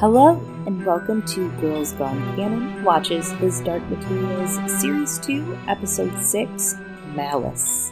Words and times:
Hello, 0.00 0.40
and 0.64 0.86
welcome 0.86 1.26
to 1.26 1.50
Girls 1.60 1.90
Gone 1.94 2.36
Canon 2.36 2.84
Watches 2.84 3.32
His 3.32 3.60
Dark 3.62 3.82
Materials 3.90 4.80
Series 4.80 5.18
2, 5.18 5.58
Episode 5.66 6.16
6 6.22 6.76
Malice. 7.16 7.90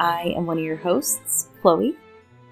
I 0.00 0.32
am 0.34 0.46
one 0.46 0.56
of 0.56 0.64
your 0.64 0.78
hosts, 0.78 1.48
Chloe. 1.60 1.98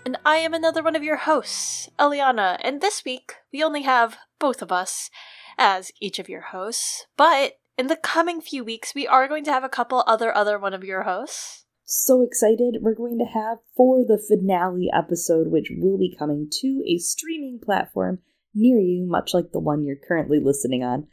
And 0.05 0.19
I 0.27 0.37
am 0.37 0.53
another 0.53 0.83
one 0.83 0.95
of 0.95 1.03
your 1.03 1.17
hosts, 1.17 1.89
Eliana. 1.99 2.59
And 2.61 2.83
this 2.83 3.03
week, 3.03 3.37
we 3.51 3.65
only 3.65 3.85
have 3.85 4.19
both 4.39 4.61
of 4.61 4.71
us 4.71 5.09
as 5.57 5.91
each 5.99 6.19
of 6.19 6.29
your 6.29 6.43
hosts. 6.43 7.07
But 7.17 7.55
in 7.79 7.87
the 7.87 7.97
coming 7.97 8.43
few 8.43 8.63
weeks, 8.63 8.95
we 8.95 9.07
are 9.07 9.27
going 9.27 9.45
to 9.45 9.53
have 9.53 9.65
a 9.65 9.71
couple 9.71 10.05
other 10.07 10.37
other 10.37 10.59
one 10.59 10.75
of 10.75 10.85
your 10.85 11.05
hosts. 11.05 11.65
So 11.87 12.21
excited! 12.21 12.81
We're 12.83 12.95
going 12.95 13.17
to 13.21 13.25
have 13.25 13.57
for 13.75 14.05
the 14.05 14.19
finale 14.19 14.91
episode, 14.93 15.47
which 15.47 15.73
will 15.75 15.97
be 15.97 16.15
coming 16.15 16.49
to 16.61 16.83
a 16.87 16.99
streaming 16.99 17.59
platform 17.59 18.19
near 18.57 18.81
you, 18.81 19.07
much 19.07 19.35
like 19.35 19.53
the 19.53 19.61
one 19.61 19.85
you're 19.85 19.97
currently 19.97 20.41
listening 20.41 20.83
on. 20.83 21.07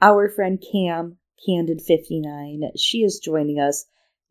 Our 0.00 0.28
friend 0.28 0.62
Cam, 0.72 1.18
Candid59, 1.48 2.70
she 2.76 2.98
is 2.98 3.20
joining 3.22 3.60
us. 3.60 3.84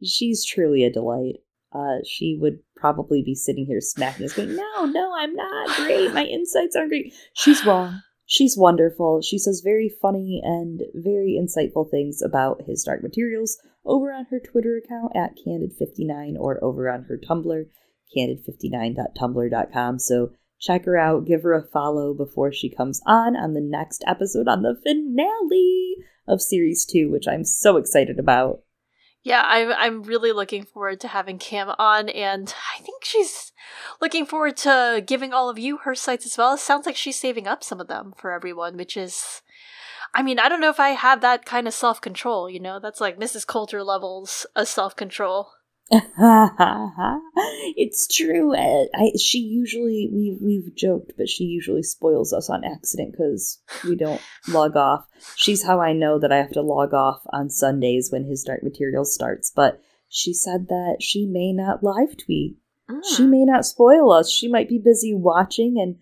She's 0.04 0.46
truly 0.46 0.84
a 0.84 0.92
delight. 0.92 1.36
Uh, 1.74 1.98
she 2.06 2.38
would 2.42 2.60
probably 2.76 3.22
be 3.22 3.36
sitting 3.36 3.66
here 3.66 3.82
smacking 3.82 4.26
us, 4.26 4.34
going, 4.34 4.56
No, 4.56 4.86
no, 4.86 5.14
I'm 5.16 5.36
not 5.36 5.76
great. 5.76 6.14
My 6.14 6.24
insights 6.24 6.76
aren't 6.76 6.90
great. 6.90 7.14
She's 7.34 7.66
wrong. 7.66 8.02
She's 8.26 8.58
wonderful. 8.58 9.22
She 9.22 9.38
says 9.38 9.62
very 9.64 9.90
funny 10.02 10.42
and 10.44 10.82
very 10.94 11.40
insightful 11.40 11.90
things 11.90 12.22
about 12.22 12.64
his 12.68 12.84
dark 12.84 13.02
materials 13.02 13.58
over 13.86 14.12
on 14.12 14.26
her 14.30 14.40
Twitter 14.40 14.77
account 14.77 15.16
at 15.16 15.38
Candid59 15.46 16.36
or 16.38 16.62
over 16.62 16.90
on 16.90 17.04
her 17.04 17.18
Tumblr, 17.18 17.66
candid59.tumblr.com. 18.18 19.99
So 19.99 20.32
check 20.60 20.86
her 20.86 20.98
out, 20.98 21.26
give 21.26 21.44
her 21.44 21.54
a 21.54 21.63
follow 21.63 22.13
before 22.13 22.52
she 22.52 22.70
comes 22.70 23.02
on 23.05 23.36
on 23.36 23.54
the 23.54 23.62
next 23.62 24.04
episode 24.08 24.48
on 24.48 24.62
the 24.62 24.80
finale 24.84 25.96
of 26.27 26.41
series 26.41 26.86
two, 26.86 27.10
which 27.10 27.27
I'm 27.27 27.44
so 27.44 27.77
excited 27.77 28.20
about. 28.20 28.62
Yeah, 29.24 29.44
I'm 29.46 29.72
I'm 29.72 30.04
really 30.04 30.32
looking 30.32 30.64
forward 30.64 30.99
to 31.02 31.08
having 31.10 31.38
Cam 31.38 31.70
on, 31.77 32.10
and 32.10 32.54
I 32.77 32.82
think 32.82 33.04
she's 33.04 33.52
looking 34.02 34.26
forward 34.26 34.58
to 34.58 35.04
giving 35.05 35.34
all 35.34 35.49
of 35.49 35.60
you 35.60 35.77
her 35.80 35.96
sites 35.96 36.26
as 36.26 36.38
well. 36.38 36.54
It 36.54 36.60
sounds 36.60 36.86
like 36.86 36.96
she's 36.96 37.20
saving 37.20 37.48
up 37.48 37.64
some 37.64 37.82
of 37.82 37.88
them 37.88 38.14
for 38.18 38.32
everyone, 38.32 38.77
which 38.77 38.96
is 38.96 39.42
I 40.14 40.24
mean, 40.24 40.40
I 40.40 40.49
don't 40.49 40.62
know 40.62 40.70
if 40.70 40.80
I 40.80 40.90
have 40.90 41.21
that 41.21 41.46
kind 41.46 41.68
of 41.68 41.74
self 41.74 42.02
control, 42.02 42.49
you 42.49 42.60
know? 42.60 42.80
That's 42.80 43.02
like 43.02 43.20
Mrs. 43.20 43.46
Coulter 43.46 43.84
levels 43.84 44.46
of 44.55 44.68
self 44.68 44.96
control. 44.96 45.49
it's 47.77 48.07
true. 48.07 48.54
I, 48.54 48.88
I, 48.93 49.12
she 49.18 49.40
usually 49.40 50.10
we 50.12 50.38
we've 50.41 50.76
joked, 50.76 51.13
but 51.18 51.30
she 51.30 51.46
usually 51.46 51.84
spoils 51.84 52.34
us 52.34 52.49
on 52.49 52.66
accident 52.66 53.13
because 53.13 53.62
we 53.85 53.96
don't 53.96 54.21
log 54.49 54.76
off. 54.76 55.05
She's 55.35 55.63
how 55.63 55.80
I 55.80 55.93
know 55.93 56.20
that 56.20 56.32
I 56.32 56.38
have 56.38 56.52
to 56.52 56.62
log 56.62 56.93
off 56.93 57.21
on 57.32 57.49
Sundays 57.49 58.12
when 58.12 58.26
his 58.26 58.43
dark 58.43 58.63
material 58.63 59.05
starts. 59.05 59.49
But 59.55 59.82
she 60.10 60.34
said 60.34 60.68
that 60.68 60.98
she 60.99 61.26
may 61.26 61.54
not 61.54 61.84
live 61.84 62.18
tweet. 62.18 62.58
She 63.15 63.24
ah. 63.24 63.27
may 63.27 63.46
not 63.46 63.65
spoil 63.65 64.12
us. 64.12 64.30
She 64.30 64.50
might 64.50 64.68
be 64.68 64.80
busy 64.80 65.13
watching, 65.13 65.78
and 65.80 65.97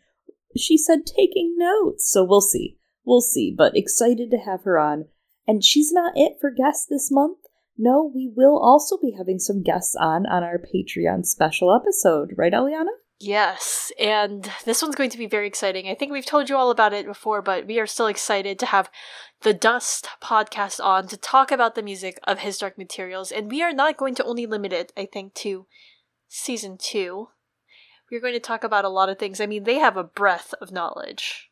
she 0.58 0.78
said 0.78 1.06
taking 1.06 1.56
notes. 1.58 2.10
So 2.10 2.24
we'll 2.24 2.42
see. 2.42 2.78
We'll 3.04 3.22
see. 3.22 3.54
But 3.56 3.78
excited 3.78 4.32
to 4.32 4.38
have 4.38 4.64
her 4.64 4.80
on. 4.80 5.06
And 5.48 5.64
she's 5.64 5.92
not 5.92 6.14
it 6.16 6.38
for 6.42 6.50
guests 6.50 6.88
this 6.90 7.12
month 7.12 7.38
no, 7.78 8.12
we 8.14 8.32
will 8.36 8.58
also 8.58 8.98
be 8.98 9.16
having 9.18 9.40
some 9.40 9.62
guests 9.62 9.96
on 10.00 10.26
on 10.26 10.44
our 10.44 10.58
Patreon 10.58 11.26
special 11.26 11.74
episode, 11.76 12.32
right, 12.38 12.54
Eliana? 12.54 12.94
Yes, 13.20 13.94
and 13.98 14.50
this 14.66 14.82
one's 14.82 14.96
going 14.96 15.10
to 15.10 15.18
be 15.18 15.26
very 15.26 15.48
exciting. 15.48 15.88
I 15.88 15.96
think 15.96 16.12
we've 16.12 16.26
told 16.26 16.50
you 16.50 16.58
all 16.58 16.70
about 16.70 16.92
it 16.94 17.06
before, 17.06 17.42
but 17.42 17.66
we 17.66 17.80
are 17.80 17.88
still 17.88 18.08
excited 18.08 18.60
to 18.60 18.66
have 18.66 18.90
the 19.42 19.54
Dust 19.54 20.10
podcast 20.22 20.84
on 20.84 21.08
to 21.08 21.18
talk 21.18 21.52
about 21.52 21.76
the 21.76 21.84
music 21.84 22.20
of 22.26 22.40
His 22.40 22.58
Dark 22.58 22.78
Materials, 22.78 23.32
and 23.32 23.50
we 23.50 23.62
are 23.62 23.72
not 23.72 23.96
going 23.96 24.16
to 24.16 24.24
only 24.26 24.46
limit 24.46 24.74
it, 24.74 24.92
I 24.98 25.06
think, 25.06 25.34
to 25.36 25.66
season 26.28 26.78
two. 26.78 27.30
We're 28.12 28.22
going 28.22 28.34
to 28.34 28.40
talk 28.40 28.64
about 28.64 28.86
a 28.86 28.90
lot 28.90 29.10
of 29.10 29.18
things. 29.18 29.40
I 29.40 29.46
mean, 29.46 29.64
they 29.64 29.80
have 29.80 29.98
a 29.98 30.04
breadth 30.04 30.54
of 30.62 30.72
knowledge. 30.72 31.50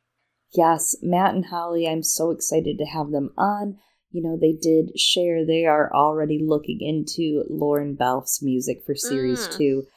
Yes, 0.53 0.95
Matt 1.01 1.33
and 1.33 1.45
Holly, 1.45 1.87
I'm 1.87 2.03
so 2.03 2.29
excited 2.29 2.77
to 2.77 2.85
have 2.85 3.11
them 3.11 3.31
on 3.37 3.77
you 4.13 4.21
know, 4.21 4.37
they 4.39 4.53
did 4.53 4.97
share 4.97 5.43
they 5.43 5.65
are 5.65 5.91
already 5.93 6.39
looking 6.41 6.79
into 6.79 7.43
Lorne 7.49 7.95
Balfe's 7.95 8.41
music 8.41 8.83
for 8.85 8.95
series 8.95 9.47
mm. 9.47 9.57
two. 9.57 9.87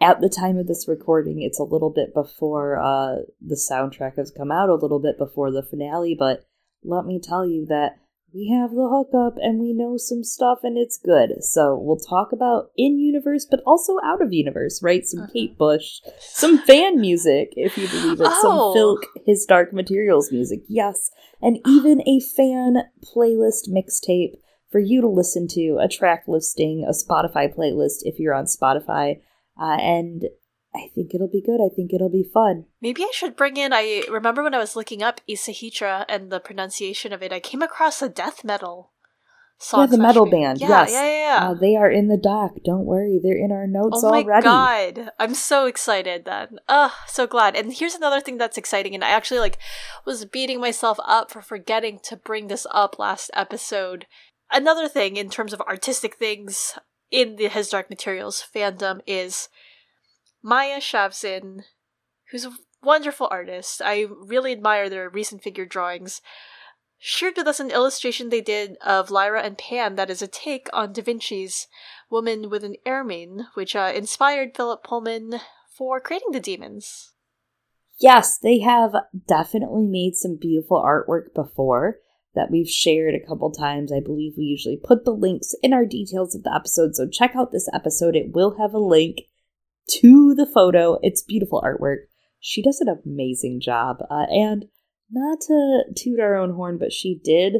At 0.00 0.22
the 0.22 0.30
time 0.30 0.56
of 0.56 0.66
this 0.66 0.88
recording, 0.88 1.42
it's 1.42 1.60
a 1.60 1.64
little 1.64 1.90
bit 1.90 2.14
before 2.14 2.80
uh, 2.80 3.16
the 3.40 3.54
soundtrack 3.54 4.16
has 4.16 4.30
come 4.30 4.50
out, 4.50 4.70
a 4.70 4.74
little 4.74 4.98
bit 4.98 5.18
before 5.18 5.52
the 5.52 5.62
finale, 5.62 6.16
but 6.18 6.46
let 6.82 7.04
me 7.04 7.20
tell 7.22 7.46
you 7.46 7.66
that 7.66 7.98
we 8.32 8.48
have 8.48 8.70
the 8.70 8.88
hookup 8.88 9.36
and 9.38 9.60
we 9.60 9.72
know 9.72 9.96
some 9.96 10.22
stuff 10.22 10.60
and 10.62 10.78
it's 10.78 10.98
good. 10.98 11.42
So 11.42 11.76
we'll 11.76 11.98
talk 11.98 12.32
about 12.32 12.70
in 12.76 12.98
universe, 12.98 13.46
but 13.48 13.60
also 13.66 13.96
out 14.04 14.22
of 14.22 14.32
universe, 14.32 14.82
right? 14.82 15.06
Some 15.06 15.20
uh-huh. 15.20 15.32
Kate 15.32 15.58
Bush, 15.58 16.00
some 16.20 16.58
fan 16.58 17.00
music, 17.00 17.52
if 17.56 17.76
you 17.76 17.88
believe 17.88 18.20
it, 18.20 18.26
oh. 18.28 18.42
some 18.42 18.76
Filk, 18.76 19.24
his 19.26 19.44
Dark 19.46 19.72
Materials 19.72 20.30
music, 20.30 20.60
yes, 20.68 21.10
and 21.42 21.58
even 21.66 22.00
a 22.06 22.20
fan 22.20 22.84
playlist 23.04 23.68
mixtape 23.68 24.34
for 24.70 24.78
you 24.78 25.00
to 25.00 25.08
listen 25.08 25.48
to, 25.48 25.78
a 25.82 25.88
track 25.88 26.24
listing, 26.28 26.86
a 26.88 26.92
Spotify 26.92 27.52
playlist 27.52 28.00
if 28.02 28.18
you're 28.18 28.34
on 28.34 28.44
Spotify. 28.44 29.20
Uh, 29.60 29.76
and 29.78 30.24
I 30.74 30.88
think 30.94 31.14
it'll 31.14 31.28
be 31.28 31.42
good. 31.42 31.60
I 31.60 31.68
think 31.74 31.92
it'll 31.92 32.08
be 32.08 32.22
fun. 32.22 32.66
Maybe 32.80 33.02
I 33.02 33.10
should 33.12 33.36
bring 33.36 33.56
in. 33.56 33.72
I 33.72 34.04
remember 34.08 34.42
when 34.42 34.54
I 34.54 34.58
was 34.58 34.76
looking 34.76 35.02
up 35.02 35.20
Æsahættr 35.28 36.04
and 36.08 36.30
the 36.30 36.38
pronunciation 36.38 37.12
of 37.12 37.22
it, 37.22 37.32
I 37.32 37.40
came 37.40 37.62
across 37.62 38.00
a 38.02 38.08
death 38.08 38.44
metal 38.44 38.92
song. 39.58 39.80
Yeah, 39.80 39.86
the 39.86 39.98
metal 39.98 40.26
band. 40.30 40.60
Yeah, 40.60 40.68
yes. 40.68 40.92
yeah, 40.92 41.06
yeah. 41.06 41.48
Uh, 41.48 41.54
they 41.54 41.76
are 41.76 41.90
in 41.90 42.08
the 42.08 42.16
doc. 42.16 42.52
Don't 42.64 42.86
worry, 42.86 43.20
they're 43.22 43.36
in 43.36 43.52
our 43.52 43.66
notes 43.66 44.02
already. 44.04 44.24
oh 44.24 44.28
my 44.28 44.32
already. 44.32 44.44
god, 44.44 45.10
I'm 45.18 45.34
so 45.34 45.66
excited. 45.66 46.24
Then, 46.24 46.60
oh, 46.68 46.94
so 47.06 47.26
glad. 47.26 47.56
And 47.56 47.72
here's 47.72 47.94
another 47.94 48.20
thing 48.20 48.38
that's 48.38 48.58
exciting. 48.58 48.94
And 48.94 49.04
I 49.04 49.10
actually 49.10 49.40
like 49.40 49.58
was 50.04 50.24
beating 50.24 50.60
myself 50.60 50.98
up 51.04 51.30
for 51.30 51.42
forgetting 51.42 52.00
to 52.04 52.16
bring 52.16 52.48
this 52.48 52.66
up 52.70 52.98
last 52.98 53.30
episode. 53.34 54.06
Another 54.52 54.88
thing 54.88 55.16
in 55.16 55.30
terms 55.30 55.52
of 55.52 55.60
artistic 55.62 56.16
things 56.16 56.78
in 57.10 57.36
the 57.36 57.48
His 57.48 57.68
Dark 57.68 57.90
Materials 57.90 58.44
fandom 58.54 59.00
is 59.06 59.48
Maya 60.42 60.80
Shavzin, 60.80 61.64
who's 62.30 62.44
a 62.44 62.52
wonderful 62.82 63.28
artist. 63.30 63.82
I 63.84 64.06
really 64.08 64.52
admire 64.52 64.88
their 64.88 65.08
recent 65.08 65.42
figure 65.42 65.66
drawings. 65.66 66.20
Shared 66.98 67.36
with 67.36 67.46
us 67.46 67.60
an 67.60 67.70
illustration 67.70 68.28
they 68.28 68.42
did 68.42 68.76
of 68.84 69.10
Lyra 69.10 69.42
and 69.42 69.56
Pan 69.56 69.96
that 69.96 70.10
is 70.10 70.20
a 70.20 70.26
take 70.26 70.68
on 70.72 70.92
Da 70.92 71.02
Vinci's 71.02 71.66
Woman 72.10 72.50
with 72.50 72.62
an 72.62 72.76
Ermine, 72.86 73.46
which 73.54 73.74
uh, 73.74 73.92
inspired 73.94 74.54
Philip 74.54 74.84
Pullman 74.84 75.40
for 75.76 75.98
creating 75.98 76.32
the 76.32 76.40
demons. 76.40 77.12
Yes, 77.98 78.38
they 78.38 78.60
have 78.60 78.92
definitely 79.26 79.86
made 79.86 80.14
some 80.14 80.36
beautiful 80.36 80.82
artwork 80.82 81.34
before 81.34 81.98
that 82.34 82.50
we've 82.50 82.68
shared 82.68 83.14
a 83.14 83.26
couple 83.26 83.50
times. 83.50 83.92
I 83.92 84.00
believe 84.00 84.34
we 84.36 84.44
usually 84.44 84.76
put 84.82 85.04
the 85.04 85.10
links 85.10 85.54
in 85.62 85.72
our 85.72 85.84
details 85.84 86.34
of 86.34 86.42
the 86.42 86.54
episode, 86.54 86.94
so 86.94 87.08
check 87.08 87.34
out 87.34 87.50
this 87.50 87.68
episode. 87.72 88.14
It 88.16 88.32
will 88.32 88.56
have 88.58 88.72
a 88.72 88.78
link 88.78 89.22
to 90.00 90.34
the 90.34 90.46
photo. 90.46 90.98
It's 91.02 91.22
beautiful 91.22 91.62
artwork. 91.62 92.04
She 92.40 92.62
does 92.62 92.80
an 92.80 92.88
amazing 93.04 93.60
job. 93.60 93.98
Uh, 94.10 94.26
and 94.30 94.66
not 95.10 95.38
to 95.48 95.82
toot 95.96 96.20
our 96.20 96.36
own 96.36 96.54
horn, 96.54 96.78
but 96.78 96.92
she 96.92 97.20
did 97.22 97.54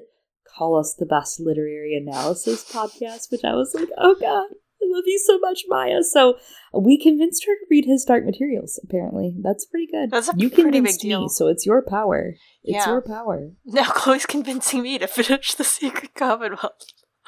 call 0.56 0.78
us 0.78 0.94
the 0.98 1.06
best 1.06 1.40
literary 1.40 1.94
analysis 1.94 2.64
podcast, 2.72 3.30
which 3.30 3.44
I 3.44 3.54
was 3.54 3.74
like, 3.74 3.88
oh 3.98 4.14
God, 4.20 4.46
I 4.82 4.86
love 4.86 5.04
you 5.06 5.18
so 5.24 5.38
much, 5.38 5.62
Maya. 5.68 6.02
So 6.02 6.36
we 6.72 6.98
convinced 7.00 7.44
her 7.46 7.52
to 7.54 7.66
read 7.70 7.84
his 7.84 8.04
Dark 8.04 8.24
Materials, 8.24 8.80
apparently. 8.82 9.34
That's 9.42 9.66
pretty 9.66 9.86
good. 9.92 10.10
That's 10.10 10.28
a 10.28 10.32
you 10.36 10.48
pretty 10.48 10.62
convinced 10.72 11.02
big 11.02 11.08
deal. 11.10 11.22
me, 11.22 11.28
so 11.28 11.48
it's 11.48 11.66
your 11.66 11.82
power. 11.86 12.34
It's 12.64 12.84
Yeah. 12.86 12.90
your 12.90 13.02
power. 13.02 13.50
Now 13.66 13.90
Chloe's 13.90 14.26
convincing 14.26 14.82
me 14.82 14.98
to 14.98 15.06
finish 15.06 15.54
The 15.54 15.64
Secret 15.64 16.14
Commonwealth. 16.14 16.82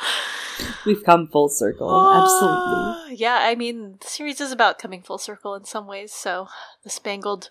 We've 0.86 1.02
come 1.04 1.28
full 1.28 1.48
circle. 1.48 1.88
Absolutely. 1.90 2.58
Ah, 2.58 3.06
Yeah, 3.10 3.38
I 3.40 3.54
mean, 3.54 3.98
the 4.00 4.06
series 4.06 4.40
is 4.40 4.52
about 4.52 4.78
coming 4.78 5.02
full 5.02 5.18
circle 5.18 5.54
in 5.54 5.64
some 5.64 5.86
ways, 5.86 6.12
so 6.12 6.48
the 6.84 6.90
spangled 6.90 7.50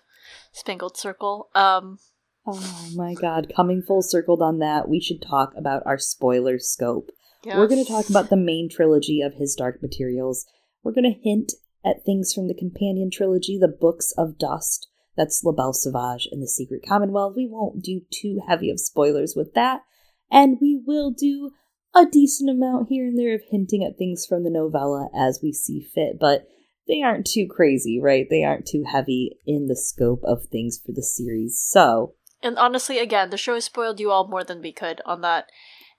spangled 0.52 0.96
circle. 0.96 1.48
Um 1.54 1.98
Oh 2.46 2.88
my 2.96 3.14
god, 3.14 3.52
coming 3.54 3.82
full 3.86 4.02
circled 4.02 4.42
on 4.42 4.58
that, 4.58 4.88
we 4.88 5.00
should 5.00 5.22
talk 5.22 5.52
about 5.56 5.82
our 5.86 5.98
spoiler 5.98 6.58
scope. 6.58 7.10
We're 7.58 7.68
going 7.68 7.84
to 7.84 7.90
talk 7.90 8.08
about 8.08 8.30
the 8.30 8.36
main 8.36 8.68
trilogy 8.68 9.20
of 9.20 9.34
his 9.34 9.54
Dark 9.54 9.80
Materials. 9.82 10.46
We're 10.82 10.92
going 10.92 11.12
to 11.12 11.20
hint 11.20 11.52
at 11.84 12.04
things 12.04 12.32
from 12.32 12.48
the 12.48 12.54
companion 12.54 13.10
trilogy, 13.12 13.58
the 13.58 13.68
Books 13.68 14.12
of 14.18 14.38
Dust. 14.38 14.88
That's 15.16 15.42
La 15.44 15.52
Belle 15.52 15.72
Sauvage 15.72 16.28
and 16.30 16.42
the 16.42 16.48
Secret 16.48 16.82
Commonwealth. 16.88 17.34
We 17.36 17.46
won't 17.48 17.82
do 17.82 18.00
too 18.10 18.40
heavy 18.48 18.70
of 18.70 18.80
spoilers 18.80 19.34
with 19.36 19.54
that. 19.54 19.82
And 20.30 20.58
we 20.60 20.80
will 20.84 21.10
do 21.10 21.50
a 21.94 22.06
decent 22.06 22.50
amount 22.50 22.88
here 22.88 23.06
and 23.06 23.18
there 23.18 23.34
of 23.34 23.42
hinting 23.50 23.84
at 23.84 23.98
things 23.98 24.24
from 24.26 24.44
the 24.44 24.50
novella 24.50 25.08
as 25.14 25.40
we 25.42 25.52
see 25.52 25.80
fit, 25.82 26.18
but 26.18 26.48
they 26.88 27.02
aren't 27.02 27.26
too 27.26 27.46
crazy, 27.48 28.00
right? 28.00 28.26
They 28.28 28.44
aren't 28.44 28.66
too 28.66 28.84
heavy 28.90 29.38
in 29.46 29.66
the 29.66 29.76
scope 29.76 30.22
of 30.24 30.46
things 30.46 30.80
for 30.84 30.92
the 30.92 31.02
series. 31.02 31.60
So, 31.60 32.14
And 32.42 32.58
honestly, 32.58 32.98
again, 32.98 33.30
the 33.30 33.36
show 33.36 33.54
has 33.54 33.64
spoiled 33.64 34.00
you 34.00 34.10
all 34.10 34.26
more 34.26 34.44
than 34.44 34.62
we 34.62 34.72
could 34.72 35.00
on 35.06 35.20
that. 35.20 35.50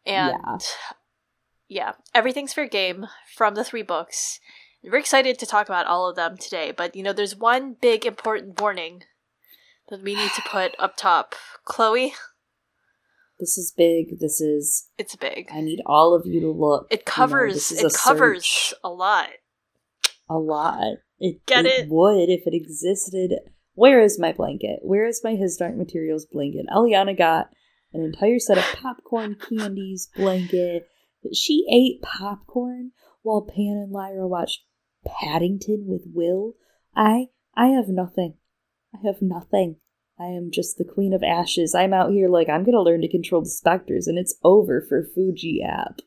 And 0.05 0.35
yeah, 0.43 0.57
yeah 1.69 1.91
everything's 2.13 2.53
fair 2.53 2.67
game 2.67 3.07
from 3.35 3.55
the 3.55 3.63
three 3.63 3.83
books. 3.83 4.39
We're 4.83 4.97
excited 4.97 5.39
to 5.39 5.45
talk 5.45 5.69
about 5.69 5.87
all 5.87 6.09
of 6.09 6.17
them 6.17 6.37
today, 6.37 6.73
but 6.75 6.95
you 6.95 7.03
know, 7.03 7.13
there's 7.13 7.37
one 7.37 7.77
big 7.79 8.05
important 8.05 8.59
warning 8.59 9.03
that 9.89 10.03
we 10.03 10.15
need 10.15 10.31
to 10.31 10.41
put 10.41 10.75
up 10.77 10.97
top. 10.97 11.35
Chloe, 11.63 12.13
this 13.39 13.57
is 13.57 13.73
big. 13.75 14.19
This 14.19 14.39
is 14.39 14.89
it's 14.97 15.15
big. 15.15 15.49
I 15.51 15.61
need 15.61 15.81
all 15.85 16.13
of 16.13 16.25
you 16.25 16.39
to 16.41 16.51
look. 16.51 16.87
It 16.89 17.05
covers. 17.05 17.71
You 17.71 17.81
know, 17.81 17.87
it 17.87 17.93
covers 17.93 18.45
search. 18.45 18.73
a 18.83 18.89
lot. 18.89 19.29
A 20.29 20.37
lot. 20.37 20.97
It, 21.19 21.45
Get 21.45 21.65
it, 21.65 21.85
it 21.85 21.89
would 21.89 22.29
if 22.29 22.45
it 22.45 22.53
existed. 22.53 23.33
Where 23.75 24.01
is 24.01 24.19
my 24.19 24.31
blanket? 24.31 24.79
Where 24.81 25.05
is 25.07 25.21
my 25.23 25.35
His 25.35 25.57
Dark 25.57 25.75
Materials 25.75 26.25
blanket? 26.25 26.65
Eliana 26.71 27.17
got 27.17 27.49
an 27.91 28.03
entire 28.03 28.39
set 28.39 28.57
of 28.57 28.63
popcorn 28.75 29.35
candies 29.49 30.09
blanket. 30.15 30.87
She 31.33 31.65
ate 31.71 32.01
popcorn 32.01 32.91
while 33.21 33.41
Pan 33.41 33.79
and 33.81 33.91
Lyra 33.91 34.27
watched 34.27 34.63
Paddington 35.05 35.85
with 35.87 36.03
Will. 36.13 36.53
I 36.95 37.27
I 37.55 37.67
have 37.67 37.87
nothing. 37.87 38.35
I 38.93 39.05
have 39.05 39.21
nothing. 39.21 39.77
I 40.19 40.25
am 40.25 40.51
just 40.51 40.77
the 40.77 40.85
queen 40.85 41.13
of 41.13 41.23
ashes. 41.23 41.73
I'm 41.73 41.93
out 41.93 42.11
here 42.11 42.29
like 42.29 42.49
I'm 42.49 42.63
gonna 42.63 42.81
learn 42.81 43.01
to 43.01 43.07
control 43.09 43.41
the 43.41 43.49
specters, 43.49 44.07
and 44.07 44.17
it's 44.17 44.35
over 44.43 44.85
for 44.87 45.07
Fuji 45.13 45.61
app. 45.63 45.99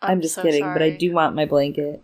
I'm, 0.00 0.12
I'm 0.12 0.20
just 0.20 0.36
so 0.36 0.42
kidding, 0.42 0.62
sorry. 0.62 0.74
but 0.74 0.82
I 0.82 0.90
do 0.90 1.12
want 1.12 1.34
my 1.34 1.44
blanket. 1.44 2.02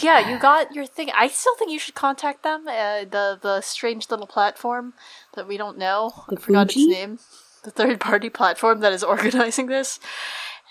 Yeah, 0.00 0.30
you 0.30 0.38
got 0.38 0.74
your 0.74 0.86
thing. 0.86 1.10
I 1.14 1.28
still 1.28 1.54
think 1.56 1.70
you 1.70 1.78
should 1.78 1.94
contact 1.94 2.42
them. 2.42 2.66
Uh, 2.66 3.04
the 3.04 3.38
the 3.40 3.60
strange 3.60 4.10
little 4.10 4.26
platform 4.26 4.94
that 5.34 5.46
we 5.46 5.56
don't 5.56 5.78
know. 5.78 6.12
The 6.28 6.36
I 6.36 6.40
forgot 6.40 6.72
Fuji? 6.72 6.80
its 6.80 6.98
name. 6.98 7.18
The 7.64 7.70
third 7.70 8.00
party 8.00 8.28
platform 8.28 8.80
that 8.80 8.92
is 8.92 9.04
organizing 9.14 9.66
this. 9.66 10.00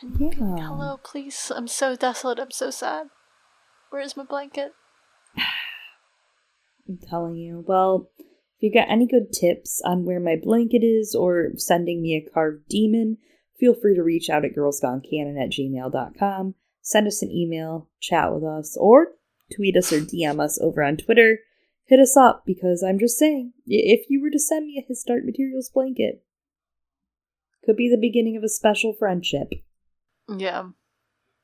And 0.02 0.20
Yeah. 0.20 0.68
Hello, 0.68 0.98
please. 1.04 1.52
I'm 1.56 1.68
so 1.68 1.96
desolate. 1.96 2.40
I'm 2.40 2.52
so 2.52 2.70
sad. 2.70 3.08
Where 3.90 4.02
is 4.02 4.18
my 4.18 4.24
blanket? 4.24 4.74
I'm 6.88 6.98
telling 7.10 7.36
you. 7.36 7.64
Well, 7.68 8.10
you 8.64 8.72
got 8.72 8.90
any 8.90 9.06
good 9.06 9.34
tips 9.34 9.82
on 9.84 10.06
where 10.06 10.22
my 10.22 10.38
blanket 10.42 10.84
is 10.84 11.14
or 11.14 11.52
sending 11.58 12.02
me 12.02 12.16
a 12.16 12.32
carved 12.32 12.70
demon, 12.70 13.18
feel 13.60 13.74
free 13.74 13.94
to 13.94 14.02
reach 14.02 14.30
out 14.30 14.46
at 14.46 14.56
girlsgonecanon 14.56 15.38
at 15.38 15.52
gmail.com. 15.52 16.56
Send 16.82 17.08
us 17.08 17.22
an 17.22 17.30
email, 17.30 17.90
chat 18.00 18.34
with 18.34 18.44
us, 18.44 18.78
or 18.80 19.16
tweet 19.54 19.76
us 19.76 19.92
or 19.92 20.00
DM 20.00 20.40
us 20.40 20.58
over 20.62 20.82
on 20.82 20.96
Twitter. 20.96 21.40
Hit 21.88 22.00
us 22.00 22.16
up 22.16 22.44
because 22.46 22.82
I'm 22.82 23.00
just 23.00 23.18
saying, 23.18 23.52
if 23.68 24.10
you 24.10 24.22
were 24.22 24.30
to 24.30 24.40
send 24.40 24.66
me 24.66 24.82
a 24.82 24.88
His 24.88 25.04
Dark 25.06 25.26
Materials 25.26 25.70
blanket, 25.70 26.24
could 27.66 27.76
be 27.76 27.90
the 27.90 27.98
beginning 28.00 28.38
of 28.38 28.44
a 28.44 28.50
special 28.50 28.94
friendship. 28.94 29.50
Yeah. 30.30 30.70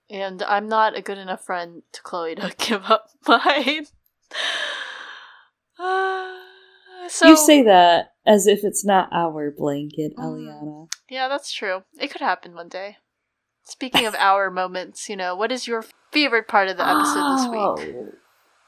And 0.10 0.42
I'm 0.44 0.70
not 0.70 0.98
a 0.98 1.02
good 1.02 1.18
enough 1.18 1.44
friend 1.44 1.84
to 1.92 2.02
Chloe 2.02 2.36
to 2.36 2.54
give 2.58 2.84
up 2.86 3.10
mine. 3.28 3.88
so 7.10 7.28
you 7.28 7.38
say 7.38 7.64
that 7.64 8.12
as 8.26 8.48
if 8.48 8.64
it's 8.64 8.86
not 8.86 9.10
our 9.12 9.52
blanket, 9.52 10.16
mm, 10.16 10.24
Eliana. 10.24 10.88
Yeah, 11.10 11.28
that's 11.28 11.52
true. 11.52 11.84
It 12.00 12.12
could 12.12 12.22
happen 12.22 12.54
one 12.54 12.70
day. 12.70 12.98
Speaking 13.64 14.06
of 14.06 14.16
our 14.16 14.50
moments, 14.50 15.10
you 15.10 15.16
know, 15.16 15.36
what 15.36 15.52
is 15.52 15.68
your 15.68 15.84
favorite 16.12 16.48
part 16.48 16.70
of 16.70 16.78
the 16.78 16.88
episode 16.88 17.20
oh, 17.20 17.76
this 17.76 17.88
week? 17.88 17.96
Oh, 17.96 18.12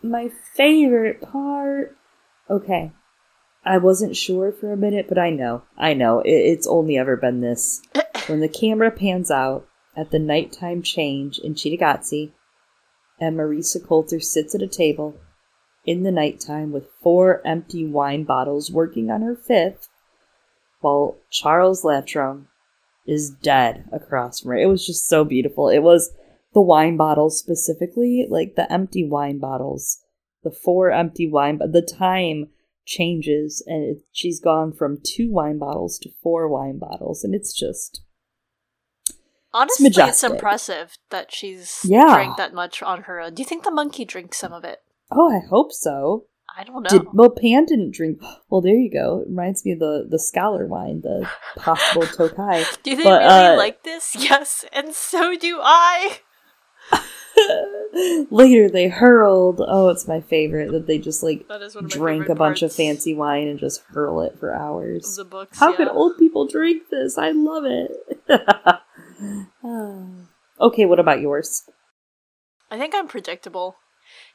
my 0.04 0.30
favorite 0.56 1.22
part. 1.22 1.96
Okay. 2.50 2.92
I 3.64 3.78
wasn't 3.78 4.16
sure 4.16 4.52
for 4.52 4.72
a 4.72 4.78
minute, 4.78 5.08
but 5.08 5.18
I 5.18 5.30
know. 5.30 5.64
I 5.78 5.94
know. 5.94 6.20
It, 6.20 6.32
it's 6.32 6.68
only 6.68 6.98
ever 6.98 7.16
been 7.16 7.42
this. 7.42 7.82
when 8.28 8.40
the 8.40 8.48
camera 8.48 8.92
pans 8.92 9.30
out 9.30 9.68
at 9.96 10.12
the 10.12 10.20
nighttime 10.20 10.82
change 10.82 11.40
in 11.40 11.54
Cittàgazze, 11.54 12.32
and 13.20 13.38
Marisa 13.38 13.86
Coulter 13.86 14.20
sits 14.20 14.56
at 14.56 14.64
a 14.64 14.68
table 14.68 15.16
in 15.86 16.04
the 16.04 16.12
nighttime 16.12 16.72
with 16.72 16.88
four 17.02 17.46
empty 17.46 17.86
wine 17.86 18.24
bottles 18.24 18.72
working 18.72 19.10
on 19.10 19.22
her 19.22 19.36
fifth, 19.36 19.88
while 20.82 21.18
Charles 21.30 21.84
Latrom 21.84 22.46
is 23.08 23.30
dead 23.30 23.86
across 23.92 24.42
from 24.42 24.52
her. 24.52 24.58
It 24.58 24.68
was 24.68 24.86
just 24.86 25.08
so 25.08 25.24
beautiful. 25.24 25.70
It 25.70 25.80
was 25.80 26.12
the 26.54 26.62
wine 26.62 26.98
bottles 26.98 27.40
specifically, 27.40 28.28
like 28.30 28.56
the 28.56 28.72
empty 28.72 29.08
wine 29.08 29.40
bottles, 29.40 30.00
the 30.44 30.52
four 30.52 30.92
empty 30.92 31.30
wine, 31.30 31.58
but 31.58 31.72
the 31.72 31.82
time 31.82 32.50
changes 32.86 33.64
and 33.66 33.84
it, 33.84 34.04
she's 34.12 34.40
gone 34.40 34.74
from 34.74 34.98
two 35.04 35.32
wine 35.32 35.58
bottles 35.58 35.98
to 36.00 36.10
four 36.22 36.48
wine 36.48 36.78
bottles, 36.78 37.24
and 37.24 37.34
it's 37.34 37.54
just. 37.54 38.02
Honestly, 39.54 39.88
it's, 39.88 39.98
it's 39.98 40.24
impressive 40.24 40.98
that 41.10 41.34
she's 41.34 41.82
yeah. 41.84 42.14
drank 42.14 42.38
that 42.38 42.54
much 42.54 42.82
on 42.82 43.04
her 43.04 43.20
own. 43.20 43.34
Do 43.34 43.42
you 43.42 43.48
think 43.48 43.64
the 43.64 43.72
monkey 43.72 44.06
drinks 44.06 44.38
some 44.38 44.54
of 44.54 44.64
it? 44.64 44.80
Oh, 45.12 45.30
I 45.30 45.46
hope 45.50 45.74
so. 45.74 46.26
I 46.58 46.64
don't 46.64 46.84
know. 46.84 46.90
Did, 46.90 47.08
well, 47.14 47.30
Pan 47.30 47.66
didn't 47.66 47.94
drink. 47.94 48.22
Well, 48.50 48.62
there 48.62 48.76
you 48.76 48.92
go. 48.92 49.22
It 49.22 49.30
reminds 49.30 49.64
me 49.66 49.72
of 49.74 49.80
the 49.80 50.06
the 50.10 50.20
scholar 50.20 50.68
wine, 50.68 51.02
the 51.02 51.30
possible 51.56 52.02
Tokay. 52.30 52.82
Do 52.84 52.96
they 52.96 53.04
but, 53.04 53.22
really 53.22 53.46
uh, 53.48 53.58
like 53.58 53.84
this? 53.84 54.16
Yes, 54.20 54.66
and 54.74 54.94
so 54.94 55.36
do 55.38 55.60
I. 55.62 56.20
Later, 58.30 58.70
they 58.70 58.88
hurled. 58.90 59.62
Oh, 59.66 59.90
it's 59.90 60.08
my 60.08 60.22
favorite 60.22 60.72
that 60.72 60.88
they 60.88 60.98
just 60.98 61.24
like 61.24 61.46
drink 61.88 62.30
a 62.30 62.36
bunch 62.36 62.62
of 62.62 62.74
fancy 62.74 63.14
wine 63.14 63.48
and 63.48 63.60
just 63.60 63.82
hurl 63.90 64.22
it 64.22 64.38
for 64.40 64.54
hours. 64.54 65.16
The 65.16 65.26
books. 65.26 65.58
How 65.58 65.72
yeah. 65.72 65.78
could 65.78 65.88
old 65.88 66.18
people 66.18 66.48
drink 66.48 66.84
this? 66.90 67.18
I 67.18 67.32
love 67.32 67.64
it. 67.66 67.92
okay, 70.60 70.86
what 70.86 71.00
about 71.00 71.22
yours? 71.22 71.64
I 72.70 72.78
think 72.78 72.94
I'm 72.96 73.08
predictable 73.08 73.76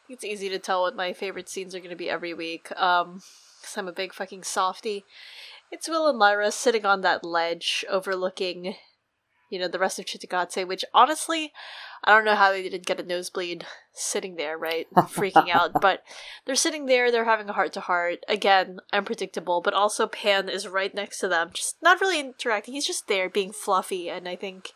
it's 0.08 0.24
easy 0.24 0.48
to 0.48 0.58
tell 0.58 0.82
what 0.82 0.96
my 0.96 1.12
favorite 1.12 1.48
scenes 1.48 1.74
are 1.74 1.80
going 1.80 1.90
to 1.90 1.96
be 1.96 2.10
every 2.10 2.34
week. 2.34 2.70
Um, 2.80 3.20
because 3.66 3.78
I'm 3.78 3.88
a 3.88 3.92
big 3.92 4.14
fucking 4.14 4.44
softy. 4.44 5.04
It's 5.72 5.88
Will 5.88 6.08
and 6.08 6.18
Lyra 6.18 6.52
sitting 6.52 6.86
on 6.86 7.00
that 7.00 7.24
ledge 7.24 7.84
overlooking, 7.90 8.76
you 9.50 9.58
know, 9.58 9.66
the 9.66 9.80
rest 9.80 9.98
of 9.98 10.04
Cittàgazze, 10.04 10.66
which 10.66 10.84
honestly, 10.94 11.52
I 12.04 12.12
don't 12.12 12.24
know 12.24 12.36
how 12.36 12.52
they 12.52 12.62
didn't 12.62 12.86
get 12.86 13.00
a 13.00 13.02
nosebleed 13.02 13.66
sitting 13.92 14.36
there, 14.36 14.56
right? 14.56 14.86
Freaking 14.94 15.50
out. 15.50 15.72
But 15.80 16.02
they're 16.44 16.54
sitting 16.54 16.86
there, 16.86 17.10
they're 17.10 17.24
having 17.24 17.48
a 17.48 17.54
heart 17.54 17.72
to 17.72 17.80
heart. 17.80 18.20
Again, 18.28 18.78
unpredictable, 18.92 19.60
but 19.60 19.74
also 19.74 20.06
Pan 20.06 20.48
is 20.48 20.68
right 20.68 20.94
next 20.94 21.18
to 21.18 21.28
them, 21.28 21.50
just 21.52 21.76
not 21.82 22.00
really 22.00 22.20
interacting. 22.20 22.74
He's 22.74 22.86
just 22.86 23.08
there 23.08 23.28
being 23.28 23.52
fluffy, 23.52 24.08
and 24.08 24.28
I 24.28 24.36
think 24.36 24.72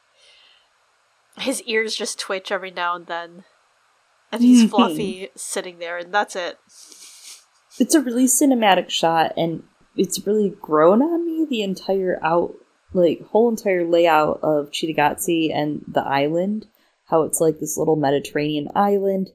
his 1.39 1.63
ears 1.63 1.95
just 1.95 2.19
twitch 2.19 2.51
every 2.51 2.73
now 2.73 2.97
and 2.97 3.07
then 3.07 3.45
and 4.33 4.43
he's 4.43 4.69
fluffy 4.71 5.29
sitting 5.37 5.79
there, 5.79 5.99
and 5.99 6.13
that's 6.13 6.37
it. 6.37 6.59
It's 7.79 7.95
a 7.95 8.01
really 8.01 8.27
cinematic 8.27 8.91
shot, 8.91 9.33
and 9.37 9.63
it's 9.97 10.27
really 10.27 10.51
grown 10.61 11.03
on 11.03 11.27
me. 11.27 11.47
The 11.49 11.63
entire 11.63 12.19
out, 12.23 12.55
like 12.93 13.23
whole 13.27 13.49
entire 13.49 13.85
layout 13.85 14.41
of 14.43 14.71
Cittàgazze 14.71 15.55
and 15.55 15.85
the 15.89 16.03
island, 16.03 16.67
how 17.07 17.23
it's 17.23 17.41
like 17.41 17.59
this 17.59 17.77
little 17.77 17.97
Mediterranean 17.97 18.69
island. 18.75 19.31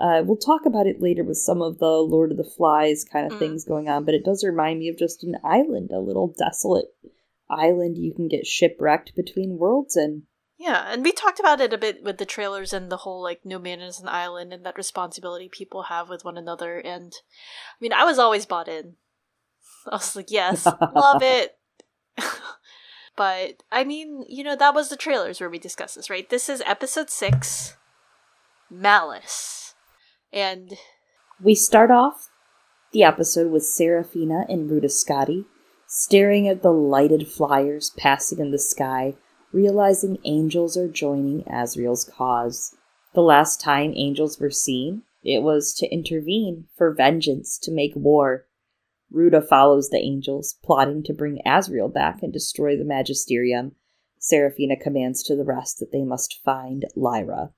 Uh, 0.00 0.22
we'll 0.24 0.36
talk 0.36 0.64
about 0.64 0.86
it 0.86 1.02
later 1.02 1.22
with 1.22 1.36
some 1.36 1.60
of 1.60 1.78
the 1.78 1.86
Lord 1.86 2.30
of 2.30 2.38
the 2.38 2.50
Flies 2.56 3.04
kind 3.04 3.26
of 3.26 3.34
mm. 3.34 3.38
things 3.38 3.66
going 3.66 3.88
on, 3.88 4.04
but 4.04 4.14
it 4.14 4.24
does 4.24 4.42
remind 4.42 4.78
me 4.78 4.88
of 4.88 4.96
just 4.96 5.22
an 5.22 5.36
island, 5.44 5.90
a 5.92 6.00
little 6.00 6.34
desolate 6.38 6.86
island 7.50 7.98
you 7.98 8.14
can 8.14 8.28
get 8.28 8.46
shipwrecked 8.46 9.12
between 9.14 9.58
worlds 9.58 9.96
in. 9.96 10.22
Yeah, 10.60 10.92
and 10.92 11.02
we 11.02 11.10
talked 11.10 11.40
about 11.40 11.62
it 11.62 11.72
a 11.72 11.78
bit 11.78 12.04
with 12.04 12.18
the 12.18 12.26
trailers 12.26 12.74
and 12.74 12.92
the 12.92 12.98
whole 12.98 13.22
like 13.22 13.46
no 13.46 13.58
man 13.58 13.80
is 13.80 13.98
an 13.98 14.08
island 14.08 14.52
and 14.52 14.62
that 14.66 14.76
responsibility 14.76 15.48
people 15.50 15.84
have 15.84 16.10
with 16.10 16.22
one 16.22 16.36
another. 16.36 16.76
And 16.76 17.14
I 17.14 17.76
mean, 17.80 17.94
I 17.94 18.04
was 18.04 18.18
always 18.18 18.44
bought 18.44 18.68
in. 18.68 18.96
I 19.90 19.94
was 19.94 20.14
like, 20.14 20.30
yes, 20.30 20.66
love 20.66 21.22
it. 21.22 21.56
but 23.16 23.62
I 23.72 23.84
mean, 23.84 24.26
you 24.28 24.44
know, 24.44 24.54
that 24.54 24.74
was 24.74 24.90
the 24.90 24.98
trailers 24.98 25.40
where 25.40 25.48
we 25.48 25.58
discussed 25.58 25.96
this, 25.96 26.10
right? 26.10 26.28
This 26.28 26.50
is 26.50 26.62
episode 26.66 27.08
six, 27.08 27.78
Malice, 28.70 29.74
and 30.30 30.74
we 31.42 31.54
start 31.54 31.90
off 31.90 32.28
the 32.92 33.02
episode 33.02 33.50
with 33.50 33.64
Serafina 33.64 34.44
and 34.46 34.68
Skadi 34.68 35.46
staring 35.86 36.46
at 36.46 36.60
the 36.60 36.70
lighted 36.70 37.28
flyers 37.28 37.92
passing 37.96 38.40
in 38.40 38.50
the 38.50 38.58
sky 38.58 39.14
realizing 39.52 40.18
angels 40.24 40.76
are 40.76 40.88
joining 40.88 41.42
Asriel's 41.44 42.04
cause. 42.04 42.74
The 43.14 43.22
last 43.22 43.60
time 43.60 43.92
angels 43.96 44.38
were 44.38 44.50
seen, 44.50 45.02
it 45.22 45.42
was 45.42 45.74
to 45.74 45.88
intervene 45.88 46.66
for 46.76 46.94
vengeance 46.94 47.58
to 47.60 47.72
make 47.72 47.92
war. 47.94 48.46
Ruta 49.10 49.42
follows 49.42 49.90
the 49.90 49.98
angels, 49.98 50.56
plotting 50.62 51.02
to 51.04 51.12
bring 51.12 51.40
Asriel 51.44 51.92
back 51.92 52.22
and 52.22 52.32
destroy 52.32 52.76
the 52.76 52.84
Magisterium. 52.84 53.72
Seraphina 54.18 54.76
commands 54.76 55.22
to 55.24 55.34
the 55.34 55.44
rest 55.44 55.80
that 55.80 55.92
they 55.92 56.04
must 56.04 56.40
find 56.44 56.84
Lyra. 56.94 57.50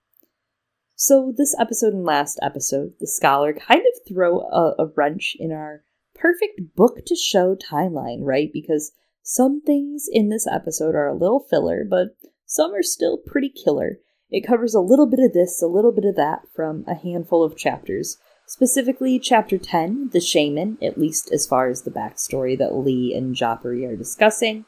So, 0.95 1.33
this 1.37 1.55
episode 1.59 1.93
and 1.93 2.05
last 2.05 2.39
episode, 2.43 2.93
the 3.01 3.07
scholar 3.07 3.53
kind 3.53 3.81
of 3.81 4.09
throw 4.09 4.41
a, 4.41 4.75
a 4.79 4.87
wrench 4.95 5.37
in 5.39 5.51
our 5.51 5.83
perfect 6.15 6.61
book 6.77 7.05
to 7.07 7.17
show 7.17 7.57
timeline, 7.57 8.19
right? 8.21 8.51
Because 8.53 8.93
Some 9.25 9.61
things 9.63 10.07
in 10.11 10.31
this 10.31 10.49
episode 10.49 10.97
are 10.97 11.07
a 11.07 11.17
little 11.17 11.41
filler, 11.41 11.85
but 11.89 12.17
some 12.45 12.75
are 12.75 12.83
still 12.83 13.19
pretty 13.19 13.49
killer. 13.49 13.99
It 14.31 14.47
covers 14.47 14.75
a 14.75 14.81
little 14.81 15.07
bit 15.07 15.21
of 15.21 15.33
this, 15.33 15.63
a 15.63 15.69
little 15.69 15.93
bit 15.93 16.05
of 16.05 16.17
that 16.17 16.43
from 16.55 16.85
a 16.89 16.95
handful 16.95 17.45
of 17.45 17.57
chapters. 17.57 18.19
Specifically, 18.47 19.21
Chapter 19.21 19.59
10, 19.59 20.11
The 20.13 20.21
Shaman, 20.21 20.79
at 20.83 20.99
least 20.99 21.31
as 21.31 21.47
far 21.47 21.69
as 21.69 21.83
the 21.83 21.91
backstory 21.91 22.59
that 22.59 22.75
Lee 22.75 23.15
and 23.15 23.37
Jopari 23.37 23.87
are 23.89 23.97
discussing. 23.97 24.65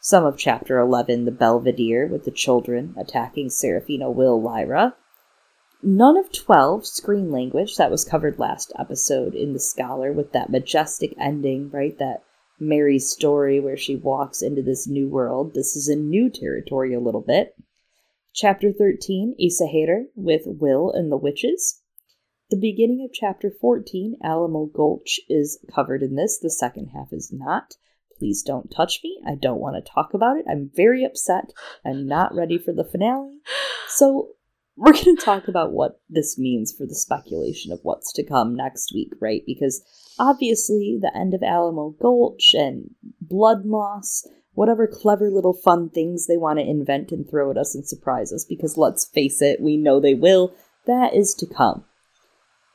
Some 0.00 0.24
of 0.24 0.38
Chapter 0.38 0.78
11, 0.78 1.26
The 1.26 1.30
Belvedere, 1.30 2.06
with 2.06 2.24
the 2.24 2.30
children 2.30 2.94
attacking 2.98 3.50
Seraphina, 3.50 4.10
Will, 4.10 4.40
Lyra. 4.40 4.96
None 5.82 6.16
of 6.16 6.32
12, 6.32 6.86
Screen 6.86 7.30
Language, 7.30 7.76
that 7.76 7.90
was 7.90 8.06
covered 8.06 8.38
last 8.38 8.72
episode 8.78 9.34
in 9.34 9.52
The 9.52 9.60
Scholar 9.60 10.10
with 10.10 10.32
that 10.32 10.48
majestic 10.48 11.14
ending, 11.18 11.70
right? 11.70 11.98
That 11.98 12.22
Mary's 12.60 13.08
story 13.08 13.58
where 13.58 13.76
she 13.76 13.96
walks 13.96 14.42
into 14.42 14.62
this 14.62 14.86
new 14.86 15.08
world. 15.08 15.54
This 15.54 15.74
is 15.74 15.88
a 15.88 15.96
new 15.96 16.30
territory 16.30 16.94
a 16.94 17.00
little 17.00 17.22
bit. 17.22 17.56
Chapter 18.32 18.72
13, 18.72 19.34
Æsahættr 19.42 20.04
with 20.14 20.42
Will 20.46 20.92
and 20.92 21.10
the 21.10 21.16
Witches. 21.16 21.80
The 22.50 22.56
beginning 22.56 23.04
of 23.04 23.12
chapter 23.12 23.50
14, 23.50 24.18
Alamo 24.22 24.66
Gulch, 24.66 25.20
is 25.28 25.58
covered 25.72 26.02
in 26.02 26.16
this. 26.16 26.38
The 26.38 26.50
second 26.50 26.88
half 26.88 27.12
is 27.12 27.32
not. 27.32 27.74
Please 28.18 28.42
don't 28.42 28.70
touch 28.70 29.00
me. 29.02 29.20
I 29.26 29.34
don't 29.34 29.60
want 29.60 29.76
to 29.76 29.92
talk 29.92 30.14
about 30.14 30.36
it. 30.36 30.44
I'm 30.48 30.70
very 30.74 31.04
upset. 31.04 31.52
I'm 31.84 32.06
not 32.06 32.34
ready 32.34 32.58
for 32.58 32.72
the 32.72 32.84
finale. 32.84 33.38
So, 33.88 34.30
we're 34.80 34.92
going 34.92 35.14
to 35.14 35.22
talk 35.22 35.46
about 35.46 35.72
what 35.72 36.00
this 36.08 36.38
means 36.38 36.72
for 36.72 36.86
the 36.86 36.94
speculation 36.94 37.70
of 37.70 37.80
what's 37.82 38.14
to 38.14 38.24
come 38.24 38.56
next 38.56 38.92
week, 38.94 39.12
right? 39.20 39.42
Because 39.46 39.82
obviously, 40.18 40.98
the 40.98 41.14
end 41.14 41.34
of 41.34 41.42
Alamo 41.42 41.90
Gulch 42.00 42.54
and 42.54 42.94
Blood 43.20 43.66
Moss, 43.66 44.26
whatever 44.54 44.86
clever 44.86 45.30
little 45.30 45.52
fun 45.52 45.90
things 45.90 46.26
they 46.26 46.38
want 46.38 46.58
to 46.58 46.64
invent 46.64 47.12
and 47.12 47.28
throw 47.28 47.50
at 47.50 47.58
us 47.58 47.74
and 47.74 47.86
surprise 47.86 48.32
us, 48.32 48.46
because 48.48 48.78
let's 48.78 49.04
face 49.04 49.42
it, 49.42 49.60
we 49.60 49.76
know 49.76 50.00
they 50.00 50.14
will, 50.14 50.54
that 50.86 51.12
is 51.12 51.34
to 51.34 51.46
come. 51.46 51.84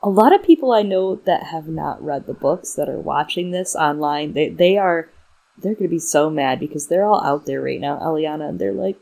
A 0.00 0.08
lot 0.08 0.32
of 0.32 0.44
people 0.44 0.70
I 0.70 0.82
know 0.82 1.16
that 1.16 1.48
have 1.48 1.66
not 1.66 2.00
read 2.00 2.28
the 2.28 2.34
books 2.34 2.74
that 2.74 2.88
are 2.88 3.00
watching 3.00 3.50
this 3.50 3.74
online, 3.74 4.34
they, 4.34 4.48
they 4.48 4.76
are 4.76 5.10
they're 5.58 5.74
gonna 5.74 5.88
be 5.88 5.98
so 5.98 6.30
mad 6.30 6.60
because 6.60 6.86
they're 6.86 7.06
all 7.06 7.24
out 7.24 7.46
there 7.46 7.62
right 7.62 7.80
now, 7.80 7.98
Eliana, 7.98 8.48
and 8.48 8.60
they're 8.60 8.72
like, 8.72 8.96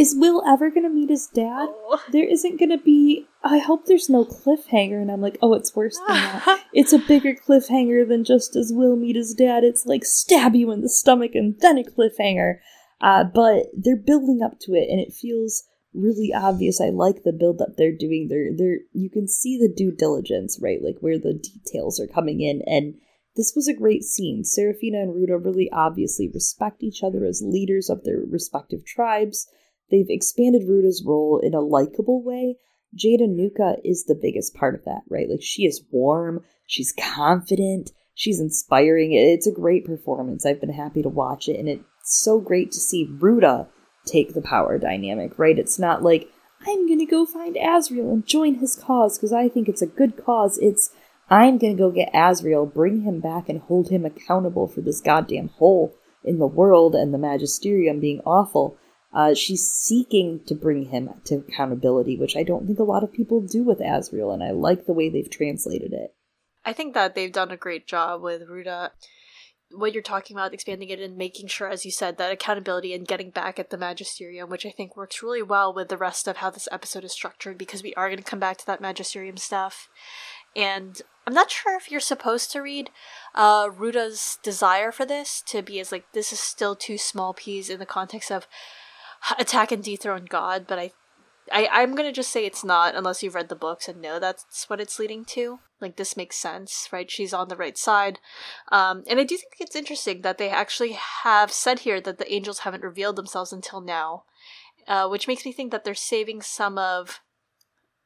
is 0.00 0.16
Will 0.16 0.42
ever 0.46 0.70
gonna 0.70 0.88
meet 0.88 1.10
his 1.10 1.26
dad? 1.26 1.68
Oh. 1.70 2.02
There 2.10 2.26
isn't 2.26 2.58
gonna 2.58 2.78
be. 2.78 3.26
I 3.44 3.58
hope 3.58 3.84
there's 3.84 4.08
no 4.08 4.24
cliffhanger. 4.24 5.00
And 5.00 5.10
I'm 5.10 5.20
like, 5.20 5.36
oh, 5.42 5.52
it's 5.52 5.76
worse 5.76 5.98
than 6.08 6.16
that. 6.16 6.64
it's 6.72 6.94
a 6.94 6.98
bigger 6.98 7.34
cliffhanger 7.34 8.08
than 8.08 8.24
just 8.24 8.56
as 8.56 8.72
Will 8.74 8.96
meet 8.96 9.14
his 9.14 9.34
dad. 9.34 9.62
It's 9.62 9.84
like 9.84 10.06
stab 10.06 10.54
you 10.54 10.72
in 10.72 10.80
the 10.80 10.88
stomach 10.88 11.32
and 11.34 11.54
then 11.60 11.76
a 11.76 11.84
cliffhanger. 11.84 12.60
Uh, 13.02 13.24
but 13.24 13.66
they're 13.76 13.94
building 13.94 14.40
up 14.42 14.58
to 14.60 14.72
it, 14.72 14.88
and 14.90 15.00
it 15.00 15.12
feels 15.12 15.64
really 15.92 16.32
obvious. 16.34 16.80
I 16.80 16.88
like 16.88 17.22
the 17.22 17.32
build 17.32 17.60
up 17.60 17.76
they're 17.76 17.96
doing. 17.96 18.28
They're 18.28 18.56
they're 18.56 18.80
you 18.94 19.10
can 19.10 19.28
see 19.28 19.58
the 19.58 19.72
due 19.72 19.92
diligence, 19.92 20.58
right? 20.62 20.82
Like 20.82 20.96
where 21.00 21.18
the 21.18 21.34
details 21.34 22.00
are 22.00 22.06
coming 22.06 22.40
in, 22.40 22.62
and 22.66 22.94
this 23.36 23.52
was 23.54 23.68
a 23.68 23.74
great 23.74 24.04
scene. 24.04 24.44
Seraphina 24.44 25.02
and 25.02 25.14
Ruta 25.14 25.36
really 25.36 25.68
obviously 25.70 26.30
respect 26.32 26.82
each 26.82 27.02
other 27.02 27.26
as 27.26 27.42
leaders 27.44 27.90
of 27.90 28.04
their 28.04 28.20
respective 28.26 28.86
tribes. 28.86 29.46
They've 29.90 30.06
expanded 30.08 30.68
Ruta's 30.68 31.02
role 31.06 31.40
in 31.42 31.54
a 31.54 31.60
likable 31.60 32.22
way. 32.22 32.56
Jade 32.94 33.20
Anouka 33.20 33.76
is 33.84 34.04
the 34.04 34.18
biggest 34.20 34.54
part 34.54 34.74
of 34.74 34.84
that, 34.84 35.02
right? 35.08 35.28
Like 35.28 35.42
she 35.42 35.64
is 35.64 35.84
warm, 35.90 36.44
she's 36.66 36.92
confident, 36.92 37.90
she's 38.14 38.40
inspiring. 38.40 39.12
It's 39.12 39.46
a 39.46 39.52
great 39.52 39.84
performance. 39.84 40.44
I've 40.44 40.60
been 40.60 40.72
happy 40.72 41.02
to 41.02 41.08
watch 41.08 41.48
it, 41.48 41.58
and 41.58 41.68
it's 41.68 41.84
so 42.04 42.40
great 42.40 42.72
to 42.72 42.78
see 42.78 43.08
Ruta 43.18 43.68
take 44.06 44.34
the 44.34 44.42
power 44.42 44.78
dynamic, 44.78 45.38
right? 45.38 45.58
It's 45.58 45.78
not 45.78 46.02
like 46.02 46.28
I'm 46.66 46.88
gonna 46.88 47.06
go 47.06 47.24
find 47.24 47.56
Asriel 47.56 48.12
and 48.12 48.26
join 48.26 48.56
his 48.56 48.76
cause 48.76 49.16
because 49.16 49.32
I 49.32 49.48
think 49.48 49.68
it's 49.68 49.82
a 49.82 49.86
good 49.86 50.22
cause. 50.22 50.58
It's 50.58 50.90
I'm 51.28 51.58
gonna 51.58 51.74
go 51.74 51.90
get 51.90 52.12
Asriel, 52.12 52.72
bring 52.72 53.02
him 53.02 53.20
back, 53.20 53.48
and 53.48 53.60
hold 53.60 53.88
him 53.88 54.04
accountable 54.04 54.66
for 54.66 54.80
this 54.80 55.00
goddamn 55.00 55.48
hole 55.48 55.94
in 56.24 56.38
the 56.38 56.46
world 56.46 56.94
and 56.94 57.14
the 57.14 57.18
Magisterium 57.18 58.00
being 58.00 58.20
awful. 58.26 58.76
Uh, 59.12 59.34
she's 59.34 59.68
seeking 59.68 60.40
to 60.46 60.54
bring 60.54 60.86
him 60.86 61.10
to 61.24 61.36
accountability, 61.36 62.16
which 62.16 62.36
I 62.36 62.44
don't 62.44 62.66
think 62.66 62.78
a 62.78 62.84
lot 62.84 63.02
of 63.02 63.12
people 63.12 63.40
do 63.40 63.64
with 63.64 63.80
Asriel, 63.80 64.32
and 64.32 64.42
I 64.42 64.52
like 64.52 64.86
the 64.86 64.92
way 64.92 65.08
they've 65.08 65.30
translated 65.30 65.92
it. 65.92 66.14
I 66.64 66.72
think 66.72 66.94
that 66.94 67.14
they've 67.14 67.32
done 67.32 67.50
a 67.50 67.56
great 67.56 67.86
job 67.86 68.22
with 68.22 68.42
Ruta. 68.48 68.92
What 69.72 69.94
you're 69.94 70.02
talking 70.02 70.36
about, 70.36 70.52
expanding 70.52 70.90
it 70.90 71.00
and 71.00 71.16
making 71.16 71.48
sure, 71.48 71.68
as 71.68 71.84
you 71.84 71.90
said, 71.90 72.18
that 72.18 72.32
accountability 72.32 72.92
and 72.92 73.06
getting 73.06 73.30
back 73.30 73.58
at 73.58 73.70
the 73.70 73.76
Magisterium, 73.76 74.50
which 74.50 74.66
I 74.66 74.70
think 74.70 74.96
works 74.96 75.22
really 75.22 75.42
well 75.42 75.72
with 75.72 75.88
the 75.88 75.96
rest 75.96 76.28
of 76.28 76.38
how 76.38 76.50
this 76.50 76.68
episode 76.70 77.04
is 77.04 77.12
structured 77.12 77.56
because 77.56 77.82
we 77.82 77.94
are 77.94 78.08
going 78.08 78.18
to 78.18 78.24
come 78.24 78.40
back 78.40 78.58
to 78.58 78.66
that 78.66 78.80
Magisterium 78.80 79.36
stuff. 79.36 79.88
And 80.56 81.00
I'm 81.26 81.34
not 81.34 81.50
sure 81.50 81.76
if 81.76 81.90
you're 81.90 82.00
supposed 82.00 82.50
to 82.52 82.60
read 82.60 82.90
uh, 83.34 83.68
Ruta's 83.72 84.38
desire 84.42 84.90
for 84.90 85.06
this 85.06 85.42
to 85.46 85.62
be 85.62 85.78
as 85.78 85.92
like, 85.92 86.12
this 86.12 86.32
is 86.32 86.40
still 86.40 86.74
two 86.74 86.98
small 86.98 87.32
peas 87.32 87.70
in 87.70 87.78
the 87.78 87.86
context 87.86 88.32
of 88.32 88.48
attack 89.38 89.72
and 89.72 89.82
dethrone 89.82 90.26
God, 90.26 90.66
but 90.66 90.78
I, 90.78 90.92
I 91.52 91.68
I'm 91.70 91.94
gonna 91.94 92.12
just 92.12 92.30
say 92.30 92.44
it's 92.44 92.64
not 92.64 92.94
unless 92.94 93.22
you've 93.22 93.34
read 93.34 93.48
the 93.48 93.54
books 93.54 93.88
and 93.88 94.00
know 94.00 94.18
that's 94.18 94.68
what 94.68 94.80
it's 94.80 94.98
leading 94.98 95.24
to. 95.26 95.60
Like 95.80 95.96
this 95.96 96.16
makes 96.16 96.36
sense, 96.36 96.88
right? 96.92 97.10
She's 97.10 97.32
on 97.32 97.48
the 97.48 97.56
right 97.56 97.76
side, 97.76 98.18
um, 98.70 99.04
and 99.08 99.18
I 99.18 99.24
do 99.24 99.36
think 99.36 99.54
it's 99.58 99.76
interesting 99.76 100.22
that 100.22 100.38
they 100.38 100.48
actually 100.50 100.92
have 100.92 101.52
said 101.52 101.80
here 101.80 102.00
that 102.00 102.18
the 102.18 102.32
angels 102.32 102.60
haven't 102.60 102.84
revealed 102.84 103.16
themselves 103.16 103.52
until 103.52 103.80
now, 103.80 104.24
uh, 104.86 105.08
which 105.08 105.28
makes 105.28 105.44
me 105.44 105.52
think 105.52 105.70
that 105.72 105.84
they're 105.84 105.94
saving 105.94 106.42
some 106.42 106.78
of 106.78 107.20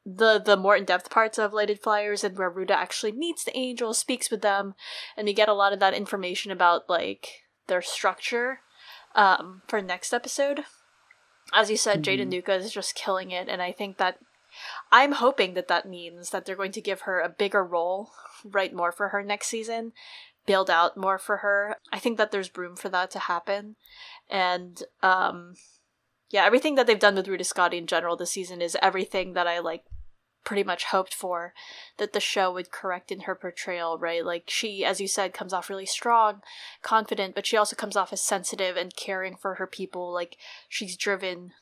the 0.07 0.39
the 0.39 0.57
more 0.57 0.77
in 0.77 0.85
depth 0.85 1.11
parts 1.11 1.39
of 1.39 1.53
lighted 1.53 1.81
flyers 1.81 2.23
and 2.23 2.37
where 2.37 2.51
Ruta 2.51 2.79
actually 2.79 3.13
meets 3.13 3.45
the 3.45 3.57
angels, 3.57 3.99
speaks 3.99 4.31
with 4.31 4.43
them, 4.43 4.75
and 5.17 5.29
you 5.29 5.35
get 5.35 5.49
a 5.49 5.55
lot 5.55 5.73
of 5.73 5.81
that 5.81 5.95
information 5.95 6.53
about 6.53 6.89
like 6.89 7.29
their 7.67 7.83
structure 7.83 8.61
um, 9.15 9.63
for 9.67 9.81
next 9.81 10.13
episode 10.13 10.65
as 11.53 11.71
you 11.71 11.77
said, 11.77 12.03
mm-hmm. 12.03 12.03
Jade 12.03 12.45
Anouka 12.45 12.59
is 12.59 12.73
just 12.73 12.95
killing 12.95 13.31
it, 13.31 13.49
and 13.49 13.61
I 13.63 13.73
think 13.73 13.99
that 13.99 14.19
I'm 14.93 15.13
hoping 15.13 15.55
that 15.55 15.69
that 15.69 15.89
means 15.89 16.31
that 16.31 16.45
they're 16.45 16.57
going 16.57 16.73
to 16.73 16.81
give 16.81 17.03
her 17.03 17.21
a 17.21 17.29
bigger 17.29 17.65
role, 17.65 18.11
write 18.45 18.75
more 18.75 18.93
for 18.93 19.09
her 19.09 19.23
next 19.23 19.49
season, 19.49 19.93
build 20.47 20.71
out 20.71 20.97
more 20.97 21.19
for 21.19 21.39
her. 21.39 21.77
I 21.93 21.99
think 21.99 22.19
that 22.19 22.31
there's 22.31 22.57
room 22.57 22.77
for 22.77 22.89
that 22.91 23.11
to 23.13 23.19
happen, 23.19 23.77
and 24.31 24.83
um, 25.03 25.55
yeah, 26.31 26.45
everything 26.45 26.75
that 26.77 26.87
they've 26.87 26.99
done 26.99 27.15
with 27.15 27.29
Ruta 27.29 27.45
Skadi 27.45 27.75
in 27.75 27.87
general 27.87 28.17
this 28.17 28.31
season 28.31 28.61
is 28.61 28.77
everything 28.81 29.35
that 29.35 29.47
I 29.47 29.59
like 29.59 29.85
pretty 30.45 30.63
much 30.63 30.85
hoped 30.85 31.15
for 31.15 31.55
that 31.99 32.13
the 32.13 32.21
show 32.21 32.53
would 32.53 32.71
correct 32.71 33.11
in 33.11 33.21
her 33.21 33.35
portrayal, 33.35 33.99
right? 33.99 34.25
Like 34.25 34.45
she, 34.47 34.85
as 34.85 35.01
you 35.01 35.09
said, 35.09 35.35
comes 35.35 35.53
off 35.53 35.71
really 35.71 35.87
strong, 35.87 36.43
confident, 36.83 37.35
but 37.35 37.47
she 37.47 37.57
also 37.57 37.75
comes 37.75 37.97
off 37.97 38.13
as 38.13 38.21
sensitive 38.21 38.77
and 38.77 38.95
caring 38.95 39.37
for 39.37 39.55
her 39.55 39.67
people. 39.67 40.13
Like 40.13 40.37
she's 40.69 40.97
driven 40.97 41.53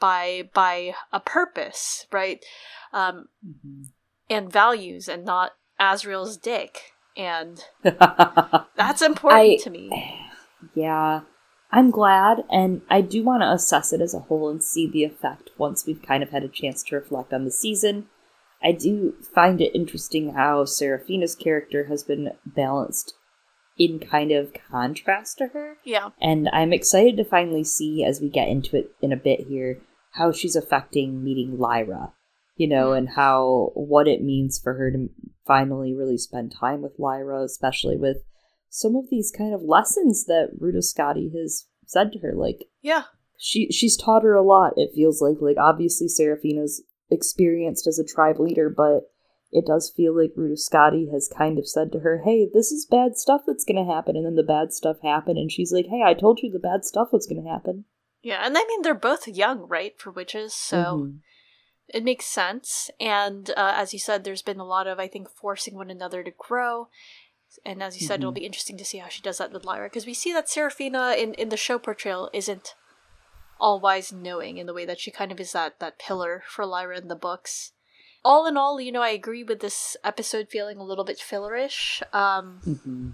by 0.00 0.48
by 0.54 0.94
a 1.12 1.20
purpose, 1.20 2.06
right? 2.12 2.44
Um, 2.92 3.28
mm-hmm. 3.46 3.82
and 4.30 4.50
values, 4.52 5.08
and 5.08 5.24
not 5.24 5.52
Asriel's 5.80 6.36
dick. 6.36 6.92
And 7.16 7.62
that's 7.82 9.02
important 9.02 9.60
I, 9.60 9.62
to 9.64 9.70
me. 9.70 10.20
Yeah. 10.74 11.22
I'm 11.70 11.90
glad, 11.90 12.44
and 12.50 12.80
I 12.88 13.02
do 13.02 13.22
want 13.22 13.42
to 13.42 13.52
assess 13.52 13.92
it 13.92 14.00
as 14.00 14.14
a 14.14 14.20
whole 14.20 14.48
and 14.48 14.64
see 14.64 14.88
the 14.88 15.04
effect 15.04 15.50
once 15.58 15.84
we've 15.84 16.00
kind 16.00 16.22
of 16.22 16.30
had 16.30 16.42
a 16.42 16.48
chance 16.48 16.82
to 16.84 16.96
reflect 16.96 17.34
on 17.34 17.44
the 17.44 17.50
season 17.50 18.06
I 18.62 18.72
do 18.72 19.14
find 19.34 19.60
it 19.60 19.74
interesting 19.74 20.34
how 20.34 20.64
Seraphina's 20.64 21.34
character 21.34 21.86
has 21.86 22.02
been 22.02 22.32
balanced 22.44 23.14
in 23.78 24.00
kind 24.00 24.32
of 24.32 24.52
contrast 24.70 25.38
to 25.38 25.48
her. 25.48 25.76
Yeah. 25.84 26.10
And 26.20 26.48
I'm 26.52 26.72
excited 26.72 27.16
to 27.18 27.24
finally 27.24 27.64
see, 27.64 28.04
as 28.04 28.20
we 28.20 28.28
get 28.28 28.48
into 28.48 28.76
it 28.76 28.90
in 29.00 29.12
a 29.12 29.16
bit 29.16 29.46
here, 29.48 29.80
how 30.12 30.32
she's 30.32 30.56
affecting 30.56 31.22
meeting 31.22 31.58
Lyra, 31.58 32.12
you 32.56 32.68
know, 32.68 32.90
mm. 32.90 32.98
and 32.98 33.08
how 33.10 33.70
what 33.74 34.08
it 34.08 34.22
means 34.22 34.58
for 34.58 34.74
her 34.74 34.90
to 34.90 35.08
finally 35.46 35.94
really 35.94 36.18
spend 36.18 36.52
time 36.52 36.82
with 36.82 36.98
Lyra, 36.98 37.44
especially 37.44 37.96
with 37.96 38.18
some 38.68 38.96
of 38.96 39.08
these 39.10 39.32
kind 39.36 39.54
of 39.54 39.62
lessons 39.62 40.24
that 40.26 40.50
Ruta 40.58 40.78
Skadi 40.78 41.32
has 41.34 41.66
said 41.86 42.12
to 42.12 42.18
her. 42.18 42.34
Like, 42.34 42.64
yeah. 42.82 43.04
She 43.40 43.70
she's 43.70 43.96
taught 43.96 44.24
her 44.24 44.34
a 44.34 44.42
lot, 44.42 44.72
it 44.76 44.90
feels 44.92 45.22
like. 45.22 45.36
Like 45.40 45.56
obviously 45.56 46.08
Seraphina's 46.08 46.82
experienced 47.10 47.86
as 47.86 47.98
a 47.98 48.04
tribe 48.04 48.38
leader, 48.38 48.68
but 48.68 49.10
it 49.50 49.66
does 49.66 49.90
feel 49.90 50.16
like 50.16 50.34
Skadi 50.36 51.10
has 51.12 51.32
kind 51.34 51.58
of 51.58 51.68
said 51.68 51.90
to 51.92 52.00
her, 52.00 52.22
Hey, 52.24 52.48
this 52.52 52.70
is 52.70 52.86
bad 52.86 53.16
stuff 53.16 53.42
that's 53.46 53.64
gonna 53.64 53.86
happen 53.86 54.16
and 54.16 54.26
then 54.26 54.34
the 54.34 54.42
bad 54.42 54.72
stuff 54.72 54.98
happened 55.02 55.38
and 55.38 55.50
she's 55.50 55.72
like, 55.72 55.86
Hey, 55.86 56.02
I 56.04 56.14
told 56.14 56.40
you 56.42 56.50
the 56.50 56.58
bad 56.58 56.84
stuff 56.84 57.08
was 57.12 57.26
gonna 57.26 57.48
happen. 57.48 57.84
Yeah, 58.22 58.44
and 58.44 58.56
I 58.56 58.64
mean 58.68 58.82
they're 58.82 58.94
both 58.94 59.26
young, 59.28 59.60
right, 59.68 59.98
for 59.98 60.10
witches, 60.10 60.52
so 60.52 60.76
mm-hmm. 60.76 61.16
it 61.88 62.04
makes 62.04 62.26
sense. 62.26 62.90
And 63.00 63.50
uh, 63.50 63.74
as 63.76 63.92
you 63.92 63.98
said, 63.98 64.24
there's 64.24 64.42
been 64.42 64.60
a 64.60 64.66
lot 64.66 64.86
of 64.86 64.98
I 64.98 65.08
think 65.08 65.30
forcing 65.30 65.74
one 65.74 65.90
another 65.90 66.22
to 66.22 66.32
grow. 66.36 66.88
And 67.64 67.82
as 67.82 67.98
you 67.98 68.06
said, 68.06 68.16
mm-hmm. 68.16 68.22
it'll 68.22 68.32
be 68.32 68.44
interesting 68.44 68.76
to 68.76 68.84
see 68.84 68.98
how 68.98 69.08
she 69.08 69.22
does 69.22 69.38
that 69.38 69.52
with 69.52 69.64
Lyra 69.64 69.86
because 69.86 70.04
we 70.04 70.12
see 70.12 70.34
that 70.34 70.50
Seraphina 70.50 71.14
in, 71.18 71.32
in 71.34 71.48
the 71.48 71.56
show 71.56 71.78
portrayal 71.78 72.28
isn't 72.34 72.74
all 73.60 73.80
wise 73.80 74.12
knowing 74.12 74.58
in 74.58 74.66
the 74.66 74.74
way 74.74 74.84
that 74.84 75.00
she 75.00 75.10
kind 75.10 75.32
of 75.32 75.40
is 75.40 75.52
that 75.52 75.78
that 75.80 75.98
pillar 75.98 76.42
for 76.46 76.64
Lyra 76.66 76.98
in 76.98 77.08
the 77.08 77.16
books. 77.16 77.72
All 78.24 78.46
in 78.46 78.56
all, 78.56 78.80
you 78.80 78.92
know, 78.92 79.02
I 79.02 79.10
agree 79.10 79.42
with 79.42 79.60
this 79.60 79.96
episode 80.02 80.48
feeling 80.50 80.78
a 80.78 80.84
little 80.84 81.04
bit 81.04 81.18
fillerish. 81.18 82.02
Um, 82.12 82.60
mm-hmm. 82.66 83.10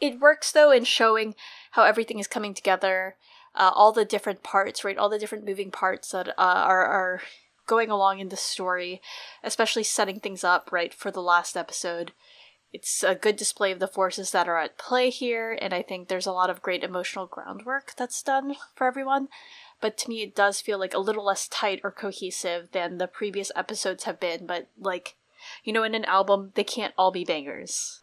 It 0.00 0.20
works 0.20 0.52
though 0.52 0.70
in 0.70 0.84
showing 0.84 1.34
how 1.72 1.84
everything 1.84 2.18
is 2.18 2.26
coming 2.26 2.54
together, 2.54 3.16
uh, 3.54 3.70
all 3.74 3.92
the 3.92 4.04
different 4.04 4.42
parts, 4.42 4.84
right? 4.84 4.98
All 4.98 5.08
the 5.08 5.18
different 5.18 5.44
moving 5.44 5.70
parts 5.70 6.10
that 6.10 6.28
uh, 6.28 6.32
are 6.38 6.84
are 6.84 7.22
going 7.66 7.90
along 7.90 8.20
in 8.20 8.28
the 8.28 8.36
story, 8.36 9.00
especially 9.42 9.82
setting 9.82 10.20
things 10.20 10.44
up 10.44 10.70
right 10.72 10.94
for 10.94 11.10
the 11.10 11.22
last 11.22 11.56
episode. 11.56 12.12
It's 12.72 13.02
a 13.02 13.14
good 13.14 13.36
display 13.36 13.72
of 13.72 13.78
the 13.78 13.88
forces 13.88 14.32
that 14.32 14.48
are 14.48 14.58
at 14.58 14.76
play 14.76 15.08
here, 15.08 15.56
and 15.60 15.72
I 15.72 15.82
think 15.82 16.08
there's 16.08 16.26
a 16.26 16.32
lot 16.32 16.50
of 16.50 16.62
great 16.62 16.84
emotional 16.84 17.26
groundwork 17.26 17.94
that's 17.96 18.22
done 18.22 18.56
for 18.74 18.86
everyone. 18.86 19.28
But 19.80 19.96
to 19.98 20.08
me 20.08 20.22
it 20.22 20.34
does 20.34 20.60
feel 20.60 20.78
like 20.78 20.94
a 20.94 20.98
little 20.98 21.24
less 21.24 21.48
tight 21.48 21.80
or 21.84 21.90
cohesive 21.90 22.70
than 22.72 22.98
the 22.98 23.06
previous 23.06 23.52
episodes 23.54 24.04
have 24.04 24.18
been 24.18 24.46
but 24.46 24.68
like 24.78 25.16
you 25.64 25.72
know 25.72 25.82
in 25.82 25.94
an 25.94 26.04
album 26.06 26.52
they 26.54 26.64
can't 26.64 26.94
all 26.96 27.10
be 27.10 27.24
bangers. 27.24 28.00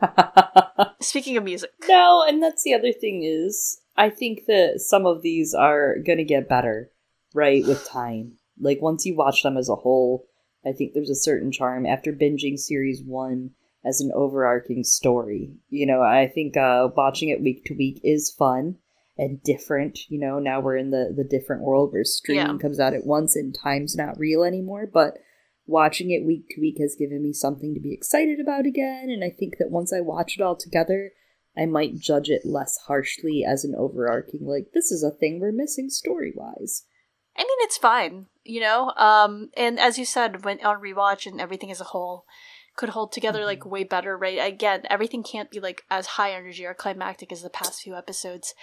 Speaking 1.01 1.35
of 1.37 1.43
music. 1.43 1.71
No 1.87 2.23
and 2.27 2.41
that's 2.41 2.63
the 2.63 2.73
other 2.73 2.93
thing 2.93 3.23
is 3.23 3.81
i 3.97 4.09
think 4.09 4.45
that 4.47 4.81
some 4.81 5.05
of 5.05 5.21
these 5.21 5.53
are 5.53 5.97
gonna 5.97 6.23
get 6.23 6.49
better 6.49 6.91
right 7.33 7.65
with 7.65 7.85
time. 7.89 8.33
Like 8.59 8.81
once 8.81 9.05
you 9.05 9.15
watch 9.15 9.43
them 9.43 9.57
as 9.57 9.69
a 9.69 9.75
whole 9.75 10.27
i 10.65 10.71
think 10.71 10.93
there's 10.93 11.09
a 11.09 11.15
certain 11.15 11.51
charm. 11.51 11.85
After 11.85 12.13
binging 12.13 12.57
series 12.57 13.01
one 13.03 13.51
as 13.85 14.01
an 14.01 14.11
overarching 14.15 14.83
story 14.83 15.53
you 15.69 15.85
know 15.85 16.01
i 16.01 16.27
think 16.27 16.55
uh 16.57 16.87
watching 16.95 17.29
it 17.29 17.41
week 17.41 17.63
to 17.65 17.73
week 17.73 17.99
is 18.03 18.31
fun 18.31 18.77
and 19.17 19.41
different. 19.43 20.09
You 20.09 20.19
know, 20.19 20.39
now 20.39 20.59
we're 20.59 20.77
in 20.77 20.91
the 20.91 21.13
the 21.15 21.23
different 21.23 21.63
world 21.63 21.93
where 21.93 22.03
streaming 22.03 22.55
yeah. 22.55 22.57
comes 22.57 22.79
out 22.79 22.93
at 22.93 23.05
once 23.05 23.35
and 23.35 23.55
time's 23.55 23.95
not 23.95 24.17
real 24.17 24.43
anymore. 24.43 24.89
But 24.91 25.17
watching 25.65 26.11
it 26.11 26.25
week 26.25 26.49
to 26.49 26.61
week 26.61 26.77
has 26.79 26.95
given 26.97 27.23
me 27.23 27.33
something 27.33 27.73
to 27.73 27.79
be 27.79 27.93
excited 27.93 28.39
about 28.39 28.65
again. 28.65 29.09
And 29.09 29.23
I 29.23 29.29
think 29.29 29.57
that 29.59 29.71
once 29.71 29.93
I 29.93 30.01
watch 30.01 30.37
it 30.37 30.41
all 30.41 30.55
together, 30.55 31.11
I 31.57 31.65
might 31.65 31.99
judge 31.99 32.29
it 32.29 32.45
less 32.45 32.77
harshly 32.87 33.45
as 33.47 33.63
an 33.63 33.75
overarching 33.77 34.45
like 34.45 34.71
this 34.73 34.91
is 34.91 35.03
a 35.03 35.11
thing 35.11 35.39
we're 35.39 35.51
missing 35.51 35.89
story 35.89 36.33
wise. 36.35 36.85
I 37.35 37.41
mean, 37.41 37.57
it's 37.61 37.77
fine, 37.77 38.27
you 38.43 38.59
know. 38.59 38.91
Um, 38.91 39.49
and 39.57 39.79
as 39.79 39.97
you 39.97 40.05
said, 40.05 40.45
when 40.45 40.63
on 40.63 40.81
rewatch 40.81 41.25
and 41.25 41.41
everything 41.41 41.71
as 41.71 41.81
a 41.81 41.85
whole, 41.85 42.25
could 42.75 42.89
hold 42.89 43.11
together 43.11 43.39
mm-hmm. 43.39 43.47
like 43.47 43.65
way 43.65 43.83
better, 43.83 44.17
right? 44.17 44.39
Again, 44.41 44.83
everything 44.89 45.23
can't 45.23 45.51
be 45.51 45.59
like 45.59 45.83
as 45.91 46.07
high 46.07 46.33
energy 46.33 46.65
or 46.65 46.73
climactic 46.73 47.31
as 47.31 47.41
the 47.41 47.49
past 47.49 47.83
few 47.83 47.95
episodes. 47.95 48.53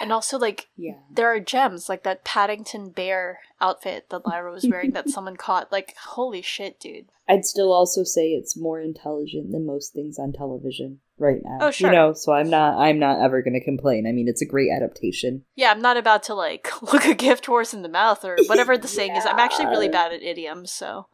And 0.00 0.12
also 0.12 0.38
like 0.38 0.68
yeah. 0.76 0.94
there 1.10 1.32
are 1.32 1.40
gems 1.40 1.88
like 1.88 2.04
that 2.04 2.24
Paddington 2.24 2.90
bear 2.90 3.40
outfit 3.60 4.08
that 4.10 4.26
Lyra 4.26 4.52
was 4.52 4.66
wearing 4.68 4.92
that 4.92 5.08
someone 5.10 5.36
caught. 5.36 5.72
Like 5.72 5.96
holy 6.00 6.42
shit, 6.42 6.78
dude. 6.78 7.06
I'd 7.28 7.44
still 7.44 7.72
also 7.72 8.04
say 8.04 8.28
it's 8.28 8.56
more 8.56 8.80
intelligent 8.80 9.50
than 9.50 9.66
most 9.66 9.92
things 9.92 10.16
on 10.16 10.32
television 10.32 11.00
right 11.18 11.40
now. 11.42 11.58
Oh 11.60 11.70
sure. 11.72 11.90
You 11.90 11.96
know, 11.96 12.12
so 12.12 12.32
I'm 12.32 12.48
not 12.48 12.78
I'm 12.78 13.00
not 13.00 13.20
ever 13.20 13.42
gonna 13.42 13.60
complain. 13.60 14.06
I 14.06 14.12
mean 14.12 14.28
it's 14.28 14.42
a 14.42 14.46
great 14.46 14.70
adaptation. 14.70 15.44
Yeah, 15.56 15.72
I'm 15.72 15.82
not 15.82 15.96
about 15.96 16.22
to 16.24 16.34
like 16.34 16.70
look 16.92 17.04
a 17.04 17.14
gift 17.14 17.46
horse 17.46 17.74
in 17.74 17.82
the 17.82 17.88
mouth 17.88 18.24
or 18.24 18.36
whatever 18.46 18.78
the 18.78 18.86
yeah. 18.86 18.94
saying 18.94 19.16
is. 19.16 19.26
I'm 19.26 19.40
actually 19.40 19.66
really 19.66 19.88
bad 19.88 20.12
at 20.12 20.22
idioms, 20.22 20.70
so 20.70 21.06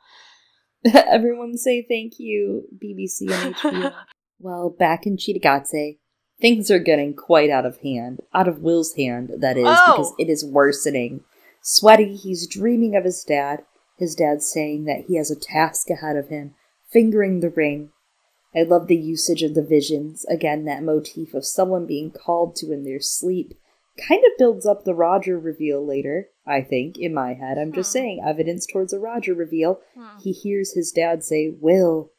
Everyone 0.95 1.57
say 1.57 1.85
thank 1.89 2.19
you, 2.19 2.65
BBC 2.83 3.31
and 3.31 3.55
HBO. 3.57 3.95
well, 4.39 4.71
back 4.71 5.07
in 5.07 5.17
Cittàgazze, 5.17 5.99
things 6.41 6.71
are 6.71 6.81
getting 6.81 7.15
quite 7.15 7.51
out 7.51 7.67
of 7.67 7.79
hand. 7.79 8.21
Out 8.35 8.49
of 8.49 8.59
Will's 8.59 8.95
hand, 8.95 9.31
that 9.39 9.57
is, 9.57 9.67
oh. 9.67 9.93
because 9.93 10.15
it 10.19 10.29
is 10.29 10.45
worsening. 10.45 11.23
Sweaty, 11.63 12.17
he's 12.17 12.49
dreaming 12.49 12.97
of 12.97 13.05
his 13.05 13.23
dad. 13.23 13.65
His 13.97 14.17
dad 14.17 14.43
saying 14.43 14.85
that 14.85 15.05
he 15.07 15.17
has 15.17 15.31
a 15.31 15.39
task 15.39 15.89
ahead 15.89 16.17
of 16.17 16.29
him, 16.29 16.55
fingering 16.91 17.41
the 17.41 17.51
ring. 17.51 17.91
I 18.55 18.63
love 18.63 18.89
the 18.89 18.97
usage 18.97 19.43
of 19.43 19.55
the 19.55 19.63
visions. 19.63 20.25
Again, 20.25 20.65
that 20.65 20.83
motif 20.83 21.33
of 21.35 21.47
someone 21.47 21.87
being 21.87 22.11
called 22.11 22.57
to 22.57 22.73
in 22.73 22.85
their 22.85 23.01
sleep 23.01 23.55
kind 24.07 24.23
of 24.25 24.39
builds 24.39 24.67
up 24.67 24.85
the 24.85 24.95
Roger 24.95 25.39
reveal 25.39 25.87
later, 25.87 26.29
I 26.47 26.63
think, 26.63 26.99
in 26.99 27.15
my 27.15 27.35
head. 27.35 27.59
I'm 27.59 27.73
just 27.73 27.91
hmm. 27.91 27.99
saying, 27.99 28.25
evidence 28.27 28.67
towards 28.67 28.93
a 28.93 28.99
Roger 28.99 29.35
reveal. 29.35 29.81
Hmm. 29.97 30.19
He 30.21 30.33
hears 30.33 30.73
his 30.73 30.93
dad 30.93 31.25
say, 31.25 31.53
Will. 31.61 32.11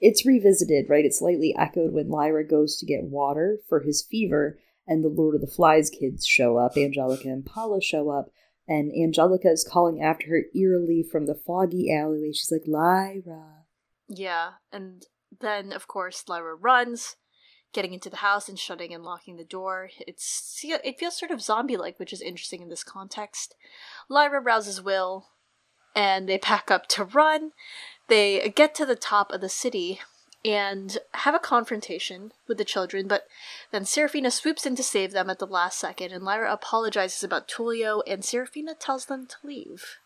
It's 0.00 0.24
revisited, 0.24 0.86
right? 0.88 1.04
It's 1.04 1.18
slightly 1.18 1.54
echoed 1.58 1.92
when 1.92 2.08
Lyra 2.08 2.46
goes 2.46 2.78
to 2.78 2.86
get 2.86 3.04
water 3.04 3.58
for 3.68 3.80
his 3.80 4.02
fever, 4.02 4.58
and 4.86 5.04
the 5.04 5.08
Lord 5.08 5.34
of 5.34 5.42
the 5.42 5.46
Flies 5.46 5.90
kids 5.90 6.26
show 6.26 6.56
up. 6.56 6.76
Angelica 6.76 7.28
and 7.28 7.44
Paula 7.44 7.82
show 7.82 8.08
up, 8.08 8.30
and 8.66 8.90
Angelica 8.90 9.48
is 9.50 9.66
calling 9.68 10.02
after 10.02 10.28
her 10.28 10.44
eerily 10.54 11.02
from 11.02 11.26
the 11.26 11.34
foggy 11.34 11.94
alleyway. 11.94 12.32
She's 12.32 12.50
like, 12.50 12.64
Lyra. 12.66 13.66
Yeah, 14.08 14.52
and 14.72 15.04
then, 15.38 15.72
of 15.72 15.86
course, 15.86 16.24
Lyra 16.28 16.54
runs 16.54 17.16
getting 17.72 17.94
into 17.94 18.10
the 18.10 18.16
house 18.16 18.48
and 18.48 18.58
shutting 18.58 18.92
and 18.92 19.04
locking 19.04 19.36
the 19.36 19.44
door. 19.44 19.90
It's 20.06 20.60
it 20.64 20.98
feels 20.98 21.16
sort 21.16 21.30
of 21.30 21.40
zombie-like, 21.40 21.98
which 21.98 22.12
is 22.12 22.20
interesting 22.20 22.62
in 22.62 22.68
this 22.68 22.84
context. 22.84 23.54
Lyra 24.08 24.40
rouses 24.40 24.82
Will, 24.82 25.28
and 25.94 26.28
they 26.28 26.38
pack 26.38 26.70
up 26.70 26.86
to 26.88 27.04
run. 27.04 27.52
They 28.08 28.52
get 28.54 28.74
to 28.76 28.86
the 28.86 28.96
top 28.96 29.32
of 29.32 29.40
the 29.40 29.48
city 29.48 30.00
and 30.44 30.98
have 31.12 31.34
a 31.34 31.38
confrontation 31.38 32.32
with 32.48 32.56
the 32.56 32.64
children, 32.64 33.06
but 33.06 33.26
then 33.72 33.84
Seraphina 33.84 34.30
swoops 34.30 34.64
in 34.64 34.74
to 34.76 34.82
save 34.82 35.12
them 35.12 35.28
at 35.28 35.38
the 35.38 35.46
last 35.46 35.78
second, 35.78 36.12
and 36.12 36.24
Lyra 36.24 36.52
apologizes 36.52 37.22
about 37.22 37.46
Tullio, 37.46 38.02
and 38.06 38.24
Seraphina 38.24 38.74
tells 38.74 39.04
them 39.04 39.26
to 39.26 39.36
leave. 39.44 39.98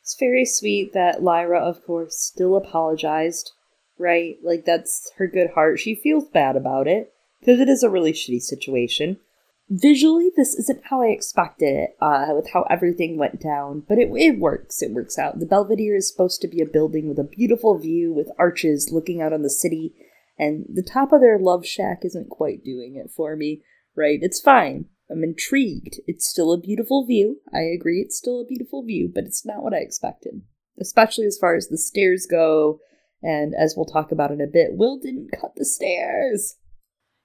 It's 0.00 0.16
very 0.20 0.44
sweet 0.44 0.92
that 0.92 1.20
Lyra, 1.20 1.58
of 1.58 1.84
course, 1.84 2.16
still 2.16 2.54
apologized 2.54 3.54
right? 3.98 4.36
Like 4.42 4.64
that's 4.64 5.10
her 5.16 5.26
good 5.26 5.50
heart. 5.54 5.78
She 5.80 5.94
feels 5.94 6.28
bad 6.28 6.56
about 6.56 6.86
it 6.86 7.12
because 7.40 7.60
it 7.60 7.68
is 7.68 7.82
a 7.82 7.90
really 7.90 8.12
shitty 8.12 8.40
situation. 8.40 9.18
Visually, 9.68 10.30
this 10.36 10.54
isn't 10.54 10.84
how 10.84 11.02
I 11.02 11.08
expected 11.08 11.74
it, 11.74 11.96
uh, 12.00 12.28
with 12.30 12.50
how 12.52 12.62
everything 12.70 13.18
went 13.18 13.40
down, 13.40 13.82
but 13.88 13.98
it, 13.98 14.08
it 14.14 14.38
works. 14.38 14.80
It 14.80 14.92
works 14.92 15.18
out. 15.18 15.40
The 15.40 15.46
Belvedere 15.46 15.96
is 15.96 16.08
supposed 16.08 16.40
to 16.42 16.48
be 16.48 16.60
a 16.60 16.66
building 16.66 17.08
with 17.08 17.18
a 17.18 17.24
beautiful 17.24 17.76
view 17.76 18.12
with 18.12 18.30
arches 18.38 18.92
looking 18.92 19.20
out 19.20 19.32
on 19.32 19.42
the 19.42 19.50
city, 19.50 19.92
and 20.38 20.66
the 20.72 20.84
top 20.84 21.12
of 21.12 21.20
their 21.20 21.38
love 21.38 21.66
shack 21.66 22.04
isn't 22.04 22.30
quite 22.30 22.62
doing 22.62 22.94
it 22.94 23.10
for 23.10 23.34
me, 23.34 23.62
right? 23.96 24.20
It's 24.22 24.40
fine. 24.40 24.84
I'm 25.10 25.24
intrigued. 25.24 26.00
It's 26.06 26.28
still 26.28 26.52
a 26.52 26.60
beautiful 26.60 27.04
view. 27.04 27.40
I 27.52 27.62
agree, 27.62 28.00
it's 28.00 28.16
still 28.16 28.40
a 28.40 28.46
beautiful 28.46 28.84
view, 28.84 29.10
but 29.12 29.24
it's 29.24 29.44
not 29.44 29.64
what 29.64 29.74
I 29.74 29.78
expected. 29.78 30.42
Especially 30.78 31.26
as 31.26 31.38
far 31.38 31.56
as 31.56 31.68
the 31.68 31.78
stairs 31.78 32.26
go, 32.30 32.78
and 33.22 33.54
as 33.58 33.74
we'll 33.76 33.86
talk 33.86 34.12
about 34.12 34.30
in 34.30 34.40
a 34.40 34.46
bit, 34.46 34.76
Will 34.76 34.98
didn't 34.98 35.30
cut 35.38 35.54
the 35.56 35.64
stairs. 35.64 36.56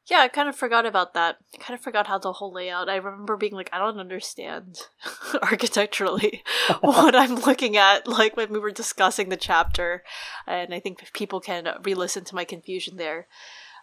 Yeah, 0.08 0.19
I 0.19 0.30
kind 0.30 0.49
of 0.49 0.56
forgot 0.56 0.86
about 0.86 1.13
that. 1.13 1.38
I 1.54 1.58
kind 1.58 1.77
of 1.77 1.84
forgot 1.84 2.08
how 2.08 2.17
the 2.17 2.34
whole 2.34 2.51
layout. 2.51 2.89
I 2.89 2.95
remember 2.95 3.38
being 3.38 3.54
like, 3.54 3.69
I 3.71 3.77
don't 3.77 3.99
understand 3.99 4.80
architecturally 5.41 6.43
what 6.82 7.15
I'm 7.15 7.36
looking 7.36 7.77
at, 7.77 8.08
like 8.08 8.36
when 8.36 8.51
we 8.51 8.60
were 8.60 8.71
discussing 8.71 9.30
the 9.30 9.38
chapter. 9.38 10.04
And 10.47 10.73
I 10.73 10.80
think 10.80 11.13
people 11.13 11.39
can 11.39 11.67
re 11.84 11.93
listen 11.93 12.23
to 12.25 12.36
my 12.36 12.45
confusion 12.45 12.97
there. 12.97 13.27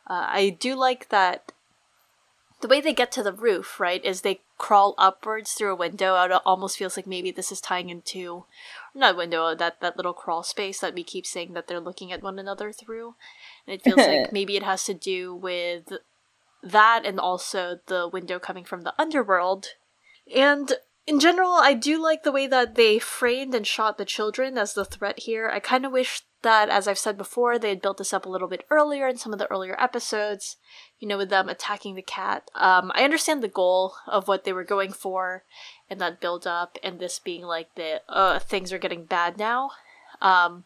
Uh, 0.09 0.27
I 0.29 0.57
do 0.59 0.75
like 0.75 1.11
that 1.11 1.53
the 2.61 2.69
way 2.69 2.81
they 2.81 2.93
get 2.93 3.13
to 3.13 3.23
the 3.23 3.33
roof, 3.33 3.79
right, 3.79 4.05
is 4.05 4.21
they 4.21 4.41
crawl 4.57 4.95
upwards 4.99 5.53
through 5.53 5.73
a 5.73 5.77
window. 5.77 6.21
It 6.25 6.33
almost 6.45 6.77
feels 6.77 6.97
like 6.97 7.07
maybe 7.07 7.31
this 7.31 7.53
is 7.53 7.61
tying 7.61 7.89
into 7.89 8.45
not 8.99 9.17
window 9.17 9.55
that 9.55 9.81
that 9.81 9.97
little 9.97 10.13
crawl 10.13 10.43
space 10.43 10.81
that 10.81 10.95
we 10.95 11.03
keep 11.05 11.27
saying 11.27 11.53
that 11.55 11.67
they're 11.67 11.81
looking 11.81 12.13
at 12.13 12.23
one 12.23 12.39
another 12.39 12.73
through. 12.73 13.15
And 13.67 13.75
it 13.75 13.83
feels 13.83 13.97
like 13.97 14.33
maybe 14.33 14.57
it 14.57 14.63
has 14.63 14.85
to 14.85 14.95
do 14.95 15.35
with 15.35 15.93
that 16.63 17.03
and 17.05 17.21
also 17.21 17.79
the 17.87 18.09
window 18.09 18.39
coming 18.39 18.65
from 18.65 18.83
the 18.83 18.95
underworld. 18.99 19.69
And 20.35 20.73
in 21.07 21.21
general, 21.21 21.53
I 21.53 21.73
do 21.73 22.03
like 22.03 22.23
the 22.23 22.33
way 22.33 22.47
that 22.47 22.75
they 22.75 22.99
framed 22.99 23.55
and 23.55 23.67
shot 23.67 23.97
the 23.97 24.05
children 24.05 24.59
as 24.59 24.75
the 24.75 24.85
threat 24.85 25.21
here. 25.21 25.49
I 25.49 25.59
kind 25.59 25.87
of 25.87 25.93
wish 25.93 26.23
that, 26.43 26.69
as 26.69 26.87
I've 26.87 26.99
said 26.99 27.17
before, 27.17 27.59
they 27.59 27.71
had 27.71 27.81
built 27.81 27.97
this 27.97 28.13
up 28.13 28.27
a 28.27 28.29
little 28.29 28.47
bit 28.47 28.67
earlier 28.71 29.09
in 29.09 29.17
some 29.17 29.33
of 29.33 29.39
the 29.39 29.51
earlier 29.51 29.75
episodes, 29.81 30.57
you 31.01 31.07
know, 31.07 31.17
with 31.17 31.31
them 31.31 31.49
attacking 31.49 31.95
the 31.95 32.03
cat. 32.03 32.51
Um, 32.55 32.91
I 32.95 33.05
understand 33.05 33.43
the 33.43 33.49
goal 33.49 33.95
of 34.07 34.29
what 34.29 34.45
they 34.45 34.53
were 34.53 34.65
going 34.65 34.93
for 34.93 35.45
and 35.89 36.01
that 36.01 36.21
build 36.21 36.47
up, 36.47 36.79
and 36.83 36.99
this 36.99 37.19
being 37.19 37.43
like 37.43 37.75
the, 37.75 38.03
uh, 38.09 38.39
things 38.39 38.73
are 38.73 38.79
getting 38.79 39.05
bad 39.05 39.39
now. 39.39 39.71
Um, 40.21 40.65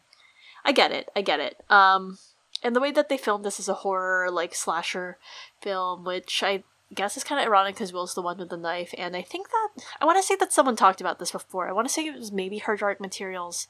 I 0.65 0.71
get 0.71 0.91
it, 0.91 1.09
I 1.15 1.21
get 1.21 1.39
it. 1.39 1.63
Um, 1.69 2.17
and 2.63 2.75
the 2.75 2.79
way 2.79 2.91
that 2.91 3.09
they 3.09 3.17
filmed 3.17 3.45
this 3.45 3.59
is 3.59 3.69
a 3.69 3.73
horror, 3.73 4.31
like, 4.31 4.55
slasher 4.55 5.17
film, 5.61 6.03
which 6.03 6.41
I 6.41 6.63
guess 6.93 7.17
is 7.17 7.23
kind 7.23 7.39
of 7.39 7.47
ironic 7.47 7.75
because 7.75 7.93
Will's 7.93 8.15
the 8.15 8.21
one 8.21 8.37
with 8.37 8.49
the 8.49 8.57
knife, 8.57 8.93
and 8.97 9.15
I 9.15 9.21
think 9.21 9.49
that 9.49 9.83
I 9.99 10.05
want 10.05 10.17
to 10.17 10.23
say 10.23 10.35
that 10.35 10.53
someone 10.53 10.75
talked 10.75 11.01
about 11.01 11.19
this 11.19 11.31
before. 11.31 11.67
I 11.67 11.73
want 11.73 11.87
to 11.87 11.93
say 11.93 12.05
it 12.05 12.15
was 12.15 12.31
maybe 12.31 12.59
Her 12.59 12.77
Dark 12.77 12.99
Materials, 12.99 13.67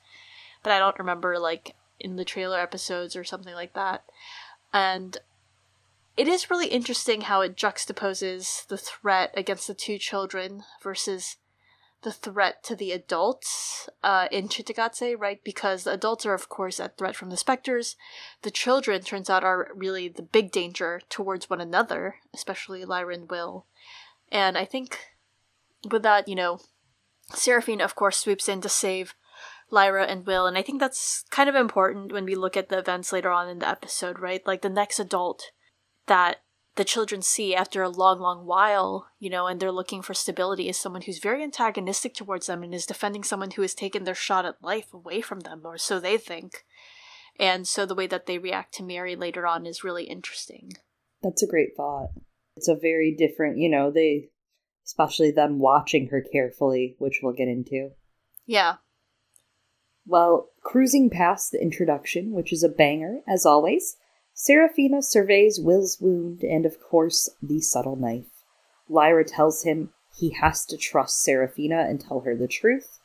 but 0.62 0.72
I 0.72 0.80
don't 0.80 1.00
remember 1.00 1.40
like 1.40 1.76
in 2.00 2.16
the 2.16 2.26
trailer 2.26 2.60
episodes 2.60 3.16
or 3.16 3.24
something 3.24 3.54
like 3.54 3.74
that. 3.74 4.04
And 4.74 5.18
it 6.16 6.28
is 6.28 6.50
really 6.50 6.68
interesting 6.68 7.22
how 7.22 7.42
it 7.42 7.56
juxtaposes 7.56 8.68
the 8.68 8.78
threat 8.78 9.34
against 9.36 9.68
the 9.68 9.74
two 9.74 9.98
children 9.98 10.64
versus 10.82 11.38
the 12.04 12.12
threat 12.12 12.64
to 12.64 12.76
the 12.76 12.92
adults 12.92 13.90
uh, 14.04 14.28
in 14.32 14.48
Cittàgazze, 14.48 15.16
right? 15.18 15.44
Because 15.44 15.84
the 15.84 15.94
adults 15.94 16.26
are, 16.26 16.34
of 16.34 16.50
course, 16.50 16.80
at 16.80 16.98
threat 16.98 17.16
from 17.16 17.30
the 17.30 17.38
specters. 17.38 17.96
The 18.42 18.52
children, 18.52 19.02
turns 19.02 19.30
out, 19.30 19.44
are 19.44 19.70
really 19.74 20.10
the 20.10 20.22
big 20.22 20.52
danger 20.52 21.02
towards 21.10 21.50
one 21.50 21.62
another, 21.62 22.16
especially 22.34 22.86
Lyra 22.86 23.16
and 23.16 23.30
Will. 23.30 23.66
And 24.32 24.58
I 24.58 24.66
think 24.66 25.00
with 25.90 26.04
that, 26.04 26.28
you 26.28 26.36
know, 26.36 26.60
Seraphine, 27.34 27.82
of 27.82 27.96
course, 27.96 28.18
swoops 28.18 28.50
in 28.50 28.62
to 28.62 28.70
save 28.70 29.16
Lyra 29.70 30.06
and 30.06 30.28
Will, 30.28 30.46
and 30.46 30.58
I 30.58 30.62
think 30.62 30.80
that's 30.80 31.24
kind 31.32 31.50
of 31.50 31.56
important 31.56 32.12
when 32.12 32.26
we 32.26 32.36
look 32.36 32.56
at 32.56 32.70
the 32.70 32.78
events 32.78 33.12
later 33.12 33.32
on 33.32 33.50
in 33.50 33.60
the 33.60 33.68
episode, 33.68 34.20
right? 34.20 34.46
Like 34.46 34.62
the 34.62 34.70
next 34.70 35.00
adult 35.00 35.52
that 36.08 36.38
the 36.76 36.84
children 36.84 37.22
see 37.22 37.54
after 37.54 37.84
a 37.84 37.90
long, 37.90 38.20
long 38.20 38.46
while, 38.46 39.08
you 39.20 39.30
know, 39.30 39.46
and 39.46 39.60
they're 39.60 39.72
looking 39.72 40.02
for 40.02 40.14
stability 40.14 40.68
is 40.68 40.78
someone 40.78 41.04
who's 41.04 41.20
very 41.20 41.44
antagonistic 41.44 42.16
towards 42.16 42.48
them 42.48 42.64
and 42.64 42.74
is 42.74 42.86
defending 42.86 43.24
someone 43.24 43.52
who 43.52 43.62
has 43.62 43.76
taken 43.76 44.04
their 44.04 44.16
shot 44.16 44.46
at 44.46 44.62
life 44.64 44.92
away 44.94 45.22
from 45.22 45.42
them, 45.42 45.62
or 45.64 45.78
so 45.78 46.00
they 46.00 46.18
think. 46.18 46.66
And 47.40 47.68
so 47.68 47.86
the 47.86 47.96
way 47.96 48.08
that 48.08 48.26
they 48.26 48.38
react 48.38 48.74
to 48.76 48.84
Mary 48.84 49.16
later 49.16 49.46
on 49.46 49.66
is 49.66 49.84
really 49.84 50.06
interesting. 50.06 50.72
That's 51.22 51.44
a 51.44 51.48
great 51.48 51.76
thought. 51.78 52.10
It's 52.58 52.68
a 52.68 52.76
very 52.76 53.16
different, 53.16 53.58
you 53.58 53.70
know, 53.70 53.92
they, 53.92 54.30
especially 54.86 55.32
them 55.32 55.60
watching 55.60 56.10
her 56.10 56.24
carefully, 56.32 56.96
which 56.98 57.20
we'll 57.22 57.34
get 57.34 57.48
into. 57.48 57.92
Yeah. 58.46 58.76
Well, 60.06 60.50
cruising 60.64 61.10
past 61.10 61.52
the 61.52 61.62
introduction, 61.62 62.32
which 62.32 62.52
is 62.52 62.64
a 62.64 62.70
banger, 62.70 63.20
as 63.28 63.46
always, 63.46 63.96
Seraphina 64.36 65.02
surveys 65.02 65.60
Will's 65.60 66.02
wound 66.02 66.44
and, 66.44 66.66
of 66.66 66.80
course, 66.80 67.30
the 67.42 67.62
subtle 67.62 67.96
knife. 67.96 68.44
Lyra 68.90 69.24
tells 69.24 69.64
him 69.64 69.94
he 70.16 70.32
has 70.32 70.66
to 70.66 70.78
trust 70.78 71.22
Seraphina 71.22 71.86
and 71.88 72.02
tell 72.02 72.22
her 72.22 72.36
the 72.36 72.48
truth. 72.48 73.00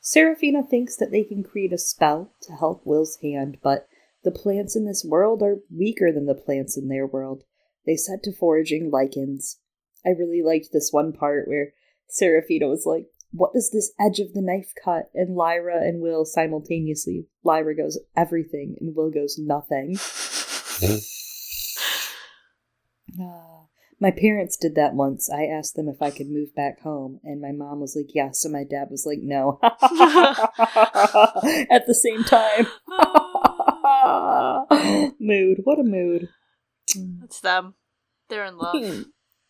Seraphina 0.00 0.62
thinks 0.62 0.96
that 0.96 1.10
they 1.10 1.24
can 1.24 1.42
create 1.42 1.72
a 1.72 1.78
spell 1.78 2.32
to 2.42 2.52
help 2.52 2.86
Will's 2.86 3.18
hand, 3.22 3.58
but 3.62 3.86
the 4.22 4.30
plants 4.30 4.76
in 4.76 4.86
this 4.86 5.04
world 5.04 5.42
are 5.42 5.60
weaker 5.70 6.12
than 6.12 6.26
the 6.26 6.34
plants 6.34 6.76
in 6.76 6.88
their 6.88 7.06
world. 7.06 7.44
They 7.84 7.96
set 7.96 8.22
to 8.24 8.32
foraging 8.32 8.90
lichens. 8.90 9.58
I 10.06 10.10
really 10.10 10.42
liked 10.42 10.68
this 10.72 10.92
one 10.92 11.12
part 11.12 11.48
where 11.48 11.72
Seraphina 12.08 12.68
was 12.68 12.86
like, 12.86 13.06
What 13.32 13.52
does 13.52 13.70
this 13.70 13.92
edge 13.98 14.20
of 14.20 14.34
the 14.34 14.42
knife 14.42 14.72
cut? 14.82 15.10
And 15.14 15.36
Lyra 15.36 15.80
and 15.82 16.00
Will 16.00 16.24
simultaneously. 16.24 17.26
Lyra 17.44 17.74
goes, 17.74 17.98
Everything, 18.16 18.76
and 18.80 18.94
Will 18.94 19.10
goes, 19.10 19.36
Nothing. 19.38 19.98
Uh, 23.20 23.64
my 24.00 24.10
parents 24.10 24.56
did 24.56 24.74
that 24.76 24.94
once. 24.94 25.28
I 25.28 25.44
asked 25.44 25.74
them 25.74 25.88
if 25.88 26.00
I 26.00 26.10
could 26.10 26.28
move 26.28 26.54
back 26.54 26.80
home, 26.80 27.20
and 27.22 27.40
my 27.40 27.52
mom 27.52 27.80
was 27.80 27.96
like, 27.96 28.14
yes, 28.14 28.44
and 28.44 28.52
my 28.52 28.64
dad 28.64 28.88
was 28.90 29.04
like, 29.04 29.18
no. 29.20 29.58
At 29.62 29.78
the 31.86 31.94
same 31.94 32.24
time. 32.24 32.66
mood. 35.20 35.60
What 35.64 35.78
a 35.78 35.84
mood. 35.84 36.28
That's 37.20 37.40
them. 37.40 37.74
They're 38.28 38.44
in 38.44 38.56
love. 38.56 38.76
Hmm. 38.76 39.02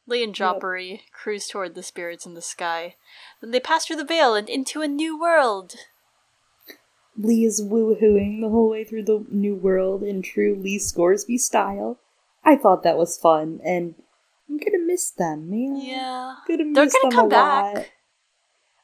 Lee 0.07 0.25
and 0.25 0.35
Jopari 0.35 0.91
yep. 0.91 1.01
cruise 1.13 1.47
toward 1.47 1.77
the 1.77 1.83
spirits 1.83 2.27
in 2.27 2.35
the 2.35 2.43
sky. 2.43 2.97
Then 3.41 3.53
they 3.53 3.61
pass 3.61 3.87
through 3.87 3.97
the 3.97 4.05
veil 4.05 4.35
and 4.35 4.49
into 4.49 4.83
a 4.83 4.89
new 4.89 5.19
world. 5.19 5.75
Lee 7.23 7.45
is 7.45 7.61
woohooing 7.61 8.41
the 8.41 8.49
whole 8.49 8.71
way 8.71 8.85
through 8.85 9.05
the 9.05 9.25
new 9.31 9.55
world 9.55 10.03
in 10.03 10.23
true 10.23 10.55
Lee 10.55 10.79
Scoresby 10.79 11.39
style. 11.39 11.99
I 12.45 12.57
thought 12.57 12.83
that 12.83 12.97
was 12.97 13.19
fun, 13.19 13.61
and 13.65 13.95
I'm 14.49 14.57
gonna 14.59 14.85
miss 14.85 15.11
them, 15.11 15.51
man. 15.51 15.77
Yeah, 15.83 16.35
gonna 16.49 16.65
miss 16.65 16.75
They're 16.75 17.03
gonna 17.03 17.11
them 17.11 17.11
come 17.11 17.27
a 17.27 17.29
back. 17.29 17.75
lot. 17.77 17.87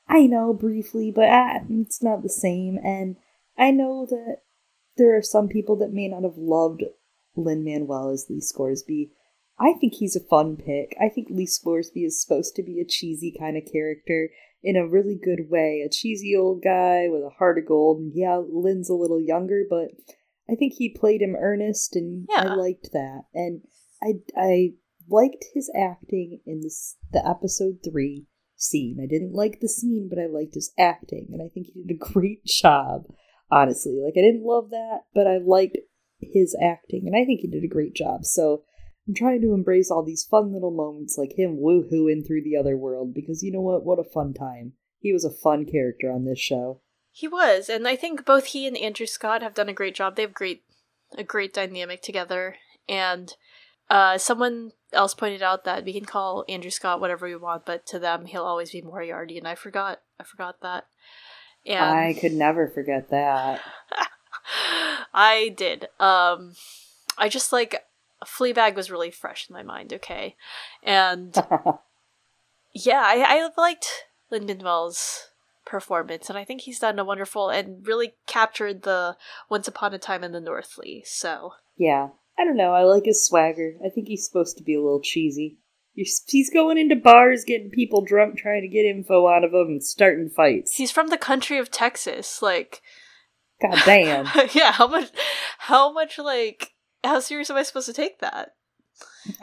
I 0.09 0.27
know 0.27 0.53
briefly, 0.53 1.11
but 1.11 1.29
uh, 1.29 1.61
it's 1.71 2.03
not 2.03 2.23
the 2.23 2.29
same. 2.29 2.79
And 2.85 3.17
I 3.59 3.71
know 3.71 4.07
that 4.09 4.39
there 4.97 5.17
are 5.17 5.23
some 5.23 5.49
people 5.49 5.77
that 5.77 5.93
may 5.93 6.09
not 6.09 6.23
have 6.23 6.37
loved 6.37 6.85
Lin 7.35 7.65
Manuel 7.65 8.11
as 8.11 8.27
Lee 8.31 8.41
Scoresby. 8.41 9.11
I 9.59 9.73
think 9.81 9.95
he's 9.95 10.15
a 10.15 10.21
fun 10.21 10.57
pick. 10.59 10.95
I 11.01 11.09
think 11.09 11.29
Lee 11.31 11.47
Scoresby 11.47 12.05
is 12.05 12.21
supposed 12.21 12.55
to 12.57 12.63
be 12.63 12.79
a 12.81 12.85
cheesy 12.85 13.35
kind 13.37 13.57
of 13.57 13.65
character, 13.71 14.29
in 14.67 14.75
a 14.75 14.87
really 14.87 15.15
good 15.15 15.49
way. 15.49 15.85
A 15.87 15.89
cheesy 15.89 16.35
old 16.37 16.61
guy 16.61 17.07
with 17.09 17.23
a 17.23 17.31
heart 17.39 17.57
of 17.57 17.67
gold. 17.67 18.01
And 18.01 18.13
yeah, 18.13 18.43
Lin's 18.51 18.91
a 18.91 18.95
little 18.95 19.21
younger, 19.21 19.63
but 19.71 19.91
I 20.51 20.57
think 20.57 20.75
he 20.75 20.89
played 20.89 21.23
him 21.23 21.37
earnest, 21.39 21.95
and 21.95 22.27
yeah. 22.29 22.51
I 22.51 22.55
liked 22.57 22.91
that. 22.93 23.23
And 23.33 23.63
I 24.03 24.15
I 24.37 24.71
liked 25.09 25.45
his 25.55 25.71
acting 25.75 26.41
in 26.45 26.63
this 26.63 26.97
the 27.13 27.27
episode 27.27 27.79
three 27.85 28.27
scene. 28.57 28.99
I 29.01 29.07
didn't 29.07 29.35
like 29.35 29.61
the 29.61 29.69
scene, 29.69 30.09
but 30.11 30.19
I 30.19 30.27
liked 30.27 30.55
his 30.55 30.73
acting, 30.77 31.29
and 31.33 31.41
I 31.41 31.49
think 31.49 31.69
he 31.69 31.85
did 31.85 31.95
a 31.95 32.13
great 32.13 32.45
job. 32.45 33.05
Honestly, 33.49 34.01
like 34.05 34.15
I 34.19 34.27
didn't 34.27 34.45
love 34.45 34.71
that, 34.71 35.03
but 35.15 35.29
I 35.29 35.39
liked 35.39 35.79
his 36.19 36.57
acting, 36.61 37.05
and 37.07 37.15
I 37.15 37.25
think 37.25 37.41
he 37.41 37.47
did 37.47 37.63
a 37.63 37.69
great 37.69 37.95
job. 37.95 38.25
So 38.25 38.65
I'm 39.07 39.15
trying 39.15 39.41
to 39.43 39.55
embrace 39.55 39.91
all 39.91 40.03
these 40.03 40.25
fun 40.25 40.53
little 40.53 40.73
moments 40.73 41.17
like 41.17 41.39
him 41.39 41.59
woohooing 41.59 42.27
through 42.27 42.43
the 42.43 42.57
other 42.57 42.77
world 42.77 43.15
because 43.15 43.43
you 43.43 43.53
know 43.53 43.61
what? 43.61 43.85
What 43.85 43.99
a 43.99 44.05
fun 44.05 44.35
time. 44.35 44.73
He 44.99 45.13
was 45.13 45.25
a 45.25 45.31
fun 45.31 45.65
character 45.65 46.11
on 46.11 46.25
this 46.25 46.41
show. 46.41 46.81
He 47.13 47.29
was, 47.29 47.69
and 47.69 47.87
I 47.87 47.97
think 47.97 48.27
both 48.27 48.47
he 48.47 48.67
and 48.67 48.77
Andrew 48.77 49.07
Scott 49.07 49.43
have 49.43 49.55
done 49.55 49.69
a 49.69 49.75
great 49.75 49.95
job. 49.95 50.17
They 50.17 50.23
have 50.23 50.35
great 50.35 50.65
a 51.17 51.25
great 51.25 51.55
dynamic 51.55 52.03
together. 52.03 52.57
And 52.89 53.35
uh, 53.89 54.19
someone 54.19 54.73
else 54.93 55.15
pointed 55.15 55.43
out 55.43 55.65
that 55.65 55.85
we 55.85 55.93
can 55.93 56.05
call 56.05 56.45
Andrew 56.49 56.71
Scott 56.71 57.01
whatever 57.01 57.27
we 57.27 57.37
want, 57.37 57.65
but 57.65 57.87
to 57.87 57.99
them 57.99 58.27
he'll 58.27 58.45
always 58.45 58.73
be 58.73 58.83
Moriarty, 58.83 59.39
and 59.39 59.47
I 59.47 59.55
forgot 59.55 60.01
I 60.19 60.25
forgot 60.25 60.61
that. 60.63 60.87
And 61.65 61.85
I 61.85 62.15
could 62.15 62.33
never 62.33 62.69
forget 62.69 63.11
that. 63.11 63.61
I 65.15 65.55
did. 65.57 65.89
Um 65.99 66.55
I 67.19 67.29
just 67.29 67.53
like 67.53 67.83
Fleabag 68.25 68.75
was 68.75 68.91
really 68.91 69.11
fresh 69.11 69.49
in 69.49 69.55
my 69.55 69.63
mind, 69.63 69.93
okay? 69.93 70.37
And 70.83 71.35
yeah, 72.75 73.03
I, 73.05 73.25
I 73.29 73.61
liked 73.61 74.05
Lin-Manuel's 74.31 75.31
performance, 75.65 76.29
and 76.29 76.39
I 76.39 76.45
think 76.45 76.63
he's 76.63 76.79
done 76.79 76.99
a 76.99 77.05
wonderful 77.05 77.51
and 77.51 77.87
really 77.87 78.15
captured 78.27 78.83
the 78.83 79.17
Once 79.51 79.69
Upon 79.69 79.93
a 79.93 79.99
Time 79.99 80.25
in 80.25 80.33
the 80.33 80.41
Northly, 80.41 81.03
so. 81.05 81.53
Yeah, 81.77 82.09
I 82.39 82.45
don't 82.45 82.57
know, 82.57 82.73
I 82.73 82.85
like 82.85 83.05
his 83.05 83.25
swagger. 83.27 83.75
I 83.85 83.89
think 83.89 84.09
he's 84.09 84.27
supposed 84.27 84.57
to 84.59 84.65
be 84.65 84.75
a 84.75 84.83
little 84.83 85.01
cheesy. 85.01 85.59
He's 85.95 86.51
going 86.51 86.77
into 86.77 86.95
bars, 86.95 87.45
getting 87.45 87.71
people 87.71 88.03
drunk, 88.03 88.37
trying 88.37 88.61
to 88.61 88.69
get 88.69 88.85
info 88.85 89.29
out 89.29 89.45
of 89.45 89.53
them, 89.53 89.69
and 89.69 89.83
starting 89.83 90.29
fights. 90.29 90.77
He's 90.77 90.91
from 90.91 91.09
the 91.09 91.17
country 91.17 91.57
of 91.57 91.71
Texas, 91.71 92.43
like. 92.43 92.83
God 93.63 93.79
damn. 93.87 94.27
yeah, 94.53 94.73
how 94.73 94.89
much, 94.89 95.11
how 95.57 95.91
much, 95.91 96.19
like, 96.19 96.75
how 97.07 97.21
serious 97.21 97.51
am 97.51 97.57
I 97.57 97.63
supposed 97.63 97.87
to 97.87 97.93
take 97.93 98.21
that? 98.21 98.51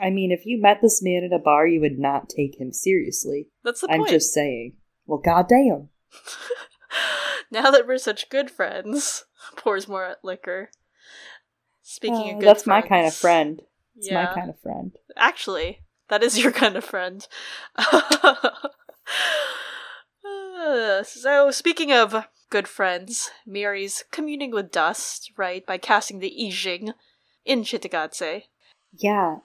I 0.00 0.10
mean, 0.10 0.32
if 0.32 0.46
you 0.46 0.60
met 0.60 0.80
this 0.82 1.02
man 1.02 1.24
at 1.24 1.36
a 1.36 1.42
bar, 1.42 1.66
you 1.66 1.80
would 1.80 1.98
not 1.98 2.28
take 2.28 2.60
him 2.60 2.72
seriously. 2.72 3.48
That's 3.62 3.80
the 3.80 3.88
I'm 3.90 4.00
point. 4.00 4.10
I'm 4.10 4.16
just 4.16 4.32
saying. 4.32 4.74
Well, 5.06 5.20
goddamn. 5.22 5.90
now 7.50 7.70
that 7.70 7.86
we're 7.86 7.98
such 7.98 8.30
good 8.30 8.50
friends, 8.50 9.24
pours 9.56 9.88
more 9.88 10.16
liquor. 10.22 10.70
Speaking 11.82 12.16
uh, 12.16 12.34
of 12.34 12.40
good 12.40 12.48
that's 12.48 12.62
friends, 12.62 12.84
my 12.84 12.88
kind 12.88 13.06
of 13.06 13.14
friend. 13.14 13.62
It's 13.96 14.10
yeah. 14.10 14.24
my 14.24 14.34
kind 14.34 14.50
of 14.50 14.58
friend. 14.60 14.92
Actually, 15.16 15.80
that 16.08 16.22
is 16.22 16.38
your 16.38 16.52
kind 16.60 16.76
of 16.76 16.84
friend. 16.84 17.26
so, 21.04 21.50
speaking 21.50 21.92
of 21.92 22.26
good 22.50 22.66
friends, 22.66 23.30
Mary's 23.46 24.04
communing 24.10 24.50
with 24.50 24.72
dust, 24.72 25.32
right, 25.36 25.64
by 25.66 25.76
casting 25.76 26.20
the 26.20 26.46
I 26.46 26.50
Ching 26.50 26.94
in 27.44 27.62
Cittàgazze. 27.62 28.44
Yeah. 28.96 29.38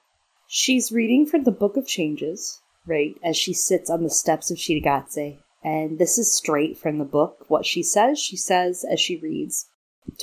She's 0.47 0.91
reading 0.91 1.25
from 1.25 1.43
the 1.43 1.51
Book 1.51 1.77
of 1.77 1.87
Changes, 1.87 2.61
right, 2.85 3.15
as 3.23 3.37
she 3.37 3.53
sits 3.53 3.89
on 3.89 4.03
the 4.03 4.09
steps 4.09 4.49
of 4.49 4.57
Cittàgazze. 4.57 5.39
And 5.63 5.99
this 5.99 6.17
is 6.17 6.33
straight 6.33 6.77
from 6.77 6.97
the 6.97 7.05
book. 7.05 7.45
What 7.49 7.65
she 7.65 7.83
says, 7.83 8.19
she 8.19 8.37
says 8.37 8.85
as 8.89 8.99
she 8.99 9.17
reads 9.17 9.67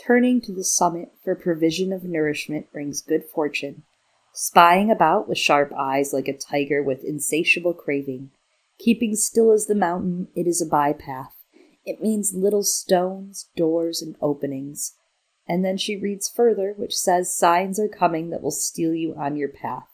Turning 0.06 0.40
to 0.40 0.52
the 0.52 0.64
summit 0.64 1.12
for 1.22 1.34
provision 1.34 1.92
of 1.92 2.02
nourishment 2.02 2.72
brings 2.72 3.02
good 3.02 3.24
fortune. 3.24 3.82
Spying 4.32 4.90
about 4.90 5.28
with 5.28 5.38
sharp 5.38 5.72
eyes 5.76 6.12
like 6.12 6.28
a 6.28 6.36
tiger 6.36 6.82
with 6.82 7.04
insatiable 7.04 7.74
craving. 7.74 8.30
Keeping 8.78 9.14
still 9.14 9.52
as 9.52 9.66
the 9.66 9.74
mountain, 9.74 10.28
it 10.34 10.46
is 10.46 10.60
a 10.60 10.66
bypath. 10.66 11.32
It 11.84 12.02
means 12.02 12.34
little 12.34 12.64
stones, 12.64 13.48
doors, 13.56 14.02
and 14.02 14.16
openings. 14.20 14.94
And 15.48 15.64
then 15.64 15.76
she 15.76 15.96
reads 15.96 16.28
further, 16.28 16.74
which 16.76 16.94
says, 16.94 17.36
Signs 17.36 17.78
are 17.78 17.88
coming 17.88 18.30
that 18.30 18.42
will 18.42 18.50
steal 18.50 18.94
you 18.94 19.14
on 19.14 19.36
your 19.36 19.48
path. 19.48 19.86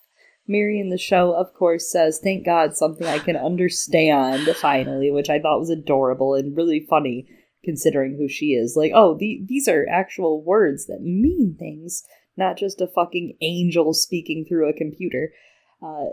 Mary 0.46 0.80
in 0.80 0.88
the 0.88 0.98
show, 0.98 1.32
of 1.32 1.54
course, 1.54 1.90
says, 1.90 2.18
Thank 2.22 2.44
God, 2.44 2.76
something 2.76 3.06
I 3.06 3.18
can 3.18 3.36
understand, 3.36 4.46
finally, 4.56 5.10
which 5.10 5.30
I 5.30 5.38
thought 5.38 5.60
was 5.60 5.70
adorable 5.70 6.34
and 6.34 6.56
really 6.56 6.86
funny 6.88 7.28
considering 7.64 8.16
who 8.16 8.28
she 8.28 8.46
is. 8.46 8.74
Like, 8.76 8.92
oh, 8.94 9.16
the, 9.16 9.42
these 9.46 9.68
are 9.68 9.86
actual 9.90 10.42
words 10.42 10.86
that 10.86 11.00
mean 11.00 11.56
things, 11.58 12.02
not 12.36 12.56
just 12.56 12.80
a 12.80 12.88
fucking 12.88 13.36
angel 13.40 13.94
speaking 13.94 14.44
through 14.48 14.68
a 14.68 14.76
computer. 14.76 15.32
Uh, 15.80 16.06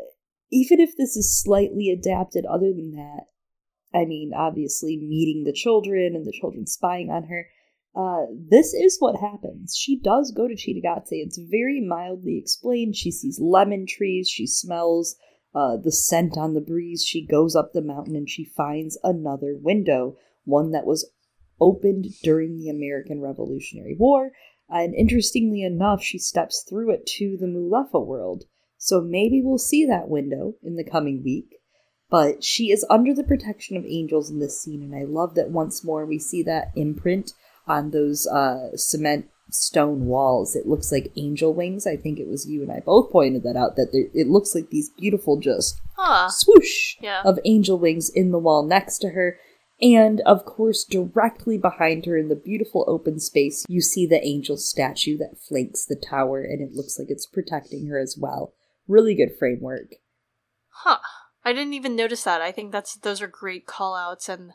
even 0.51 0.79
if 0.79 0.95
this 0.97 1.15
is 1.15 1.41
slightly 1.41 1.89
adapted, 1.89 2.45
other 2.45 2.71
than 2.73 2.91
that, 2.91 3.25
I 3.93 4.05
mean, 4.05 4.31
obviously 4.35 4.97
meeting 4.97 5.43
the 5.43 5.53
children 5.53 6.15
and 6.15 6.25
the 6.25 6.37
children 6.39 6.67
spying 6.67 7.09
on 7.09 7.23
her. 7.23 7.47
Uh, 7.95 8.25
this 8.49 8.73
is 8.73 8.97
what 8.99 9.19
happens. 9.19 9.75
She 9.75 9.99
does 9.99 10.31
go 10.31 10.47
to 10.47 10.55
Cittàgazze. 10.55 11.07
It's 11.11 11.37
very 11.37 11.81
mildly 11.81 12.37
explained. 12.37 12.95
She 12.95 13.11
sees 13.11 13.39
lemon 13.39 13.85
trees. 13.87 14.29
She 14.29 14.45
smells 14.45 15.15
uh, 15.55 15.77
the 15.83 15.91
scent 15.91 16.37
on 16.37 16.53
the 16.53 16.61
breeze. 16.61 17.03
She 17.03 17.25
goes 17.25 17.55
up 17.55 17.73
the 17.73 17.81
mountain 17.81 18.15
and 18.15 18.29
she 18.29 18.45
finds 18.45 18.97
another 19.03 19.57
window, 19.59 20.17
one 20.43 20.71
that 20.71 20.85
was 20.85 21.11
opened 21.59 22.05
during 22.23 22.57
the 22.57 22.69
American 22.69 23.21
Revolutionary 23.21 23.95
War. 23.97 24.31
And 24.69 24.93
interestingly 24.93 25.63
enough, 25.63 26.03
she 26.03 26.19
steps 26.19 26.63
through 26.67 26.91
it 26.91 27.05
to 27.17 27.37
the 27.37 27.47
Mulefa 27.47 28.05
world. 28.05 28.43
So 28.77 29.01
maybe 29.01 29.41
we'll 29.43 29.57
see 29.57 29.85
that 29.85 30.09
window 30.09 30.53
in 30.61 30.75
the 30.75 30.83
coming 30.83 31.23
week. 31.23 31.55
But 32.09 32.43
she 32.43 32.71
is 32.71 32.85
under 32.89 33.13
the 33.13 33.23
protection 33.23 33.77
of 33.77 33.85
angels 33.85 34.31
in 34.31 34.39
this 34.39 34.59
scene, 34.59 34.81
and 34.81 34.95
I 34.95 35.03
love 35.03 35.35
that 35.35 35.51
once 35.51 35.83
more 35.83 36.05
we 36.05 36.17
see 36.17 36.41
that 36.43 36.71
imprint 36.75 37.33
on 37.69 37.91
those 37.91 38.27
uh, 38.27 38.75
cement 38.75 39.29
stone 39.51 40.05
walls. 40.05 40.55
It 40.55 40.67
looks 40.67 40.91
like 40.91 41.11
angel 41.15 41.53
wings. 41.53 41.87
I 41.87 41.95
think 41.95 42.19
it 42.19 42.27
was 42.27 42.47
you 42.47 42.61
and 42.61 42.71
I 42.71 42.81
both 42.81 43.11
pointed 43.11 43.43
that 43.43 43.55
out. 43.55 43.75
That 43.77 43.89
it 44.13 44.27
looks 44.27 44.53
like 44.53 44.69
these 44.69 44.89
beautiful, 44.89 45.39
just 45.39 45.79
Huh. 45.95 46.29
swoosh 46.29 46.95
Yeah. 47.01 47.21
of 47.25 47.39
angel 47.45 47.77
wings 47.77 48.09
in 48.09 48.31
the 48.31 48.39
wall 48.39 48.63
next 48.63 48.99
to 48.99 49.09
her. 49.09 49.37
And 49.81 50.19
of 50.21 50.45
course, 50.45 50.83
directly 50.83 51.57
behind 51.57 52.05
her 52.05 52.17
in 52.17 52.27
the 52.27 52.35
beautiful 52.35 52.83
open 52.87 53.19
space, 53.19 53.65
you 53.69 53.81
see 53.81 54.05
the 54.05 54.23
angel 54.25 54.57
statue 54.57 55.17
that 55.17 55.39
flanks 55.39 55.85
the 55.85 55.95
tower, 55.95 56.41
and 56.41 56.61
it 56.61 56.73
looks 56.73 56.99
like 56.99 57.09
it's 57.09 57.25
protecting 57.25 57.87
her 57.87 57.97
as 57.97 58.17
well. 58.19 58.53
Really 58.87 59.15
good 59.15 59.37
framework. 59.37 59.95
Huh. 60.69 60.99
I 61.45 61.53
didn't 61.53 61.73
even 61.73 61.95
notice 61.95 62.23
that. 62.25 62.41
I 62.41 62.51
think 62.51 62.71
that's 62.73 62.95
those 62.97 63.21
are 63.21 63.27
great 63.27 63.65
call 63.65 63.95
outs 63.95 64.27
and 64.27 64.51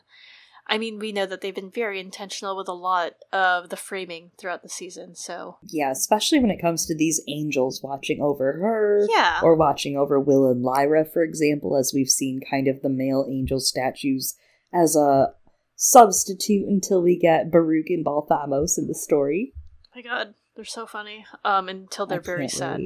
I 0.67 0.77
mean 0.77 0.97
we 0.99 1.11
know 1.11 1.25
that 1.27 1.41
they've 1.41 1.53
been 1.53 1.69
very 1.69 1.99
intentional 1.99 2.57
with 2.57 2.67
a 2.67 2.73
lot 2.73 3.13
of 3.31 3.69
the 3.69 3.75
framing 3.77 4.31
throughout 4.37 4.63
the 4.63 4.69
season, 4.69 5.15
so 5.15 5.57
Yeah, 5.63 5.91
especially 5.91 6.39
when 6.39 6.49
it 6.51 6.59
comes 6.61 6.85
to 6.87 6.95
these 6.95 7.21
angels 7.27 7.81
watching 7.83 8.21
over 8.21 8.53
her. 8.53 9.07
Yeah. 9.09 9.39
Or 9.43 9.55
watching 9.55 9.95
over 9.95 10.19
Will 10.19 10.47
and 10.49 10.63
Lyra, 10.63 11.05
for 11.05 11.23
example, 11.23 11.77
as 11.77 11.91
we've 11.93 12.09
seen 12.09 12.39
kind 12.49 12.67
of 12.67 12.81
the 12.81 12.89
male 12.89 13.25
angel 13.29 13.59
statues 13.59 14.35
as 14.73 14.95
a 14.95 15.33
substitute 15.75 16.67
until 16.67 17.01
we 17.01 17.17
get 17.17 17.51
Baruch 17.51 17.89
and 17.89 18.05
Balthamos 18.05 18.77
in 18.77 18.87
the 18.87 18.95
story. 18.95 19.53
my 19.95 20.01
god, 20.01 20.33
they're 20.55 20.65
so 20.65 20.85
funny. 20.87 21.25
Um 21.43 21.69
until 21.69 22.05
they're 22.05 22.21
very 22.21 22.47
sad. 22.47 22.81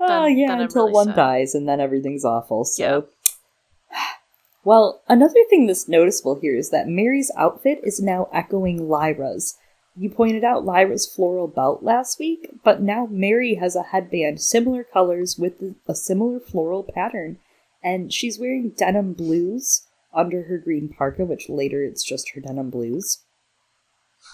Oh, 0.00 0.06
Then- 0.24 0.38
yeah, 0.38 0.48
then 0.48 0.60
until 0.60 0.84
really 0.84 0.92
one 0.94 1.06
sad. 1.08 1.16
dies 1.16 1.54
and 1.54 1.68
then 1.68 1.80
everything's 1.80 2.24
awful. 2.24 2.64
So. 2.64 3.08
Well, 4.68 5.00
another 5.08 5.40
thing 5.48 5.66
that's 5.66 5.88
noticeable 5.88 6.34
here 6.34 6.54
is 6.54 6.68
that 6.72 6.86
Mary's 6.86 7.30
outfit 7.34 7.80
is 7.84 8.02
now 8.02 8.28
echoing 8.34 8.86
Lyra's. 8.86 9.56
You 9.96 10.10
pointed 10.10 10.44
out 10.44 10.66
Lyra's 10.66 11.06
floral 11.06 11.48
belt 11.48 11.82
last 11.82 12.18
week, 12.18 12.50
but 12.62 12.82
now 12.82 13.08
Mary 13.10 13.54
has 13.54 13.74
a 13.74 13.84
headband 13.84 14.42
similar 14.42 14.84
colors 14.84 15.38
with 15.38 15.54
a 15.88 15.94
similar 15.94 16.38
floral 16.38 16.82
pattern, 16.82 17.38
and 17.82 18.12
she's 18.12 18.38
wearing 18.38 18.74
denim 18.76 19.14
blues 19.14 19.86
under 20.12 20.42
her 20.42 20.58
green 20.58 20.90
parka, 20.90 21.24
which 21.24 21.48
later 21.48 21.82
it's 21.82 22.04
just 22.04 22.32
her 22.34 22.40
denim 22.42 22.68
blues. 22.68 23.20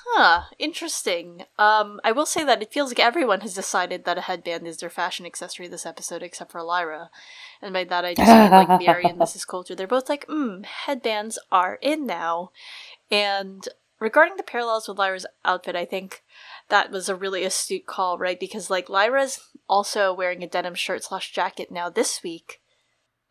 Huh, 0.06 0.42
interesting. 0.58 1.44
Um, 1.58 1.98
I 2.04 2.12
will 2.12 2.26
say 2.26 2.44
that 2.44 2.60
it 2.60 2.72
feels 2.72 2.90
like 2.90 3.00
everyone 3.00 3.40
has 3.40 3.54
decided 3.54 4.04
that 4.04 4.18
a 4.18 4.22
headband 4.22 4.66
is 4.66 4.76
their 4.76 4.90
fashion 4.90 5.24
accessory 5.24 5.66
this 5.66 5.86
episode, 5.86 6.22
except 6.22 6.52
for 6.52 6.62
Lyra. 6.62 7.10
And 7.62 7.72
by 7.72 7.84
that 7.84 8.04
I 8.04 8.14
just 8.14 8.30
mean 8.30 8.50
like 8.50 8.80
Mary 8.86 9.04
and 9.04 9.18
Mrs. 9.18 9.46
Coulter. 9.46 9.74
They're 9.74 9.86
both 9.86 10.10
like, 10.10 10.26
mm, 10.26 10.64
headbands 10.66 11.38
are 11.50 11.78
in 11.80 12.06
now. 12.06 12.50
And 13.10 13.66
regarding 13.98 14.36
the 14.36 14.42
parallels 14.42 14.88
with 14.88 14.98
Lyra's 14.98 15.26
outfit, 15.44 15.74
I 15.74 15.86
think 15.86 16.22
that 16.68 16.90
was 16.90 17.08
a 17.08 17.16
really 17.16 17.44
astute 17.44 17.86
call, 17.86 18.18
right? 18.18 18.38
Because 18.38 18.68
like 18.68 18.90
Lyra's 18.90 19.40
also 19.68 20.12
wearing 20.12 20.42
a 20.42 20.48
denim 20.48 20.74
shirt 20.74 21.02
slash 21.04 21.32
jacket 21.32 21.70
now 21.70 21.88
this 21.88 22.22
week. 22.22 22.60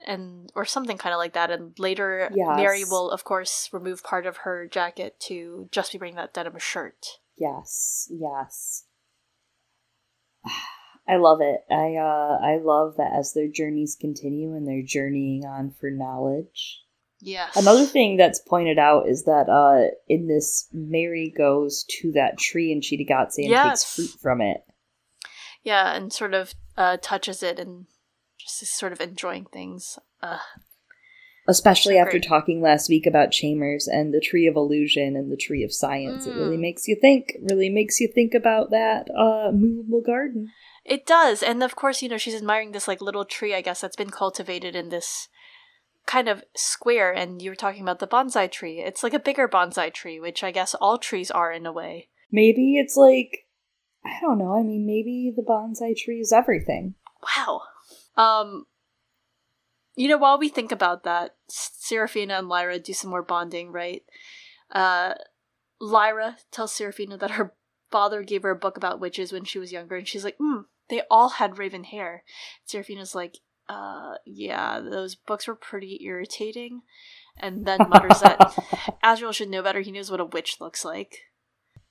And 0.06 0.52
or 0.56 0.66
something 0.66 0.98
kind 0.98 1.14
of 1.14 1.18
like 1.18 1.34
that, 1.34 1.52
and 1.52 1.78
later 1.80 2.30
Yes. 2.34 2.58
Mary 2.58 2.84
will, 2.84 3.10
of 3.10 3.24
course, 3.24 3.70
remove 3.72 4.04
part 4.04 4.26
of 4.26 4.38
her 4.38 4.68
jacket 4.68 5.20
to 5.22 5.70
just 5.72 5.92
be 5.92 5.98
wearing 5.98 6.16
that 6.16 6.34
denim 6.34 6.58
shirt. 6.60 7.20
Yes, 7.38 8.08
yes. 8.12 8.86
I 11.08 11.18
love 11.18 11.40
it. 11.42 11.62
I 11.70 11.96
uh 11.96 12.40
I 12.42 12.60
love 12.64 12.96
that 12.98 13.12
as 13.14 13.34
their 13.34 13.48
journeys 13.50 13.98
continue 14.00 14.56
and 14.56 14.68
they're 14.68 14.82
journeying 14.86 15.46
on 15.46 15.72
for 15.72 15.90
knowledge. 15.90 16.80
Yes. 17.20 17.56
Another 17.56 17.86
thing 17.86 18.18
that's 18.18 18.40
pointed 18.40 18.80
out 18.80 19.08
is 19.08 19.24
that 19.26 19.50
uh 19.50 19.94
in 20.08 20.28
this 20.28 20.68
Mary 20.72 21.34
goes 21.36 21.86
to 22.02 22.12
that 22.14 22.38
tree 22.38 22.72
in 22.72 22.80
Cittàgazze 22.80 23.40
and 23.40 23.50
Yes. 23.50 23.84
takes 23.84 23.96
fruit 23.96 24.20
from 24.22 24.42
it. 24.42 24.64
Yeah, 25.64 25.94
and 25.94 26.12
sort 26.12 26.34
of 26.34 26.54
uh, 26.76 26.98
touches 27.02 27.42
it 27.42 27.58
and 27.58 27.86
just 28.44 28.78
sort 28.78 28.92
of 28.94 29.02
enjoying 29.02 29.46
things. 29.46 29.98
Uh, 30.22 30.38
Especially 31.46 31.98
after 31.98 32.12
great. 32.20 32.24
talking 32.28 32.62
last 32.62 32.88
week 32.88 33.06
about 33.06 33.32
Chambers 33.32 33.86
and 33.88 34.14
the 34.14 34.22
tree 34.22 34.48
of 34.48 34.56
illusion 34.56 35.18
and 35.18 35.30
the 35.30 35.36
tree 35.36 35.62
of 35.64 35.74
science. 35.74 36.26
It 36.26 36.36
really 36.36 36.56
Mm. 36.56 36.62
makes 36.62 36.88
you 36.88 36.96
think. 36.96 37.34
Really 37.50 37.70
makes 37.70 38.00
you 38.00 38.08
think 38.08 38.34
about 38.34 38.70
that 38.72 39.10
uh 39.14 39.52
movable 39.52 40.02
garden. 40.02 40.52
it 40.86 41.06
does, 41.06 41.42
and 41.44 41.62
of 41.64 41.76
course, 41.76 42.02
you 42.02 42.08
know, 42.10 42.18
she's 42.18 42.36
admiring 42.36 42.72
this 42.72 42.88
like 42.88 43.02
little 43.02 43.26
tree, 43.26 43.54
I 43.54 43.62
guess, 43.62 43.82
that's 43.82 43.96
been 43.98 44.10
cultivated 44.10 44.74
in 44.76 44.88
this 44.90 45.28
kind 46.06 46.28
of 46.30 46.44
square. 46.56 47.12
And 47.12 47.42
you 47.42 47.50
were 47.52 47.56
talking 47.58 47.82
about 47.82 48.00
the 48.00 48.08
bonsai 48.08 48.50
tree. 48.50 48.80
It's 48.80 49.04
like 49.04 49.14
a 49.14 49.20
bigger 49.20 49.48
bonsai 49.50 49.94
tree, 49.94 50.20
which 50.22 50.44
I 50.46 50.52
guess 50.52 50.74
all 50.76 50.98
trees 50.98 51.30
are 51.32 51.52
in 51.52 51.66
a 51.66 51.72
way. 51.74 52.08
Maybe 52.32 52.78
it's 52.78 52.96
like 52.96 53.48
I 54.06 54.18
don't 54.22 54.38
know. 54.38 54.58
I 54.58 54.64
mean, 54.64 54.86
maybe 54.86 55.34
the 55.36 55.44
bonsai 55.44 55.94
tree 55.98 56.20
is 56.22 56.32
everything. 56.32 56.96
Wow. 57.38 57.62
Um, 58.16 58.66
you 59.96 60.08
know, 60.08 60.18
while 60.18 60.40
we 60.40 60.50
think 60.50 60.72
about 60.72 61.04
that, 61.04 61.36
Serafina 61.50 62.36
and 62.36 62.50
Lyra 62.50 62.80
do 62.80 62.94
some 62.94 63.10
more 63.10 63.22
bonding, 63.22 63.72
right? 63.72 64.04
Uh, 64.72 65.14
Lyra 65.80 66.38
tells 66.52 66.74
Serafina 66.74 67.18
that 67.18 67.32
her 67.32 67.54
father 67.92 68.24
gave 68.24 68.44
her 68.44 68.52
a 68.52 68.56
book 68.56 68.78
about 68.78 69.00
witches 69.00 69.32
when 69.32 69.44
she 69.44 69.60
was 69.60 69.72
younger, 69.72 69.96
and 69.96 70.08
she's 70.08 70.24
like, 70.24 70.38
hmm, 70.40 70.62
they 70.90 71.02
all 71.12 71.30
had 71.30 71.58
raven 71.60 71.84
hair. 71.84 72.24
Serafina's 72.66 73.14
like, 73.14 73.38
uh, 73.70 74.16
yeah, 74.26 74.80
those 74.80 75.16
books 75.16 75.48
were 75.48 75.56
pretty 75.56 76.00
irritating. 76.04 76.82
And 77.38 77.66
then 77.66 77.80
mutters 77.90 78.20
that 78.22 78.40
Asriel 79.04 79.34
should 79.34 79.50
know 79.50 79.64
better. 79.64 79.82
He 79.82 79.92
knows 79.92 80.12
what 80.12 80.20
a 80.20 80.26
witch 80.26 80.58
looks 80.60 80.84
like. 80.84 81.20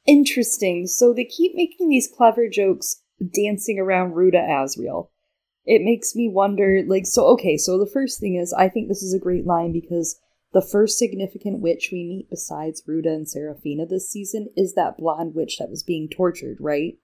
Interesting. 0.07 0.87
So 0.87 1.13
they 1.13 1.25
keep 1.25 1.53
making 1.55 1.89
these 1.89 2.09
clever 2.09 2.49
jokes 2.49 3.03
dancing 3.33 3.79
around 3.79 4.15
Ruta 4.15 4.39
Asriel. 4.39 5.09
It 5.65 5.83
makes 5.83 6.15
me 6.17 6.29
wonder, 6.29 6.83
like, 6.87 7.07
so, 7.07 7.27
okay, 7.29 7.57
so 7.57 7.79
the 7.79 7.91
first 7.91 8.19
thing 8.19 8.35
is, 8.37 8.53
I 8.53 8.69
think 8.69 8.89
this 8.89 9.03
is 9.03 9.15
a 9.15 9.19
great 9.21 9.47
line 9.47 9.73
because 9.73 10.19
the 10.53 10.61
first 10.63 10.99
significant 10.99 11.61
witch 11.61 11.91
we 11.93 12.05
meet 12.05 12.29
besides 12.31 12.83
Ruta 12.87 13.11
and 13.11 13.29
Serafina 13.29 13.87
this 13.87 14.11
season 14.11 14.49
is 14.57 14.75
that 14.75 14.99
blonde 14.99 15.35
witch 15.35 15.59
that 15.59 15.71
was 15.71 15.83
being 15.83 16.09
tortured, 16.09 16.59
right? 16.61 16.95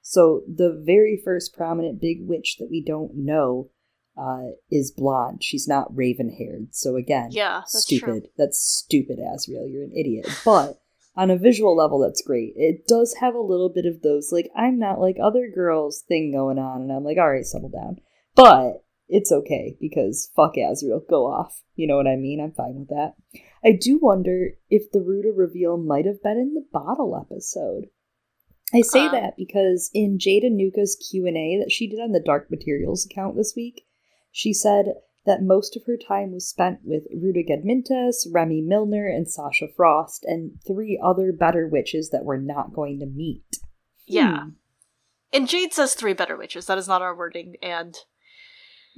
So 0.00 0.42
the 0.52 0.82
very 0.84 1.20
first 1.22 1.54
prominent 1.54 2.00
big 2.00 2.18
witch 2.22 2.56
that 2.58 2.68
we 2.70 2.82
don't 2.82 3.12
know 3.14 3.70
uh, 4.16 4.52
is 4.70 4.90
blonde. 4.90 5.44
She's 5.44 5.68
not 5.68 5.94
raven 5.94 6.30
haired. 6.30 6.68
So 6.74 6.96
again, 6.96 7.28
Yeah, 7.30 7.58
that's 7.60 7.82
stupid. 7.82 8.04
true. 8.04 8.22
That's 8.36 8.58
stupid, 8.58 9.18
Asriel. 9.18 9.70
You're 9.70 9.84
an 9.84 9.92
idiot. 9.94 10.26
But 10.44 10.80
on 11.18 11.30
a 11.32 11.36
visual 11.36 11.76
level, 11.76 11.98
that's 11.98 12.22
great. 12.22 12.52
It 12.54 12.86
does 12.86 13.16
have 13.20 13.34
a 13.34 13.40
little 13.40 13.68
bit 13.68 13.86
of 13.86 14.02
those, 14.02 14.30
like, 14.30 14.48
I'm 14.56 14.78
not 14.78 15.00
like 15.00 15.16
other 15.20 15.50
girls 15.52 16.04
thing 16.06 16.32
going 16.32 16.58
on. 16.58 16.82
And 16.82 16.92
I'm 16.92 17.02
like, 17.02 17.18
all 17.18 17.30
right, 17.30 17.44
settle 17.44 17.70
down. 17.70 17.96
But 18.36 18.84
it's 19.08 19.32
okay 19.32 19.76
because 19.80 20.30
fuck 20.36 20.54
Asriel, 20.54 21.00
go 21.10 21.26
off. 21.26 21.62
You 21.74 21.88
know 21.88 21.96
what 21.96 22.06
I 22.06 22.14
mean? 22.14 22.40
I'm 22.40 22.52
fine 22.52 22.76
with 22.78 22.88
that. 22.90 23.14
I 23.64 23.72
do 23.72 23.98
wonder 24.00 24.50
if 24.70 24.92
the 24.92 25.00
Ruta 25.00 25.32
reveal 25.34 25.76
might 25.76 26.06
have 26.06 26.22
been 26.22 26.38
in 26.38 26.54
the 26.54 26.64
bottle 26.72 27.20
episode. 27.20 27.86
I 28.72 28.82
say 28.82 29.06
Huh. 29.06 29.12
that 29.12 29.36
because 29.36 29.90
in 29.92 30.20
Jade 30.20 30.44
Anouka's 30.44 30.94
Q&A 31.10 31.58
that 31.58 31.72
she 31.72 31.88
did 31.88 31.98
on 31.98 32.12
the 32.12 32.20
Dark 32.20 32.48
Materials 32.48 33.04
account 33.04 33.34
this 33.34 33.54
week, 33.56 33.86
she 34.30 34.52
said 34.52 34.94
that 35.28 35.42
most 35.42 35.76
of 35.76 35.82
her 35.86 35.96
time 35.96 36.32
was 36.32 36.48
spent 36.48 36.80
with 36.82 37.04
Ruta 37.14 37.44
Gedmintas, 37.48 38.26
Remy 38.32 38.62
Milner, 38.62 39.06
and 39.06 39.30
Sasha 39.30 39.66
Frost, 39.76 40.24
and 40.24 40.58
three 40.66 41.00
other 41.00 41.32
better 41.32 41.68
witches 41.68 42.10
that 42.10 42.24
we're 42.24 42.40
not 42.40 42.72
going 42.74 42.98
to 42.98 43.06
meet. 43.06 43.44
Yeah. 44.06 44.46
And 45.32 45.46
Jade 45.48 45.72
says 45.72 45.94
three 45.94 46.14
better 46.14 46.36
witches. 46.36 46.66
That 46.66 46.78
is 46.78 46.88
not 46.88 47.02
our 47.02 47.14
wording. 47.16 47.54
And 47.62 47.96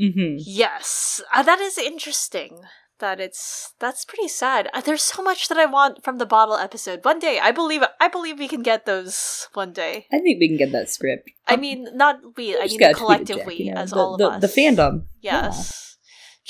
Mm-hmm. 0.00 0.36
Yes, 0.38 1.20
uh, 1.34 1.42
that 1.42 1.60
is 1.60 1.76
interesting. 1.76 2.60
that 3.00 3.20
it's 3.20 3.74
that's 3.78 4.04
pretty 4.04 4.28
sad. 4.28 4.68
Uh, 4.72 4.80
There's 4.80 5.02
so 5.02 5.22
much 5.22 5.48
that 5.48 5.58
I 5.58 5.66
want 5.66 6.04
from 6.04 6.18
the 6.18 6.26
bottle 6.26 6.56
episode. 6.56 7.04
One 7.04 7.18
day, 7.18 7.38
I 7.42 7.50
believe 7.50 7.82
I 8.00 8.08
believe 8.08 8.38
we 8.38 8.48
can 8.48 8.62
get 8.62 8.86
those 8.86 9.48
one 9.54 9.72
day. 9.72 10.06
I 10.12 10.18
think 10.18 10.38
we 10.40 10.48
can 10.48 10.56
get 10.56 10.72
that 10.72 10.88
script. 10.88 11.30
I 11.46 11.56
mean, 11.56 11.88
not 11.94 12.16
we. 12.36 12.56
I 12.56 12.66
mean, 12.66 12.78
gotta 12.78 12.78
the 12.78 12.78
tweet 12.78 12.90
it, 12.90 12.96
collective 12.96 13.36
Jack, 13.38 13.58
you 13.58 13.74
know, 13.74 13.80
as 13.80 13.90
the, 13.90 13.96
all 13.96 14.14
of 14.14 14.18
the, 14.18 14.28
us. 14.28 14.40
The 14.40 14.60
fandom. 14.60 15.04
Yes. 15.20 15.89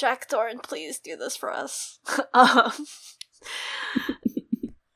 Jack 0.00 0.30
Thorne, 0.30 0.60
please 0.60 0.98
do 0.98 1.14
this 1.14 1.36
for 1.36 1.52
us. 1.52 1.98
um, 2.34 2.72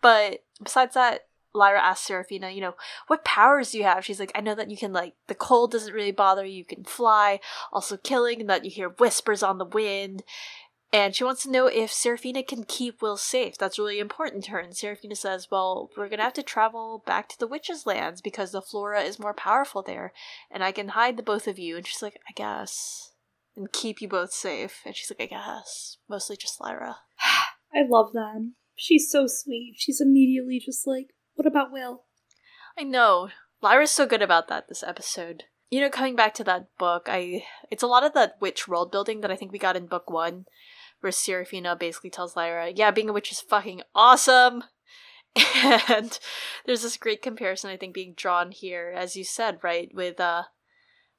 but 0.00 0.44
besides 0.62 0.94
that, 0.94 1.26
Lyra 1.52 1.78
asks 1.78 2.06
Serafina, 2.06 2.48
you 2.48 2.62
know, 2.62 2.74
what 3.06 3.22
powers 3.22 3.72
do 3.72 3.78
you 3.78 3.84
have? 3.84 4.02
She's 4.02 4.18
like, 4.18 4.32
I 4.34 4.40
know 4.40 4.54
that 4.54 4.70
you 4.70 4.78
can, 4.78 4.94
like, 4.94 5.12
the 5.26 5.34
cold 5.34 5.72
doesn't 5.72 5.92
really 5.92 6.10
bother 6.10 6.46
you, 6.46 6.56
you 6.56 6.64
can 6.64 6.84
fly, 6.84 7.40
also 7.70 7.98
killing, 7.98 8.40
and 8.40 8.48
that 8.48 8.64
you 8.64 8.70
hear 8.70 8.88
whispers 8.88 9.42
on 9.42 9.58
the 9.58 9.66
wind. 9.66 10.22
And 10.90 11.14
she 11.14 11.22
wants 11.22 11.42
to 11.42 11.50
know 11.50 11.66
if 11.66 11.92
Serafina 11.92 12.42
can 12.42 12.64
keep 12.64 13.02
Will 13.02 13.18
safe. 13.18 13.58
That's 13.58 13.78
really 13.78 13.98
important 13.98 14.44
to 14.44 14.52
her. 14.52 14.58
And 14.58 14.74
Serafina 14.74 15.16
says, 15.16 15.48
Well, 15.50 15.90
we're 15.98 16.08
going 16.08 16.18
to 16.18 16.24
have 16.24 16.32
to 16.34 16.42
travel 16.42 17.02
back 17.04 17.28
to 17.28 17.38
the 17.38 17.48
witches' 17.48 17.84
lands 17.84 18.22
because 18.22 18.52
the 18.52 18.62
flora 18.62 19.02
is 19.02 19.18
more 19.18 19.34
powerful 19.34 19.82
there. 19.82 20.12
And 20.50 20.64
I 20.64 20.72
can 20.72 20.88
hide 20.88 21.16
the 21.16 21.22
both 21.22 21.46
of 21.46 21.58
you. 21.58 21.76
And 21.76 21.86
she's 21.86 22.00
like, 22.00 22.20
I 22.28 22.32
guess. 22.32 23.13
And 23.56 23.72
keep 23.72 24.00
you 24.00 24.08
both 24.08 24.32
safe. 24.32 24.80
And 24.84 24.96
she's 24.96 25.10
like, 25.10 25.32
I 25.32 25.34
guess. 25.34 25.98
Mostly 26.08 26.36
just 26.36 26.60
Lyra. 26.60 26.96
I 27.72 27.82
love 27.88 28.12
them. 28.12 28.54
She's 28.76 29.10
so 29.10 29.26
sweet. 29.26 29.74
She's 29.78 30.00
immediately 30.00 30.60
just 30.64 30.86
like, 30.86 31.08
what 31.34 31.46
about 31.46 31.72
Will? 31.72 32.04
I 32.78 32.82
know. 32.82 33.28
Lyra's 33.62 33.90
so 33.90 34.06
good 34.06 34.22
about 34.22 34.48
that 34.48 34.68
this 34.68 34.82
episode. 34.82 35.44
You 35.70 35.80
know, 35.80 35.90
coming 35.90 36.16
back 36.16 36.34
to 36.34 36.44
that 36.44 36.68
book, 36.78 37.06
I 37.08 37.44
it's 37.70 37.82
a 37.82 37.88
lot 37.88 38.04
of 38.04 38.12
that 38.14 38.34
witch 38.40 38.68
world 38.68 38.92
building 38.92 39.20
that 39.20 39.30
I 39.30 39.36
think 39.36 39.52
we 39.52 39.58
got 39.58 39.76
in 39.76 39.86
book 39.86 40.10
one, 40.10 40.44
where 41.00 41.10
Serafina 41.10 41.74
basically 41.74 42.10
tells 42.10 42.36
Lyra, 42.36 42.70
"Yeah, 42.70 42.90
being 42.90 43.08
a 43.08 43.12
witch 43.12 43.32
is 43.32 43.40
fucking 43.40 43.82
awesome." 43.94 44.64
And 45.88 46.18
there's 46.64 46.82
this 46.82 46.96
great 46.96 47.22
comparison 47.22 47.70
I 47.70 47.76
think 47.76 47.94
being 47.94 48.14
drawn 48.14 48.52
here, 48.52 48.94
as 48.96 49.16
you 49.16 49.24
said, 49.24 49.58
right, 49.62 49.90
with 49.92 50.20
uh 50.20 50.44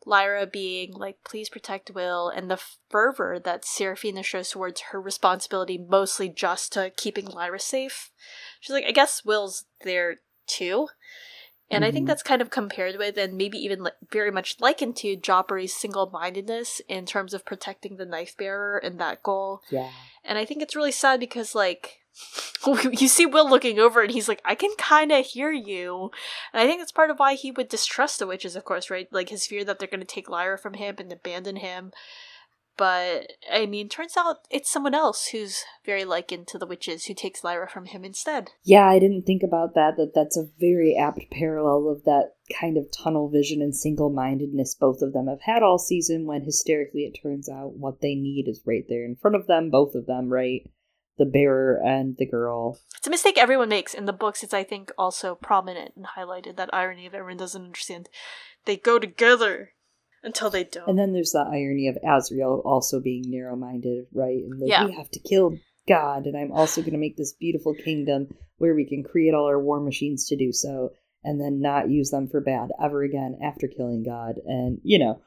Lyra 0.05 0.45
being 0.45 0.93
like, 0.93 1.17
please 1.23 1.49
protect 1.49 1.91
Will, 1.91 2.29
and 2.29 2.49
the 2.49 2.61
fervor 2.89 3.39
that 3.39 3.65
Serafina 3.65 4.23
shows 4.23 4.51
towards 4.51 4.81
her 4.91 5.01
responsibility, 5.01 5.77
mostly 5.77 6.29
just 6.29 6.73
to 6.73 6.91
keeping 6.95 7.25
Lyra 7.25 7.59
safe. 7.59 8.11
She's 8.59 8.73
like, 8.73 8.85
I 8.85 8.91
guess 8.91 9.25
Will's 9.25 9.65
there 9.83 10.17
too. 10.45 10.89
And 11.71 11.83
I 11.83 11.89
think 11.89 12.03
Mhm. 12.05 12.07
that's 12.09 12.21
kind 12.21 12.43
of 12.43 12.51
compared 12.51 12.97
with, 12.97 13.17
and 13.17 13.33
maybe 13.33 13.57
even 13.57 13.83
li- 13.83 13.91
very 14.11 14.29
much 14.29 14.59
likened 14.59 14.95
to 14.97 15.15
Jopari's 15.15 15.75
single 15.75 16.07
mindedness 16.11 16.79
in 16.87 17.07
terms 17.07 17.33
of 17.33 17.43
protecting 17.43 17.97
the 17.97 18.05
knife 18.05 18.37
bearer 18.37 18.77
and 18.77 18.99
that 18.99 19.23
goal. 19.23 19.63
Yeah. 19.71 19.91
And 20.23 20.37
I 20.37 20.45
think 20.45 20.61
it's 20.61 20.75
really 20.75 20.91
sad 20.91 21.19
because, 21.19 21.55
like, 21.55 22.01
you 22.91 23.07
see 23.07 23.25
Will 23.25 23.49
looking 23.49 23.79
over 23.79 24.01
and 24.01 24.11
he's 24.11 24.27
like, 24.27 24.41
I 24.45 24.55
can 24.55 24.71
kind 24.77 25.11
of 25.11 25.25
hear 25.25 25.51
you. 25.51 26.11
And 26.53 26.61
I 26.61 26.65
think 26.65 26.79
that's 26.79 26.91
part 26.91 27.09
of 27.09 27.17
why 27.17 27.35
he 27.35 27.51
would 27.51 27.69
distrust 27.69 28.19
the 28.19 28.27
witches, 28.27 28.55
of 28.55 28.65
course, 28.65 28.89
right? 28.89 29.07
Like 29.11 29.29
his 29.29 29.45
fear 29.45 29.63
that 29.65 29.79
they're 29.79 29.87
going 29.87 29.99
to 29.99 30.05
take 30.05 30.29
Lyra 30.29 30.57
from 30.57 30.75
him 30.75 30.95
and 30.99 31.11
abandon 31.11 31.57
him. 31.57 31.91
But, 32.77 33.31
I 33.49 33.67
mean, 33.67 33.87
turns 33.87 34.17
out 34.17 34.39
it's 34.49 34.69
someone 34.69 34.93
else 34.93 35.27
who's 35.27 35.63
very 35.85 36.03
likened 36.03 36.47
to 36.47 36.57
the 36.57 36.65
witches 36.65 37.05
who 37.05 37.13
takes 37.13 37.41
Lyra 37.41 37.69
from 37.69 37.85
him 37.85 38.03
instead. 38.03 38.51
Yeah, 38.63 38.85
I 38.85 38.99
didn't 38.99 39.23
think 39.25 39.43
about 39.43 39.75
that. 39.75 39.95
That 39.95 40.11
that's 40.13 40.35
a 40.35 40.49
very 40.59 40.93
apt 40.93 41.31
parallel 41.31 41.89
of 41.89 42.03
that 42.03 42.33
kind 42.59 42.77
of 42.77 42.91
tunnel 42.91 43.29
vision 43.29 43.61
and 43.61 43.73
single 43.73 44.09
mindedness 44.09 44.75
both 44.75 45.01
of 45.01 45.13
them 45.13 45.27
have 45.27 45.41
had 45.43 45.63
all 45.63 45.79
season. 45.79 46.25
When 46.25 46.43
hysterically 46.43 47.05
it 47.05 47.17
turns 47.21 47.47
out 47.47 47.77
what 47.77 48.01
they 48.01 48.13
need 48.13 48.49
is 48.49 48.61
right 48.65 48.83
there 48.89 49.05
in 49.05 49.15
front 49.15 49.37
of 49.37 49.47
them, 49.47 49.69
both 49.69 49.95
of 49.95 50.05
them, 50.05 50.27
right? 50.27 50.69
The 51.17 51.25
bearer 51.25 51.81
and 51.83 52.15
the 52.17 52.25
girl. 52.25 52.79
It's 52.97 53.07
a 53.07 53.09
mistake 53.09 53.37
everyone 53.37 53.69
makes. 53.69 53.93
In 53.93 54.05
the 54.05 54.13
books, 54.13 54.43
it's, 54.43 54.53
I 54.53 54.63
think, 54.63 54.91
also 54.97 55.35
prominent 55.35 55.93
and 55.95 56.05
highlighted 56.17 56.57
that 56.57 56.73
irony 56.73 57.05
of 57.05 57.13
everyone 57.13 57.37
doesn't 57.37 57.63
understand. 57.63 58.09
They 58.65 58.77
go 58.77 58.99
together 58.99 59.71
until 60.23 60.49
they 60.49 60.63
don't. 60.63 60.89
And 60.89 60.99
then 60.99 61.13
there's 61.13 61.31
the 61.31 61.45
irony 61.47 61.87
of 61.87 61.97
Asriel 62.03 62.65
also 62.65 62.99
being 62.99 63.23
narrow 63.27 63.55
minded, 63.55 64.07
right? 64.13 64.43
And 64.43 64.59
like, 64.59 64.71
Yeah. 64.71 64.85
we 64.85 64.93
have 64.93 65.09
to 65.11 65.19
kill 65.19 65.57
God, 65.87 66.25
and 66.25 66.35
I'm 66.35 66.51
also 66.51 66.81
going 66.81 66.93
to 66.93 66.99
make 66.99 67.15
this 67.15 67.33
beautiful 67.33 67.75
kingdom 67.75 68.27
where 68.57 68.73
we 68.73 68.85
can 68.85 69.03
create 69.03 69.33
all 69.33 69.45
our 69.45 69.61
war 69.61 69.79
machines 69.79 70.25
to 70.27 70.35
do 70.35 70.51
so, 70.51 70.91
and 71.23 71.39
then 71.39 71.61
not 71.61 71.89
use 71.89 72.09
them 72.09 72.27
for 72.27 72.41
bad 72.41 72.69
ever 72.83 73.03
again 73.03 73.37
after 73.41 73.67
killing 73.67 74.03
God. 74.03 74.35
And, 74.45 74.79
you 74.83 74.99
know, 74.99 75.21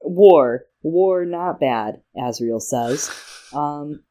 war. 0.00 0.64
War 0.82 1.24
not 1.24 1.60
bad, 1.60 2.02
Asriel 2.16 2.62
says. 2.62 3.10
Um, 3.52 4.02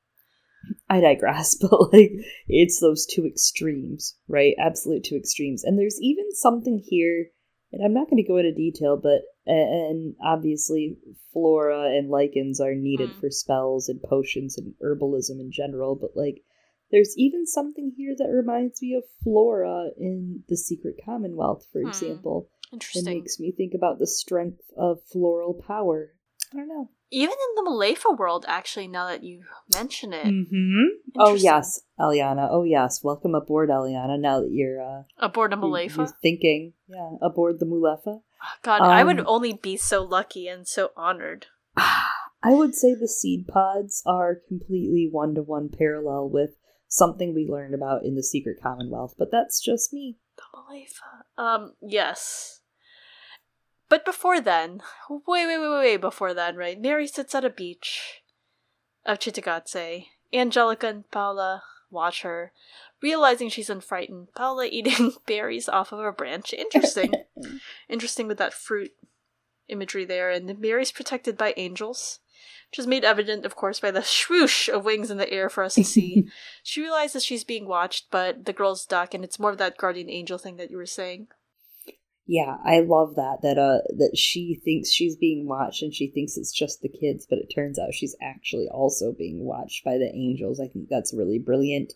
I 0.89 0.99
digress, 1.01 1.55
but 1.61 1.93
like 1.93 2.11
it's 2.47 2.79
those 2.79 3.05
two 3.05 3.25
extremes, 3.25 4.15
right? 4.27 4.55
Absolute 4.59 5.03
two 5.03 5.15
extremes. 5.15 5.63
And 5.63 5.77
there's 5.77 5.99
even 6.01 6.33
something 6.33 6.79
here, 6.85 7.27
and 7.71 7.83
I'm 7.83 7.93
not 7.93 8.09
going 8.09 8.21
to 8.23 8.27
go 8.27 8.37
into 8.37 8.53
detail, 8.53 8.97
but 9.01 9.21
and 9.45 10.15
obviously 10.23 10.97
flora 11.31 11.83
and 11.95 12.09
lichens 12.09 12.59
are 12.59 12.75
needed 12.75 13.11
Mm. 13.15 13.19
for 13.19 13.29
spells 13.29 13.87
and 13.87 14.01
potions 14.01 14.57
and 14.57 14.73
herbalism 14.83 15.39
in 15.39 15.51
general, 15.51 15.95
but 15.95 16.11
like 16.15 16.43
there's 16.91 17.13
even 17.17 17.45
something 17.45 17.91
here 17.95 18.15
that 18.17 18.29
reminds 18.29 18.81
me 18.81 18.93
of 18.93 19.03
flora 19.23 19.89
in 19.97 20.43
the 20.49 20.57
Secret 20.57 20.95
Commonwealth, 21.03 21.65
for 21.71 21.81
Hmm. 21.81 21.87
example. 21.87 22.49
It 22.73 23.05
makes 23.05 23.39
me 23.39 23.51
think 23.51 23.73
about 23.73 23.99
the 23.99 24.07
strength 24.07 24.69
of 24.75 25.01
floral 25.03 25.53
power. 25.53 26.13
I 26.53 26.57
don't 26.57 26.67
know. 26.67 26.89
Even 27.09 27.33
in 27.33 27.55
the 27.63 27.69
Mulefa 27.69 28.17
world, 28.17 28.43
actually, 28.47 28.87
now 28.87 29.07
that 29.07 29.23
you 29.23 29.43
mention 29.73 30.11
it, 30.13 30.25
Mm-hmm. 30.25 30.83
Oh 31.17 31.35
yes, 31.35 31.81
Eliana. 31.99 32.47
Oh 32.51 32.63
yes. 32.63 33.03
Welcome 33.03 33.33
aboard, 33.35 33.69
Eliana. 33.69 34.19
Now 34.19 34.41
that 34.41 34.51
you're 34.51 34.81
uh 34.81 35.03
aboard 35.17 35.53
a 35.53 35.55
you're- 35.55 35.69
Mulefa. 35.69 35.97
you're 35.97 36.17
thinking, 36.21 36.73
yeah, 36.87 37.11
aboard 37.21 37.59
the 37.59 37.65
Mulefa. 37.65 38.21
God, 38.61 38.81
I 38.81 39.03
would 39.03 39.19
Um, 39.21 39.25
only 39.27 39.53
be 39.53 39.77
so 39.77 40.03
lucky 40.03 40.47
and 40.47 40.67
so 40.67 40.91
honored. 40.95 41.47
I 41.77 42.53
would 42.53 42.75
say 42.75 42.93
the 42.93 43.07
seed 43.07 43.47
pods 43.47 44.03
are 44.05 44.35
completely 44.47 45.07
one 45.11 45.33
to 45.35 45.41
one 45.41 45.69
parallel 45.69 46.29
with 46.29 46.51
something 46.87 47.33
we 47.33 47.47
learned 47.47 47.73
about 47.73 48.03
in 48.05 48.15
the 48.15 48.23
Secret 48.23 48.57
Commonwealth, 48.61 49.15
but 49.17 49.31
that's 49.31 49.59
just 49.59 49.91
me. 49.91 50.17
The 50.37 50.43
Mulefa. 50.55 51.41
Um, 51.41 51.73
yes. 51.81 52.56
But 53.89 54.05
before 54.05 54.41
then, 54.41 54.81
wait, 55.09 55.47
wait, 55.47 55.57
wait, 55.57 55.69
wait, 55.69 55.79
wait, 55.79 55.97
before 55.97 56.33
then, 56.33 56.55
right? 56.55 56.79
Mary 56.79 57.07
sits 57.07 57.33
at 57.33 57.45
a 57.45 57.49
beach 57.49 58.21
of 59.05 59.19
Cittàgazze. 59.19 60.07
Angelica 60.33 60.87
and 60.87 61.09
Paula 61.09 61.63
watch 61.89 62.23
her, 62.23 62.51
realizing 63.01 63.49
she's 63.49 63.69
unfrightened. 63.69 64.27
Paula 64.35 64.65
eating 64.71 65.13
berries 65.25 65.69
off 65.69 65.91
of 65.91 65.99
a 65.99 66.11
branch. 66.11 66.53
Interesting. 66.53 67.13
Interesting 67.89 68.27
with 68.27 68.37
that 68.37 68.53
fruit 68.53 68.91
imagery 69.69 70.05
there. 70.05 70.29
And 70.29 70.59
Mary's 70.59 70.91
protected 70.91 71.37
by 71.37 71.53
angels, 71.55 72.19
which 72.69 72.79
is 72.79 72.87
made 72.87 73.05
evident, 73.05 73.45
of 73.45 73.55
course, 73.55 73.79
by 73.79 73.91
the 73.91 74.03
swoosh 74.03 74.67
of 74.67 74.85
wings 74.85 75.09
in 75.09 75.17
the 75.17 75.31
air 75.31 75.49
for 75.49 75.63
us 75.63 75.75
to 75.75 75.83
see. 75.83 76.27
she 76.63 76.81
realizes 76.81 77.23
she's 77.23 77.43
being 77.43 77.67
watched, 77.67 78.07
but 78.11 78.45
the 78.45 78.53
girls 78.53 78.85
duck, 78.85 79.13
and 79.13 79.23
it's 79.23 79.39
more 79.39 79.51
of 79.51 79.57
that 79.57 79.77
guardian 79.77 80.09
angel 80.09 80.37
thing 80.37 80.57
that 80.57 80.71
you 80.71 80.77
were 80.77 80.85
saying. 80.85 81.27
Yeah, 82.27 82.57
I 82.63 82.81
love 82.81 83.15
that 83.15 83.37
that 83.41 83.57
uh 83.57 83.79
that 83.97 84.17
she 84.17 84.59
thinks 84.63 84.91
she's 84.91 85.15
being 85.15 85.47
watched 85.47 85.81
and 85.81 85.93
she 85.93 86.07
thinks 86.07 86.35
it's 86.35 86.51
just 86.51 86.81
the 86.81 86.89
kids, 86.89 87.25
but 87.27 87.39
it 87.39 87.47
turns 87.53 87.79
out 87.79 87.93
she's 87.93 88.17
actually 88.21 88.67
also 88.69 89.13
being 89.17 89.45
watched 89.45 89.85
by 89.85 89.97
the 89.97 90.11
angels. 90.13 90.59
I 90.59 90.67
think 90.67 90.89
that's 90.89 91.13
really 91.13 91.39
brilliant. 91.39 91.93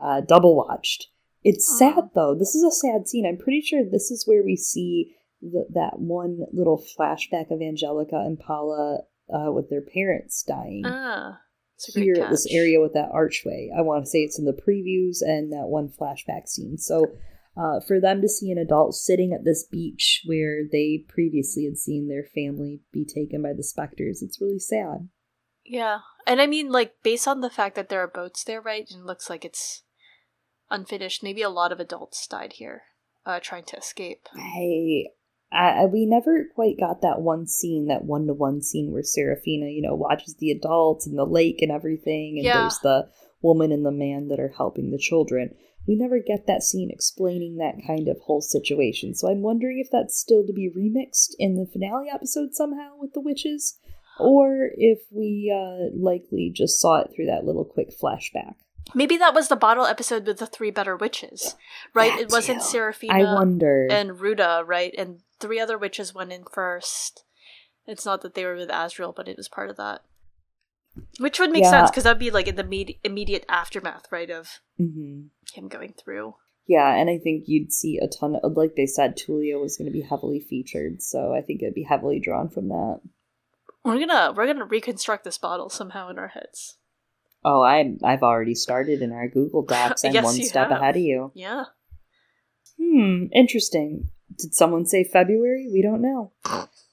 Uh 0.00 0.22
double 0.22 0.56
watched. 0.56 1.08
It's 1.44 1.70
Aw. 1.70 1.76
sad 1.76 2.10
though. 2.14 2.34
This 2.34 2.54
is 2.54 2.64
a 2.64 2.70
sad 2.70 3.06
scene. 3.06 3.26
I'm 3.26 3.36
pretty 3.36 3.60
sure 3.60 3.84
this 3.84 4.10
is 4.10 4.26
where 4.26 4.42
we 4.42 4.56
see 4.56 5.14
the, 5.42 5.66
that 5.74 5.98
one 5.98 6.46
little 6.52 6.82
flashback 6.98 7.50
of 7.50 7.60
Angelica 7.60 8.16
and 8.16 8.40
Paula 8.40 9.00
uh, 9.32 9.52
with 9.52 9.68
their 9.70 9.82
parents 9.82 10.42
dying. 10.42 10.82
Ah, 10.84 11.40
it's 11.76 11.88
a 11.90 11.92
great 11.92 12.04
Here 12.04 12.24
at 12.24 12.30
this 12.30 12.46
area 12.50 12.80
with 12.80 12.94
that 12.94 13.10
archway. 13.12 13.70
I 13.76 13.82
want 13.82 14.04
to 14.04 14.10
say 14.10 14.20
it's 14.20 14.38
in 14.38 14.46
the 14.46 14.52
previews 14.52 15.18
and 15.20 15.52
that 15.52 15.68
one 15.68 15.90
flashback 15.90 16.48
scene. 16.48 16.78
So 16.78 17.12
uh, 17.58 17.80
for 17.80 18.00
them 18.00 18.20
to 18.22 18.28
see 18.28 18.50
an 18.52 18.58
adult 18.58 18.94
sitting 18.94 19.32
at 19.32 19.44
this 19.44 19.64
beach 19.64 20.22
where 20.24 20.62
they 20.70 21.04
previously 21.08 21.64
had 21.64 21.76
seen 21.76 22.08
their 22.08 22.24
family 22.24 22.80
be 22.92 23.04
taken 23.04 23.42
by 23.42 23.52
the 23.52 23.64
specters, 23.64 24.22
it's 24.22 24.40
really 24.40 24.60
sad. 24.60 25.08
Yeah, 25.64 25.98
and 26.26 26.40
I 26.40 26.46
mean, 26.46 26.70
like 26.70 26.94
based 27.02 27.26
on 27.26 27.40
the 27.40 27.50
fact 27.50 27.74
that 27.74 27.88
there 27.88 28.00
are 28.00 28.08
boats 28.08 28.44
there, 28.44 28.60
right? 28.60 28.86
And 28.90 29.00
it 29.00 29.06
looks 29.06 29.28
like 29.28 29.44
it's 29.44 29.82
unfinished. 30.70 31.22
Maybe 31.22 31.42
a 31.42 31.50
lot 31.50 31.72
of 31.72 31.80
adults 31.80 32.26
died 32.26 32.54
here, 32.54 32.82
uh, 33.26 33.40
trying 33.42 33.64
to 33.64 33.76
escape. 33.76 34.28
I, 34.34 35.04
I 35.50 35.86
we 35.86 36.06
never 36.06 36.44
quite 36.54 36.78
got 36.78 37.02
that 37.02 37.20
one 37.20 37.46
scene, 37.46 37.88
that 37.88 38.04
one 38.04 38.26
to 38.28 38.34
one 38.34 38.62
scene 38.62 38.92
where 38.92 39.02
Serafina, 39.02 39.66
you 39.66 39.82
know, 39.82 39.94
watches 39.94 40.36
the 40.38 40.50
adults 40.50 41.06
and 41.06 41.18
the 41.18 41.26
lake 41.26 41.60
and 41.60 41.72
everything, 41.72 42.36
and 42.36 42.44
Yeah. 42.46 42.60
there's 42.60 42.78
the 42.78 43.08
woman 43.42 43.72
and 43.72 43.84
the 43.84 43.90
man 43.90 44.28
that 44.28 44.40
are 44.40 44.54
helping 44.56 44.90
the 44.90 44.98
children. 44.98 45.54
We 45.88 45.96
never 45.96 46.18
get 46.20 46.46
that 46.46 46.62
scene 46.62 46.90
explaining 46.92 47.56
that 47.56 47.84
kind 47.84 48.06
of 48.08 48.18
whole 48.20 48.42
situation. 48.42 49.14
So 49.14 49.28
I'm 49.28 49.40
wondering 49.40 49.80
if 49.80 49.90
that's 49.90 50.16
still 50.20 50.46
to 50.46 50.52
be 50.52 50.70
remixed 50.70 51.30
in 51.38 51.54
the 51.54 51.66
finale 51.66 52.08
episode 52.12 52.54
somehow 52.54 52.90
with 52.98 53.14
the 53.14 53.20
witches. 53.20 53.78
or 54.20 54.70
if 54.76 54.98
we 55.10 55.50
uh, 55.54 55.96
likely 55.96 56.52
just 56.54 56.80
saw 56.80 57.00
it 57.00 57.10
through 57.14 57.26
that 57.26 57.44
little 57.44 57.64
quick 57.64 57.88
flashback. 57.90 58.54
Maybe 58.94 59.16
that 59.18 59.34
was 59.34 59.48
the 59.48 59.56
bottle 59.56 59.86
episode 59.86 60.26
with 60.26 60.38
the 60.38 60.46
three 60.46 60.70
better 60.70 60.96
witches, 60.96 61.56
right? 61.94 62.12
That 62.12 62.22
it 62.22 62.30
wasn't 62.30 62.60
too. 62.60 62.66
Serafina 62.66 63.14
I 63.14 63.34
wonder. 63.34 63.86
and 63.90 64.20
Ruta, 64.20 64.62
right? 64.66 64.94
And 64.96 65.20
three 65.40 65.60
other 65.60 65.78
witches 65.78 66.14
went 66.14 66.32
in 66.32 66.44
first. 66.52 67.24
It's 67.86 68.04
not 68.06 68.22
that 68.22 68.34
they 68.34 68.44
were 68.44 68.56
with 68.56 68.70
Asriel, 68.70 69.14
but 69.14 69.28
it 69.28 69.36
was 69.36 69.48
part 69.48 69.70
of 69.70 69.76
that. 69.76 70.02
Which 71.18 71.38
would 71.40 71.50
make 71.50 71.62
Yeah. 71.64 71.70
sense 71.70 71.90
because 71.90 72.04
that'd 72.04 72.18
be 72.18 72.30
like 72.30 72.48
in 72.48 72.56
the 72.56 72.64
med- 72.64 72.94
immediate 73.04 73.44
aftermath, 73.48 74.06
right, 74.10 74.30
of 74.30 74.60
hmm 74.76 75.26
him 75.54 75.68
going 75.68 75.94
through. 75.94 76.34
Yeah, 76.66 76.94
and 76.94 77.08
I 77.08 77.16
think 77.18 77.44
you'd 77.46 77.72
see 77.72 77.96
a 77.98 78.06
ton 78.06 78.36
of, 78.42 78.52
like 78.56 78.74
they 78.76 78.84
said, 78.84 79.16
Tullio 79.16 79.58
was 79.58 79.78
going 79.78 79.86
to 79.86 79.92
be 79.92 80.02
heavily 80.02 80.38
featured, 80.38 81.00
so 81.00 81.32
I 81.32 81.40
think 81.40 81.62
it'd 81.62 81.72
be 81.74 81.84
heavily 81.84 82.20
drawn 82.20 82.50
from 82.50 82.68
that. 82.68 83.00
We're 83.84 83.98
gonna 83.98 84.34
we're 84.36 84.46
gonna 84.46 84.66
reconstruct 84.66 85.24
this 85.24 85.38
bottle 85.38 85.70
somehow 85.70 86.10
in 86.10 86.18
our 86.18 86.28
heads. 86.28 86.76
Oh, 87.44 87.62
I 87.62 87.96
I've 88.04 88.22
already 88.22 88.54
started 88.54 89.00
in 89.00 89.12
our 89.12 89.28
Google 89.28 89.62
Docs. 89.66 90.04
I'm 90.04 90.12
Yes, 90.12 90.24
one 90.24 90.34
step 90.34 90.68
have. 90.68 90.80
ahead 90.80 90.96
of 90.96 91.02
you. 91.02 91.32
Yeah. 91.34 91.64
Hmm, 92.80 93.24
interesting. 93.32 94.10
Did 94.36 94.54
someone 94.54 94.84
say 94.86 95.04
February? 95.04 95.68
We 95.72 95.80
don't 95.82 96.02
know. 96.02 96.32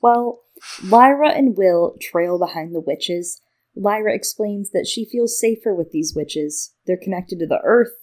Well, 0.01 0.39
Lyra 0.83 1.29
and 1.31 1.57
Will 1.57 1.95
trail 2.01 2.39
behind 2.39 2.73
the 2.73 2.79
witches. 2.79 3.41
Lyra 3.75 4.13
explains 4.13 4.71
that 4.71 4.87
she 4.87 5.05
feels 5.05 5.39
safer 5.39 5.75
with 5.75 5.91
these 5.91 6.13
witches. 6.15 6.73
They're 6.85 6.97
connected 6.97 7.39
to 7.39 7.47
the 7.47 7.61
earth, 7.63 7.93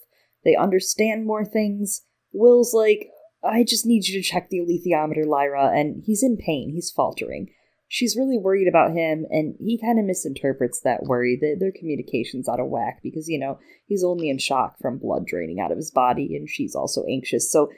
they 0.43 0.55
understand 0.55 1.25
more 1.25 1.45
things. 1.45 2.01
Will's 2.31 2.73
like, 2.73 3.09
I 3.43 3.63
just 3.63 3.85
need 3.85 4.07
you 4.07 4.21
to 4.21 4.27
check 4.27 4.49
the 4.49 4.59
alethiometer, 4.59 5.25
Lyra, 5.25 5.71
and 5.77 6.03
he's 6.05 6.23
in 6.23 6.37
pain. 6.37 6.71
He's 6.73 6.91
faltering. 6.91 7.49
She's 7.87 8.17
really 8.17 8.37
worried 8.37 8.67
about 8.67 8.91
him, 8.91 9.25
and 9.29 9.55
he 9.59 9.79
kind 9.79 9.99
of 9.99 10.05
misinterprets 10.05 10.81
that 10.81 11.03
worry. 11.03 11.37
That 11.39 11.57
their 11.59 11.71
communication's 11.71 12.49
out 12.49 12.59
of 12.59 12.69
whack 12.69 13.01
because, 13.03 13.27
you 13.27 13.37
know, 13.37 13.59
he's 13.85 14.03
only 14.03 14.29
in 14.29 14.39
shock 14.39 14.79
from 14.81 14.97
blood 14.97 15.27
draining 15.27 15.59
out 15.59 15.71
of 15.71 15.77
his 15.77 15.91
body, 15.91 16.35
and 16.35 16.49
she's 16.49 16.75
also 16.75 17.03
anxious. 17.07 17.51
So 17.51 17.69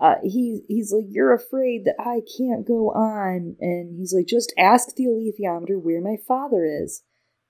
uh, 0.00 0.16
he, 0.22 0.64
he's 0.68 0.92
like, 0.92 1.06
You're 1.08 1.32
afraid 1.32 1.84
that 1.84 1.94
I 1.98 2.20
can't 2.36 2.66
go 2.66 2.90
on. 2.90 3.56
And 3.60 3.96
he's 3.96 4.12
like, 4.12 4.26
Just 4.26 4.52
ask 4.58 4.94
the 4.94 5.06
alethiometer 5.06 5.80
where 5.80 6.02
my 6.02 6.16
father 6.26 6.64
is. 6.64 7.02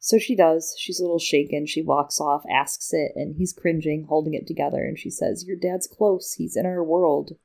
So 0.05 0.19
she 0.19 0.35
does. 0.35 0.75
She's 0.77 0.99
a 0.99 1.05
little 1.05 1.21
shaken. 1.21 1.65
She 1.65 1.81
walks 1.81 2.21
off, 2.21 2.43
asks 2.53 2.93
it, 2.93 3.13
and 3.15 3.37
he's 3.37 3.53
cringing, 3.53 4.07
holding 4.09 4.35
it 4.35 4.49
together. 4.49 4.83
And 4.83 4.99
she 4.99 5.11
says, 5.11 5.45
Your 5.47 5.57
dad's 5.57 5.87
close. 5.87 6.33
He's 6.33 6.57
in 6.57 6.67
our 6.67 6.83
world. 6.83 7.37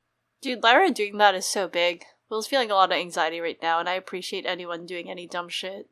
Dude, 0.42 0.64
Lyra 0.64 0.90
doing 0.90 1.18
that 1.18 1.36
is 1.36 1.46
so 1.46 1.68
big. 1.68 2.02
Will's 2.28 2.48
feeling 2.48 2.72
a 2.72 2.74
lot 2.74 2.90
of 2.90 2.98
anxiety 2.98 3.38
right 3.38 3.58
now, 3.62 3.78
and 3.78 3.88
I 3.88 3.94
appreciate 3.94 4.44
anyone 4.44 4.86
doing 4.86 5.08
any 5.08 5.28
dumb 5.28 5.48
shit 5.48 5.88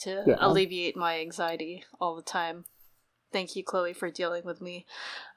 to 0.00 0.24
Yeah. 0.26 0.36
alleviate 0.38 0.94
my 0.94 1.20
anxiety 1.20 1.84
all 1.98 2.14
the 2.14 2.22
time. 2.22 2.66
Thank 3.32 3.56
you, 3.56 3.64
Chloe, 3.64 3.94
for 3.94 4.10
dealing 4.10 4.44
with 4.44 4.60
me. 4.60 4.84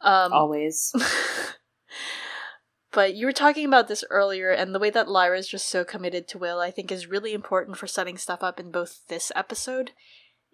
Um, 0.01 0.33
Always. 0.33 0.93
but 2.91 3.15
you 3.15 3.25
were 3.25 3.31
talking 3.31 3.65
about 3.65 3.87
this 3.87 4.03
earlier, 4.09 4.49
and 4.51 4.75
the 4.75 4.79
way 4.79 4.89
that 4.89 5.07
Lyra 5.07 5.37
is 5.39 5.47
just 5.47 5.69
so 5.69 5.85
committed 5.85 6.27
to 6.27 6.37
Will, 6.37 6.59
I 6.59 6.71
think, 6.71 6.91
is 6.91 7.07
really 7.07 7.33
important 7.33 7.77
for 7.77 7.87
setting 7.87 8.17
stuff 8.17 8.43
up 8.43 8.59
in 8.59 8.69
both 8.69 9.07
this 9.07 9.31
episode 9.33 9.91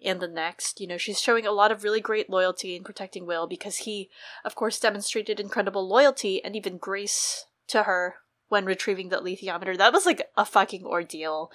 and 0.04 0.20
the 0.20 0.28
next. 0.28 0.80
You 0.80 0.86
know, 0.86 0.98
she's 0.98 1.20
showing 1.20 1.46
a 1.46 1.52
lot 1.52 1.72
of 1.72 1.84
really 1.84 2.00
great 2.00 2.30
loyalty 2.30 2.76
in 2.76 2.84
protecting 2.84 3.26
Will 3.26 3.46
because 3.46 3.78
he, 3.78 4.10
of 4.44 4.54
course, 4.54 4.80
demonstrated 4.80 5.40
incredible 5.40 5.88
loyalty 5.88 6.42
and 6.44 6.54
even 6.56 6.78
grace 6.78 7.46
to 7.68 7.84
her 7.84 8.16
when 8.48 8.64
retrieving 8.64 9.10
the 9.10 9.16
alethiometer. 9.16 9.76
That 9.76 9.92
was 9.92 10.06
like 10.06 10.22
a 10.36 10.44
fucking 10.44 10.84
ordeal. 10.84 11.50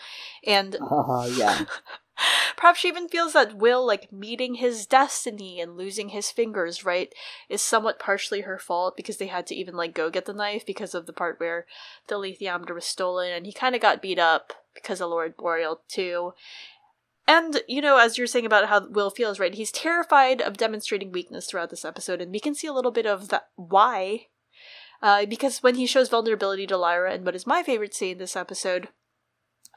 And 0.45 0.77
Uh, 0.91 1.29
yeah. 1.33 1.65
Perhaps 2.55 2.79
she 2.79 2.87
even 2.87 3.07
feels 3.09 3.33
that 3.33 3.57
Will, 3.57 3.85
like 3.85 4.13
meeting 4.13 4.55
his 4.55 4.85
destiny 4.85 5.59
and 5.59 5.75
losing 5.75 6.09
his 6.09 6.29
fingers, 6.29 6.85
right, 6.85 7.11
is 7.49 7.61
somewhat 7.61 7.97
partially 7.97 8.41
her 8.41 8.59
fault 8.59 8.95
because 8.95 9.17
they 9.17 9.27
had 9.27 9.47
to 9.47 9.55
even 9.55 9.75
like 9.75 9.95
go 9.95 10.11
get 10.11 10.25
the 10.25 10.33
knife 10.33 10.63
because 10.63 10.93
of 10.93 11.07
the 11.07 11.13
part 11.13 11.39
where 11.39 11.65
the 12.07 12.15
alethiometer 12.15 12.75
was 12.75 12.85
stolen, 12.85 13.31
and 13.31 13.47
he 13.47 13.51
kind 13.51 13.73
of 13.73 13.81
got 13.81 14.01
beat 14.01 14.19
up 14.19 14.53
because 14.75 15.01
of 15.01 15.09
Lord 15.09 15.35
Boreal 15.35 15.81
too. 15.87 16.33
And 17.28 17.61
you 17.67 17.82
know, 17.82 17.97
as 17.97 18.17
you're 18.17 18.28
saying 18.28 18.45
about 18.45 18.67
how 18.67 18.88
Will 18.88 19.09
feels, 19.09 19.39
right, 19.39 19.53
he's 19.53 19.71
terrified 19.71 20.41
of 20.41 20.57
demonstrating 20.57 21.11
weakness 21.11 21.45
throughout 21.45 21.69
this 21.69 21.86
episode, 21.86 22.21
and 22.21 22.32
we 22.32 22.39
can 22.39 22.55
see 22.55 22.67
a 22.67 22.74
little 22.74 22.91
bit 22.91 23.05
of 23.05 23.30
that 23.30 23.47
why. 23.55 24.28
Uh, 25.01 25.26
because 25.26 25.61
when 25.61 25.76
he 25.76 25.86
shows 25.86 26.09
vulnerability 26.09 26.65
to 26.67 26.78
Lyra, 26.78 27.13
and 27.13 27.26
what 27.26 27.36
is 27.36 27.47
my 27.47 27.61
favorite 27.61 27.93
scene 27.93 28.17
this 28.17 28.36
episode, 28.36 28.88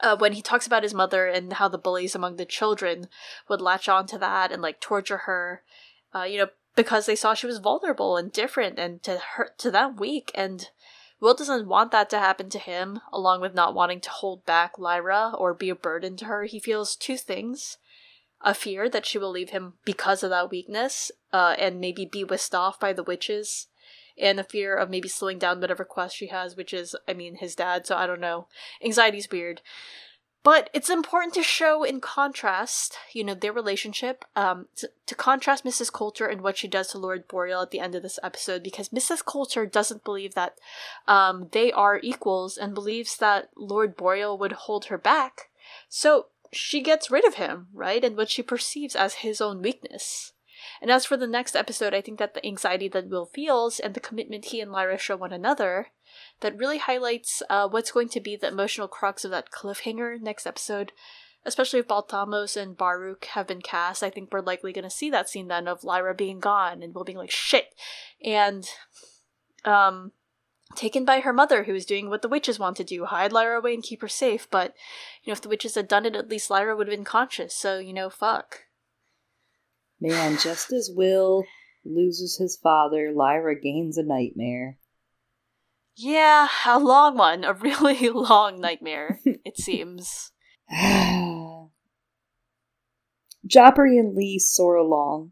uh, 0.01 0.15
when 0.15 0.33
he 0.33 0.41
talks 0.41 0.67
about 0.67 0.83
his 0.83 0.93
mother 0.93 1.27
and 1.27 1.53
how 1.53 1.67
the 1.67 1.77
bullies 1.77 2.15
among 2.15 2.35
the 2.35 2.45
children 2.45 3.07
would 3.49 3.61
latch 3.61 3.89
on 3.89 4.05
to 4.07 4.17
that 4.17 4.51
and 4.51 4.61
like 4.61 4.79
torture 4.79 5.17
her, 5.19 5.63
uh, 6.15 6.23
you 6.23 6.37
know, 6.37 6.47
because 6.75 7.07
they 7.07 7.15
saw 7.15 7.33
she 7.33 7.47
was 7.47 7.57
vulnerable 7.57 8.15
and 8.15 8.31
different 8.31 8.77
and 8.77 9.01
to 9.03 9.19
her 9.35 9.49
to 9.57 9.71
them 9.71 9.95
weak. 9.95 10.31
And 10.35 10.69
Will 11.19 11.33
doesn't 11.33 11.67
want 11.67 11.91
that 11.91 12.09
to 12.11 12.19
happen 12.19 12.49
to 12.49 12.59
him, 12.59 13.01
along 13.11 13.41
with 13.41 13.55
not 13.55 13.73
wanting 13.73 14.01
to 14.01 14.09
hold 14.09 14.45
back 14.45 14.77
Lyra 14.77 15.33
or 15.35 15.53
be 15.53 15.69
a 15.69 15.75
burden 15.75 16.15
to 16.17 16.25
her. 16.25 16.43
He 16.43 16.59
feels 16.59 16.95
two 16.95 17.17
things. 17.17 17.77
A 18.41 18.53
fear 18.53 18.87
that 18.87 19.05
she 19.05 19.17
will 19.17 19.31
leave 19.31 19.49
him 19.49 19.73
because 19.83 20.21
of 20.21 20.29
that 20.29 20.51
weakness, 20.51 21.11
uh, 21.33 21.55
and 21.57 21.81
maybe 21.81 22.05
be 22.05 22.23
whisked 22.23 22.53
off 22.53 22.79
by 22.79 22.93
the 22.93 23.03
witches, 23.03 23.67
and 24.15 24.39
a 24.39 24.43
fear 24.43 24.75
of 24.75 24.91
maybe 24.91 25.07
slowing 25.07 25.39
down 25.39 25.59
whatever 25.59 25.83
quest 25.83 26.15
she 26.15 26.27
has, 26.27 26.55
which 26.55 26.71
is, 26.71 26.95
I 27.07 27.13
mean, 27.13 27.37
his 27.37 27.55
dad, 27.55 27.87
so 27.87 27.95
I 27.95 28.05
don't 28.05 28.21
know. 28.21 28.47
Anxiety's 28.83 29.29
weird. 29.31 29.61
But 30.47 30.69
it's 30.71 30.89
important 30.89 31.33
to 31.33 31.43
show 31.43 31.83
in 31.83 31.99
contrast, 31.99 32.97
you 33.11 33.21
know, 33.21 33.33
their 33.33 33.51
relationship, 33.51 34.23
um, 34.33 34.67
to, 34.77 34.89
to 35.05 35.13
contrast 35.13 35.65
Mrs. 35.65 35.91
Coulter 35.91 36.25
and 36.25 36.39
what 36.39 36.57
she 36.57 36.69
does 36.69 36.87
to 36.91 36.97
Lord 36.97 37.27
Boreal 37.27 37.63
at 37.63 37.71
the 37.71 37.81
end 37.81 37.95
of 37.95 38.01
this 38.01 38.17
episode, 38.23 38.63
because 38.63 38.87
Mrs. 38.87 39.25
Coulter 39.25 39.65
doesn't 39.65 40.05
believe 40.05 40.35
that 40.35 40.57
um, 41.05 41.49
they 41.51 41.73
are 41.73 41.99
equals 42.01 42.55
and 42.57 42.73
believes 42.73 43.17
that 43.17 43.49
Lord 43.57 43.97
Boreal 43.97 44.37
would 44.37 44.53
hold 44.53 44.85
her 44.85 44.97
back. 44.97 45.49
So 45.89 46.27
she 46.53 46.81
gets 46.81 47.11
rid 47.11 47.27
of 47.27 47.33
him, 47.33 47.67
right? 47.73 48.01
And 48.01 48.15
what 48.15 48.29
she 48.29 48.41
perceives 48.41 48.95
as 48.95 49.15
his 49.15 49.41
own 49.41 49.61
weakness. 49.61 50.31
And 50.81 50.89
as 50.89 51.05
for 51.05 51.17
the 51.17 51.27
next 51.27 51.57
episode, 51.57 51.93
I 51.93 51.99
think 51.99 52.19
that 52.19 52.35
the 52.35 52.45
anxiety 52.45 52.87
that 52.87 53.09
Will 53.09 53.25
feels 53.25 53.81
and 53.81 53.93
the 53.93 53.99
commitment 53.99 54.45
he 54.45 54.61
and 54.61 54.71
Lyra 54.71 54.97
show 54.97 55.17
one 55.17 55.33
another 55.33 55.87
that 56.41 56.57
really 56.57 56.77
highlights 56.77 57.41
uh, 57.49 57.67
what's 57.67 57.91
going 57.91 58.09
to 58.09 58.19
be 58.19 58.35
the 58.35 58.47
emotional 58.47 58.87
crux 58.87 59.25
of 59.25 59.31
that 59.31 59.51
cliffhanger 59.51 60.19
next 60.19 60.45
episode. 60.45 60.91
Especially 61.45 61.79
if 61.79 61.87
Balthamos 61.87 62.57
and 62.57 62.75
Baruch 62.75 63.25
have 63.25 63.47
been 63.47 63.61
cast, 63.61 64.03
I 64.03 64.09
think 64.09 64.33
we're 64.33 64.41
likely 64.41 64.73
going 64.73 64.83
to 64.83 64.89
see 64.89 65.09
that 65.11 65.29
scene 65.29 65.47
then 65.47 65.67
of 65.67 65.83
Lyra 65.83 66.13
being 66.13 66.39
gone 66.39 66.83
and 66.83 66.93
Will 66.93 67.05
being 67.05 67.17
like 67.17 67.31
shit, 67.31 67.73
and 68.21 68.67
um, 69.63 70.11
taken 70.75 71.05
by 71.05 71.21
her 71.21 71.31
mother, 71.31 71.63
who 71.63 71.73
is 71.73 71.85
doing 71.85 72.09
what 72.09 72.21
the 72.21 72.27
witches 72.27 72.59
want 72.59 72.75
to 72.77 72.83
do: 72.83 73.05
hide 73.05 73.31
Lyra 73.31 73.59
away 73.59 73.73
and 73.73 73.83
keep 73.83 74.01
her 74.01 74.09
safe. 74.09 74.49
But 74.49 74.73
you 75.23 75.31
know, 75.31 75.33
if 75.33 75.41
the 75.41 75.49
witches 75.49 75.75
had 75.75 75.87
done 75.87 76.05
it, 76.05 76.15
at 76.15 76.27
least 76.27 76.49
Lyra 76.49 76.75
would 76.75 76.87
have 76.87 76.95
been 76.95 77.05
conscious. 77.05 77.55
So 77.55 77.79
you 77.79 77.93
know, 77.93 78.09
fuck. 78.09 78.63
Man, 79.99 80.37
just 80.37 80.71
as 80.73 80.91
Will 80.93 81.45
loses 81.85 82.37
his 82.37 82.57
father, 82.57 83.11
Lyra 83.13 83.59
gains 83.59 83.97
a 83.97 84.03
nightmare. 84.03 84.77
Yeah, 85.97 86.47
a 86.65 86.77
long 86.77 87.17
one, 87.17 87.43
a 87.43 87.53
really 87.53 88.09
long 88.13 88.61
nightmare. 88.61 89.19
it 89.25 89.57
seems. 89.57 90.31
Jopari 90.71 91.69
and 93.97 94.15
Lee 94.15 94.37
soar 94.37 94.75
along. 94.75 95.31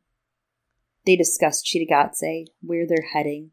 They 1.06 1.16
discuss 1.16 1.62
Cittàgazze, 1.62 2.46
where 2.62 2.88
they're 2.88 3.10
heading. 3.14 3.52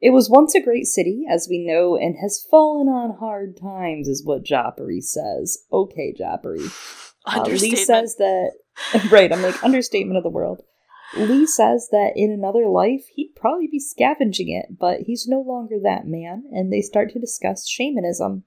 It 0.00 0.10
was 0.10 0.28
once 0.28 0.54
a 0.54 0.60
great 0.60 0.84
city, 0.84 1.24
as 1.30 1.46
we 1.48 1.64
know, 1.66 1.96
and 1.96 2.16
has 2.20 2.44
fallen 2.50 2.88
on 2.88 3.16
hard 3.18 3.56
times, 3.58 4.08
is 4.08 4.22
what 4.24 4.44
Jopari 4.44 5.02
says. 5.02 5.64
Okay, 5.72 6.14
Jopari. 6.18 6.70
Uh, 7.28 7.42
Lee 7.42 7.74
says 7.74 8.14
that, 8.18 8.52
right, 9.10 9.32
I'm 9.32 9.42
like, 9.42 9.64
understatement 9.64 10.16
of 10.16 10.22
the 10.22 10.30
world. 10.30 10.62
Lee 11.14 11.46
says 11.46 11.88
that 11.92 12.12
in 12.16 12.30
another 12.30 12.66
life, 12.66 13.06
he'd 13.14 13.34
probably 13.36 13.68
be 13.68 13.78
scavenging 13.78 14.48
it, 14.50 14.78
but 14.78 15.02
he's 15.02 15.26
no 15.28 15.40
longer 15.40 15.76
that 15.82 16.06
man, 16.06 16.44
and 16.50 16.72
they 16.72 16.80
start 16.80 17.10
to 17.10 17.20
discuss 17.20 17.68
shamanism. 17.68 18.44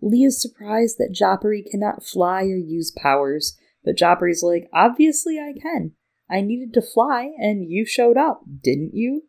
Lee 0.00 0.24
is 0.24 0.40
surprised 0.40 0.98
that 0.98 1.14
Jopari 1.18 1.64
cannot 1.68 2.04
fly 2.04 2.42
or 2.42 2.56
use 2.56 2.90
powers, 2.90 3.56
but 3.84 3.96
Jopari's 3.96 4.42
like, 4.42 4.68
obviously 4.72 5.38
I 5.38 5.58
can. 5.58 5.92
I 6.28 6.40
needed 6.40 6.74
to 6.74 6.82
fly, 6.82 7.30
and 7.38 7.70
you 7.70 7.86
showed 7.86 8.16
up, 8.16 8.42
didn't 8.62 8.94
you? 8.94 9.22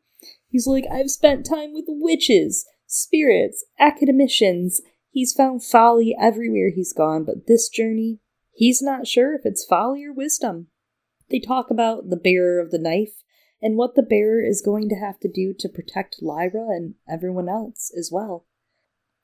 He's 0.50 0.68
like, 0.68 0.86
I've 0.92 1.10
spent 1.10 1.46
time 1.46 1.74
with 1.74 1.86
witches, 1.88 2.66
spirits, 2.88 3.66
academicians. 3.80 4.82
He's 5.10 5.34
found 5.34 5.64
folly 5.64 6.16
everywhere 6.20 6.72
he's 6.74 6.94
gone, 6.94 7.24
but 7.24 7.48
this 7.48 7.70
journey, 7.70 8.20
he's 8.54 8.82
not 8.82 9.08
sure 9.08 9.34
if 9.34 9.42
it's 9.46 9.66
folly 9.66 10.04
or 10.04 10.14
wisdom. 10.14 10.68
They 11.30 11.40
talk 11.40 11.70
about 11.70 12.10
the 12.10 12.18
bearer 12.18 12.60
of 12.60 12.72
the 12.72 12.80
knife 12.80 13.24
and 13.62 13.78
what 13.78 13.96
the 13.96 14.04
bearer 14.04 14.44
is 14.44 14.62
going 14.62 14.90
to 14.90 14.96
have 14.96 15.20
to 15.22 15.32
do 15.32 15.54
to 15.58 15.70
protect 15.70 16.22
Lyra 16.22 16.68
and 16.70 16.96
everyone 17.10 17.50
else 17.50 17.92
as 17.98 18.10
well. 18.12 18.46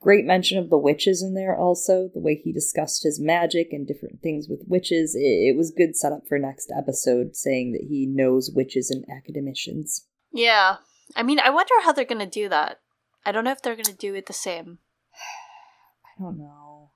Great 0.02 0.26
mention 0.26 0.58
of 0.58 0.72
the 0.72 0.80
witches 0.80 1.22
in 1.22 1.36
there 1.36 1.56
also, 1.56 2.10
the 2.12 2.20
way 2.20 2.34
he 2.34 2.52
discussed 2.52 3.04
his 3.04 3.20
magic 3.20 3.68
and 3.72 3.86
different 3.86 4.20
things 4.24 4.47
with 4.49 4.64
witches. 4.68 5.16
It, 5.16 5.56
was 5.56 5.70
good 5.70 5.95
setup 5.95 6.28
for 6.28 6.39
next 6.39 6.72
episode, 6.76 7.36
saying 7.36 7.74
that 7.74 7.86
he 7.88 8.08
knows 8.08 8.49
witches 8.52 8.89
and 8.89 9.06
academicians. 9.16 10.08
Yeah. 10.34 10.78
I 11.16 11.22
mean, 11.22 11.39
I 11.39 11.52
wonder 11.52 11.76
how 11.84 11.91
they're 11.91 12.04
going 12.04 12.18
to 12.18 12.26
do 12.26 12.49
that. 12.49 12.80
I 13.24 13.32
don't 13.32 13.43
know 13.43 13.52
if 13.52 13.62
they're 13.62 13.76
going 13.76 13.86
to 13.86 13.93
do 13.93 14.16
it 14.16 14.26
the 14.26 14.34
same. 14.34 14.80
I 16.18 16.24
don't 16.24 16.39
know. 16.39 16.89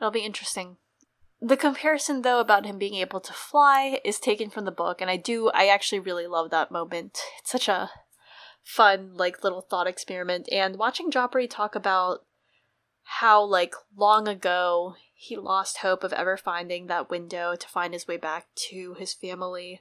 It'll 0.00 0.10
be 0.10 0.24
interesting. 0.24 0.78
The 1.42 1.56
comparison, 1.56 2.22
though, 2.22 2.40
about 2.40 2.66
him 2.66 2.78
being 2.78 2.94
able 2.94 3.20
to 3.20 3.32
fly 3.32 4.00
is 4.04 4.18
taken 4.18 4.50
from 4.50 4.66
the 4.66 4.70
book, 4.70 5.00
and 5.00 5.10
I 5.10 5.16
do, 5.16 5.50
I 5.50 5.66
actually 5.66 6.00
really 6.00 6.26
love 6.26 6.50
that 6.50 6.70
moment. 6.70 7.18
It's 7.38 7.50
such 7.50 7.68
a 7.68 7.90
fun, 8.62 9.16
like, 9.16 9.42
little 9.42 9.62
thought 9.62 9.86
experiment. 9.86 10.48
And 10.52 10.76
watching 10.76 11.10
Jopari 11.10 11.48
talk 11.48 11.74
about 11.74 12.24
how 13.18 13.42
like 13.42 13.74
long 13.96 14.28
ago 14.28 14.94
he 15.14 15.36
lost 15.36 15.78
hope 15.78 16.04
of 16.04 16.12
ever 16.12 16.36
finding 16.36 16.86
that 16.86 17.10
window 17.10 17.56
to 17.56 17.68
find 17.68 17.92
his 17.92 18.06
way 18.06 18.16
back 18.16 18.46
to 18.54 18.94
his 18.98 19.12
family. 19.12 19.80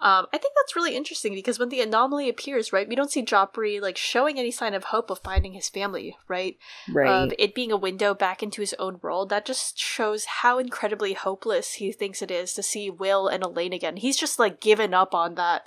Um, 0.00 0.26
I 0.32 0.38
think 0.38 0.54
that's 0.54 0.76
really 0.76 0.94
interesting 0.96 1.34
because 1.34 1.58
when 1.58 1.70
the 1.70 1.80
anomaly 1.80 2.28
appears, 2.28 2.72
right, 2.72 2.88
we 2.88 2.94
don't 2.94 3.10
see 3.10 3.24
Jopari 3.24 3.80
like 3.80 3.96
showing 3.96 4.38
any 4.38 4.52
sign 4.52 4.74
of 4.74 4.84
hope 4.84 5.10
of 5.10 5.18
finding 5.18 5.54
his 5.54 5.68
family, 5.68 6.16
right? 6.28 6.56
Right. 6.88 7.10
Of 7.10 7.32
it 7.36 7.54
being 7.54 7.72
a 7.72 7.76
window 7.76 8.14
back 8.14 8.40
into 8.40 8.60
his 8.60 8.74
own 8.78 9.00
world. 9.02 9.28
That 9.28 9.44
just 9.44 9.76
shows 9.76 10.24
how 10.26 10.60
incredibly 10.60 11.14
hopeless 11.14 11.74
he 11.74 11.90
thinks 11.90 12.22
it 12.22 12.30
is 12.30 12.54
to 12.54 12.62
see 12.62 12.88
Will 12.88 13.26
and 13.26 13.42
Elaine 13.42 13.72
again. 13.72 13.96
He's 13.96 14.16
just 14.16 14.38
like 14.38 14.60
given 14.60 14.94
up 14.94 15.14
on 15.14 15.34
that. 15.34 15.66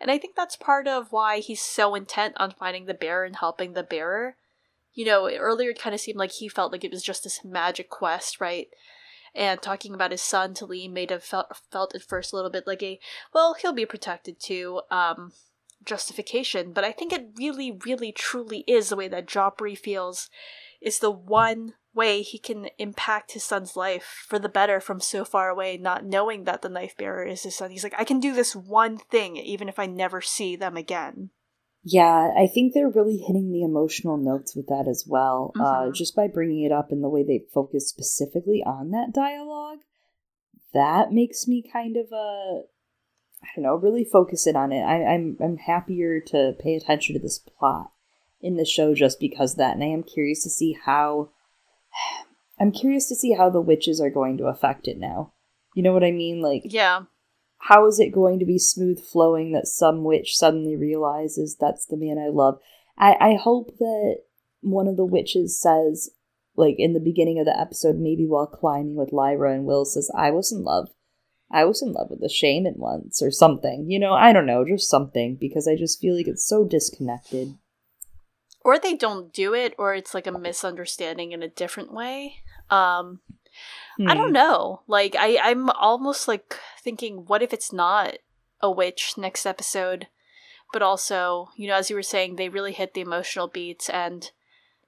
And 0.00 0.12
I 0.12 0.18
think 0.18 0.36
that's 0.36 0.56
part 0.56 0.86
of 0.86 1.10
why 1.10 1.38
he's 1.38 1.60
so 1.60 1.96
intent 1.96 2.34
on 2.36 2.52
finding 2.52 2.86
the 2.86 2.94
bearer 2.94 3.24
and 3.24 3.36
helping 3.36 3.72
the 3.72 3.82
bearer 3.82 4.36
you 4.94 5.04
know, 5.04 5.30
earlier 5.30 5.70
it 5.70 5.80
kind 5.80 5.94
of 5.94 6.00
seemed 6.00 6.18
like 6.18 6.32
he 6.32 6.48
felt 6.48 6.72
like 6.72 6.84
it 6.84 6.90
was 6.90 7.02
just 7.02 7.24
this 7.24 7.44
magic 7.44 7.88
quest, 7.88 8.40
right? 8.40 8.68
And 9.34 9.62
talking 9.62 9.94
about 9.94 10.10
his 10.10 10.22
son 10.22 10.54
to 10.54 10.66
Lee 10.66 10.88
made 10.88 11.10
have 11.10 11.24
felt, 11.24 11.46
felt 11.70 11.94
at 11.94 12.02
first 12.02 12.32
a 12.32 12.36
little 12.36 12.50
bit 12.50 12.66
like 12.66 12.82
a, 12.82 13.00
well, 13.32 13.54
he'll 13.54 13.72
be 13.72 13.86
protected 13.86 14.38
too, 14.38 14.82
um, 14.90 15.32
justification. 15.84 16.72
But 16.72 16.84
I 16.84 16.92
think 16.92 17.12
it 17.12 17.30
really, 17.36 17.78
really, 17.84 18.12
truly 18.12 18.64
is 18.66 18.88
the 18.88 18.96
way 18.96 19.08
that 19.08 19.26
Jopari 19.26 19.76
feels 19.76 20.28
is 20.80 20.98
the 20.98 21.10
one 21.10 21.74
way 21.94 22.22
he 22.22 22.38
can 22.38 22.68
impact 22.78 23.32
his 23.32 23.44
son's 23.44 23.76
life 23.76 24.24
for 24.26 24.38
the 24.38 24.48
better 24.48 24.80
from 24.80 25.00
so 25.00 25.24
far 25.24 25.48
away, 25.48 25.76
not 25.76 26.04
knowing 26.04 26.44
that 26.44 26.62
the 26.62 26.68
knife 26.68 26.96
bearer 26.96 27.24
is 27.24 27.42
his 27.42 27.54
son. 27.54 27.70
He's 27.70 27.84
like, 27.84 27.94
I 27.98 28.04
can 28.04 28.20
do 28.20 28.34
this 28.34 28.56
one 28.56 28.98
thing 28.98 29.36
even 29.36 29.68
if 29.68 29.78
I 29.78 29.86
never 29.86 30.20
see 30.20 30.56
them 30.56 30.76
again. 30.76 31.30
Yeah, 31.84 32.32
I 32.36 32.46
think 32.46 32.72
they're 32.72 32.88
really 32.88 33.16
hitting 33.16 33.50
the 33.50 33.62
emotional 33.62 34.16
notes 34.16 34.54
with 34.54 34.68
that 34.68 34.86
as 34.88 35.04
well. 35.06 35.52
Uh, 35.56 35.62
Mhm. 35.62 35.88
Uh, 35.88 35.92
just 35.92 36.14
by 36.14 36.28
bringing 36.28 36.64
it 36.64 36.72
up 36.72 36.92
in 36.92 37.02
the 37.02 37.08
way 37.08 37.22
they 37.24 37.40
focus 37.52 37.88
specifically 37.88 38.62
on 38.64 38.90
that 38.92 39.12
dialogue, 39.12 39.80
that 40.72 41.12
makes 41.12 41.48
me 41.48 41.60
kind 41.62 41.96
of 41.96 42.12
uh, 42.12 42.62
I 43.42 43.48
don't 43.56 43.64
know, 43.64 43.74
really 43.74 44.04
focus 44.04 44.46
it 44.46 44.54
on 44.54 44.70
it. 44.70 44.82
I, 44.82 45.04
I'm 45.04 45.36
I'm 45.40 45.56
happier 45.56 46.20
to 46.20 46.54
pay 46.60 46.76
attention 46.76 47.14
to 47.14 47.20
this 47.20 47.38
plot 47.40 47.90
in 48.40 48.56
the 48.56 48.64
show 48.64 48.94
just 48.94 49.18
because 49.18 49.52
of 49.52 49.58
that, 49.58 49.74
and 49.74 49.82
I 49.82 49.88
am 49.88 50.02
curious 50.04 50.42
to 50.44 50.50
see 50.50 50.72
how. 50.84 51.30
I'm 52.60 52.70
curious 52.70 53.08
to 53.08 53.16
see 53.16 53.32
how 53.32 53.50
the 53.50 53.60
witches 53.60 54.00
are 54.00 54.10
going 54.10 54.38
to 54.38 54.44
affect 54.44 54.86
it 54.86 54.96
now. 54.96 55.32
You 55.74 55.82
know 55.82 55.92
what 55.92 56.04
I 56.04 56.12
mean? 56.12 56.40
Like, 56.42 56.62
Yeah. 56.66 57.04
How 57.66 57.86
is 57.86 58.00
it 58.00 58.10
going 58.10 58.40
to 58.40 58.44
be 58.44 58.58
smooth 58.58 59.00
flowing 59.00 59.52
that 59.52 59.68
some 59.68 60.02
witch 60.02 60.36
suddenly 60.36 60.74
realizes 60.74 61.56
that's 61.56 61.86
the 61.86 61.96
man 61.96 62.18
I 62.18 62.28
love? 62.28 62.58
I, 62.98 63.16
I 63.20 63.34
hope 63.34 63.78
that 63.78 64.16
one 64.62 64.88
of 64.88 64.96
the 64.96 65.04
witches 65.04 65.60
says, 65.60 66.10
like 66.56 66.74
in 66.78 66.92
the 66.92 67.00
beginning 67.00 67.38
of 67.38 67.46
the 67.46 67.56
episode, 67.58 67.96
maybe 67.98 68.26
while 68.26 68.48
climbing 68.48 68.96
with 68.96 69.12
Lyra 69.12 69.54
and 69.54 69.64
Will, 69.64 69.84
says, 69.84 70.10
I 70.16 70.32
was 70.32 70.50
in 70.50 70.64
love. 70.64 70.88
I 71.52 71.64
was 71.64 71.82
in 71.82 71.92
love 71.92 72.08
with 72.10 72.20
the 72.20 72.28
shaman 72.28 72.74
once, 72.78 73.22
or 73.22 73.30
something. 73.30 73.88
You 73.88 74.00
know, 74.00 74.14
I 74.14 74.32
don't 74.32 74.46
know, 74.46 74.64
just 74.64 74.90
something, 74.90 75.36
because 75.40 75.68
I 75.68 75.76
just 75.76 76.00
feel 76.00 76.16
like 76.16 76.26
it's 76.26 76.46
so 76.46 76.64
disconnected. 76.64 77.54
Or 78.64 78.76
they 78.78 78.94
don't 78.96 79.32
do 79.32 79.54
it, 79.54 79.74
or 79.78 79.94
it's 79.94 80.14
like 80.14 80.26
a 80.26 80.32
misunderstanding 80.32 81.30
in 81.30 81.44
a 81.44 81.48
different 81.48 81.92
way. 81.92 82.36
Um, 82.70 83.20
I 84.08 84.14
Hmm. 84.14 84.18
don't 84.18 84.32
know. 84.32 84.82
Like 84.86 85.14
I, 85.16 85.38
I'm 85.38 85.70
almost 85.70 86.26
like 86.26 86.58
thinking, 86.82 87.24
what 87.26 87.42
if 87.42 87.52
it's 87.52 87.72
not 87.72 88.18
a 88.60 88.70
witch 88.70 89.14
next 89.16 89.46
episode? 89.46 90.08
But 90.72 90.82
also, 90.82 91.50
you 91.56 91.68
know, 91.68 91.74
as 91.74 91.90
you 91.90 91.96
were 91.96 92.02
saying, 92.02 92.36
they 92.36 92.48
really 92.48 92.72
hit 92.72 92.94
the 92.94 93.02
emotional 93.02 93.46
beats 93.46 93.90
and 93.90 94.30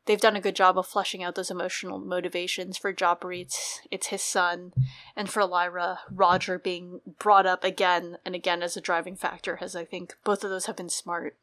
they've 0.06 0.20
done 0.20 0.36
a 0.36 0.40
good 0.40 0.56
job 0.56 0.78
of 0.78 0.86
fleshing 0.86 1.22
out 1.22 1.34
those 1.34 1.50
emotional 1.50 1.98
motivations 1.98 2.78
for 2.78 2.92
Jopari. 2.92 3.42
It's, 3.42 3.80
it's 3.90 4.08
his 4.08 4.22
son, 4.22 4.72
and 5.16 5.28
for 5.28 5.44
Lyra, 5.44 6.00
Roger 6.10 6.58
being 6.58 7.00
brought 7.18 7.46
up 7.46 7.64
again 7.64 8.18
and 8.24 8.34
again 8.34 8.62
as 8.62 8.76
a 8.76 8.80
driving 8.80 9.16
factor, 9.16 9.58
as 9.60 9.76
I 9.76 9.84
think 9.84 10.16
both 10.24 10.44
of 10.44 10.50
those 10.50 10.66
have 10.66 10.76
been 10.76 10.90
smart. 10.90 11.36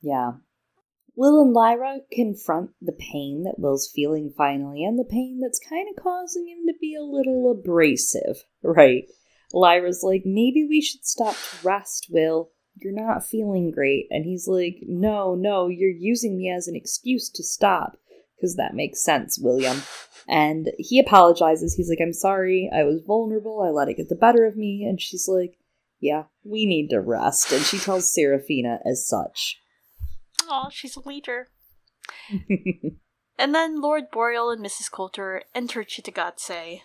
Yeah. 0.00 0.32
Will 1.14 1.40
and 1.40 1.54
Lyra 1.54 2.00
confront 2.12 2.70
the 2.80 2.92
pain 2.92 3.44
that 3.44 3.58
Will's 3.58 3.90
feeling 3.90 4.32
finally, 4.36 4.84
and 4.84 4.98
the 4.98 5.04
pain 5.04 5.40
that's 5.42 5.58
kind 5.58 5.88
of 5.88 6.02
causing 6.02 6.48
him 6.48 6.66
to 6.66 6.74
be 6.78 6.94
a 6.94 7.02
little 7.02 7.50
abrasive, 7.50 8.44
right? 8.62 9.04
Lyra's 9.56 10.02
like, 10.02 10.22
maybe 10.24 10.66
we 10.68 10.80
should 10.80 11.04
stop 11.04 11.34
to 11.34 11.66
rest, 11.66 12.08
Will. 12.10 12.50
You're 12.74 12.92
not 12.92 13.24
feeling 13.24 13.70
great. 13.70 14.06
And 14.10 14.24
he's 14.24 14.46
like, 14.46 14.76
no, 14.82 15.34
no, 15.34 15.68
you're 15.68 15.90
using 15.90 16.36
me 16.36 16.50
as 16.50 16.68
an 16.68 16.76
excuse 16.76 17.30
to 17.30 17.42
stop. 17.42 17.96
Because 18.36 18.56
that 18.56 18.74
makes 18.74 19.02
sense, 19.02 19.38
William. 19.38 19.82
And 20.28 20.70
he 20.78 21.00
apologizes. 21.00 21.74
He's 21.74 21.88
like, 21.88 22.00
I'm 22.02 22.12
sorry. 22.12 22.70
I 22.74 22.82
was 22.82 23.00
vulnerable. 23.06 23.62
I 23.62 23.70
let 23.70 23.88
it 23.88 23.96
get 23.96 24.10
the 24.10 24.14
better 24.14 24.44
of 24.44 24.56
me. 24.56 24.84
And 24.86 25.00
she's 25.00 25.26
like, 25.26 25.56
yeah, 26.00 26.24
we 26.44 26.66
need 26.66 26.88
to 26.88 27.00
rest. 27.00 27.50
And 27.50 27.62
she 27.64 27.78
tells 27.78 28.12
Serafina 28.12 28.80
as 28.84 29.08
such. 29.08 29.58
Oh, 30.42 30.68
she's 30.70 30.96
a 30.96 31.08
leader. 31.08 31.48
And 33.38 33.54
then 33.54 33.80
Lord 33.80 34.10
Boreal 34.10 34.50
and 34.50 34.64
Mrs. 34.64 34.90
Coulter 34.90 35.42
enter 35.54 35.84
Cittàgazze. 35.84 36.80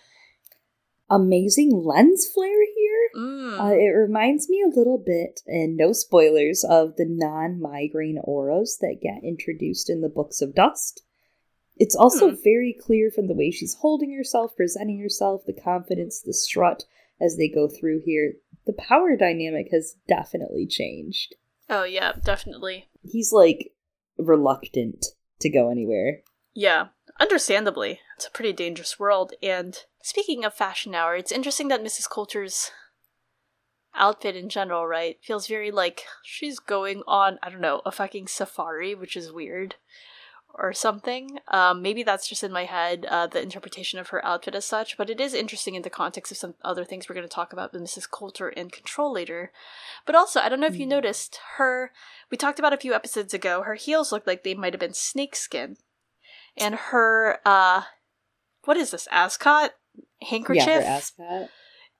Amazing 1.12 1.70
lens 1.86 2.26
flare 2.28 2.64
here. 2.76 3.10
Mm. 3.16 3.60
Uh, 3.60 3.74
it 3.76 3.90
reminds 3.96 4.50
me 4.50 4.64
a 4.66 4.76
little 4.76 4.98
bit, 4.98 5.42
and 5.46 5.76
no 5.78 5.92
spoilers, 5.94 6.64
of 6.64 6.96
the 6.96 7.06
non 7.06 7.60
migraine 7.62 8.18
auras 8.24 8.78
that 8.82 9.00
get 9.02 9.24
introduced 9.24 9.90
in 9.90 10.02
the 10.02 10.10
Books 10.10 10.42
of 10.42 10.56
Dust. 10.56 11.04
It's 11.78 11.96
also 11.96 12.30
Hmm. 12.30 12.36
very 12.44 12.74
clear 12.80 13.12
from 13.12 13.28
the 13.28 13.34
way 13.36 13.52
she's 13.52 13.76
holding 13.76 14.14
herself, 14.14 14.56
presenting 14.56 15.00
herself, 15.00 15.46
the 15.46 15.54
confidence, 15.54 16.22
the 16.22 16.34
strut 16.34 16.86
as 17.20 17.38
they 17.38 17.48
go 17.50 17.68
through 17.68 18.02
here. 18.06 18.36
The 18.66 18.74
power 18.74 19.16
dynamic 19.18 19.70
has 19.72 19.96
definitely 20.08 20.66
changed. 20.68 21.36
oh, 21.70 21.84
yeah, 21.84 22.14
definitely. 22.24 22.90
He's 23.04 23.32
like 23.32 23.74
reluctant 24.18 25.06
to 25.40 25.50
go 25.50 25.70
anywhere. 25.72 26.22
Yeah, 26.54 26.88
understandably. 27.20 28.00
It's 28.18 28.28
a 28.28 28.32
pretty 28.32 28.54
dangerous 28.54 29.00
world. 29.00 29.34
And 29.42 29.78
speaking 30.02 30.46
of 30.46 30.54
fashion 30.54 30.96
hour, 30.96 31.16
it's 31.16 31.32
interesting 31.32 31.68
that 31.70 31.84
Mrs. 31.84 32.10
Coulter's 32.10 32.72
outfit 33.94 34.36
in 34.36 34.50
general, 34.50 34.88
right, 34.88 35.18
feels 35.22 35.48
very 35.48 35.72
like 35.72 36.06
she's 36.24 36.60
going 36.60 37.04
on, 37.08 37.40
I 37.44 37.50
don't 37.50 37.62
know, 37.62 37.82
a 37.86 37.92
fucking 37.92 38.28
safari, 38.28 38.96
which 38.96 39.16
is 39.18 39.32
weird. 39.32 39.76
Or 40.54 40.74
something. 40.74 41.40
Um, 41.48 41.82
maybe 41.82 42.04
that's 42.04 42.28
just 42.28 42.44
in 42.44 42.52
my 42.52 42.66
head, 42.66 43.06
uh, 43.10 43.26
the 43.26 43.42
interpretation 43.42 44.00
of 44.00 44.10
her 44.10 44.24
outfit 44.26 44.54
as 44.54 44.66
such, 44.66 44.98
but 44.98 45.10
it 45.10 45.22
is 45.22 45.34
interesting 45.34 45.76
in 45.76 45.84
the 45.84 45.90
context 45.90 46.30
of 46.30 46.38
some 46.38 46.56
other 46.62 46.84
things 46.84 47.08
we're 47.08 47.16
going 47.16 47.26
to 47.26 47.34
talk 47.34 47.54
about 47.54 47.72
with 47.72 47.82
Mrs. 47.82 48.12
Coulter 48.12 48.50
and 48.50 48.70
Control 48.70 49.14
later. 49.14 49.54
But 50.06 50.14
also, 50.14 50.42
I 50.42 50.50
don't 50.50 50.60
know 50.60 50.68
if 50.68 50.78
you 50.78 50.86
Hmm. 50.86 50.90
noticed, 50.90 51.40
her, 51.56 51.94
we 52.30 52.36
talked 52.36 52.60
about 52.60 52.74
a 52.74 52.78
few 52.78 52.94
episodes 52.94 53.34
ago, 53.34 53.62
her 53.62 53.76
heels 53.76 54.12
looked 54.12 54.28
like 54.28 54.44
they 54.44 54.54
might 54.54 54.74
have 54.74 54.80
been 54.82 54.94
snakeskin 54.94 55.78
and 56.58 56.76
her 56.76 57.40
uh 57.46 57.84
what 58.66 58.78
is 58.78 58.92
this 58.92 59.08
ascot 59.12 59.72
handkerchief 60.22 60.66
Yeah, 60.68 61.00
her 61.18 61.50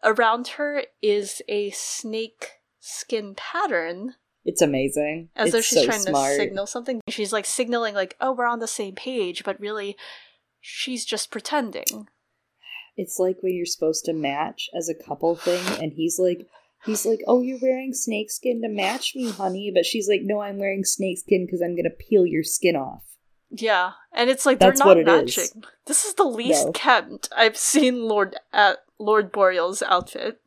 around 0.04 0.48
her 0.50 0.84
is 1.02 1.42
a 1.48 1.70
snake 1.72 2.50
skin 2.80 3.34
pattern 3.36 4.16
It's 4.46 4.62
amazing. 4.62 5.30
as 5.36 5.48
it's 5.48 5.54
though 5.54 5.62
she's 5.62 5.80
so 5.80 5.86
trying 5.86 6.00
smart. 6.02 6.32
to 6.32 6.36
signal 6.38 6.66
something 6.68 7.02
she's 7.08 7.32
like 7.34 7.46
signaling 7.46 7.94
like 7.96 8.16
oh 8.20 8.32
we're 8.34 8.46
on 8.48 8.60
the 8.60 8.68
same 8.68 8.96
page 8.96 9.44
but 9.44 9.60
really 9.60 9.96
she's 10.60 11.06
just 11.06 11.32
pretending 11.32 12.08
It's 12.98 13.20
like 13.20 13.38
when 13.42 13.54
you're 13.54 13.66
supposed 13.66 14.06
to 14.06 14.14
match 14.14 14.70
as 14.76 14.90
a 14.90 14.94
couple 14.96 15.36
thing, 15.36 15.64
and 15.82 15.94
he's 15.94 16.20
like, 16.20 16.46
he's 16.86 17.06
like, 17.06 17.22
"Oh, 17.26 17.42
you're 17.42 17.58
wearing 17.62 17.94
snakeskin 17.94 18.62
to 18.64 18.68
match 18.70 19.14
me, 19.16 19.30
honey," 19.32 19.72
but 19.74 19.86
she's 19.86 20.10
like, 20.10 20.22
"No, 20.24 20.42
I'm 20.42 20.60
wearing 20.60 20.84
snakeskin 20.84 21.46
because 21.46 21.62
I'm 21.62 21.76
gonna 21.76 21.90
peel 21.90 22.26
your 22.26 22.44
skin 22.44 22.76
off." 22.76 23.04
Yeah 23.52 23.92
and 24.14 24.30
it's 24.30 24.46
like 24.46 24.60
That's 24.60 24.80
they're 24.80 24.88
not 24.88 24.98
it 24.98 25.08
is. 25.28 25.38
matching 25.38 25.64
this 25.86 26.06
is 26.06 26.14
the 26.16 26.24
least 26.24 26.66
No. 26.68 26.72
kept 26.72 27.30
i've 27.36 27.58
seen 27.58 28.08
lord 28.08 28.36
at 28.54 28.78
lord 29.00 29.32
boreal's 29.32 29.82
outfit 29.84 30.40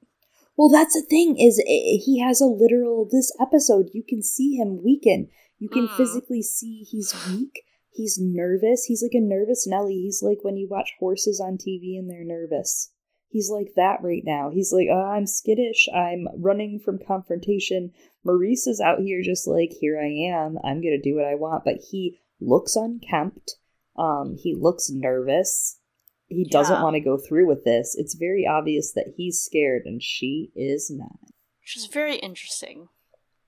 Well, 0.57 0.69
that's 0.69 0.95
the 0.95 1.03
thing 1.03 1.37
is 1.39 1.59
he 1.67 2.21
has 2.21 2.41
a 2.41 2.47
literal. 2.47 3.09
This 3.11 3.33
episode, 3.41 3.91
you 3.93 4.05
can 4.09 4.23
see 4.23 4.55
him 4.55 4.85
weaken. 4.85 5.29
You 5.59 5.69
can 5.69 5.89
Mm. 5.89 5.97
physically 5.97 6.43
see 6.43 6.85
he's 6.89 7.13
weak. 7.29 7.65
He's 7.91 8.19
nervous. 8.21 8.85
He's 8.85 9.03
like 9.03 9.15
a 9.15 9.21
nervous 9.21 9.67
Nelly. 9.67 9.95
He's 10.03 10.23
like 10.23 10.39
when 10.45 10.57
you 10.57 10.69
watch 10.69 10.93
horses 11.01 11.41
on 11.41 11.59
TV 11.59 11.99
and 11.99 12.09
they're 12.09 12.23
nervous. 12.25 12.91
He's 13.29 13.51
like 13.51 13.73
that 13.75 13.99
right 14.05 14.23
now. 14.25 14.51
He's 14.51 14.73
like, 14.73 14.87
oh, 14.93 15.03
I'm 15.17 15.27
skittish. 15.27 15.89
I'm 15.93 16.29
running 16.37 16.79
from 16.79 17.01
confrontation. 17.05 17.93
Marisa 18.25 18.69
is 18.69 18.81
out 18.81 19.01
here 19.01 19.23
just 19.23 19.49
like, 19.49 19.73
here 19.81 19.99
I 20.01 20.07
am. 20.33 20.57
I'm 20.63 20.81
going 20.81 20.95
to 20.97 21.03
do 21.11 21.17
what 21.17 21.25
I 21.27 21.35
want. 21.35 21.65
But 21.65 21.79
he 21.91 22.21
looks 22.41 22.77
unkempt. 22.77 23.57
Um, 23.97 24.37
he 24.39 24.55
looks 24.55 24.91
nervous. 24.91 25.79
He 26.27 26.45
doesn't 26.45 26.83
want 26.83 26.95
to 26.95 27.01
go 27.01 27.17
through 27.17 27.47
with 27.47 27.65
this. 27.65 27.95
It's 27.99 28.15
very 28.15 28.47
obvious 28.47 28.93
that 28.93 29.15
he's 29.17 29.43
scared 29.43 29.83
and 29.85 30.03
she 30.03 30.51
is 30.57 30.91
not. 30.91 31.19
Which 31.61 31.77
is 31.77 31.87
very 31.87 32.17
interesting. 32.17 32.89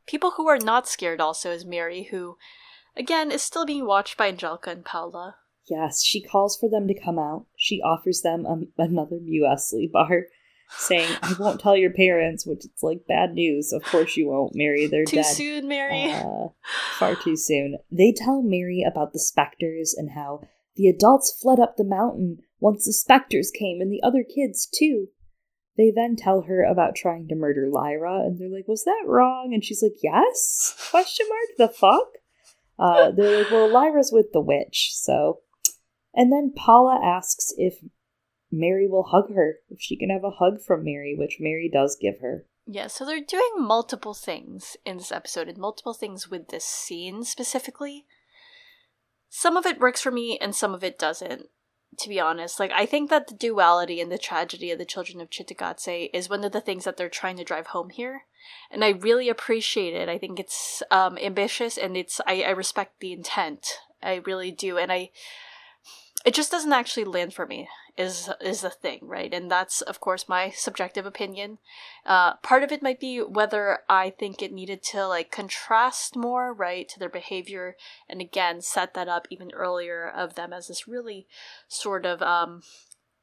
People 0.07 0.33
who 0.37 0.49
are 0.49 0.59
not 0.59 0.89
scared 0.89 1.21
also 1.21 1.51
is 1.51 1.65
Mary, 1.65 2.05
who, 2.05 2.37
again, 2.97 3.33
is 3.33 3.43
still 3.43 3.67
being 3.67 3.87
watched 3.87 4.17
by 4.17 4.29
Angelica 4.29 4.71
and 4.71 4.85
Paula. 4.85 5.37
Yes, 5.69 6.05
she 6.05 6.23
calls 6.23 6.57
for 6.57 6.69
them 6.71 6.87
to 6.87 6.95
come 6.95 7.19
out. 7.19 7.47
She 7.57 7.83
offers 7.83 8.23
them 8.23 8.47
a, 8.47 8.83
another 8.83 9.17
muesli 9.17 9.91
bar, 9.91 10.27
saying, 10.71 11.09
"I 11.23 11.35
won't 11.39 11.61
tell 11.61 11.77
your 11.77 11.93
parents," 11.93 12.47
which 12.47 12.65
is 12.65 12.83
like 12.83 13.07
bad 13.07 13.35
news. 13.35 13.73
Of 13.73 13.83
course 13.85 14.17
you 14.17 14.29
won't, 14.29 14.55
Mary. 14.55 14.87
They're 14.87 15.05
too 15.05 15.17
dead. 15.17 15.27
soon, 15.27 15.69
Mary. 15.69 16.13
Uh, 16.13 16.49
far 16.99 17.15
too 17.15 17.37
soon. 17.37 17.79
They 17.91 18.13
tell 18.13 18.43
Mary 18.43 18.85
about 18.87 19.13
the 19.13 19.19
specters 19.19 19.95
and 19.97 20.11
how 20.11 20.43
the 20.77 20.89
adults 20.89 21.37
fled 21.41 21.59
up 21.59 21.77
the 21.77 21.85
mountain 21.85 22.39
once 22.61 22.85
the 22.85 22.93
specters 22.93 23.51
came, 23.51 23.81
and 23.81 23.93
the 23.93 24.03
other 24.03 24.25
kids 24.25 24.67
too. 24.67 25.09
They 25.77 25.93
then 25.95 26.17
tell 26.17 26.43
her 26.43 26.63
about 26.65 26.95
trying 26.95 27.29
to 27.29 27.35
murder 27.35 27.69
Lyra, 27.71 28.21
and 28.21 28.39
they're 28.39 28.49
like, 28.49 28.69
"Was 28.69 28.85
that 28.85 29.05
wrong?" 29.07 29.53
And 29.53 29.65
she's 29.65 29.83
like, 29.83 30.03
"Yes?" 30.03 30.75
Question 30.91 31.27
mark. 31.29 31.71
The 31.71 31.75
fuck? 31.75 32.09
Uh, 32.79 33.11
they're 33.11 33.43
like, 33.43 33.51
"Well, 33.51 33.71
Lyra's 33.71 34.11
with 34.13 34.33
the 34.33 34.41
witch, 34.41 34.91
so." 34.95 35.41
And 36.15 36.33
then 36.33 36.55
Paula 36.57 36.99
asks 37.03 37.53
if 37.59 37.79
Mary 38.51 38.87
will 38.89 39.05
hug 39.05 39.35
her, 39.35 39.57
if 39.69 39.81
she 39.81 39.97
can 39.97 40.11
have 40.11 40.25
a 40.25 40.31
hug 40.31 40.61
from 40.61 40.85
Mary, 40.85 41.15
which 41.17 41.39
Mary 41.41 41.71
does 41.73 41.97
give 42.01 42.21
her. 42.21 42.47
Yeah, 42.67 42.89
so 42.89 43.05
they're 43.05 43.21
doing 43.21 43.53
multiple 43.59 44.15
things 44.15 44.77
in 44.85 44.97
this 44.97 45.13
episode 45.13 45.49
and 45.49 45.59
multiple 45.59 45.95
things 45.95 46.29
with 46.29 46.49
this 46.49 46.65
scene 46.65 47.23
specifically. 47.23 48.07
Some 49.29 49.57
of 49.57 49.67
it 49.67 49.81
works 49.81 50.01
for 50.01 50.11
me 50.11 50.39
and 50.41 50.55
some 50.55 50.75
of 50.75 50.83
it 50.83 50.99
doesn't, 50.99 51.47
to 51.99 52.09
be 52.09 52.19
honest. 52.19 52.59
Like, 52.59 52.73
I 52.73 52.87
think 52.87 53.11
that 53.11 53.29
the 53.29 53.35
duality 53.35 54.01
and 54.01 54.11
the 54.11 54.19
tragedy 54.19 54.71
of 54.71 54.79
the 54.79 54.85
children 54.85 55.21
of 55.21 55.31
Cittàgazze 55.31 56.11
is 56.13 56.29
one 56.29 56.43
of 56.43 56.53
the 56.53 56.61
things 56.61 56.85
that 56.85 56.97
they're 56.97 57.09
trying 57.09 57.37
to 57.37 57.45
drive 57.45 57.69
home 57.69 57.91
here. 57.91 58.23
And 58.71 58.85
I 58.85 58.91
really 58.91 59.29
appreciate 59.29 59.95
it. 59.95 60.09
I 60.09 60.19
think 60.19 60.41
it's 60.41 60.83
um, 60.91 61.19
ambitious 61.19 61.77
and 61.77 61.97
it's, 61.97 62.21
I, 62.27 62.43
I 62.43 62.51
respect 62.51 63.01
the 63.01 63.13
intent. 63.13 63.67
I 64.03 64.23
really 64.25 64.51
do. 64.51 64.79
And 64.79 64.91
I, 64.91 65.11
it 66.27 66.35
just 66.35 66.51
doesn't 66.51 66.73
actually 66.73 67.05
land 67.05 67.33
for 67.33 67.47
me 67.47 67.69
is 67.97 68.29
is 68.41 68.61
the 68.61 68.69
thing 68.69 68.99
right? 69.03 69.33
And 69.33 69.51
that's 69.51 69.81
of 69.81 70.01
course 70.01 70.29
my 70.29 70.51
subjective 70.51 71.07
opinion. 71.07 71.59
Uh, 72.05 72.35
part 72.43 72.65
of 72.65 72.73
it 72.73 72.83
might 72.83 73.01
be 73.01 73.21
whether 73.21 73.79
i 73.89 74.11
think 74.11 74.43
it 74.43 74.53
needed 74.53 74.83
to 74.83 75.07
like 75.07 75.31
contrast 75.31 76.17
more 76.17 76.53
right 76.53 76.89
to 76.89 76.99
their 76.99 77.09
behavior 77.09 77.77
and 78.09 78.21
again 78.21 78.61
set 78.61 78.95
that 78.95 79.09
up 79.09 79.27
even 79.31 79.51
earlier 79.53 80.09
of 80.09 80.35
them 80.35 80.53
as 80.53 80.69
this 80.69 80.89
really 80.89 81.27
sort 81.69 82.05
of 82.05 82.23
um, 82.23 82.63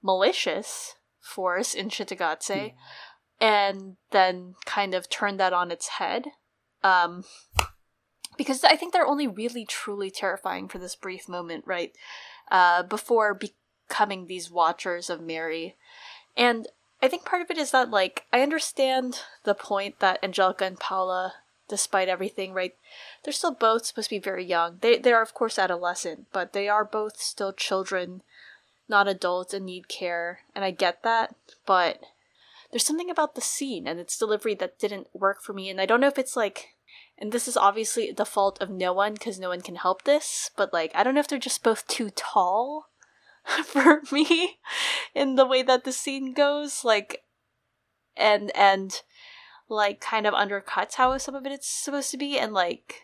malicious 0.01 0.95
force 1.19 1.73
in 1.73 1.89
Cittàgazze 1.89 2.73
yeah. 3.39 3.67
and 3.71 3.95
then 4.11 4.55
kind 4.65 4.93
of 4.93 5.09
turn 5.09 5.37
that 5.37 5.53
on 5.53 5.71
its 5.71 5.87
head 5.87 6.25
um, 6.83 7.23
because 8.37 8.63
i 8.63 8.75
think 8.75 8.91
they're 8.91 9.07
only 9.07 9.27
really 9.27 9.65
truly 9.65 10.11
terrifying 10.11 10.67
for 10.67 10.77
this 10.77 10.95
brief 10.95 11.29
moment 11.29 11.63
right 11.65 11.93
uh, 12.51 12.83
before 12.83 13.39
becoming 13.89 14.27
these 14.27 14.51
watchers 14.51 15.09
of 15.09 15.21
Mary. 15.21 15.75
And 16.35 16.67
I 17.01 17.07
think 17.07 17.25
part 17.25 17.41
of 17.41 17.51
it 17.51 17.57
is 17.57 17.71
that, 17.71 17.89
like, 17.89 18.25
I 18.31 18.41
understand 18.41 19.19
the 19.43 19.53
point 19.53 19.99
that 19.99 20.23
Angelica 20.23 20.65
and 20.65 20.79
Paula, 20.79 21.33
despite 21.67 22.07
everything, 22.07 22.53
right, 22.53 22.75
they're 23.23 23.33
still 23.33 23.53
both 23.53 23.85
supposed 23.85 24.09
to 24.09 24.15
be 24.15 24.19
very 24.19 24.45
young. 24.45 24.77
They, 24.81 24.97
they 24.97 25.11
are, 25.11 25.21
of 25.21 25.33
course, 25.33 25.59
adolescent, 25.59 26.27
but 26.31 26.53
they 26.53 26.69
are 26.69 26.85
both 26.85 27.19
still 27.19 27.53
children, 27.53 28.21
not 28.87 29.07
adults, 29.07 29.53
and 29.53 29.65
need 29.65 29.87
care. 29.87 30.39
And 30.55 30.63
I 30.63 30.71
get 30.71 31.03
that, 31.03 31.35
but 31.65 32.01
there's 32.71 32.85
something 32.85 33.09
about 33.09 33.35
the 33.35 33.41
scene 33.41 33.85
and 33.85 33.99
its 33.99 34.17
delivery 34.17 34.55
that 34.55 34.79
didn't 34.79 35.07
work 35.13 35.41
for 35.41 35.53
me. 35.53 35.69
And 35.69 35.79
I 35.79 35.85
don't 35.85 36.01
know 36.01 36.07
if 36.07 36.17
it's 36.17 36.35
like 36.35 36.72
and 37.23 37.31
this 37.31 37.47
is 37.47 37.55
obviously 37.55 38.11
the 38.11 38.25
fault 38.25 38.61
of 38.61 38.69
no 38.69 38.91
one 38.91 39.13
because 39.13 39.39
no 39.39 39.47
one 39.47 39.61
can 39.61 39.75
help 39.75 40.03
this, 40.03 40.51
but 40.57 40.73
like, 40.73 40.91
I 40.93 41.05
don't 41.05 41.13
know 41.13 41.21
if 41.21 41.27
they're 41.29 41.39
just 41.39 41.63
both 41.63 41.87
too 41.87 42.09
tall 42.09 42.89
for 43.63 44.01
me 44.11 44.59
in 45.15 45.35
the 45.35 45.45
way 45.45 45.63
that 45.63 45.85
the 45.85 45.93
scene 45.93 46.33
goes. 46.33 46.83
Like, 46.83 47.23
and, 48.17 48.51
and, 48.57 49.01
like, 49.69 50.01
kind 50.01 50.27
of 50.27 50.33
undercuts 50.33 50.95
how 50.95 51.17
some 51.17 51.33
of 51.33 51.45
it 51.45 51.53
it's 51.53 51.69
supposed 51.69 52.11
to 52.11 52.17
be. 52.17 52.37
And, 52.37 52.53
like, 52.53 53.03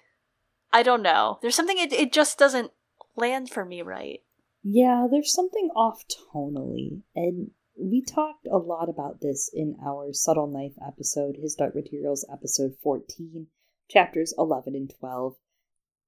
I 0.74 0.84
don't 0.84 1.02
know. 1.02 1.40
There's 1.42 1.56
something, 1.56 1.80
it, 1.80 1.94
it 1.94 2.12
just 2.12 2.38
doesn't 2.38 2.72
land 3.16 3.50
for 3.50 3.64
me 3.64 3.82
right. 3.82 4.22
Yeah, 4.62 5.08
there's 5.10 5.34
something 5.34 5.70
off 5.78 6.04
tonally. 6.36 7.04
And 7.16 7.52
we 7.78 8.02
talked 8.02 8.48
a 8.52 8.58
lot 8.58 8.90
about 8.90 9.22
this 9.22 9.50
in 9.54 9.78
our 9.82 10.12
Subtle 10.12 10.48
Knife 10.48 10.76
episode, 10.86 11.38
his 11.42 11.56
Dark 11.56 11.74
Materials 11.74 12.26
episode 12.30 12.76
14 12.84 13.48
chapters 13.90 14.34
11 14.38 14.76
and 14.76 14.94
12 15.00 15.36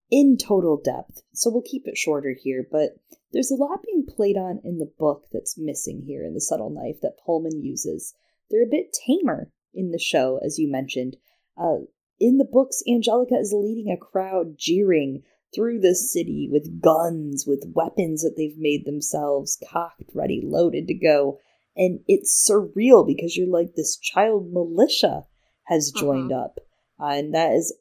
in 0.09 0.37
total 0.37 0.77
depth. 0.77 1.21
So 1.33 1.49
we'll 1.49 1.63
keep 1.63 1.87
it 1.87 1.97
shorter 1.97 2.35
here, 2.39 2.65
but 2.69 2.97
there's 3.31 3.51
a 3.51 3.55
lot 3.55 3.83
being 3.85 4.05
played 4.05 4.37
on 4.37 4.59
in 4.63 4.77
the 4.77 4.91
book 4.99 5.25
that's 5.31 5.57
missing 5.57 6.03
here 6.05 6.23
in 6.25 6.33
the 6.33 6.41
subtle 6.41 6.69
knife 6.69 6.99
that 7.01 7.17
Pullman 7.25 7.63
uses. 7.63 8.13
They're 8.49 8.63
a 8.63 8.69
bit 8.69 8.95
tamer 9.05 9.51
in 9.73 9.91
the 9.91 9.99
show, 9.99 10.39
as 10.43 10.59
you 10.59 10.69
mentioned. 10.69 11.15
Uh, 11.57 11.85
in 12.19 12.37
the 12.37 12.45
books, 12.45 12.83
Angelica 12.87 13.35
is 13.35 13.53
leading 13.55 13.91
a 13.91 13.97
crowd 13.97 14.57
jeering 14.57 15.23
through 15.55 15.79
the 15.79 15.95
city 15.95 16.47
with 16.51 16.81
guns, 16.81 17.45
with 17.47 17.71
weapons 17.73 18.21
that 18.21 18.35
they've 18.37 18.57
made 18.57 18.85
themselves, 18.85 19.57
cocked, 19.71 20.03
ready, 20.13 20.41
loaded 20.43 20.87
to 20.87 20.93
go. 20.93 21.39
And 21.75 22.01
it's 22.07 22.47
surreal 22.49 23.07
because 23.07 23.35
you're 23.35 23.47
like, 23.47 23.75
this 23.75 23.97
child 23.97 24.51
militia 24.51 25.23
has 25.63 25.91
joined 25.91 26.31
uh-huh. 26.31 26.45
up. 26.45 26.59
Uh, 27.01 27.13
and 27.15 27.33
that 27.33 27.53
is 27.53 27.75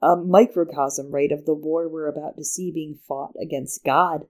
a 0.00 0.16
microcosm, 0.16 1.10
right, 1.12 1.30
of 1.30 1.44
the 1.44 1.54
war 1.54 1.88
we're 1.88 2.08
about 2.08 2.36
to 2.36 2.44
see 2.44 2.72
being 2.72 2.98
fought 3.06 3.34
against 3.40 3.84
God. 3.84 4.26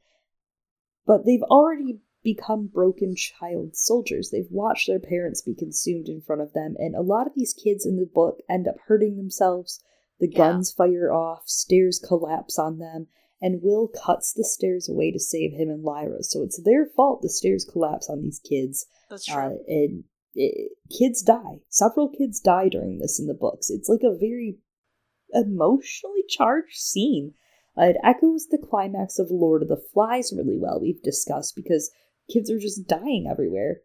But 1.07 1.25
they've 1.25 1.43
already 1.43 2.01
become 2.23 2.67
broken 2.67 3.17
child 3.17 3.77
soldiers. 3.77 4.31
They've 4.31 4.51
watched 4.51 4.87
their 4.87 5.01
parents 5.01 5.43
be 5.43 5.55
consumed 5.55 6.09
in 6.09 6.21
front 6.21 6.43
of 6.43 6.53
them, 6.53 6.75
and 6.79 6.95
a 6.95 7.01
lot 7.01 7.27
of 7.27 7.35
these 7.35 7.55
kids 7.55 7.87
in 7.87 7.97
the 7.97 8.07
book 8.07 8.39
end 8.49 8.69
up 8.69 8.77
hurting 8.87 9.17
themselves. 9.17 9.83
The 10.21 10.29
yeah. 10.31 10.39
guns 10.39 10.73
fire 10.73 11.13
off, 11.13 11.49
stairs 11.49 11.99
collapse 11.99 12.59
on 12.59 12.79
them, 12.79 13.09
and 13.41 13.63
Will 13.63 13.89
cuts 13.89 14.33
the 14.33 14.45
stairs 14.45 14.89
away 14.89 15.11
to 15.11 15.19
save 15.19 15.53
him 15.53 15.69
and 15.69 15.83
Lyra. 15.83 16.23
So 16.23 16.43
it's 16.43 16.63
their 16.63 16.87
fault 16.87 17.23
the 17.23 17.29
stairs 17.29 17.65
collapse 17.65 18.09
on 18.09 18.23
these 18.23 18.39
kids. 18.39 18.87
That's 19.11 19.25
true. 19.25 19.43
Uh, 19.43 19.55
and 19.67 20.05
it, 20.35 20.73
kids 20.91 21.23
die. 21.23 21.61
Several 21.69 22.09
kids 22.09 22.41
die 22.41 22.69
during 22.69 22.99
this 22.99 23.19
in 23.21 23.27
the 23.27 23.35
books. 23.35 23.71
It's 23.71 23.89
like 23.89 24.03
a 24.03 24.17
very 24.17 24.59
emotionally 25.33 26.25
charged 26.29 26.77
scene. 26.77 27.35
Uh, 27.77 27.85
it 27.85 27.97
echoes 28.05 28.49
the 28.49 28.59
climax 28.59 29.19
of 29.19 29.31
Lord 29.31 29.63
of 29.63 29.69
the 29.69 29.83
Flies 29.93 30.33
really 30.37 30.59
well, 30.59 30.81
we've 30.81 31.03
discussed, 31.03 31.57
because 31.57 31.91
kids 32.31 32.51
are 32.51 32.59
just 32.59 32.87
dying 32.87 33.27
everywhere. 33.31 33.81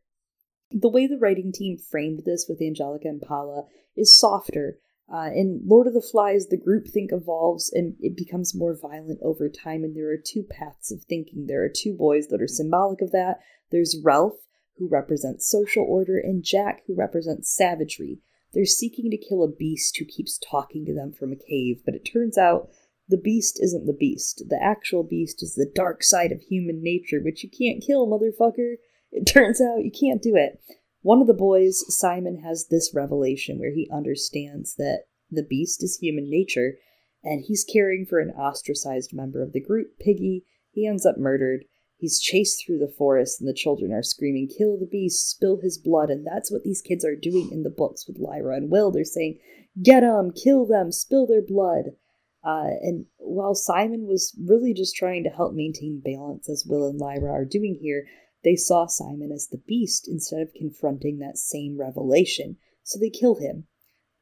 The 0.71 0.89
way 0.89 1.07
the 1.07 1.17
writing 1.17 1.53
team 1.53 1.77
framed 1.77 2.23
this 2.25 2.47
with 2.49 2.61
Angelica 2.61 3.07
and 3.07 3.21
Paula 3.21 3.63
is 3.95 4.17
softer. 4.17 4.79
Uh, 5.11 5.29
in 5.33 5.61
Lord 5.65 5.87
of 5.87 5.93
the 5.93 6.01
Flies, 6.01 6.47
the 6.47 6.57
groupthink 6.57 7.13
evolves 7.13 7.71
and 7.73 7.95
it 8.01 8.17
becomes 8.17 8.53
more 8.53 8.75
violent 8.75 9.19
over 9.21 9.47
time, 9.47 9.85
and 9.85 9.95
there 9.95 10.09
are 10.11 10.17
two 10.17 10.43
paths 10.43 10.91
of 10.91 11.03
thinking. 11.03 11.45
There 11.47 11.63
are 11.63 11.71
two 11.73 11.93
boys 11.93 12.27
that 12.27 12.41
are 12.41 12.47
symbolic 12.47 13.01
of 13.01 13.11
that. 13.11 13.39
There's 13.71 14.01
Ralph, 14.03 14.35
who 14.77 14.87
represents 14.87 15.49
social 15.49 15.83
order, 15.83 16.17
and 16.17 16.43
Jack, 16.43 16.83
who 16.87 16.95
represents 16.95 17.55
savagery. 17.55 18.19
They're 18.53 18.65
seeking 18.65 19.11
to 19.11 19.17
kill 19.17 19.43
a 19.43 19.47
beast 19.47 19.97
who 19.97 20.05
keeps 20.05 20.37
talking 20.37 20.85
to 20.85 20.93
them 20.93 21.11
from 21.11 21.31
a 21.31 21.35
cave, 21.35 21.81
but 21.85 21.95
it 21.95 22.09
turns 22.11 22.37
out 22.37 22.69
the 23.09 23.17
beast 23.17 23.59
isn't 23.61 23.85
the 23.85 23.93
beast. 23.93 24.43
The 24.49 24.61
actual 24.61 25.03
beast 25.03 25.41
is 25.41 25.55
the 25.55 25.71
dark 25.73 26.03
side 26.03 26.31
of 26.31 26.41
human 26.41 26.81
nature, 26.83 27.21
which 27.21 27.43
you 27.43 27.49
can't 27.49 27.83
kill, 27.83 28.07
motherfucker. 28.07 28.75
It 29.11 29.25
turns 29.27 29.61
out 29.61 29.83
you 29.85 29.91
can't 29.91 30.21
do 30.21 30.35
it. 30.35 30.61
One 31.01 31.21
of 31.21 31.27
the 31.27 31.33
boys, 31.33 31.83
Simon, 31.87 32.41
has 32.41 32.67
this 32.67 32.93
revelation 32.93 33.59
where 33.59 33.73
he 33.73 33.89
understands 33.93 34.75
that 34.75 35.03
the 35.31 35.43
beast 35.43 35.83
is 35.83 35.97
human 35.97 36.29
nature, 36.29 36.77
and 37.23 37.43
he's 37.45 37.63
caring 37.63 38.05
for 38.05 38.19
an 38.19 38.31
ostracized 38.31 39.13
member 39.13 39.41
of 39.41 39.53
the 39.53 39.61
group, 39.61 39.99
Piggy. 39.99 40.45
He 40.71 40.85
ends 40.87 41.05
up 41.05 41.17
murdered, 41.17 41.65
He's 41.97 42.19
chased 42.19 42.63
through 42.63 42.77
the 42.77 42.87
forest, 42.87 43.39
and 43.39 43.49
the 43.49 43.53
children 43.53 43.91
are 43.91 44.03
screaming, 44.03 44.47
Kill 44.47 44.77
the 44.77 44.85
beast, 44.85 45.29
spill 45.29 45.57
his 45.57 45.77
blood. 45.77 46.09
And 46.09 46.25
that's 46.25 46.51
what 46.51 46.63
these 46.63 46.81
kids 46.81 47.03
are 47.03 47.15
doing 47.15 47.49
in 47.51 47.63
the 47.63 47.71
books 47.71 48.07
with 48.07 48.19
Lyra 48.19 48.55
and 48.55 48.69
Will. 48.69 48.91
They're 48.91 49.03
saying, 49.03 49.39
Get 49.81 50.01
them, 50.01 50.31
kill 50.31 50.65
them, 50.65 50.91
spill 50.91 51.25
their 51.25 51.41
blood. 51.41 51.95
Uh, 52.43 52.69
and 52.81 53.05
while 53.17 53.55
Simon 53.55 54.05
was 54.05 54.35
really 54.39 54.73
just 54.73 54.95
trying 54.95 55.23
to 55.23 55.29
help 55.29 55.53
maintain 55.53 55.99
balance, 55.99 56.47
as 56.47 56.65
Will 56.65 56.87
and 56.87 56.99
Lyra 56.99 57.31
are 57.31 57.45
doing 57.45 57.75
here, 57.81 58.05
they 58.43 58.55
saw 58.55 58.85
Simon 58.85 59.31
as 59.31 59.47
the 59.47 59.57
beast 59.57 60.07
instead 60.07 60.41
of 60.41 60.53
confronting 60.53 61.19
that 61.19 61.37
same 61.37 61.77
revelation, 61.77 62.57
so 62.83 62.99
they 62.99 63.09
kill 63.09 63.35
him. 63.35 63.65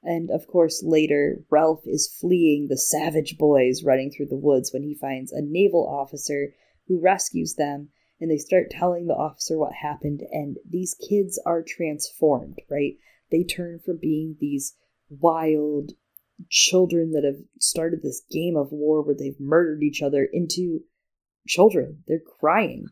And 0.02 0.32
of 0.32 0.48
course, 0.48 0.82
later, 0.84 1.44
Ralph 1.50 1.86
is 1.86 2.08
fleeing 2.08 2.68
the 2.68 2.78
savage 2.78 3.38
boys 3.38 3.84
running 3.84 4.12
through 4.12 4.28
the 4.28 4.38
woods 4.38 4.72
when 4.72 4.84
he 4.84 4.96
finds 4.96 5.32
a 5.32 5.42
naval 5.42 5.88
officer 5.88 6.54
who 6.88 7.02
rescues 7.02 7.56
them, 7.56 7.90
and 8.20 8.30
they 8.30 8.38
start 8.38 8.70
telling 8.70 9.08
the 9.08 9.14
officer 9.14 9.58
what 9.58 9.74
happened. 9.74 10.22
And 10.32 10.58
these 10.68 10.96
kids 11.10 11.40
are 11.46 11.64
transformed, 11.64 12.60
right? 12.70 12.96
They 13.32 13.44
turn 13.44 13.80
from 13.84 13.98
being 13.98 14.38
these 14.40 14.76
wild 15.10 15.94
children 16.50 17.12
that 17.12 17.24
have 17.24 17.42
started 17.60 18.02
this 18.02 18.22
game 18.30 18.56
of 18.58 18.72
war 18.72 19.02
where 19.02 19.16
they've 19.16 19.40
murdered 19.40 19.84
each 19.84 20.02
other 20.02 20.28
into 20.32 20.82
children. 21.48 22.04
They're 22.08 22.20
crying. 22.40 22.88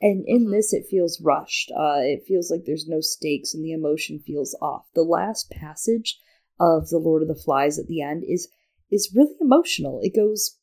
And 0.00 0.24
in 0.26 0.44
mm-hmm. 0.44 0.52
this, 0.52 0.72
it 0.72 0.86
feels 0.88 1.20
rushed. 1.20 1.70
Uh, 1.70 1.98
it 1.98 2.24
feels 2.26 2.50
like 2.50 2.64
there's 2.64 2.86
no 2.86 3.00
stakes 3.00 3.54
and 3.54 3.64
the 3.64 3.72
emotion 3.72 4.20
feels 4.20 4.56
off. 4.60 4.86
The 4.94 5.02
last 5.02 5.50
passage 5.50 6.18
of 6.60 6.88
The 6.88 6.98
Lord 6.98 7.22
of 7.22 7.28
the 7.28 7.34
Flies 7.34 7.78
at 7.78 7.86
the 7.86 8.02
end 8.02 8.24
is 8.26 8.48
is 8.90 9.12
really 9.14 9.34
emotional. 9.40 10.00
It 10.02 10.14
goes 10.14 10.56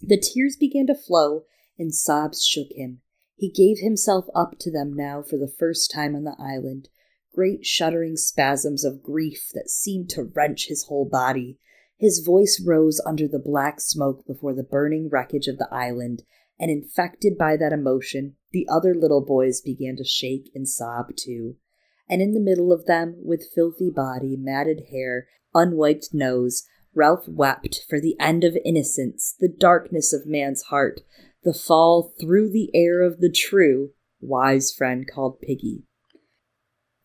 The 0.00 0.18
tears 0.20 0.56
began 0.56 0.86
to 0.86 0.94
flow 0.94 1.44
and 1.80 1.92
sobs 1.92 2.44
shook 2.44 2.68
him. 2.70 3.00
He 3.34 3.50
gave 3.50 3.78
himself 3.78 4.26
up 4.34 4.56
to 4.60 4.70
them 4.70 4.92
now 4.92 5.22
for 5.22 5.36
the 5.36 5.52
first 5.58 5.90
time 5.90 6.14
on 6.14 6.22
the 6.22 6.36
island, 6.38 6.88
great 7.34 7.66
shuddering 7.66 8.16
spasms 8.16 8.84
of 8.84 9.02
grief 9.02 9.48
that 9.54 9.68
seemed 9.68 10.08
to 10.10 10.30
wrench 10.32 10.68
his 10.68 10.84
whole 10.84 11.08
body. 11.10 11.58
His 11.98 12.22
voice 12.24 12.62
rose 12.64 13.00
under 13.04 13.26
the 13.26 13.42
black 13.42 13.80
smoke 13.80 14.24
before 14.26 14.54
the 14.54 14.62
burning 14.62 15.08
wreckage 15.10 15.48
of 15.48 15.58
the 15.58 15.68
island, 15.72 16.22
and 16.58 16.70
infected 16.70 17.36
by 17.36 17.56
that 17.56 17.72
emotion, 17.72 18.36
the 18.52 18.68
other 18.70 18.94
little 18.94 19.24
boys 19.24 19.60
began 19.60 19.96
to 19.96 20.04
shake 20.04 20.52
and 20.54 20.68
sob 20.68 21.16
too 21.16 21.56
and 22.10 22.20
in 22.20 22.34
the 22.34 22.40
middle 22.40 22.72
of 22.72 22.86
them, 22.86 23.14
with 23.22 23.52
filthy 23.54 23.88
body, 23.88 24.36
matted 24.36 24.86
hair, 24.90 25.28
unwiped 25.54 26.08
nose, 26.12 26.64
Ralph 26.92 27.28
wept 27.28 27.84
for 27.88 28.00
the 28.00 28.16
end 28.18 28.42
of 28.42 28.58
innocence, 28.64 29.36
the 29.38 29.48
darkness 29.48 30.12
of 30.12 30.26
man's 30.26 30.62
heart, 30.62 31.02
the 31.42 31.54
fall 31.54 32.14
through 32.20 32.50
the 32.50 32.70
air 32.74 33.02
of 33.02 33.20
the 33.20 33.30
true, 33.30 33.90
wise 34.20 34.72
friend 34.72 35.08
called 35.12 35.40
Piggy. 35.40 35.84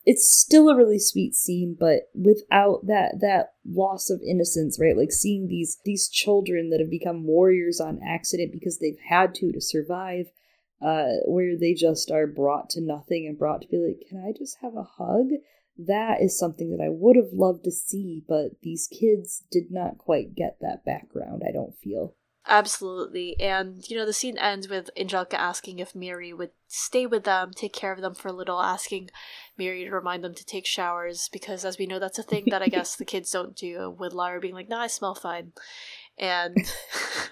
It's 0.05 0.27
still 0.27 0.69
a 0.69 0.75
really 0.75 0.99
sweet 0.99 1.33
scene, 1.33 1.75
but 1.79 2.09
without 2.13 2.85
that 2.85 3.21
that 3.21 3.53
loss 3.65 4.11
of 4.11 4.21
innocence, 4.21 4.77
right? 4.79 4.95
Like 4.95 5.11
seeing 5.11 5.47
these 5.47 5.79
these 5.83 6.07
children 6.07 6.69
that 6.69 6.79
have 6.79 6.91
become 6.91 7.25
warriors 7.25 7.79
on 7.79 8.01
accident 8.05 8.51
because 8.51 8.77
they've 8.77 8.99
had 9.09 9.33
to 9.35 9.51
to 9.51 9.59
survive, 9.59 10.27
uh, 10.79 11.13
where 11.25 11.57
they 11.57 11.73
just 11.73 12.11
are 12.11 12.27
brought 12.27 12.69
to 12.71 12.81
nothing 12.81 13.25
and 13.25 13.39
brought 13.39 13.61
to 13.63 13.67
be 13.67 13.77
like, 13.77 14.07
can 14.07 14.23
I 14.23 14.31
just 14.37 14.57
have 14.61 14.75
a 14.75 14.83
hug? 14.83 15.29
That 15.77 16.21
is 16.21 16.37
something 16.37 16.69
that 16.69 16.83
I 16.83 16.89
would 16.89 17.15
have 17.15 17.33
loved 17.33 17.63
to 17.63 17.71
see, 17.71 18.23
but 18.27 18.61
these 18.61 18.87
kids 18.87 19.43
did 19.49 19.71
not 19.71 19.97
quite 19.97 20.35
get 20.35 20.57
that 20.61 20.85
background, 20.85 21.41
I 21.45 21.51
don't 21.51 21.75
feel. 21.75 22.15
Absolutely. 22.47 23.39
And, 23.39 23.83
you 23.89 23.97
know, 23.97 24.05
the 24.05 24.13
scene 24.13 24.37
ends 24.37 24.69
with 24.69 24.91
Angelica 24.97 25.39
asking 25.39 25.79
if 25.79 25.95
Mary 25.95 26.31
would 26.31 26.51
stay 26.67 27.07
with 27.07 27.23
them, 27.23 27.51
take 27.55 27.73
care 27.73 27.91
of 27.91 28.01
them 28.01 28.13
for 28.13 28.27
a 28.27 28.33
little, 28.33 28.61
asking 28.61 29.09
Mary 29.57 29.83
to 29.83 29.89
remind 29.89 30.23
them 30.23 30.35
to 30.35 30.45
take 30.45 30.67
showers, 30.67 31.27
because 31.33 31.65
as 31.65 31.79
we 31.79 31.87
know, 31.87 31.97
that's 31.97 32.19
a 32.19 32.23
thing 32.23 32.43
that 32.47 32.61
I 32.61 32.67
guess 32.67 32.95
the 32.95 33.05
kids 33.05 33.31
don't 33.31 33.55
do, 33.55 33.95
with 33.97 34.13
Lyra 34.13 34.39
being 34.39 34.53
like, 34.53 34.69
nah, 34.69 34.81
I 34.81 34.87
smell 34.87 35.15
fine. 35.15 35.53
And. 36.19 36.55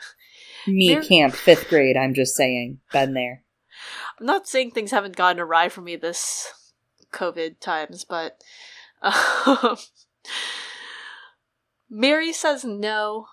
Me 0.67 0.93
Mary- 0.93 1.05
camp, 1.05 1.35
fifth 1.35 1.69
grade, 1.69 1.97
I'm 1.97 2.15
just 2.15 2.35
saying. 2.35 2.79
Been 2.91 3.13
there. 3.13 3.43
I'm 4.19 4.25
not 4.25 4.47
saying 4.47 4.71
things 4.71 4.91
haven't 4.91 5.15
gotten 5.15 5.39
awry 5.39 5.69
for 5.69 5.81
me 5.81 5.95
this 5.95 6.51
COVID 7.11 7.59
times, 7.59 8.03
but 8.03 8.41
um, 9.01 9.77
Mary 11.89 12.33
says 12.33 12.63
no, 12.63 13.27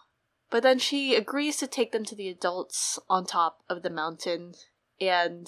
but 0.50 0.62
then 0.62 0.78
she 0.78 1.14
agrees 1.14 1.56
to 1.58 1.66
take 1.66 1.92
them 1.92 2.04
to 2.04 2.14
the 2.14 2.28
adults 2.28 2.98
on 3.08 3.24
top 3.24 3.62
of 3.68 3.82
the 3.82 3.90
mountain. 3.90 4.54
And 5.00 5.46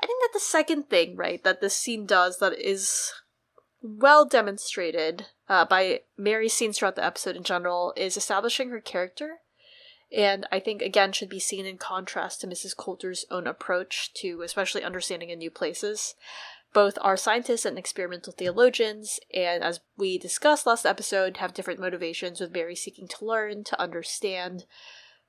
I 0.00 0.06
think 0.06 0.22
that 0.22 0.30
the 0.32 0.40
second 0.40 0.90
thing, 0.90 1.16
right, 1.16 1.42
that 1.44 1.60
this 1.60 1.76
scene 1.76 2.06
does 2.06 2.38
that 2.38 2.58
is 2.58 3.12
well 3.82 4.24
demonstrated 4.24 5.26
uh, 5.48 5.64
by 5.64 6.00
Mary's 6.18 6.52
scenes 6.52 6.78
throughout 6.78 6.96
the 6.96 7.04
episode 7.04 7.36
in 7.36 7.44
general 7.44 7.92
is 7.96 8.16
establishing 8.16 8.70
her 8.70 8.80
character 8.80 9.38
and 10.12 10.46
I 10.52 10.60
think 10.60 10.82
again 10.82 11.12
should 11.12 11.28
be 11.28 11.40
seen 11.40 11.66
in 11.66 11.78
contrast 11.78 12.40
to 12.40 12.46
Mrs. 12.46 12.76
Coulter's 12.76 13.24
own 13.30 13.46
approach 13.46 14.12
to 14.14 14.42
especially 14.42 14.84
understanding 14.84 15.30
in 15.30 15.38
new 15.38 15.50
places. 15.50 16.14
Both 16.76 16.98
are 17.00 17.16
scientists 17.16 17.64
and 17.64 17.78
experimental 17.78 18.34
theologians, 18.34 19.18
and 19.32 19.64
as 19.64 19.80
we 19.96 20.18
discussed 20.18 20.66
last 20.66 20.84
episode, 20.84 21.38
have 21.38 21.54
different 21.54 21.80
motivations 21.80 22.38
with 22.38 22.52
Mary 22.52 22.76
seeking 22.76 23.08
to 23.08 23.24
learn, 23.24 23.64
to 23.64 23.80
understand 23.80 24.66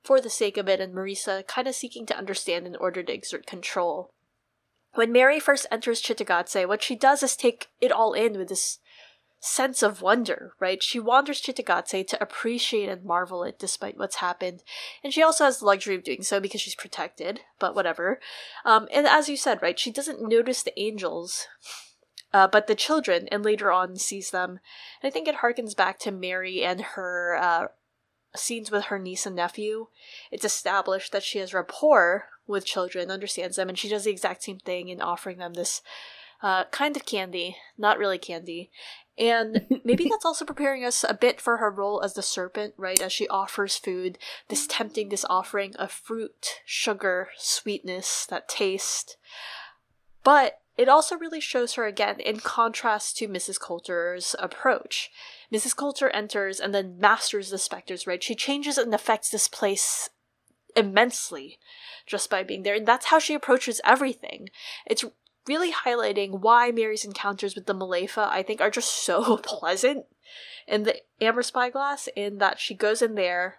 for 0.02 0.20
the 0.20 0.28
sake 0.28 0.58
of 0.58 0.68
it, 0.68 0.78
and 0.78 0.92
Marisa 0.92 1.46
kind 1.46 1.66
of 1.66 1.74
seeking 1.74 2.04
to 2.04 2.18
understand 2.18 2.66
in 2.66 2.76
order 2.76 3.02
to 3.02 3.14
exert 3.14 3.46
control. 3.46 4.10
When 4.92 5.10
Mary 5.10 5.40
first 5.40 5.66
enters 5.70 6.02
Cittàgazze, 6.02 6.68
what 6.68 6.82
she 6.82 6.94
does 6.94 7.22
is 7.22 7.34
take 7.34 7.68
it 7.80 7.92
all 7.92 8.12
in 8.12 8.36
with 8.36 8.50
this 8.50 8.78
sense 9.40 9.82
of 9.82 10.02
wonder, 10.02 10.52
right? 10.58 10.82
She 10.82 10.98
wanders 10.98 11.40
Cittàgazze 11.40 12.06
to 12.08 12.22
appreciate 12.22 12.88
and 12.88 13.04
marvel 13.04 13.44
it 13.44 13.58
despite 13.58 13.96
what's 13.96 14.16
happened. 14.16 14.62
And 15.04 15.12
she 15.12 15.22
also 15.22 15.44
has 15.44 15.58
the 15.58 15.66
luxury 15.66 15.94
of 15.94 16.04
doing 16.04 16.22
so 16.22 16.40
because 16.40 16.60
she's 16.60 16.74
protected, 16.74 17.40
but 17.58 17.74
whatever. 17.74 18.18
Um, 18.64 18.88
and 18.92 19.06
as 19.06 19.28
you 19.28 19.36
said, 19.36 19.62
right, 19.62 19.78
she 19.78 19.92
doesn't 19.92 20.26
notice 20.26 20.62
the 20.62 20.78
angels, 20.78 21.46
uh, 22.32 22.48
but 22.48 22.66
the 22.66 22.74
children, 22.74 23.28
and 23.30 23.44
later 23.44 23.70
on 23.70 23.96
sees 23.96 24.30
them. 24.30 24.58
And 25.02 25.08
I 25.08 25.10
think 25.10 25.28
it 25.28 25.36
harkens 25.36 25.76
back 25.76 25.98
to 26.00 26.10
Mary 26.10 26.64
and 26.64 26.80
her 26.80 27.38
uh, 27.40 27.66
scenes 28.34 28.70
with 28.70 28.86
her 28.86 28.98
niece 28.98 29.24
and 29.24 29.36
nephew. 29.36 29.86
It's 30.32 30.44
established 30.44 31.12
that 31.12 31.22
she 31.22 31.38
has 31.38 31.54
rapport 31.54 32.26
with 32.46 32.66
children, 32.66 33.10
understands 33.10 33.56
them, 33.56 33.68
and 33.68 33.78
she 33.78 33.88
does 33.88 34.04
the 34.04 34.10
exact 34.10 34.42
same 34.42 34.58
thing 34.58 34.88
in 34.88 35.00
offering 35.00 35.38
them 35.38 35.54
this 35.54 35.80
uh, 36.42 36.64
kind 36.66 36.96
of 36.96 37.04
candy, 37.04 37.56
not 37.76 37.98
really 37.98 38.18
candy, 38.18 38.70
and 39.18 39.80
maybe 39.84 40.08
that's 40.10 40.24
also 40.24 40.44
preparing 40.44 40.84
us 40.84 41.04
a 41.06 41.14
bit 41.14 41.40
for 41.40 41.58
her 41.58 41.70
role 41.70 42.02
as 42.02 42.14
the 42.14 42.22
serpent, 42.22 42.74
right? 42.76 43.00
As 43.00 43.12
she 43.12 43.28
offers 43.28 43.76
food, 43.76 44.18
this 44.48 44.66
tempting, 44.66 45.08
this 45.08 45.24
offering 45.28 45.74
of 45.76 45.90
fruit, 45.90 46.60
sugar, 46.64 47.28
sweetness, 47.36 48.26
that 48.26 48.48
taste. 48.48 49.16
But 50.22 50.60
it 50.76 50.88
also 50.88 51.16
really 51.16 51.40
shows 51.40 51.74
her 51.74 51.86
again 51.86 52.20
in 52.20 52.38
contrast 52.38 53.16
to 53.16 53.28
Mrs. 53.28 53.60
Coulter's 53.60 54.36
approach. 54.38 55.10
Mrs. 55.52 55.74
Coulter 55.74 56.08
enters 56.10 56.60
and 56.60 56.72
then 56.72 56.98
masters 57.00 57.50
the 57.50 57.58
specters, 57.58 58.06
right? 58.06 58.22
She 58.22 58.36
changes 58.36 58.78
and 58.78 58.94
affects 58.94 59.30
this 59.30 59.48
place 59.48 60.08
immensely 60.76 61.58
just 62.06 62.30
by 62.30 62.44
being 62.44 62.62
there. 62.62 62.76
And 62.76 62.86
that's 62.86 63.06
how 63.06 63.18
she 63.18 63.34
approaches 63.34 63.80
everything. 63.84 64.50
It's 64.86 65.04
really 65.48 65.72
highlighting 65.72 66.40
why 66.40 66.70
Mary's 66.70 67.04
encounters 67.04 67.54
with 67.54 67.66
the 67.66 67.74
Mulefa, 67.74 68.28
I 68.28 68.42
think, 68.42 68.60
are 68.60 68.70
just 68.70 68.92
so 68.92 69.36
pleasant 69.42 70.04
in 70.66 70.82
the 70.82 70.96
Amber 71.20 71.42
Spyglass, 71.42 72.08
in 72.14 72.38
that 72.38 72.60
she 72.60 72.74
goes 72.74 73.00
in 73.00 73.14
there, 73.14 73.58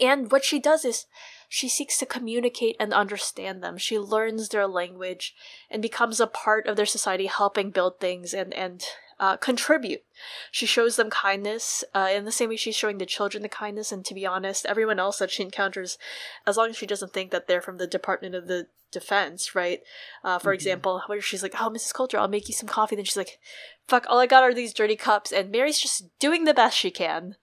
and 0.00 0.30
what 0.30 0.44
she 0.44 0.58
does 0.58 0.84
is 0.84 1.06
she 1.48 1.68
seeks 1.68 1.98
to 1.98 2.06
communicate 2.06 2.76
and 2.78 2.92
understand 2.92 3.62
them. 3.62 3.78
She 3.78 3.98
learns 3.98 4.48
their 4.48 4.66
language 4.66 5.34
and 5.70 5.80
becomes 5.80 6.20
a 6.20 6.26
part 6.26 6.66
of 6.66 6.76
their 6.76 6.86
society, 6.86 7.26
helping 7.26 7.70
build 7.70 7.98
things 7.98 8.34
and 8.34 8.52
and 8.52 8.84
uh, 9.20 9.36
contribute. 9.36 10.02
She 10.50 10.66
shows 10.66 10.96
them 10.96 11.10
kindness 11.10 11.84
uh, 11.94 12.08
in 12.12 12.24
the 12.24 12.32
same 12.32 12.50
way 12.50 12.56
she's 12.56 12.76
showing 12.76 12.98
the 12.98 13.06
children 13.06 13.42
the 13.42 13.48
kindness. 13.48 13.92
And 13.92 14.04
to 14.04 14.14
be 14.14 14.26
honest, 14.26 14.66
everyone 14.66 14.98
else 14.98 15.18
that 15.18 15.30
she 15.30 15.42
encounters, 15.42 15.98
as 16.46 16.56
long 16.56 16.70
as 16.70 16.76
she 16.76 16.86
doesn't 16.86 17.12
think 17.12 17.30
that 17.30 17.48
they're 17.48 17.62
from 17.62 17.78
the 17.78 17.86
Department 17.86 18.34
of 18.34 18.46
the 18.46 18.68
Defense, 18.90 19.54
right? 19.54 19.80
Uh, 20.24 20.38
for 20.38 20.48
mm-hmm. 20.48 20.54
example, 20.54 21.02
where 21.06 21.20
she's 21.20 21.42
like, 21.42 21.54
"Oh, 21.60 21.68
Mrs. 21.68 21.92
Coulter, 21.92 22.18
I'll 22.18 22.26
make 22.26 22.48
you 22.48 22.54
some 22.54 22.68
coffee." 22.68 22.96
Then 22.96 23.04
she's 23.04 23.18
like, 23.18 23.38
"Fuck, 23.86 24.06
all 24.08 24.18
I 24.18 24.26
got 24.26 24.42
are 24.42 24.54
these 24.54 24.72
dirty 24.72 24.96
cups." 24.96 25.30
And 25.30 25.50
Mary's 25.50 25.78
just 25.78 26.06
doing 26.18 26.44
the 26.44 26.54
best 26.54 26.76
she 26.76 26.90
can. 26.90 27.36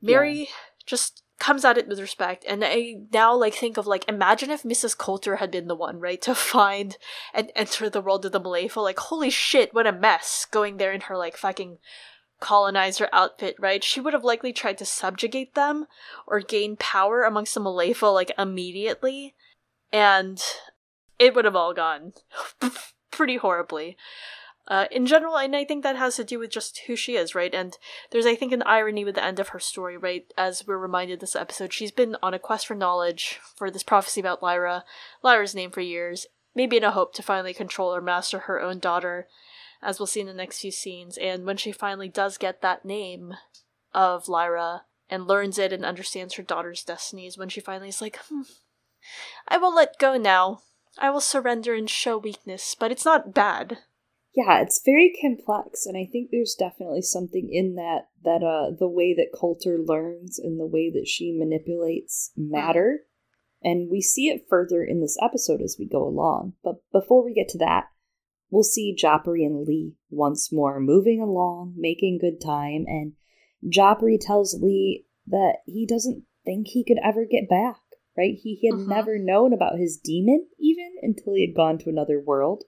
Mary 0.00 0.38
yeah. 0.38 0.46
just 0.86 1.22
comes 1.38 1.64
at 1.64 1.78
it 1.78 1.88
with 1.88 2.00
respect. 2.00 2.44
And 2.48 2.64
i 2.64 2.96
now 3.12 3.34
like 3.34 3.54
think 3.54 3.76
of 3.76 3.86
like 3.86 4.08
imagine 4.08 4.50
if 4.50 4.62
mrs 4.62 4.96
coulter 4.96 5.36
had 5.36 5.50
been 5.50 5.68
the 5.68 5.74
one 5.74 6.00
right 6.00 6.20
to 6.22 6.34
find 6.34 6.96
and 7.32 7.50
enter 7.54 7.88
the 7.88 8.00
world 8.00 8.24
of 8.24 8.32
the 8.32 8.40
Mulefa 8.40 8.82
like 8.82 8.98
holy 8.98 9.30
shit 9.30 9.74
what 9.74 9.86
a 9.86 9.92
mess 9.92 10.46
going 10.50 10.76
there 10.76 10.92
in 10.92 11.02
her 11.02 11.16
like 11.16 11.36
fucking 11.36 11.78
colonizer 12.40 13.08
outfit 13.12 13.56
right? 13.58 13.82
She 13.82 14.00
would 14.00 14.14
have 14.14 14.24
likely 14.24 14.52
tried 14.52 14.78
to 14.78 14.84
subjugate 14.84 15.54
them 15.54 15.86
or 16.26 16.40
gain 16.40 16.76
power 16.76 17.22
amongst 17.22 17.54
the 17.54 17.60
Mulefa 17.60 18.12
like 18.12 18.32
immediately. 18.38 19.34
And 19.92 20.42
it 21.18 21.34
would 21.34 21.44
have 21.44 21.56
all 21.56 21.74
gone 21.74 22.12
pretty 23.10 23.36
horribly 23.36 23.96
uh, 24.68 24.84
in 24.90 25.06
general, 25.06 25.38
and 25.38 25.56
I 25.56 25.64
think 25.64 25.82
that 25.82 25.96
has 25.96 26.16
to 26.16 26.24
do 26.24 26.38
with 26.38 26.50
just 26.50 26.80
who 26.86 26.94
she 26.94 27.16
is, 27.16 27.34
right? 27.34 27.54
And 27.54 27.76
there's, 28.10 28.26
I 28.26 28.34
think, 28.34 28.52
an 28.52 28.62
irony 28.64 29.02
with 29.02 29.14
the 29.14 29.24
end 29.24 29.40
of 29.40 29.48
her 29.48 29.58
story, 29.58 29.96
right? 29.96 30.30
As 30.36 30.66
we're 30.66 30.76
reminded 30.76 31.20
this 31.20 31.34
episode, 31.34 31.72
she's 31.72 31.90
been 31.90 32.16
on 32.22 32.34
a 32.34 32.38
quest 32.38 32.66
for 32.66 32.74
knowledge 32.74 33.40
for 33.56 33.70
this 33.70 33.82
prophecy 33.82 34.20
about 34.20 34.42
Lyra, 34.42 34.84
Lyra's 35.22 35.54
name 35.54 35.70
for 35.70 35.80
years, 35.80 36.26
maybe 36.54 36.76
in 36.76 36.84
a 36.84 36.90
hope 36.90 37.14
to 37.14 37.22
finally 37.22 37.54
control 37.54 37.94
or 37.94 38.02
master 38.02 38.40
her 38.40 38.60
own 38.60 38.78
daughter, 38.78 39.26
as 39.82 39.98
we'll 39.98 40.06
see 40.06 40.20
in 40.20 40.26
the 40.26 40.34
next 40.34 40.60
few 40.60 40.70
scenes. 40.70 41.16
And 41.16 41.46
when 41.46 41.56
she 41.56 41.72
finally 41.72 42.10
does 42.10 42.36
get 42.36 42.60
that 42.60 42.84
name 42.84 43.34
of 43.94 44.28
Lyra 44.28 44.82
and 45.08 45.26
learns 45.26 45.58
it 45.58 45.72
and 45.72 45.82
understands 45.82 46.34
her 46.34 46.42
daughter's 46.42 46.84
destinies, 46.84 47.38
when 47.38 47.48
she 47.48 47.62
finally 47.62 47.88
is 47.88 48.02
like, 48.02 48.18
hmm, 48.28 48.42
I 49.48 49.56
will 49.56 49.74
let 49.74 49.98
go 49.98 50.18
now. 50.18 50.60
I 50.98 51.08
will 51.08 51.22
surrender 51.22 51.72
and 51.72 51.88
show 51.88 52.18
weakness, 52.18 52.76
but 52.78 52.92
it's 52.92 53.06
not 53.06 53.32
bad 53.32 53.78
yeah, 54.34 54.60
it's 54.60 54.82
very 54.84 55.16
complex, 55.20 55.86
and 55.86 55.96
I 55.96 56.08
think 56.10 56.30
there's 56.30 56.54
definitely 56.58 57.02
something 57.02 57.48
in 57.50 57.76
that 57.76 58.08
that 58.24 58.42
uh 58.42 58.76
the 58.78 58.88
way 58.88 59.14
that 59.14 59.36
Coulter 59.38 59.78
learns 59.78 60.38
and 60.38 60.60
the 60.60 60.66
way 60.66 60.90
that 60.90 61.08
she 61.08 61.32
manipulates 61.36 62.32
matter, 62.36 63.00
and 63.62 63.90
we 63.90 64.00
see 64.00 64.28
it 64.28 64.46
further 64.48 64.84
in 64.84 65.00
this 65.00 65.16
episode 65.22 65.62
as 65.62 65.76
we 65.78 65.88
go 65.88 66.06
along. 66.06 66.54
But 66.62 66.76
before 66.92 67.24
we 67.24 67.32
get 67.32 67.48
to 67.50 67.58
that, 67.58 67.86
we'll 68.50 68.64
see 68.64 68.96
Jopari 68.96 69.46
and 69.46 69.66
Lee 69.66 69.94
once 70.10 70.52
more 70.52 70.78
moving 70.78 71.20
along, 71.22 71.74
making 71.76 72.18
good 72.20 72.40
time, 72.40 72.84
and 72.86 73.14
Jopari 73.66 74.18
tells 74.20 74.58
Lee 74.60 75.06
that 75.26 75.58
he 75.64 75.86
doesn't 75.86 76.24
think 76.44 76.68
he 76.68 76.84
could 76.84 76.98
ever 77.02 77.24
get 77.24 77.48
back. 77.48 77.76
Right? 78.16 78.34
He 78.34 78.60
had 78.66 78.80
uh-huh. 78.80 78.88
never 78.88 79.16
known 79.16 79.52
about 79.52 79.78
his 79.78 79.96
daemon 79.96 80.48
even 80.58 80.90
until 81.02 81.34
he 81.34 81.46
had 81.46 81.54
gone 81.54 81.78
to 81.78 81.88
another 81.88 82.20
world 82.20 82.64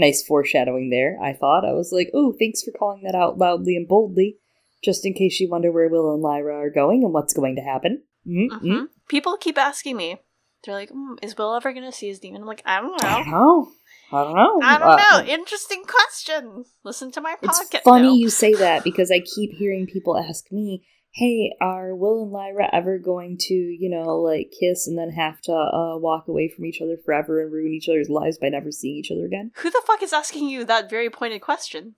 Nice 0.00 0.22
foreshadowing 0.22 0.88
there, 0.88 1.18
I 1.22 1.34
thought. 1.34 1.66
I 1.66 1.72
was 1.72 1.92
like, 1.92 2.10
oh, 2.14 2.34
thanks 2.38 2.62
for 2.62 2.70
calling 2.70 3.02
that 3.02 3.14
out 3.14 3.36
loudly 3.36 3.76
and 3.76 3.86
boldly, 3.86 4.38
just 4.82 5.04
in 5.04 5.12
case 5.12 5.38
you 5.38 5.50
wonder 5.50 5.70
where 5.70 5.90
Will 5.90 6.14
and 6.14 6.22
Lyra 6.22 6.56
are 6.56 6.70
going 6.70 7.04
and 7.04 7.12
what's 7.12 7.34
going 7.34 7.56
to 7.56 7.62
happen. 7.62 8.02
Mm-hmm. 8.26 8.66
Mm-hmm. 8.66 8.84
People 9.08 9.36
keep 9.36 9.58
asking 9.58 9.98
me. 9.98 10.16
They're 10.64 10.74
like, 10.74 10.88
mm, 10.88 11.16
is 11.22 11.36
Will 11.36 11.54
ever 11.54 11.74
going 11.74 11.84
to 11.84 11.92
see 11.92 12.08
his 12.08 12.18
daemon? 12.18 12.40
I'm 12.40 12.46
like, 12.46 12.62
I 12.64 12.80
don't 12.80 13.02
know. 13.02 13.08
I 13.08 13.14
don't 13.14 13.30
know. 13.30 13.72
I 14.12 14.24
don't 14.24 14.34
know. 14.34 14.60
I 14.62 14.78
don't 14.78 15.28
uh. 15.28 15.32
Interesting 15.32 15.84
question. 15.84 16.64
Listen 16.82 17.12
to 17.12 17.20
my 17.20 17.34
podcast. 17.34 17.74
It's 17.74 17.84
funny 17.84 18.08
no. 18.08 18.14
you 18.14 18.30
say 18.30 18.54
that 18.54 18.84
because 18.84 19.10
I 19.10 19.20
keep 19.20 19.52
hearing 19.52 19.86
people 19.86 20.16
ask 20.16 20.50
me, 20.50 20.82
hey, 21.12 21.56
are 21.60 21.94
Will 21.94 22.22
and 22.22 22.30
Lyra 22.30 22.68
ever 22.72 22.98
going 22.98 23.36
to, 23.40 23.54
you 23.54 23.90
know, 23.90 24.16
like 24.16 24.52
kiss 24.58 24.86
and 24.86 24.96
then 24.96 25.10
have 25.10 25.40
to 25.42 25.52
uh, 25.52 25.98
walk 25.98 26.28
away 26.28 26.48
from 26.48 26.64
each 26.66 26.80
other 26.80 26.96
forever 27.04 27.42
and 27.42 27.52
ruin 27.52 27.72
each 27.72 27.88
other's 27.88 28.08
lives 28.08 28.38
by 28.38 28.48
never 28.48 28.70
seeing 28.70 28.96
each 28.96 29.10
other 29.10 29.26
again? 29.26 29.50
Who 29.56 29.70
the 29.70 29.82
fuck 29.86 30.02
is 30.02 30.12
asking 30.12 30.48
you 30.48 30.64
that 30.64 30.88
very 30.88 31.10
pointed 31.10 31.40
question? 31.40 31.94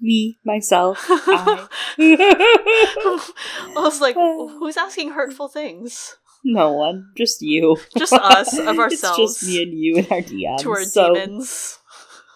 Me, 0.00 0.38
myself, 0.44 1.04
I. 1.08 1.68
I 1.98 3.72
was 3.76 4.00
like, 4.00 4.14
who's 4.16 4.78
asking 4.78 5.10
hurtful 5.10 5.48
things? 5.48 6.16
No 6.42 6.72
one, 6.72 7.10
just 7.18 7.42
you. 7.42 7.76
Just 7.98 8.14
us 8.14 8.58
of 8.58 8.78
ourselves. 8.78 9.18
It's 9.18 9.40
just 9.40 9.46
me 9.46 9.62
and 9.62 9.78
you 9.78 9.98
and 9.98 10.10
our 10.10 10.22
DMs. 10.22 10.58
To 10.60 10.70
our 10.70 10.84
so, 10.84 11.14
daemons 11.14 11.78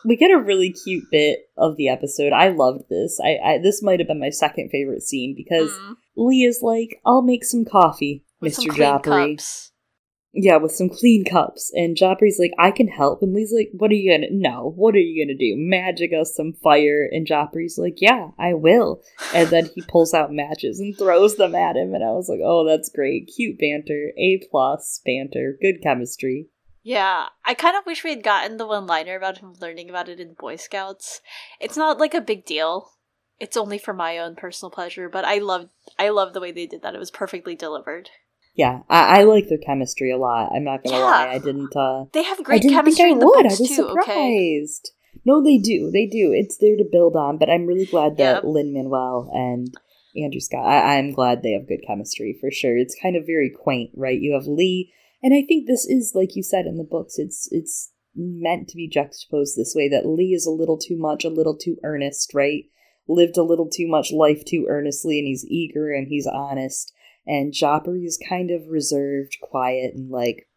we 0.05 0.17
get 0.17 0.31
a 0.31 0.39
really 0.39 0.73
cute 0.73 1.05
bit 1.11 1.51
of 1.57 1.77
the 1.77 1.89
episode. 1.89 2.33
I 2.33 2.49
loved 2.49 2.85
this. 2.91 3.19
I, 3.23 3.39
I 3.43 3.59
this 3.59 3.83
might 3.83 4.01
have 4.01 4.09
been 4.09 4.21
my 4.21 4.31
second 4.31 4.71
favorite 4.71 5.03
scene 5.03 5.35
because 5.37 5.71
mm. 5.71 5.97
Lee 6.17 6.45
is 6.45 6.61
like, 6.63 7.01
"I'll 7.05 7.23
make 7.23 7.45
some 7.45 7.65
coffee, 7.65 8.25
with 8.41 8.57
Mr. 8.57 8.71
Jopari." 8.71 9.71
Yeah, 10.37 10.57
with 10.57 10.73
some 10.73 10.89
clean 10.89 11.25
cups. 11.25 11.71
And 11.75 11.97
Jopari's 11.97 12.41
like, 12.41 12.51
I 12.59 12.73
can 12.73 12.89
help. 12.89 13.23
And 13.23 13.33
Lee's 13.33 13.53
like, 13.55 13.71
What 13.73 13.93
are 13.93 13.95
you 13.95 14.13
gonna 14.13 14.33
no, 14.33 14.73
what 14.75 14.97
are 14.97 14.99
you 14.99 15.25
gonna 15.25 15.39
do? 15.39 15.55
Magic 15.57 16.11
us 16.13 16.35
some 16.35 16.55
fire. 16.55 17.09
And 17.11 17.25
Jopari's 17.25 17.79
like, 17.79 17.99
Yeah, 17.99 18.31
I 18.37 18.55
will. 18.55 19.01
And 19.33 19.49
then 19.51 19.71
he 19.73 19.83
pulls 19.83 20.13
out 20.13 20.33
matches 20.33 20.81
and 20.81 20.99
throws 20.99 21.37
them 21.37 21.55
at 21.55 21.77
him. 21.77 21.95
And 21.95 22.03
I 22.03 22.11
was 22.11 22.29
like, 22.29 22.41
Oh, 22.43 22.67
that's 22.67 22.89
great. 22.89 23.31
Cute 23.35 23.61
banter. 23.61 24.13
A 24.19 24.41
plus 24.51 25.01
banter. 25.05 25.57
Good 25.63 25.81
chemistry. 25.83 26.49
Yeah, 26.83 27.29
I 27.47 27.55
kind 27.55 27.77
of 27.77 27.87
wish 27.87 28.05
we 28.05 28.11
had 28.11 28.23
gotten 28.23 28.59
the 28.59 28.67
one 28.67 28.87
liner 28.87 29.17
about 29.17 29.39
him 29.39 29.55
learning 29.59 29.89
about 29.89 30.11
it 30.11 30.21
in 30.21 30.35
Boy 30.35 30.57
Scouts. 30.57 31.23
It's 31.59 31.79
not 31.79 31.99
like 31.99 32.13
a 32.13 32.21
big 32.21 32.45
deal. 32.45 32.91
It's 33.41 33.57
only 33.57 33.79
for 33.79 33.95
my 33.95 34.19
own 34.19 34.37
personal 34.37 34.71
pleasure, 34.71 35.09
but 35.09 35.25
I 35.25 35.39
loved 35.39 35.71
I 35.99 36.09
love 36.11 36.33
the 36.33 36.41
way 36.41 36.53
they 36.53 36.67
did 36.67 36.83
that. 36.83 36.95
It 36.95 36.99
was 36.99 37.11
perfectly 37.11 37.55
delivered. 37.55 38.11
Yeah, 38.55 38.81
I, 38.89 39.21
I 39.21 39.23
like 39.25 39.49
their 39.49 39.59
chemistry 39.59 40.11
a 40.11 40.17
lot. 40.17 40.53
I'm 40.55 40.65
not 40.65 40.85
gonna 40.85 40.97
yeah. 40.97 41.05
lie, 41.05 41.29
I 41.29 41.39
didn't. 41.39 41.75
uh 41.77 42.05
They 42.13 42.23
have 42.23 42.43
great 42.45 42.57
I 42.57 42.59
didn't 42.59 42.75
chemistry 42.75 43.11
think 43.11 43.23
I 43.23 43.27
would. 43.27 43.47
I 43.47 43.49
was 43.49 43.59
too, 43.59 43.75
surprised. 43.75 44.91
Okay? 44.93 45.21
No, 45.25 45.43
they 45.43 45.59
do. 45.59 45.91
They 45.93 46.07
do. 46.07 46.33
It's 46.33 46.59
there 46.59 46.77
to 46.77 46.85
build 46.91 47.17
on. 47.17 47.39
But 47.39 47.51
I'm 47.51 47.67
really 47.67 47.87
glad 47.87 48.17
that 48.19 48.45
Lin 48.45 48.73
Manuel 48.73 49.31
and 49.33 49.73
Andrew 50.17 50.41
Scott. 50.41 50.67
I, 50.67 50.99
I'm 50.99 51.13
glad 51.13 51.43
they 51.43 51.53
have 51.53 51.69
good 51.69 51.85
chemistry 51.87 52.37
for 52.41 52.51
sure. 52.51 52.77
It's 52.77 52.97
kind 53.01 53.17
of 53.17 53.27
very 53.27 53.51
quaint, 53.51 53.91
right? 53.97 54.19
You 54.21 54.35
have 54.35 54.47
Lee 54.47 54.93
and 55.25 55.33
I 55.33 55.43
think 55.43 55.67
this 55.67 55.87
is, 55.87 56.13
like 56.15 56.37
you 56.37 56.43
said 56.43 56.67
in 56.67 56.77
the 56.77 56.85
books, 56.85 57.15
it's 57.17 57.49
it's 57.51 57.91
meant 58.15 58.69
to 58.69 58.77
be 58.77 58.87
juxtaposed 58.87 59.57
this 59.57 59.73
way 59.75 59.89
that 59.89 60.07
Lee 60.07 60.35
is 60.35 60.45
a 60.47 60.51
little 60.51 60.77
too 60.77 60.99
much, 60.99 61.25
a 61.25 61.31
little 61.31 61.57
too 61.57 61.79
earnest, 61.83 62.33
right? 62.35 62.65
Lived 63.07 63.37
a 63.37 63.43
little 63.43 63.69
too 63.69 63.87
much 63.87 64.13
life 64.13 64.45
too 64.45 64.67
earnestly, 64.69 65.19
and 65.19 65.27
he's 65.27 65.47
eager 65.47 65.93
and 65.93 66.09
he's 66.09 66.27
honest. 66.27 66.93
And 67.27 67.53
Jopari 67.53 68.05
is 68.05 68.19
kind 68.29 68.51
of 68.51 68.69
reserved, 68.69 69.37
quiet, 69.41 69.95
and 69.95 70.11
like, 70.11 70.49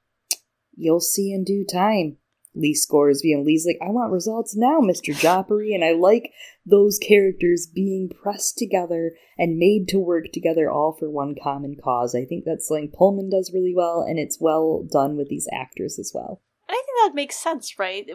you'll 0.75 0.99
see 0.99 1.31
in 1.31 1.43
due 1.43 1.65
time. 1.65 2.17
Lee 2.57 2.73
Scoresby, 2.73 3.33
and 3.33 3.45
Lee's 3.45 3.67
like, 3.67 3.77
I 3.81 3.91
want 3.91 4.11
results 4.11 4.55
now, 4.55 4.79
Mr. 4.79 5.13
Jopari, 5.13 5.75
and 5.75 5.83
I 5.83 5.91
like 5.91 6.33
those 6.65 6.97
characters 6.97 7.67
being 7.67 8.09
pressed 8.09 8.57
together 8.57 9.11
and 9.37 9.57
made 9.57 9.87
to 9.89 9.99
work 9.99 10.31
together 10.33 10.69
all 10.69 10.95
for 10.97 11.09
one 11.09 11.35
common 11.41 11.75
cause. 11.81 12.15
I 12.15 12.25
think 12.25 12.45
that's 12.45 12.67
something 12.67 12.91
Pullman 12.91 13.29
does 13.29 13.51
really 13.53 13.73
well, 13.75 14.01
and 14.01 14.17
it's 14.17 14.41
well 14.41 14.87
done 14.91 15.17
with 15.17 15.29
these 15.29 15.47
actors 15.53 15.99
as 15.99 16.11
well. 16.13 16.41
And 16.67 16.75
I 16.75 16.81
think 16.81 16.97
that 17.03 17.15
makes 17.15 17.35
sense, 17.35 17.77
right? 17.77 18.07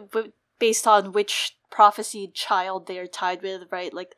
Based 0.62 0.86
on 0.86 1.12
which 1.12 1.56
prophesied 1.70 2.34
child 2.34 2.86
they 2.86 2.98
are 2.98 3.06
tied 3.06 3.42
with, 3.42 3.62
right? 3.70 3.92
Like, 3.92 4.14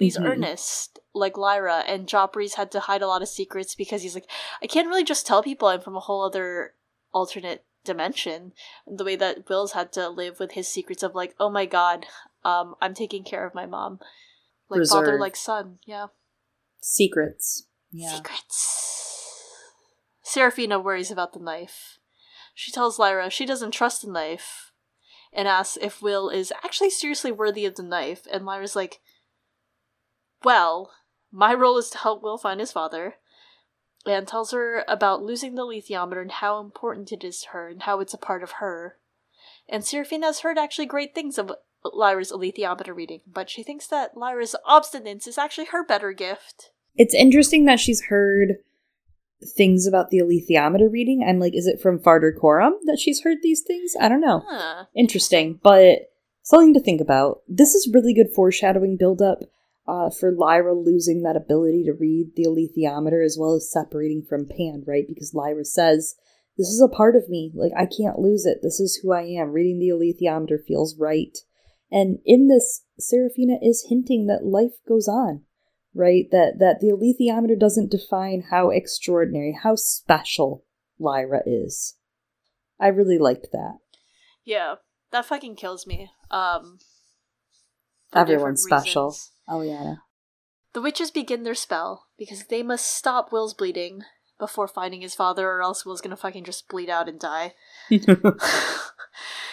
Lee's 0.00 0.16
mm-hmm. 0.16 0.26
earnest, 0.26 0.98
like 1.14 1.36
Lyra, 1.36 1.84
and 1.86 2.08
Jopari's 2.08 2.54
had 2.54 2.72
to 2.72 2.80
hide 2.80 3.02
a 3.02 3.06
lot 3.06 3.22
of 3.22 3.28
secrets 3.28 3.74
because 3.74 4.02
he's 4.02 4.14
like, 4.14 4.28
I 4.62 4.66
can't 4.66 4.88
really 4.88 5.04
just 5.04 5.26
tell 5.26 5.42
people 5.42 5.68
I'm 5.68 5.80
from 5.80 5.96
a 5.96 6.00
whole 6.00 6.24
other 6.24 6.74
alternate 7.12 7.64
dimension 7.84 8.52
the 8.86 9.04
way 9.04 9.16
that 9.16 9.48
will's 9.48 9.72
had 9.72 9.92
to 9.92 10.08
live 10.08 10.38
with 10.38 10.52
his 10.52 10.68
secrets 10.68 11.02
of 11.02 11.14
like 11.14 11.34
oh 11.40 11.50
my 11.50 11.66
god 11.66 12.06
um 12.44 12.74
i'm 12.80 12.94
taking 12.94 13.24
care 13.24 13.46
of 13.46 13.54
my 13.54 13.66
mom 13.66 13.98
like 14.68 14.78
Reserve. 14.78 15.04
father 15.04 15.18
like 15.18 15.36
son 15.36 15.78
yeah 15.84 16.06
secrets 16.80 17.66
yeah. 17.90 18.14
secrets 18.14 18.88
Serafina 20.22 20.78
worries 20.78 21.10
about 21.10 21.32
the 21.32 21.40
knife 21.40 21.98
she 22.54 22.70
tells 22.70 22.98
lyra 22.98 23.28
she 23.28 23.44
doesn't 23.44 23.72
trust 23.72 24.02
the 24.02 24.10
knife 24.10 24.71
and 25.32 25.48
asks 25.48 25.78
if 25.80 26.02
will 26.02 26.28
is 26.28 26.52
actually 26.64 26.90
seriously 26.90 27.32
worthy 27.32 27.64
of 27.64 27.76
the 27.76 27.82
knife 27.82 28.26
and 28.32 28.44
lyra's 28.44 28.76
like 28.76 29.00
well 30.44 30.92
my 31.32 31.54
role 31.54 31.78
is 31.78 31.88
to 31.90 31.98
help 31.98 32.22
will 32.22 32.38
find 32.38 32.60
his 32.60 32.72
father 32.72 33.14
and 34.06 34.26
tells 34.26 34.50
her 34.50 34.84
about 34.88 35.22
losing 35.22 35.54
the 35.54 35.62
alethiometer 35.62 36.20
and 36.20 36.32
how 36.32 36.60
important 36.60 37.12
it 37.12 37.24
is 37.24 37.42
to 37.42 37.48
her 37.50 37.68
and 37.68 37.82
how 37.82 38.00
it's 38.00 38.14
a 38.14 38.18
part 38.18 38.42
of 38.42 38.52
her. 38.52 38.96
And 39.68 39.84
Serafina 39.84 40.26
has 40.26 40.40
heard 40.40 40.58
actually 40.58 40.86
great 40.86 41.14
things 41.14 41.38
of 41.38 41.52
Lyra's 41.84 42.32
alethiometer 42.32 42.94
reading, 42.94 43.20
but 43.26 43.48
she 43.48 43.62
thinks 43.62 43.86
that 43.88 44.16
Lyra's 44.16 44.56
obstinance 44.68 45.26
is 45.26 45.38
actually 45.38 45.66
her 45.66 45.84
better 45.84 46.12
gift. 46.12 46.70
It's 46.96 47.14
interesting 47.14 47.64
that 47.64 47.80
she's 47.80 48.04
heard 48.04 48.58
things 49.44 49.86
about 49.86 50.10
the 50.10 50.18
alethiometer 50.18 50.90
reading. 50.90 51.24
I'm 51.26 51.38
like, 51.38 51.54
is 51.54 51.66
it 51.66 51.80
from 51.80 51.98
Farder 51.98 52.32
Coram 52.32 52.74
that 52.84 52.98
she's 52.98 53.22
heard 53.22 53.38
these 53.42 53.62
things? 53.62 53.94
I 54.00 54.08
don't 54.08 54.20
know. 54.20 54.44
Huh. 54.48 54.84
Interesting, 54.94 55.60
but 55.62 56.10
something 56.42 56.74
to 56.74 56.80
think 56.80 57.00
about. 57.00 57.42
This 57.48 57.74
is 57.74 57.90
really 57.92 58.14
good 58.14 58.32
foreshadowing 58.34 58.96
build 58.96 59.22
up 59.22 59.40
uh, 59.86 60.10
for 60.10 60.32
Lyra 60.32 60.74
losing 60.74 61.22
that 61.22 61.36
ability 61.36 61.84
to 61.84 61.92
read 61.92 62.32
the 62.36 62.44
alethiometer 62.44 63.24
as 63.24 63.36
well 63.38 63.54
as 63.54 63.70
separating 63.70 64.22
from 64.28 64.46
Pan, 64.46 64.84
right? 64.86 65.04
Because 65.08 65.34
Lyra 65.34 65.64
says, 65.64 66.14
This 66.56 66.68
is 66.68 66.80
a 66.80 66.94
part 66.94 67.16
of 67.16 67.28
me. 67.28 67.52
Like, 67.54 67.72
I 67.76 67.86
can't 67.86 68.18
lose 68.18 68.46
it. 68.46 68.58
This 68.62 68.80
is 68.80 69.00
who 69.02 69.12
I 69.12 69.22
am. 69.22 69.52
Reading 69.52 69.78
the 69.78 69.88
alethiometer 69.88 70.58
feels 70.66 70.96
right. 70.98 71.36
And 71.90 72.20
in 72.24 72.48
this, 72.48 72.84
Serafina 72.98 73.58
is 73.60 73.86
hinting 73.88 74.26
that 74.26 74.46
life 74.46 74.78
goes 74.88 75.08
on, 75.08 75.42
right? 75.94 76.26
That, 76.30 76.54
that 76.58 76.80
the 76.80 76.88
alethiometer 76.88 77.58
doesn't 77.58 77.90
define 77.90 78.44
how 78.50 78.70
extraordinary, 78.70 79.58
how 79.62 79.76
special 79.76 80.64
Lyra 80.98 81.42
is. 81.46 81.96
I 82.80 82.88
really 82.88 83.18
liked 83.18 83.48
that. 83.52 83.78
Yeah, 84.44 84.76
that 85.12 85.26
fucking 85.26 85.56
kills 85.56 85.86
me. 85.86 86.10
Um, 86.30 86.78
Everyone's 88.14 88.62
special. 88.62 89.06
Reasons. 89.06 89.30
yeah. 89.62 89.94
The 90.72 90.82
witches 90.82 91.10
begin 91.10 91.42
their 91.42 91.54
spell 91.54 92.06
because 92.18 92.44
they 92.44 92.62
must 92.62 92.86
stop 92.86 93.30
Will's 93.30 93.54
bleeding 93.54 94.02
before 94.38 94.68
finding 94.68 95.00
his 95.00 95.14
father, 95.14 95.48
or 95.48 95.62
else 95.62 95.84
Will's 95.84 96.00
gonna 96.00 96.16
fucking 96.16 96.44
just 96.44 96.68
bleed 96.68 96.90
out 96.90 97.08
and 97.08 97.20
die. 97.20 97.54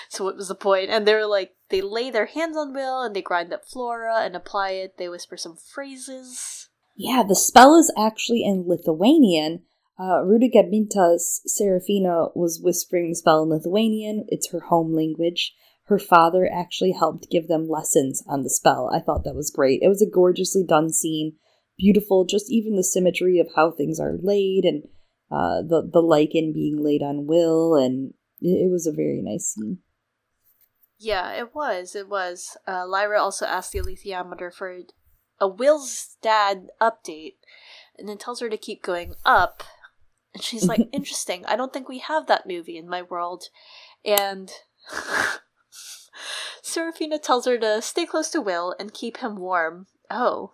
So 0.10 0.24
what 0.24 0.36
was 0.36 0.48
the 0.48 0.56
point? 0.56 0.90
And 0.90 1.08
they're 1.08 1.28
like, 1.28 1.54
they 1.70 1.82
lay 1.82 2.10
their 2.10 2.26
hands 2.26 2.58
on 2.58 2.74
Will 2.74 3.02
and 3.02 3.16
they 3.16 3.22
grind 3.22 3.54
up 3.54 3.64
flora 3.66 4.22
and 4.22 4.36
apply 4.36 4.72
it. 4.72 4.98
They 4.98 5.08
whisper 5.08 5.38
some 5.38 5.56
phrases. 5.56 6.68
Yeah, 6.96 7.24
the 7.26 7.36
spell 7.36 7.76
is 7.76 7.94
actually 7.98 8.44
in 8.44 8.66
Lithuanian. 8.68 9.62
Uh, 10.00 10.24
Ruta 10.24 10.50
Gedmintas' 10.54 11.42
Serafina 11.46 12.28
was 12.34 12.60
whispering 12.62 13.10
the 13.10 13.16
spell 13.16 13.44
in 13.44 13.50
Lithuanian. 13.50 14.26
It's 14.30 14.52
her 14.52 14.62
home 14.62 14.96
language. 14.96 15.54
Her 15.86 16.00
father 16.00 16.50
actually 16.52 16.92
helped 16.92 17.30
give 17.30 17.48
them 17.48 17.70
lessons 17.70 18.24
on 18.28 18.42
the 18.42 18.50
spell. 18.50 18.90
I 18.94 19.00
thought 19.00 19.24
that 19.26 19.36
was 19.36 19.52
great. 19.52 19.82
It 19.84 19.90
was 19.90 20.02
a 20.02 20.10
gorgeously 20.10 20.64
done 20.64 20.92
scene. 20.92 21.34
Beautiful, 21.80 22.26
just 22.26 22.52
even 22.52 22.76
the 22.76 22.84
symmetry 22.84 23.40
of 23.40 23.48
how 23.56 23.72
things 23.72 24.00
are 24.00 24.18
laid 24.22 24.66
and 24.66 24.84
uh, 25.32 25.62
the, 25.62 25.90
the 25.92 26.02
lichen 26.02 26.52
being 26.54 26.84
laid 26.84 27.02
on 27.02 27.26
Will, 27.26 27.76
and 27.76 28.14
it, 28.42 28.66
it 28.66 28.72
was 28.72 28.86
a 28.86 28.92
very 28.92 29.22
nice 29.22 29.54
scene. 29.54 29.80
Yeah, 30.98 31.32
it 31.34 31.56
was. 31.56 31.96
It 31.96 32.10
was. 32.10 32.58
Uh, 32.68 32.86
Lyra 32.86 33.22
also 33.22 33.46
asked 33.46 33.72
the 33.72 33.80
alethiometer 33.80 34.54
for 34.54 34.82
a 35.40 35.48
Will's 35.48 36.18
dad 36.22 36.68
update, 36.82 37.36
and 37.98 38.10
then 38.10 38.18
tells 38.18 38.42
her 38.42 38.50
to 38.50 38.58
keep 38.58 38.84
going 38.84 39.14
up. 39.24 39.64
And 40.34 40.44
she's 40.44 40.68
like, 40.68 40.90
"Interesting. 40.92 41.46
I 41.46 41.56
don't 41.56 41.72
think 41.72 41.88
we 41.88 42.00
have 42.00 42.28
that 42.28 42.48
movie 42.48 42.78
in 42.78 42.90
my 42.90 43.02
world." 43.02 43.46
And 44.04 44.52
Serafina 46.62 47.20
tells 47.20 47.46
her 47.46 47.58
to 47.58 47.82
stay 47.82 48.06
close 48.06 48.30
to 48.32 48.42
Will 48.42 48.76
and 48.80 48.94
keep 48.94 49.18
him 49.18 49.38
warm. 49.38 49.88
Oh. 50.10 50.52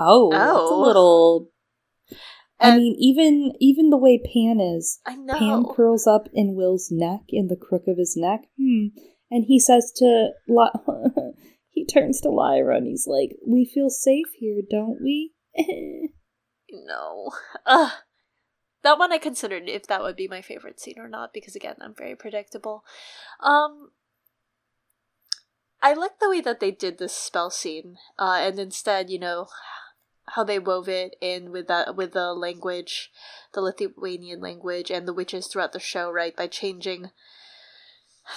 Oh, 0.00 0.30
that's 0.30 0.42
a 0.42 0.74
Oh. 0.74 0.80
little. 0.80 1.50
I 2.62 2.76
mean, 2.76 2.94
even 2.98 3.52
even 3.60 3.88
the 3.90 3.96
way 3.96 4.18
Pan 4.18 4.60
is, 4.60 5.00
I 5.06 5.16
know. 5.16 5.38
Pan 5.38 5.64
curls 5.64 6.06
up 6.06 6.28
in 6.34 6.54
Will's 6.54 6.90
neck, 6.90 7.20
in 7.28 7.48
the 7.48 7.56
crook 7.56 7.84
of 7.86 7.96
his 7.96 8.16
neck. 8.16 8.46
Hmm. 8.58 8.88
And 9.30 9.44
he 9.46 9.58
says 9.60 9.92
to, 9.96 10.30
he 11.68 11.86
turns 11.86 12.20
to 12.22 12.28
Lyra 12.30 12.76
and 12.76 12.86
he's 12.86 13.06
like, 13.06 13.30
"We 13.46 13.64
feel 13.64 13.88
safe 13.90 14.26
here, 14.38 14.60
don't 14.68 15.00
we?" 15.02 15.32
No. 16.72 17.30
Ugh. 17.66 17.92
That 18.82 18.98
one 18.98 19.12
I 19.12 19.18
considered 19.18 19.68
if 19.68 19.86
that 19.88 20.02
would 20.02 20.14
be 20.16 20.28
my 20.28 20.40
favorite 20.40 20.78
scene 20.80 20.98
or 20.98 21.08
not, 21.08 21.32
because 21.34 21.56
again, 21.56 21.74
I'm 21.80 21.94
very 21.94 22.14
predictable. 22.14 22.84
Um 23.40 23.90
I 25.82 25.94
like 25.94 26.18
the 26.20 26.28
way 26.30 26.40
that 26.42 26.60
they 26.60 26.70
did 26.70 26.98
this 26.98 27.14
spell 27.14 27.50
scene, 27.50 27.96
uh, 28.18 28.36
and 28.40 28.58
instead, 28.58 29.08
you 29.08 29.18
know, 29.18 29.46
how 30.34 30.44
they 30.44 30.58
wove 30.58 30.88
it 30.88 31.16
in 31.20 31.50
with 31.50 31.68
that 31.68 31.96
with 31.96 32.12
the 32.12 32.32
language, 32.32 33.10
the 33.52 33.60
Lithuanian 33.60 34.40
language, 34.40 34.90
and 34.90 35.06
the 35.06 35.14
witches 35.14 35.46
throughout 35.46 35.72
the 35.72 35.80
show, 35.80 36.10
right? 36.10 36.36
By 36.36 36.46
changing 36.46 37.10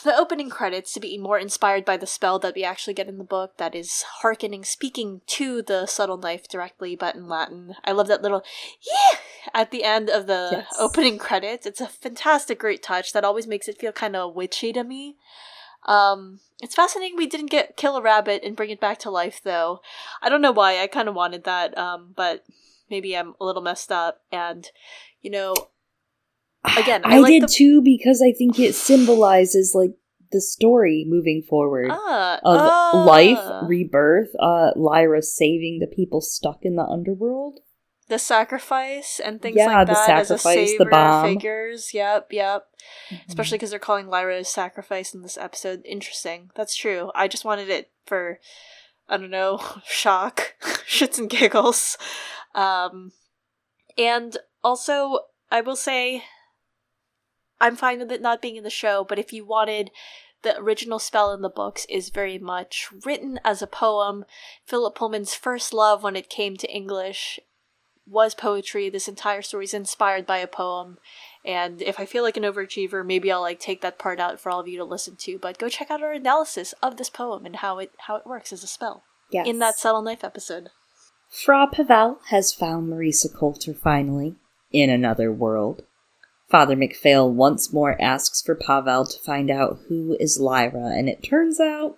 the 0.03 0.17
opening 0.17 0.49
credits 0.49 0.91
to 0.93 0.99
be 0.99 1.17
more 1.17 1.37
inspired 1.37 1.85
by 1.85 1.97
the 1.97 2.07
spell 2.07 2.39
that 2.39 2.55
we 2.55 2.63
actually 2.63 2.93
get 2.93 3.07
in 3.07 3.17
the 3.17 3.23
book 3.23 3.57
that 3.57 3.75
is 3.75 4.03
hearkening 4.21 4.63
speaking 4.63 5.21
to 5.27 5.61
the 5.61 5.85
subtle 5.85 6.17
knife 6.17 6.47
directly 6.47 6.95
but 6.95 7.13
in 7.15 7.27
latin 7.27 7.75
i 7.85 7.91
love 7.91 8.07
that 8.07 8.21
little 8.21 8.43
yeah 8.81 9.19
at 9.53 9.69
the 9.71 9.83
end 9.83 10.09
of 10.09 10.25
the 10.25 10.49
Yes. 10.51 10.75
opening 10.79 11.17
credits 11.19 11.65
it's 11.67 11.81
a 11.81 11.87
fantastic 11.87 12.57
great 12.59 12.81
touch 12.81 13.13
that 13.13 13.23
always 13.23 13.45
makes 13.45 13.67
it 13.67 13.77
feel 13.77 13.91
kind 13.91 14.15
of 14.15 14.33
witchy 14.33 14.73
to 14.73 14.83
me 14.83 15.17
um 15.85 16.39
it's 16.61 16.75
fascinating 16.75 17.17
we 17.17 17.27
didn't 17.27 17.51
get 17.51 17.75
kill 17.77 17.97
a 17.97 18.01
rabbit 18.01 18.41
and 18.43 18.55
bring 18.55 18.69
it 18.69 18.79
back 18.79 18.97
to 18.99 19.09
life 19.09 19.41
though 19.43 19.79
i 20.21 20.29
don't 20.29 20.41
know 20.41 20.51
why 20.51 20.79
i 20.81 20.87
kind 20.87 21.09
of 21.09 21.15
wanted 21.15 21.43
that 21.43 21.77
um 21.77 22.13
but 22.15 22.43
maybe 22.89 23.15
i'm 23.17 23.33
a 23.39 23.45
little 23.45 23.61
messed 23.61 23.91
up 23.91 24.21
and 24.31 24.69
you 25.21 25.29
know 25.29 25.53
Again, 26.77 27.01
I 27.03 27.17
I, 27.17 27.19
like 27.19 27.31
did 27.31 27.43
the- 27.43 27.47
too 27.47 27.81
because 27.83 28.21
I 28.21 28.31
think 28.31 28.57
it 28.57 28.73
symbolizes 28.73 29.73
like 29.75 29.91
the 30.31 30.41
story 30.41 31.05
moving 31.07 31.43
forward 31.47 31.89
ah, 31.91 32.39
of 32.43 32.57
ah. 32.59 33.05
life, 33.05 33.67
rebirth. 33.69 34.29
Uh, 34.39 34.71
Lyra 34.75 35.21
saving 35.21 35.79
the 35.79 35.93
people 35.93 36.21
stuck 36.21 36.59
in 36.63 36.75
the 36.75 36.85
underworld. 36.85 37.59
The 38.09 38.19
sacrifice 38.19 39.19
and 39.23 39.41
things 39.41 39.55
Yeah, 39.57 39.67
like 39.67 39.87
that 39.87 40.09
as 40.09 40.31
a 40.31 40.37
sacrifice, 40.37 40.77
the 40.77 40.85
bomb. 40.85 41.25
figures. 41.25 41.93
Yep, 41.93 42.27
yep. 42.31 42.65
Mm-hmm. 43.09 43.23
Especially 43.29 43.57
because 43.57 43.69
they're 43.69 43.79
calling 43.79 44.07
Lyra 44.07 44.39
a 44.39 44.43
sacrifice 44.43 45.13
in 45.13 45.21
this 45.21 45.37
episode. 45.37 45.81
Interesting. 45.85 46.51
That's 46.55 46.75
true. 46.75 47.11
I 47.15 47.27
just 47.27 47.45
wanted 47.45 47.69
it 47.69 47.91
for, 48.05 48.39
I 49.07 49.17
don't 49.17 49.29
know, 49.29 49.61
shock, 49.85 50.55
shits 50.61 51.17
and 51.17 51.29
giggles. 51.29 51.97
Um, 52.53 53.13
and 53.97 54.37
also, 54.63 55.19
I 55.49 55.61
will 55.61 55.75
say, 55.75 56.23
I'm 57.61 57.75
fine 57.75 57.99
with 57.99 58.11
it 58.11 58.21
not 58.21 58.41
being 58.41 58.57
in 58.57 58.63
the 58.63 58.69
show, 58.69 59.05
but 59.07 59.19
if 59.19 59.31
you 59.31 59.45
wanted 59.45 59.91
the 60.41 60.57
original 60.57 60.99
spell 60.99 61.31
in 61.33 61.41
the 61.41 61.49
books 61.49 61.85
is 61.89 62.09
very 62.09 62.37
much 62.37 62.89
written 63.05 63.39
as 63.45 63.61
a 63.61 63.67
poem. 63.67 64.25
Philip 64.65 64.93
Pullman's 64.93 65.33
first 65.33 65.73
love 65.73 66.03
when 66.03 66.17
it 66.17 66.29
came 66.29 66.57
to 66.57 66.69
English 66.69 67.39
was 68.07 68.35
poetry. 68.35 68.89
This 68.89 69.07
entire 69.07 69.41
story 69.41 69.65
is 69.65 69.73
inspired 69.73 70.25
by 70.25 70.37
a 70.39 70.47
poem. 70.47 70.97
And 71.45 71.81
if 71.81 71.99
I 71.99 72.05
feel 72.05 72.23
like 72.23 72.37
an 72.37 72.43
overachiever, 72.43 73.05
maybe 73.05 73.31
I'll 73.31 73.41
like 73.41 73.59
take 73.59 73.81
that 73.81 73.99
part 73.99 74.19
out 74.19 74.39
for 74.39 74.49
all 74.49 74.59
of 74.59 74.67
you 74.67 74.77
to 74.77 74.83
listen 74.85 75.15
to. 75.17 75.37
But 75.37 75.57
go 75.57 75.69
check 75.69 75.89
out 75.91 76.01
our 76.01 76.11
analysis 76.13 76.73
of 76.81 76.97
this 76.97 77.09
poem 77.09 77.45
and 77.45 77.57
how 77.57 77.79
it 77.79 77.91
how 77.99 78.15
it 78.15 78.25
works 78.25 78.53
as 78.53 78.63
a 78.63 78.67
spell 78.67 79.03
Yes. 79.31 79.47
in 79.47 79.59
that 79.59 79.75
subtle 79.75 80.01
knife 80.01 80.23
episode. 80.23 80.69
Fra 81.29 81.67
Pavel 81.67 82.19
has 82.29 82.53
found 82.53 82.91
Marisa 82.91 83.33
Coulter 83.33 83.73
finally, 83.73 84.35
in 84.71 84.89
another 84.89 85.31
world. 85.31 85.83
Father 86.49 86.75
McPhail 86.75 87.31
once 87.31 87.73
more 87.73 87.99
asks 87.99 88.41
for 88.41 88.53
Pavel 88.53 89.05
to 89.07 89.19
find 89.19 89.49
out 89.49 89.79
who 89.87 90.15
is 90.19 90.39
Lyra, 90.39 90.91
and 90.95 91.09
it 91.09 91.23
turns 91.23 91.59
out 91.59 91.97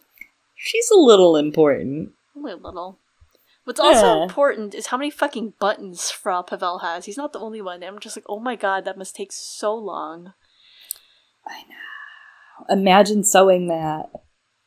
she's 0.55 0.89
a 0.89 0.97
little 0.97 1.35
important. 1.35 2.13
Only 2.35 2.53
a 2.53 2.55
little. 2.55 2.99
What's 3.65 3.79
also 3.79 4.17
Yeah. 4.17 4.23
important 4.23 4.73
is 4.75 4.87
how 4.87 4.97
many 4.97 5.09
fucking 5.09 5.55
buttons 5.59 6.11
Fra 6.11 6.43
Pavel 6.43 6.79
has. 6.79 7.05
He's 7.05 7.17
not 7.17 7.33
the 7.33 7.39
only 7.39 7.61
one. 7.61 7.83
I'm 7.83 7.99
just 7.99 8.15
like, 8.15 8.25
oh 8.29 8.39
my 8.39 8.55
god, 8.55 8.85
that 8.85 8.97
must 8.97 9.15
take 9.15 9.31
so 9.31 9.75
long. 9.75 10.33
I 11.45 11.63
know. 11.63 12.65
Imagine 12.69 13.23
sewing 13.23 13.67
that. 13.67 14.09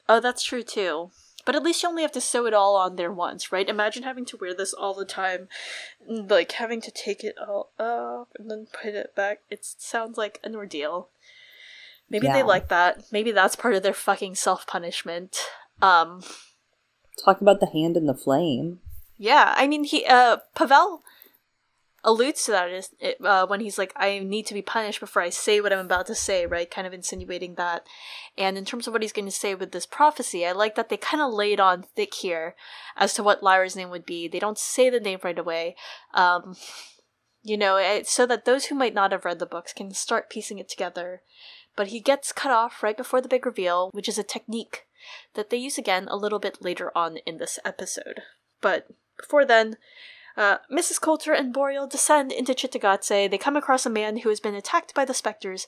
Oh, 0.08 0.20
that's 0.20 0.42
true 0.42 0.62
too. 0.62 1.10
But 1.44 1.54
at 1.54 1.62
least 1.62 1.82
you 1.82 1.88
only 1.88 2.02
have 2.02 2.12
to 2.12 2.20
sew 2.20 2.44
it 2.46 2.52
all 2.52 2.76
on 2.76 2.96
there 2.96 3.12
once, 3.12 3.50
right? 3.50 3.68
Imagine 3.68 4.02
having 4.02 4.26
to 4.26 4.36
wear 4.36 4.52
this 4.52 4.74
all 4.74 4.92
the 4.92 5.06
time, 5.06 5.48
like 6.06 6.52
having 6.52 6.80
to 6.82 6.90
take 6.90 7.24
it 7.24 7.36
all 7.38 7.70
off 7.78 8.28
and 8.38 8.50
then 8.50 8.66
put 8.70 8.94
it 8.94 9.14
back. 9.14 9.40
It 9.48 9.64
sounds 9.64 10.18
like 10.18 10.40
an 10.44 10.54
ordeal. 10.54 11.08
Maybe 12.10 12.26
they 12.26 12.42
like 12.42 12.68
that. 12.68 13.04
Maybe 13.12 13.30
that's 13.30 13.56
part 13.56 13.74
of 13.74 13.82
their 13.82 13.94
fucking 13.94 14.34
self 14.34 14.66
punishment. 14.66 15.38
Um, 15.80 16.22
Talk 17.24 17.40
about 17.40 17.60
the 17.60 17.66
hand 17.66 17.96
in 17.96 18.06
the 18.06 18.14
flame. 18.14 18.80
Yeah, 19.18 19.52
I 19.56 19.66
mean, 19.66 19.84
he 19.84 20.06
uh 20.06 20.38
Pavel 20.54 21.02
alludes 22.04 22.44
to 22.44 22.52
that 22.52 22.88
uh, 23.24 23.46
when 23.46 23.60
he's 23.60 23.76
like, 23.76 23.92
"I 23.96 24.20
need 24.20 24.46
to 24.46 24.54
be 24.54 24.62
punished 24.62 25.00
before 25.00 25.20
I 25.20 25.30
say 25.30 25.60
what 25.60 25.72
I'm 25.72 25.84
about 25.84 26.06
to 26.06 26.14
say," 26.14 26.46
right? 26.46 26.70
Kind 26.70 26.86
of 26.86 26.94
insinuating 26.94 27.56
that. 27.56 27.86
And 28.36 28.56
in 28.56 28.64
terms 28.64 28.86
of 28.86 28.92
what 28.92 29.02
he's 29.02 29.12
going 29.12 29.26
to 29.26 29.32
say 29.32 29.54
with 29.54 29.72
this 29.72 29.86
prophecy, 29.86 30.46
I 30.46 30.52
like 30.52 30.76
that 30.76 30.88
they 30.88 30.96
kind 30.96 31.22
of 31.22 31.32
laid 31.32 31.60
on 31.60 31.82
thick 31.82 32.14
here 32.14 32.54
as 32.96 33.14
to 33.14 33.22
what 33.22 33.42
Lyra's 33.42 33.76
name 33.76 33.90
would 33.90 34.06
be. 34.06 34.28
They 34.28 34.38
don't 34.38 34.58
say 34.58 34.88
the 34.88 35.00
name 35.00 35.18
right 35.22 35.38
away. 35.38 35.76
Um, 36.14 36.56
you 37.42 37.56
know, 37.56 38.02
so 38.04 38.26
that 38.26 38.44
those 38.44 38.66
who 38.66 38.74
might 38.74 38.94
not 38.94 39.12
have 39.12 39.24
read 39.24 39.38
the 39.38 39.46
books 39.46 39.72
can 39.72 39.92
start 39.92 40.30
piecing 40.30 40.58
it 40.58 40.68
together. 40.68 41.22
But 41.76 41.88
he 41.88 42.00
gets 42.00 42.32
cut 42.32 42.50
off 42.50 42.82
right 42.82 42.96
before 42.96 43.20
the 43.20 43.28
big 43.28 43.46
reveal, 43.46 43.90
which 43.92 44.08
is 44.08 44.18
a 44.18 44.24
technique 44.24 44.86
that 45.34 45.50
they 45.50 45.56
use 45.56 45.78
again 45.78 46.08
a 46.08 46.16
little 46.16 46.38
bit 46.38 46.60
later 46.60 46.90
on 46.96 47.18
in 47.18 47.38
this 47.38 47.58
episode. 47.64 48.22
But 48.60 48.88
before 49.18 49.44
then, 49.44 49.76
uh, 50.36 50.58
Mrs. 50.72 51.00
Coulter 51.00 51.32
and 51.32 51.52
Boreal 51.52 51.86
descend 51.86 52.32
into 52.32 52.54
Cittàgazze. 52.54 53.30
They 53.30 53.38
come 53.38 53.56
across 53.56 53.84
a 53.84 53.90
man 53.90 54.18
who 54.18 54.28
has 54.28 54.40
been 54.40 54.54
attacked 54.54 54.94
by 54.94 55.04
the 55.04 55.14
specters, 55.14 55.66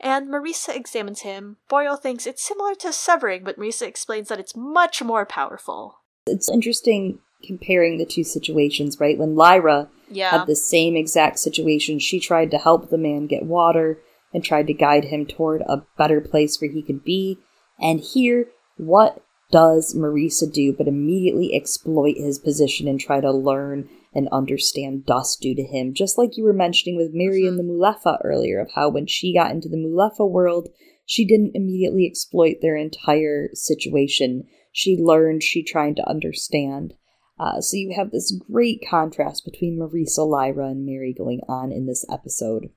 and 0.00 0.28
Marisa 0.28 0.74
examines 0.74 1.20
him. 1.20 1.58
Boreal 1.68 1.96
thinks 1.96 2.26
it's 2.26 2.42
similar 2.46 2.74
to 2.76 2.92
severing, 2.92 3.44
but 3.44 3.58
Marisa 3.58 3.86
explains 3.86 4.28
that 4.28 4.40
it's 4.40 4.56
much 4.56 5.02
more 5.02 5.26
powerful. 5.26 5.98
It's 6.26 6.50
interesting 6.50 7.18
comparing 7.44 7.98
the 7.98 8.06
two 8.06 8.24
situations, 8.24 8.98
right? 8.98 9.18
When 9.18 9.36
Lyra 9.36 9.88
Yeah. 10.10 10.30
had 10.30 10.46
the 10.46 10.56
same 10.56 10.96
exact 10.96 11.38
situation, 11.38 11.98
she 11.98 12.18
tried 12.18 12.50
to 12.52 12.58
help 12.58 12.88
the 12.88 12.98
man 12.98 13.26
get 13.26 13.44
water 13.44 14.00
and 14.32 14.42
tried 14.42 14.66
to 14.66 14.74
guide 14.74 15.04
him 15.04 15.26
toward 15.26 15.62
a 15.62 15.84
better 15.96 16.20
place 16.20 16.60
where 16.60 16.70
he 16.70 16.82
could 16.82 17.04
be. 17.04 17.38
And 17.78 18.00
here, 18.00 18.48
what 18.76 19.22
does 19.50 19.94
Marisa 19.94 20.52
do 20.52 20.72
but 20.72 20.88
immediately 20.88 21.54
exploit 21.54 22.16
his 22.16 22.38
position 22.38 22.88
and 22.88 22.98
try 22.98 23.20
to 23.20 23.30
learn 23.30 23.88
and 24.14 24.28
understand 24.32 25.06
dust 25.06 25.40
due 25.40 25.54
to 25.54 25.62
him? 25.62 25.94
Just 25.94 26.18
like 26.18 26.36
you 26.36 26.44
were 26.44 26.52
mentioning 26.52 26.96
with 26.96 27.14
Mary 27.14 27.46
and 27.46 27.58
the 27.58 27.62
Mulefa 27.62 28.18
earlier, 28.24 28.60
of 28.60 28.70
how 28.74 28.88
when 28.88 29.06
she 29.06 29.34
got 29.34 29.50
into 29.50 29.68
the 29.68 29.76
Mulefa 29.76 30.28
world, 30.28 30.68
she 31.04 31.24
didn't 31.24 31.54
immediately 31.54 32.06
exploit 32.06 32.56
their 32.60 32.76
entire 32.76 33.50
situation. 33.54 34.44
She 34.72 34.96
learned, 34.96 35.42
she 35.42 35.62
tried 35.62 35.96
to 35.96 36.08
understand. 36.08 36.94
Uh, 37.38 37.60
so 37.60 37.76
you 37.76 37.94
have 37.96 38.10
this 38.10 38.34
great 38.50 38.82
contrast 38.88 39.44
between 39.44 39.78
Marisa, 39.78 40.26
Lyra, 40.26 40.68
and 40.68 40.84
Mary 40.86 41.14
going 41.16 41.40
on 41.48 41.70
in 41.70 41.86
this 41.86 42.04
episode. 42.10 42.70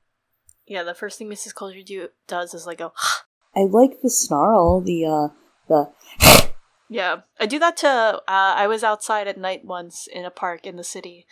Yeah, 0.67 0.83
the 0.83 0.93
first 0.93 1.17
thing 1.17 1.29
Mrs. 1.29 1.55
Coulter 1.55 1.81
do, 1.81 2.09
does 2.27 2.53
is 2.53 2.67
like 2.67 2.77
go, 2.77 2.93
I 3.55 3.61
like 3.61 4.01
the 4.03 4.09
snarl, 4.09 4.81
the 4.81 5.05
uh 5.05 5.33
the 5.69 6.48
Yeah, 6.89 7.21
I 7.39 7.45
do 7.45 7.59
that 7.59 7.77
to. 7.77 7.87
Uh, 7.87 8.21
I 8.27 8.67
was 8.67 8.83
outside 8.83 9.27
at 9.27 9.37
night 9.37 9.63
once 9.63 10.07
in 10.07 10.25
a 10.25 10.31
park 10.31 10.65
in 10.65 10.75
the 10.75 10.83
city. 10.83 11.27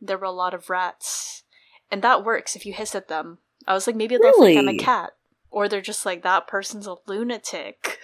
There 0.00 0.18
were 0.18 0.26
a 0.26 0.30
lot 0.30 0.54
of 0.54 0.68
rats, 0.68 1.44
and 1.90 2.02
that 2.02 2.24
works 2.24 2.54
if 2.54 2.66
you 2.66 2.74
hiss 2.74 2.94
at 2.94 3.08
them. 3.08 3.38
I 3.66 3.72
was 3.74 3.86
like, 3.86 3.96
maybe 3.96 4.16
they'll 4.16 4.32
think 4.38 4.58
I'm 4.58 4.68
a 4.68 4.76
cat, 4.76 5.12
or 5.50 5.68
they're 5.68 5.80
just 5.80 6.06
like 6.06 6.22
that 6.22 6.46
person's 6.46 6.86
a 6.86 6.96
lunatic. 7.06 7.98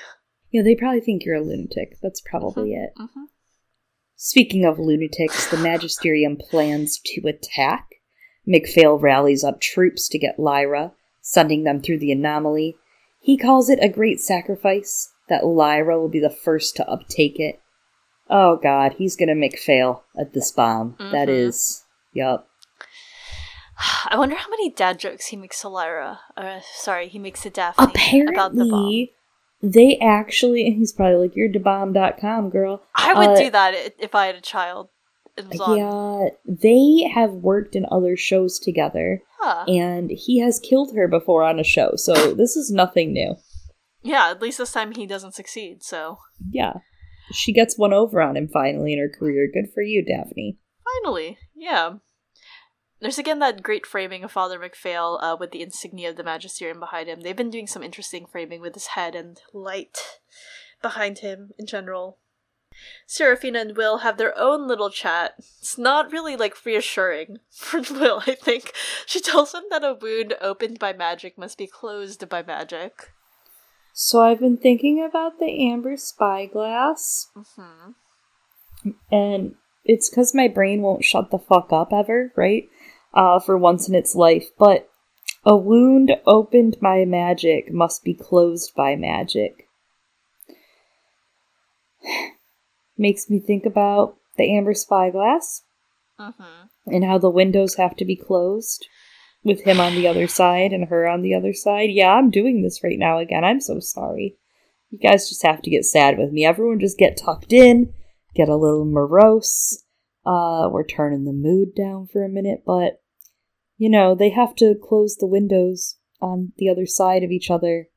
Yeah, 0.50 0.62
they 0.62 0.74
probably 0.74 1.00
think 1.00 1.24
you're 1.24 1.36
a 1.36 1.42
lunatic. 1.42 1.98
That's 2.02 2.20
probably 2.20 2.74
it. 2.74 2.92
hmm 2.96 3.24
Speaking 4.16 4.64
of 4.64 4.78
lunatics, 4.78 5.50
the 5.50 5.56
Magisterium 5.56 6.36
plans 6.36 7.00
to 7.04 7.28
attack. 7.28 7.96
McPhail 8.48 9.00
rallies 9.00 9.42
up 9.44 9.60
troops 9.60 10.08
to 10.08 10.18
get 10.18 10.38
Lyra, 10.38 10.92
sending 11.20 11.64
them 11.64 11.80
through 11.80 11.98
the 11.98 12.12
anomaly. 12.12 12.76
He 13.20 13.36
calls 13.36 13.68
it 13.68 13.78
a 13.82 13.88
great 13.88 14.20
sacrifice, 14.20 15.10
that 15.28 15.44
Lyra 15.46 15.98
will 15.98 16.08
be 16.08 16.20
the 16.20 16.30
first 16.30 16.76
to 16.76 16.88
uptake 16.88 17.38
it. 17.38 17.60
Oh 18.30 18.56
god, 18.56 18.94
he's 18.98 19.16
gonna 19.16 19.34
make 19.34 19.58
fail 19.58 20.04
at 20.18 20.32
this 20.32 20.50
bomb. 20.50 20.96
That 20.98 21.28
Mhm. 21.28 21.46
is. 21.48 21.84
Yup. 22.12 22.48
I 24.08 24.16
wonder 24.16 24.36
how 24.36 24.48
many 24.50 24.70
dad 24.70 24.98
jokes 24.98 25.26
he 25.26 25.36
makes 25.36 25.60
to 25.62 25.68
Lyra. 25.68 26.20
Uh, 26.36 26.60
sorry, 26.74 27.08
he 27.08 27.18
makes 27.18 27.42
to 27.42 27.50
Daphne 27.50 27.84
about 28.28 28.52
the 28.54 28.64
bomb. 28.64 28.68
Apparently, 28.68 29.12
they 29.62 29.98
actually. 29.98 30.66
And 30.66 30.76
he's 30.78 30.92
probably 30.92 31.16
like, 31.16 31.36
you're 31.36 31.48
debomb.com, 31.48 32.50
girl. 32.50 32.82
I 32.94 33.14
would 33.14 33.30
uh, 33.30 33.36
do 33.36 33.50
that 33.50 33.94
if 33.98 34.14
I 34.14 34.26
had 34.26 34.36
a 34.36 34.40
child. 34.40 34.88
It 35.36 35.48
was 35.48 35.60
on. 35.60 35.76
Yeah, 35.76 36.28
they 36.46 37.08
have 37.12 37.32
worked 37.32 37.74
in 37.74 37.86
other 37.90 38.16
shows 38.16 38.58
together. 38.58 39.22
Huh. 39.40 39.64
and 39.68 40.10
he 40.10 40.38
has 40.38 40.58
killed 40.58 40.94
her 40.96 41.06
before 41.06 41.42
on 41.42 41.58
a 41.60 41.64
show, 41.64 41.96
so 41.96 42.32
this 42.32 42.56
is 42.56 42.70
nothing 42.70 43.12
new. 43.12 43.36
Yeah, 44.04 44.30
at 44.30 44.42
least 44.42 44.58
this 44.58 44.70
time 44.72 44.92
he 44.92 45.06
doesn't 45.06 45.34
succeed. 45.34 45.82
So 45.82 46.18
Yeah. 46.50 46.74
She 47.32 47.54
gets 47.54 47.78
one 47.78 47.94
over 47.94 48.20
on 48.20 48.36
him 48.36 48.48
finally 48.52 48.92
in 48.92 48.98
her 48.98 49.08
career. 49.08 49.48
Good 49.52 49.72
for 49.72 49.82
you, 49.82 50.04
Daphne. 50.04 50.58
finally, 51.02 51.38
yeah. 51.56 51.94
There's 53.00 53.18
again 53.18 53.38
that 53.40 53.62
great 53.62 53.86
framing 53.86 54.22
of 54.24 54.30
Father 54.30 54.58
McPhail 54.58 55.18
uh, 55.22 55.36
with 55.38 55.50
the 55.50 55.62
insignia 55.62 56.10
of 56.10 56.16
the 56.16 56.22
Magisterium 56.22 56.80
behind 56.80 57.08
him. 57.08 57.20
They've 57.20 57.34
been 57.34 57.50
doing 57.50 57.66
some 57.66 57.82
interesting 57.82 58.26
framing 58.30 58.60
with 58.60 58.74
his 58.74 58.88
head 58.88 59.14
and 59.14 59.40
light 59.52 59.98
behind 60.82 61.18
him 61.18 61.50
in 61.58 61.66
general. 61.66 62.18
Serafina 63.06 63.60
and 63.60 63.76
Will 63.76 63.98
have 63.98 64.16
their 64.18 64.36
own 64.38 64.66
little 64.68 64.90
chat. 64.90 65.34
It's 65.38 65.78
not 65.78 66.12
really 66.12 66.36
like 66.36 66.64
reassuring 66.64 67.38
for 67.50 67.80
Will, 67.80 68.22
I 68.26 68.34
think. 68.34 68.72
She 69.06 69.20
tells 69.20 69.54
him 69.54 69.64
that 69.70 69.84
a 69.84 69.96
wound 70.00 70.34
opened 70.40 70.78
by 70.78 70.92
magic 70.92 71.38
must 71.38 71.56
be 71.56 71.66
closed 71.66 72.28
by 72.28 72.42
magic. 72.42 73.12
So 73.96 74.20
I've 74.20 74.40
been 74.40 74.56
thinking 74.56 75.02
about 75.02 75.38
the 75.38 75.70
amber 75.70 75.96
spyglass, 75.96 77.30
hmm 77.34 77.92
and 79.10 79.54
it's 79.84 80.10
because 80.10 80.34
my 80.34 80.48
brain 80.48 80.82
won't 80.82 81.04
shut 81.04 81.30
the 81.30 81.38
fuck 81.38 81.72
up 81.72 81.92
ever, 81.92 82.32
right? 82.36 82.68
Uh, 83.14 83.38
for 83.38 83.56
once 83.56 83.88
in 83.88 83.94
its 83.94 84.14
life. 84.16 84.48
But 84.58 84.90
a 85.44 85.56
wound 85.56 86.16
opened 86.26 86.78
by 86.82 87.04
magic 87.04 87.72
must 87.72 88.02
be 88.02 88.14
closed 88.14 88.74
by 88.74 88.96
magic. 88.96 89.68
Makes 92.98 93.30
me 93.30 93.38
think 93.38 93.64
about 93.64 94.16
the 94.36 94.54
amber 94.56 94.74
spyglass 94.74 95.62
hmm 96.18 96.64
and 96.86 97.04
how 97.04 97.18
the 97.18 97.30
windows 97.30 97.76
have 97.76 97.96
to 97.96 98.04
be 98.04 98.16
closed 98.16 98.86
with 99.44 99.60
him 99.60 99.78
on 99.78 99.94
the 99.94 100.08
other 100.08 100.26
side 100.26 100.72
and 100.72 100.88
her 100.88 101.06
on 101.06 101.22
the 101.22 101.34
other 101.34 101.52
side. 101.52 101.90
Yeah, 101.90 102.12
I'm 102.12 102.30
doing 102.30 102.62
this 102.62 102.82
right 102.82 102.98
now 102.98 103.18
again. 103.18 103.44
I'm 103.44 103.60
so 103.60 103.78
sorry. 103.78 104.36
You 104.90 104.98
guys 104.98 105.28
just 105.28 105.42
have 105.42 105.60
to 105.62 105.70
get 105.70 105.84
sad 105.84 106.18
with 106.18 106.32
me. 106.32 106.44
Everyone 106.44 106.80
just 106.80 106.98
get 106.98 107.16
tucked 107.16 107.52
in, 107.52 107.92
get 108.34 108.48
a 108.48 108.56
little 108.56 108.84
morose. 108.84 109.84
Uh, 110.24 110.68
we're 110.72 110.86
turning 110.86 111.24
the 111.24 111.32
mood 111.32 111.74
down 111.74 112.06
for 112.06 112.24
a 112.24 112.28
minute, 112.28 112.62
but 112.66 113.02
you 113.76 113.90
know, 113.90 114.14
they 114.14 114.30
have 114.30 114.54
to 114.56 114.74
close 114.74 115.16
the 115.16 115.26
windows 115.26 115.98
on 116.20 116.52
the 116.56 116.68
other 116.68 116.86
side 116.86 117.22
of 117.22 117.30
each 117.30 117.50
other. 117.50 117.88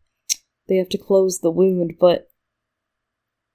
They 0.67 0.75
have 0.75 0.89
to 0.89 0.97
close 0.97 1.39
the 1.39 1.51
wound, 1.51 1.93
but 1.99 2.27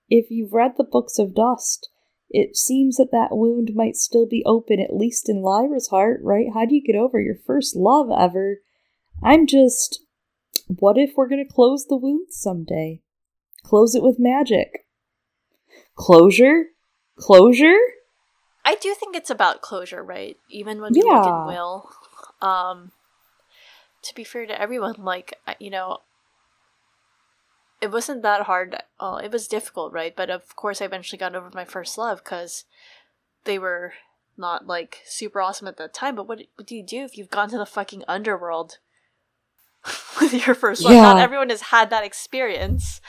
if 0.09 0.30
you've 0.30 0.53
read 0.53 0.74
the 0.76 0.84
books 0.84 1.18
of 1.18 1.34
dust, 1.34 1.90
it 2.33 2.57
seems 2.57 2.97
that 2.97 3.12
that 3.12 3.28
wound 3.37 3.72
might 3.74 3.97
still 3.97 4.26
be 4.26 4.43
open, 4.47 4.80
at 4.80 4.97
least 4.97 5.28
in 5.28 5.43
Lyra's 5.43 5.89
heart, 5.89 6.20
right? 6.22 6.47
How 6.53 6.64
do 6.64 6.74
you 6.74 6.83
get 6.83 6.97
over 6.97 7.20
your 7.20 7.37
first 7.47 7.76
love 7.76 8.09
ever? 8.11 8.61
I'm 9.22 9.47
just. 9.47 10.01
What 10.66 10.97
if 10.99 11.12
we're 11.16 11.28
gonna 11.28 11.45
close 11.49 11.87
the 11.87 11.97
wound 11.97 12.28
someday? 12.30 13.03
Close 13.62 13.95
it 13.95 14.03
with 14.03 14.18
magic. 14.18 14.87
Closure? 15.95 16.66
Closure? 17.16 17.78
I 18.64 18.76
do 18.76 18.95
think 18.95 19.14
it's 19.14 19.30
about 19.30 19.61
closure, 19.61 20.03
right? 20.03 20.37
Even 20.49 20.80
when 20.80 20.93
we 20.93 21.03
look 21.03 21.26
Yeah. 21.26 21.41
at 21.41 21.47
Will. 21.47 21.91
Um, 22.41 22.93
to 24.03 24.14
be 24.14 24.24
fair 24.24 24.47
to 24.47 24.61
everyone, 24.61 24.95
like, 24.99 25.35
you 25.59 25.70
know, 25.70 25.99
it 27.83 27.91
wasn't 27.91 28.22
that 28.22 28.43
hard. 28.43 28.76
Well, 29.01 29.18
it 29.18 29.30
was 29.33 29.49
difficult, 29.49 29.93
right? 29.93 30.14
But 30.16 30.30
of 30.30 30.57
course, 30.57 30.80
I 30.80 30.87
eventually 30.87 31.18
got 31.18 31.35
over 31.35 31.51
my 31.53 31.64
first 31.66 31.99
love 31.99 32.22
because 32.24 32.64
they 33.45 33.59
were 33.59 33.93
not, 34.39 34.66
like, 34.66 35.01
super 35.05 35.41
awesome 35.43 35.66
at 35.68 35.76
that 35.76 35.93
time. 35.93 36.14
But 36.14 36.28
what, 36.28 36.41
what 36.55 36.66
do 36.66 36.76
you 36.76 36.83
do 36.83 37.03
if 37.03 37.18
you've 37.18 37.28
gone 37.30 37.51
to 37.51 37.59
the 37.59 37.66
fucking 37.66 38.05
underworld 38.09 38.78
with 40.20 40.47
your 40.47 40.55
first 40.55 40.83
love? 40.85 40.95
Not 40.95 41.18
everyone 41.18 41.51
has 41.51 41.61
had 41.62 41.91
that 41.91 42.05
experience. 42.05 43.01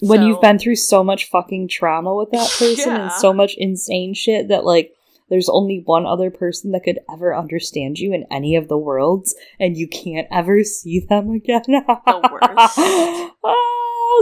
When 0.00 0.20
So- 0.20 0.26
you've 0.28 0.40
been 0.40 0.58
through 0.58 0.76
so 0.76 1.02
much 1.04 1.28
fucking 1.28 1.68
trauma 1.68 2.14
with 2.14 2.30
that 2.30 2.48
person 2.58 2.92
Yeah. 2.94 3.02
and 3.02 3.12
so 3.12 3.32
much 3.32 3.54
insane 3.58 4.14
shit 4.14 4.48
that, 4.48 4.64
like, 4.64 4.94
there's 5.28 5.48
only 5.48 5.82
one 5.84 6.06
other 6.06 6.28
person 6.30 6.72
that 6.72 6.82
could 6.82 6.98
ever 7.12 7.36
understand 7.36 7.98
you 8.00 8.12
in 8.12 8.24
any 8.32 8.56
of 8.56 8.66
the 8.66 8.78
worlds, 8.78 9.34
and 9.60 9.76
you 9.76 9.86
can't 9.86 10.26
ever 10.32 10.64
see 10.64 10.98
them 11.00 11.30
again. 11.34 11.62
The 11.66 12.30
worst. 12.32 13.32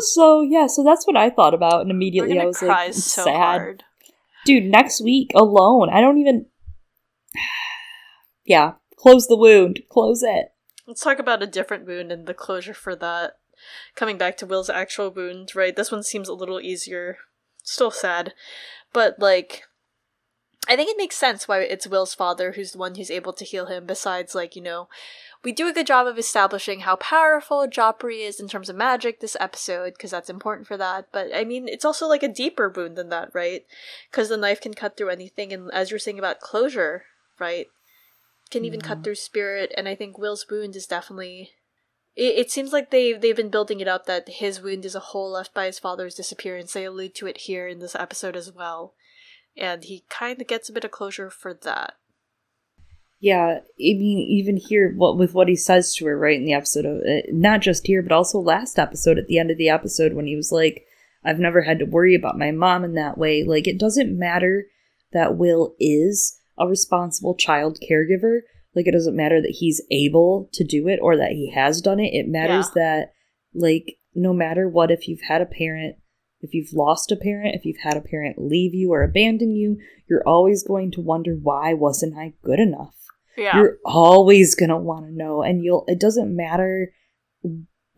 So 0.00 0.42
yeah, 0.42 0.66
so 0.66 0.84
that's 0.84 1.06
what 1.06 1.16
I 1.16 1.30
thought 1.30 1.54
about, 1.54 1.82
and 1.82 1.90
immediately 1.90 2.38
I 2.38 2.44
was 2.44 2.62
like, 2.62 2.94
so 2.94 3.24
sad. 3.24 3.36
hard. 3.36 3.84
Dude, 4.44 4.64
next 4.64 5.00
week 5.00 5.32
alone, 5.34 5.90
I 5.90 6.00
don't 6.00 6.18
even. 6.18 6.46
yeah, 8.44 8.74
close 8.96 9.26
the 9.26 9.36
wound. 9.36 9.80
Close 9.90 10.22
it. 10.22 10.52
Let's 10.86 11.02
talk 11.02 11.18
about 11.18 11.42
a 11.42 11.46
different 11.46 11.86
wound 11.86 12.10
and 12.10 12.26
the 12.26 12.32
closure 12.32 12.72
for 12.72 12.96
that. 12.96 13.38
Coming 13.94 14.16
back 14.16 14.36
to 14.38 14.46
Will's 14.46 14.70
actual 14.70 15.10
wound, 15.10 15.54
right? 15.54 15.76
This 15.76 15.92
one 15.92 16.02
seems 16.02 16.28
a 16.28 16.34
little 16.34 16.60
easier. 16.60 17.18
Still 17.62 17.90
sad. 17.90 18.32
But, 18.94 19.16
like, 19.18 19.64
I 20.66 20.76
think 20.76 20.88
it 20.88 20.96
makes 20.96 21.16
sense 21.16 21.46
why 21.46 21.60
it's 21.60 21.86
Will's 21.86 22.14
father 22.14 22.52
who's 22.52 22.72
the 22.72 22.78
one 22.78 22.94
who's 22.94 23.10
able 23.10 23.34
to 23.34 23.44
heal 23.44 23.66
him, 23.66 23.84
besides, 23.84 24.34
like, 24.34 24.56
you 24.56 24.62
know, 24.62 24.88
we 25.44 25.52
do 25.52 25.68
a 25.68 25.72
good 25.72 25.86
job 25.86 26.06
of 26.06 26.18
establishing 26.18 26.80
how 26.80 26.96
powerful 26.96 27.66
Joffrey 27.68 28.26
is 28.26 28.40
in 28.40 28.48
terms 28.48 28.68
of 28.68 28.76
magic 28.76 29.20
this 29.20 29.36
episode, 29.38 29.94
because 29.94 30.10
that's 30.10 30.30
important 30.30 30.66
for 30.66 30.76
that. 30.76 31.08
But, 31.12 31.28
I 31.34 31.44
mean, 31.44 31.68
it's 31.68 31.84
also, 31.84 32.06
like, 32.06 32.22
a 32.22 32.28
deeper 32.28 32.68
wound 32.68 32.96
than 32.96 33.08
that, 33.10 33.30
right? 33.32 33.64
Because 34.10 34.28
the 34.28 34.36
knife 34.36 34.60
can 34.60 34.74
cut 34.74 34.96
through 34.96 35.10
anything, 35.10 35.52
and 35.52 35.70
as 35.72 35.90
you're 35.90 35.98
saying 35.98 36.18
about 36.18 36.40
closure, 36.40 37.04
right? 37.38 37.68
can 38.50 38.64
even 38.64 38.80
cut 38.80 38.98
mm-hmm. 38.98 39.04
through 39.04 39.14
spirit 39.14 39.72
and 39.76 39.88
i 39.88 39.94
think 39.94 40.18
will's 40.18 40.46
wound 40.50 40.74
is 40.74 40.86
definitely 40.86 41.50
it, 42.16 42.36
it 42.38 42.50
seems 42.50 42.72
like 42.72 42.90
they 42.90 43.12
they've 43.12 43.36
been 43.36 43.50
building 43.50 43.80
it 43.80 43.88
up 43.88 44.06
that 44.06 44.28
his 44.28 44.60
wound 44.60 44.84
is 44.84 44.94
a 44.94 45.00
hole 45.00 45.32
left 45.32 45.54
by 45.54 45.66
his 45.66 45.78
father's 45.78 46.14
disappearance 46.14 46.72
they 46.72 46.84
allude 46.84 47.14
to 47.14 47.26
it 47.26 47.38
here 47.38 47.68
in 47.68 47.78
this 47.78 47.94
episode 47.94 48.36
as 48.36 48.52
well 48.52 48.94
and 49.56 49.84
he 49.84 50.04
kind 50.08 50.40
of 50.40 50.46
gets 50.46 50.68
a 50.68 50.72
bit 50.72 50.84
of 50.84 50.90
closure 50.90 51.30
for 51.30 51.52
that 51.52 51.94
Yeah, 53.20 53.58
I 53.60 53.62
mean, 53.78 54.18
even 54.30 54.56
here, 54.56 54.92
what 54.94 55.18
with 55.18 55.34
what 55.34 55.48
he 55.48 55.56
says 55.56 55.94
to 55.96 56.06
her, 56.06 56.16
right 56.16 56.36
in 56.36 56.44
the 56.44 56.52
episode 56.52 56.84
of 56.84 56.98
uh, 56.98 57.22
not 57.32 57.60
just 57.60 57.86
here, 57.86 58.02
but 58.02 58.12
also 58.12 58.38
last 58.38 58.78
episode 58.78 59.18
at 59.18 59.26
the 59.26 59.38
end 59.38 59.50
of 59.50 59.58
the 59.58 59.68
episode 59.68 60.12
when 60.12 60.26
he 60.26 60.36
was 60.36 60.52
like, 60.52 60.84
"I've 61.24 61.40
never 61.40 61.62
had 61.62 61.80
to 61.80 61.84
worry 61.84 62.14
about 62.14 62.38
my 62.38 62.52
mom 62.52 62.84
in 62.84 62.94
that 62.94 63.18
way." 63.18 63.42
Like, 63.42 63.66
it 63.66 63.78
doesn't 63.78 64.16
matter 64.16 64.66
that 65.12 65.36
Will 65.36 65.74
is 65.80 66.38
a 66.56 66.68
responsible 66.68 67.34
child 67.34 67.78
caregiver. 67.80 68.40
Like, 68.76 68.86
it 68.86 68.92
doesn't 68.92 69.16
matter 69.16 69.42
that 69.42 69.56
he's 69.58 69.82
able 69.90 70.48
to 70.52 70.62
do 70.62 70.86
it 70.86 71.00
or 71.02 71.16
that 71.16 71.32
he 71.32 71.50
has 71.52 71.80
done 71.80 71.98
it. 71.98 72.14
It 72.14 72.28
matters 72.28 72.70
that, 72.74 73.12
like, 73.52 73.96
no 74.14 74.32
matter 74.32 74.68
what, 74.68 74.92
if 74.92 75.08
you've 75.08 75.22
had 75.26 75.40
a 75.40 75.46
parent, 75.46 75.96
if 76.40 76.54
you've 76.54 76.72
lost 76.72 77.10
a 77.10 77.16
parent, 77.16 77.56
if 77.56 77.64
you've 77.64 77.82
had 77.82 77.96
a 77.96 78.00
parent 78.00 78.36
leave 78.38 78.74
you 78.74 78.92
or 78.92 79.02
abandon 79.02 79.56
you, 79.56 79.78
you're 80.08 80.26
always 80.26 80.62
going 80.62 80.92
to 80.92 81.00
wonder 81.00 81.34
why 81.34 81.74
wasn't 81.74 82.16
I 82.16 82.34
good 82.44 82.60
enough? 82.60 82.94
Yeah 83.38 83.56
You're 83.56 83.78
always 83.84 84.54
going 84.54 84.70
to 84.70 84.76
want 84.76 85.06
to 85.06 85.12
know 85.12 85.42
and 85.42 85.62
you'll 85.64 85.84
it 85.86 86.00
doesn't 86.00 86.34
matter 86.34 86.92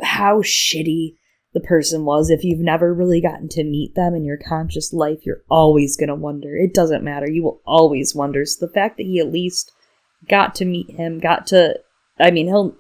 how 0.03 0.43
shitty 0.43 1.15
the 1.53 1.61
person 1.61 2.05
was 2.05 2.31
if 2.31 2.45
you've 2.45 2.61
never 2.61 2.95
really 2.95 3.21
gotten 3.21 3.49
to 3.49 3.65
meet 3.65 3.95
them 3.97 4.15
in 4.15 4.25
your 4.25 4.37
conscious 4.37 4.93
life, 4.93 5.19
you're 5.27 5.43
always 5.51 5.97
going 5.97 6.09
to 6.09 6.15
wonder. 6.15 6.57
It 6.57 6.73
doesn't 6.73 7.03
matter. 7.03 7.29
You 7.29 7.43
will 7.43 7.61
always 7.67 8.15
wonder. 8.15 8.45
So 8.45 8.67
the 8.67 8.73
fact 8.73 8.99
that 8.99 9.07
he 9.07 9.19
at 9.19 9.33
least 9.33 9.73
got 10.29 10.55
to 10.57 10.65
meet 10.65 10.91
him, 10.91 11.19
got 11.19 11.49
to 11.49 11.81
I 12.21 12.31
mean, 12.31 12.47
he'll 12.47 12.77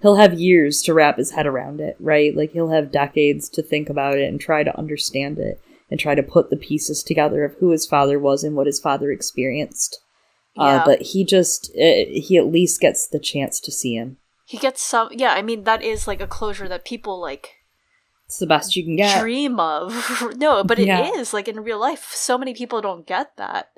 he'll 0.00 0.16
have 0.16 0.38
years 0.38 0.82
to 0.82 0.94
wrap 0.94 1.18
his 1.18 1.32
head 1.32 1.46
around 1.46 1.80
it, 1.80 1.96
right? 1.98 2.34
Like 2.34 2.52
he'll 2.52 2.70
have 2.70 2.92
decades 2.92 3.48
to 3.50 3.62
think 3.62 3.88
about 3.88 4.16
it 4.16 4.28
and 4.28 4.40
try 4.40 4.62
to 4.62 4.78
understand 4.78 5.38
it 5.38 5.60
and 5.90 6.00
try 6.00 6.14
to 6.14 6.22
put 6.22 6.50
the 6.50 6.56
pieces 6.56 7.02
together 7.02 7.44
of 7.44 7.54
who 7.54 7.70
his 7.70 7.86
father 7.86 8.18
was 8.18 8.42
and 8.44 8.56
what 8.56 8.66
his 8.66 8.80
father 8.80 9.10
experienced. 9.10 10.00
Uh, 10.56 10.84
but 10.84 11.02
he 11.02 11.24
just 11.24 11.70
uh, 11.70 12.06
he 12.08 12.36
at 12.38 12.46
least 12.46 12.80
gets 12.80 13.08
the 13.08 13.18
chance 13.18 13.58
to 13.60 13.72
see 13.72 13.94
him. 13.94 14.18
He 14.46 14.58
gets 14.58 14.82
some 14.82 15.08
yeah, 15.10 15.32
I 15.32 15.42
mean 15.42 15.64
that 15.64 15.82
is 15.82 16.06
like 16.06 16.20
a 16.20 16.26
closure 16.26 16.68
that 16.68 16.84
people 16.84 17.20
like 17.20 17.56
it's 18.26 18.38
the 18.38 18.46
best 18.46 18.76
you 18.76 18.84
can 18.84 18.96
get. 18.96 19.20
Dream 19.20 19.58
of. 19.58 19.92
no, 20.36 20.64
but 20.64 20.78
it 20.78 20.86
yeah. 20.86 21.10
is 21.14 21.32
like 21.32 21.48
in 21.48 21.62
real 21.62 21.80
life 21.80 22.12
so 22.12 22.38
many 22.38 22.54
people 22.54 22.80
don't 22.80 23.06
get 23.06 23.36
that. 23.36 23.70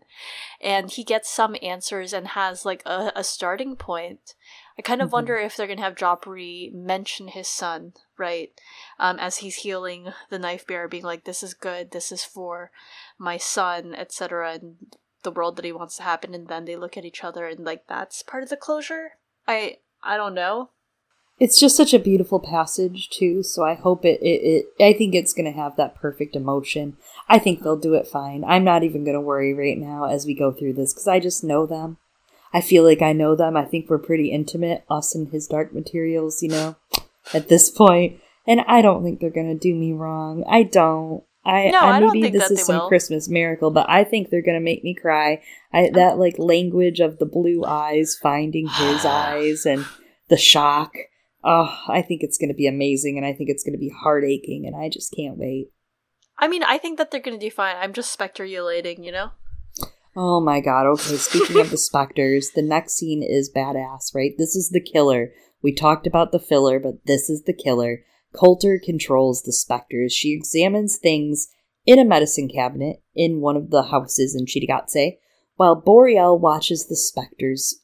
And 0.61 0.91
he 0.91 1.05
gets 1.05 1.31
some 1.31 1.57
answers 1.63 2.13
and 2.13 2.29
has 2.29 2.65
like 2.65 2.83
a, 2.87 3.13
a 3.15 3.25
starting 3.25 3.77
point. 3.77 4.35
I 4.79 4.83
kind 4.83 5.01
of 5.01 5.07
mm-hmm. 5.07 5.15
wonder 5.15 5.37
if 5.37 5.57
they're 5.57 5.67
gonna 5.67 5.83
have 5.83 5.95
Joffrey 5.95 6.73
mention 6.73 7.29
his 7.29 7.49
son, 7.49 7.95
right? 8.19 8.51
Um, 8.99 9.19
as 9.19 9.39
he's 9.39 9.57
healing 9.57 10.13
the 10.29 10.39
knife 10.39 10.67
bearer, 10.67 10.89
being 10.89 11.05
like, 11.05 11.25
"This 11.25 11.43
is 11.43 11.55
good. 11.55 11.91
This 11.91 12.13
is 12.13 12.25
for 12.25 12.71
my 13.19 13.39
son," 13.39 13.95
etc. 13.95 14.53
And 14.55 14.97
the 15.27 15.33
world 15.33 15.57
that 15.57 15.65
he 15.65 15.73
wants 15.73 15.97
to 15.97 16.05
happen. 16.05 16.33
And 16.35 16.49
then 16.49 16.65
they 16.65 16.77
look 16.77 16.97
at 16.97 17.05
each 17.05 17.23
other, 17.25 17.47
and 17.47 17.65
like 17.65 17.87
that's 17.89 18.23
part 18.23 18.43
of 18.43 18.49
the 18.49 18.57
closure. 18.57 19.13
I 19.47 19.79
I 20.03 20.17
don't 20.17 20.35
know. 20.35 20.71
It's 21.39 21.61
just 21.61 21.77
such 21.77 21.93
a 21.93 21.99
beautiful 21.99 22.41
passage 22.41 23.11
too, 23.11 23.43
so 23.43 23.63
I 23.63 23.75
hope 23.75 24.07
it. 24.07 24.21
It, 24.23 24.67
it 24.79 24.83
I 24.83 24.95
think 24.95 25.15
it's 25.15 25.35
gonna 25.35 25.53
have 25.53 25.77
that 25.77 25.95
perfect 25.95 26.35
emotion. 26.35 26.97
I 27.29 27.39
think 27.39 27.63
they'll 27.63 27.77
do 27.77 27.95
it 27.95 28.09
fine. 28.09 28.43
I'm 28.45 28.65
not 28.65 28.85
even 28.85 29.05
gonna 29.05 29.21
worry 29.21 29.53
right 29.53 29.77
now 29.77 30.05
as 30.05 30.25
we 30.25 30.35
go 30.35 30.53
through 30.53 30.75
this 30.75 30.95
because 30.95 31.09
I 31.09 31.21
just 31.21 31.45
know 31.45 31.67
them. 31.67 31.99
I 32.55 32.63
feel 32.63 32.85
like 32.85 33.03
I 33.03 33.13
know 33.13 33.37
them. 33.37 33.55
I 33.55 33.67
think 33.67 33.91
we're 33.91 33.99
pretty 33.99 34.31
intimate, 34.31 34.85
us 34.89 35.15
and 35.15 35.29
his 35.29 35.47
dark 35.47 35.75
materials, 35.75 36.43
you 36.43 36.49
know, 36.49 36.77
at 37.35 37.49
this. 37.49 37.71
And 38.49 38.61
I 38.67 38.81
don't 38.81 39.03
think 39.03 39.21
they're 39.21 39.29
gonna 39.29 39.57
do 39.57 39.75
me 39.75 39.93
wrong. 39.93 40.43
I 40.49 40.63
don't. 40.63 41.23
I, 41.47 41.71
no, 41.71 41.79
I, 41.79 41.99
I 41.99 42.01
maybe 42.01 42.31
this 42.31 42.51
is 42.51 42.67
some 42.67 42.79
will. 42.81 42.89
Christmas 42.89 43.29
miracle, 43.29 43.71
but 43.71 43.89
I 43.89 44.03
think 44.03 44.31
they're 44.31 44.43
gonna 44.43 44.61
make 44.61 44.83
me 44.83 44.97
cry. 45.01 45.43
I, 45.73 45.83
oh. 45.83 45.91
that 45.95 46.19
like 46.19 46.39
language 46.39 46.99
of 46.99 47.19
the 47.19 47.27
blue 47.27 47.65
eyes 47.65 48.19
finding 48.21 48.67
his 48.67 49.05
eyes 49.05 49.65
and 49.65 49.87
the 50.29 50.37
shock. 50.37 50.93
Oh, 51.45 51.73
I 51.87 52.03
think 52.03 52.25
it's 52.25 52.37
gonna 52.37 52.55
be 52.55 52.67
amazing, 52.67 53.17
and 53.17 53.25
I 53.25 53.33
think 53.33 53.49
it's 53.49 53.63
gonna 53.63 53.79
be 53.79 53.91
heart 53.91 54.25
aching, 54.25 54.67
and 54.67 54.75
I 54.75 54.89
just 54.89 55.15
can't 55.17 55.39
wait. 55.39 55.69
I 56.37 56.49
mean, 56.49 56.65
I 56.65 56.79
think 56.79 56.99
that 56.99 57.13
they're 57.13 57.21
gonna 57.21 57.39
do 57.39 57.51
fine. 57.51 57.77
I'm 57.79 57.93
just 57.93 58.13
speculating, 58.13 59.05
you 59.05 59.13
know. 59.13 59.31
Oh 60.17 60.41
my 60.41 60.61
god, 60.61 60.87
okay, 60.87 61.17
speaking 61.17 61.61
of 61.61 61.71
the 61.71 61.79
specters, 61.79 62.51
the 62.57 62.63
next 62.63 62.95
scene 62.95 63.23
is 63.23 63.53
badass, 63.55 64.15
right? 64.15 64.33
This 64.37 64.57
is 64.57 64.71
the 64.71 64.81
killer. 64.81 65.31
We 65.63 65.73
talked 65.73 66.09
about 66.09 66.33
the 66.33 66.41
filler, 66.41 66.81
but 66.81 67.07
this 67.07 67.31
is 67.31 67.45
the 67.45 67.53
killer. 67.53 68.01
Coulter 68.35 68.81
controls 68.83 69.43
the 69.43 69.53
specters. 69.53 70.13
She 70.13 70.33
examines 70.33 70.97
things 70.97 71.49
in 71.87 71.99
a 71.99 72.05
medicine 72.05 72.49
cabinet 72.49 73.03
in 73.15 73.41
one 73.41 73.57
of 73.57 73.71
the 73.71 73.85
houses 73.85 74.35
in 74.35 74.47
Cittàgazze, 74.47 75.19
while 75.57 75.75
Boreal 75.75 76.39
watches 76.39 76.87
the 76.87 76.97
specters 76.97 77.83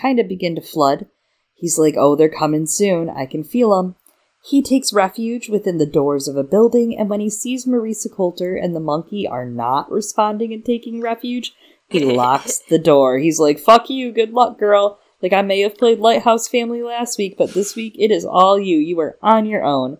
kind 0.00 0.18
of 0.18 0.28
begin 0.28 0.54
to 0.56 0.60
flood. 0.60 1.06
He's 1.54 1.78
like, 1.78 1.94
oh, 1.96 2.16
they're 2.16 2.28
coming 2.28 2.66
soon. 2.66 3.08
I 3.08 3.26
can 3.26 3.44
feel 3.44 3.70
them. 3.70 3.96
He 4.44 4.60
takes 4.60 4.92
refuge 4.92 5.48
within 5.48 5.78
the 5.78 5.86
doors 5.86 6.28
of 6.28 6.36
a 6.36 6.44
building, 6.44 6.94
and 6.98 7.08
when 7.08 7.20
he 7.20 7.30
sees 7.30 7.64
Marisa 7.64 8.14
Coulter 8.14 8.56
and 8.56 8.76
the 8.76 8.80
monkey 8.80 9.26
are 9.26 9.46
not 9.46 9.90
responding 9.90 10.52
and 10.52 10.62
taking 10.62 11.00
refuge, 11.00 11.54
he 11.88 12.04
locks 12.14 12.58
the 12.58 12.78
door. 12.78 13.18
He's 13.18 13.38
like, 13.38 13.58
fuck 13.58 13.88
you, 13.88 14.12
good 14.12 14.34
luck, 14.34 14.58
girl. 14.58 14.98
Like, 15.24 15.32
I 15.32 15.40
may 15.40 15.60
have 15.60 15.78
played 15.78 16.00
Lighthouse 16.00 16.46
Family 16.48 16.82
last 16.82 17.16
week, 17.16 17.36
but 17.38 17.54
this 17.54 17.74
week 17.74 17.96
it 17.98 18.10
is 18.10 18.26
all 18.26 18.60
you. 18.60 18.76
You 18.76 19.00
are 19.00 19.16
on 19.22 19.46
your 19.46 19.64
own. 19.64 19.96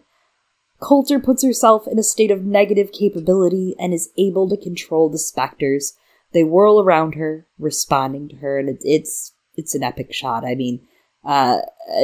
Coulter 0.80 1.18
puts 1.18 1.42
herself 1.42 1.86
in 1.90 1.98
a 1.98 2.02
state 2.02 2.30
of 2.30 2.44
negative 2.44 2.92
capability 2.92 3.74
and 3.78 3.94
is 3.94 4.10
able 4.18 4.51
to 4.51 4.62
control 4.62 5.09
the 5.09 5.16
specters. 5.16 5.94
They 6.34 6.44
whirl 6.44 6.78
around 6.78 7.14
her, 7.14 7.46
responding 7.59 8.28
to 8.28 8.36
her, 8.36 8.59
and 8.59 8.68
it's 8.68 8.84
it's, 8.84 9.32
it's 9.56 9.74
an 9.74 9.82
epic 9.82 10.12
shot. 10.12 10.44
I 10.44 10.55
mean, 10.55 10.86
uh, 11.24 11.60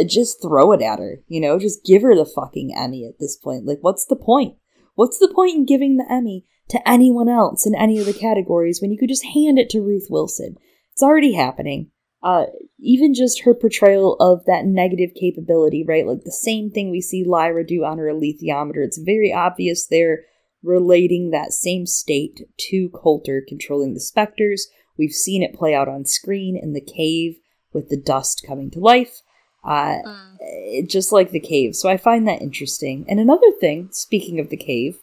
just 0.07 0.41
throw 0.41 0.73
it 0.73 0.81
at 0.81 0.99
her, 0.99 1.19
you 1.29 1.43
know, 1.43 1.59
just 1.59 1.85
give 1.85 2.01
her 2.01 2.17
the 2.17 2.25
fucking 2.25 2.75
Emmy 2.75 3.05
at 3.05 3.19
this 3.21 3.37
point. 3.37 3.67
Like, 3.67 3.81
what's 3.83 4.07
the 4.07 4.17
point? 4.17 4.55
What's 4.95 5.19
the 5.19 5.31
point 5.35 5.57
in 5.57 5.67
giving 5.67 5.99
the 5.99 6.11
Emmy 6.11 6.47
to 6.71 6.89
anyone 6.89 7.29
else 7.29 7.67
in 7.67 7.75
any 7.75 7.99
of 7.99 8.07
the 8.07 8.15
categories 8.15 8.81
when 8.81 8.91
you 8.91 8.99
could 8.99 9.09
just 9.09 9.25
hand 9.25 9.59
it 9.59 9.69
to 9.71 9.83
Ruth 9.83 10.07
Wilson. 10.09 10.57
It's 10.93 11.03
already 11.03 11.35
happening. 11.35 11.91
Uh, 12.23 12.45
even 12.79 13.15
just 13.15 13.43
her 13.43 13.55
portrayal 13.55 14.17
of 14.21 14.45
that 14.45 14.67
negative 14.67 15.11
capability, 15.15 15.85
right? 15.87 16.07
Like 16.07 16.25
the 16.25 16.31
same 16.31 16.71
thing 16.71 16.91
we 16.91 17.01
see 17.01 17.25
Lyra 17.25 17.67
do 17.67 17.85
on 17.85 17.99
her 17.99 18.13
alethiometer. 18.13 18.85
It's 18.85 18.99
very 18.99 19.33
obvious 19.33 19.87
they're 19.87 20.25
relating 20.63 21.31
that 21.31 21.53
same 21.53 21.87
state 21.87 22.43
to 22.59 22.91
Coulter 22.91 23.43
controlling 23.47 23.95
the 23.95 24.01
specters. 24.01 24.69
We've 24.99 25.13
seen 25.13 25.43
it 25.43 25.55
play 25.55 25.75
out 25.75 25.89
on 25.89 26.05
screen 26.05 26.59
in 26.61 26.75
the 26.75 26.83
cave 26.83 27.39
with 27.73 27.89
the 27.89 27.97
dust 27.97 28.45
coming 28.47 28.71
to 28.73 28.81
life. 28.81 29.23
Uh, 29.63 29.99
mm. 30.07 30.89
just 30.89 31.13
like 31.13 31.31
the 31.31 31.41
cave. 31.41 31.77
So 31.77 31.89
I 31.91 31.99
find 31.99 32.27
that 32.27 32.41
interesting. 32.41 33.05
And 33.09 33.21
another 33.21 33.51
thing, 33.61 33.91
speaking 33.93 34.41
of 34.41 34.49
the 34.49 34.57
cave, 34.57 35.01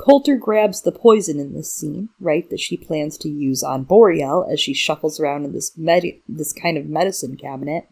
Coulter 0.00 0.36
grabs 0.36 0.82
the 0.82 0.92
poison 0.92 1.38
in 1.38 1.54
this 1.54 1.74
scene, 1.74 2.08
right, 2.18 2.48
that 2.48 2.60
she 2.60 2.76
plans 2.76 3.18
to 3.18 3.28
use 3.28 3.62
on 3.62 3.84
Boreal 3.84 4.46
as 4.50 4.58
she 4.58 4.72
shuffles 4.72 5.20
around 5.20 5.44
in 5.44 5.52
this 5.52 5.76
med- 5.76 6.20
this 6.28 6.52
kind 6.52 6.78
of 6.78 6.86
medicine 6.86 7.36
cabinet. 7.36 7.86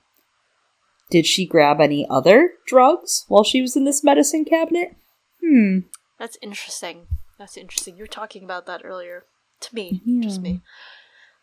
Did 1.10 1.26
she 1.26 1.46
grab 1.46 1.80
any 1.80 2.06
other 2.08 2.52
drugs 2.66 3.24
while 3.28 3.44
she 3.44 3.60
was 3.60 3.76
in 3.76 3.84
this 3.84 4.02
medicine 4.02 4.44
cabinet? 4.44 4.96
Hmm. 5.42 5.80
That's 6.18 6.38
interesting. 6.42 7.08
That's 7.38 7.56
interesting. 7.56 7.96
You 7.96 8.04
were 8.04 8.08
talking 8.08 8.44
about 8.44 8.66
that 8.66 8.82
earlier. 8.84 9.24
To 9.60 9.74
me, 9.74 10.02
yeah. 10.04 10.22
just 10.22 10.40
me. 10.40 10.62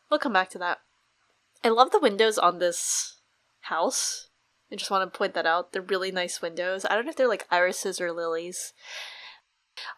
We'll 0.10 0.20
come 0.20 0.34
back 0.34 0.50
to 0.52 0.58
that. 0.60 0.80
I 1.64 1.70
love 1.70 1.92
the 1.92 2.00
windows 2.00 2.38
on 2.38 2.60
this 2.60 3.18
house. 3.62 4.30
I 4.72 4.76
just 4.76 4.92
want 4.92 5.12
to 5.12 5.18
point 5.18 5.34
that 5.34 5.46
out. 5.46 5.74
They're 5.74 5.82
really 5.82 6.12
nice 6.12 6.42
windows. 6.42 6.86
I 6.86 6.96
don't 6.96 7.06
know 7.06 7.10
if 7.10 7.18
they're 7.18 7.28
like 7.28 7.48
irises 7.52 8.00
or 8.00 8.12
lilies. 8.12 8.74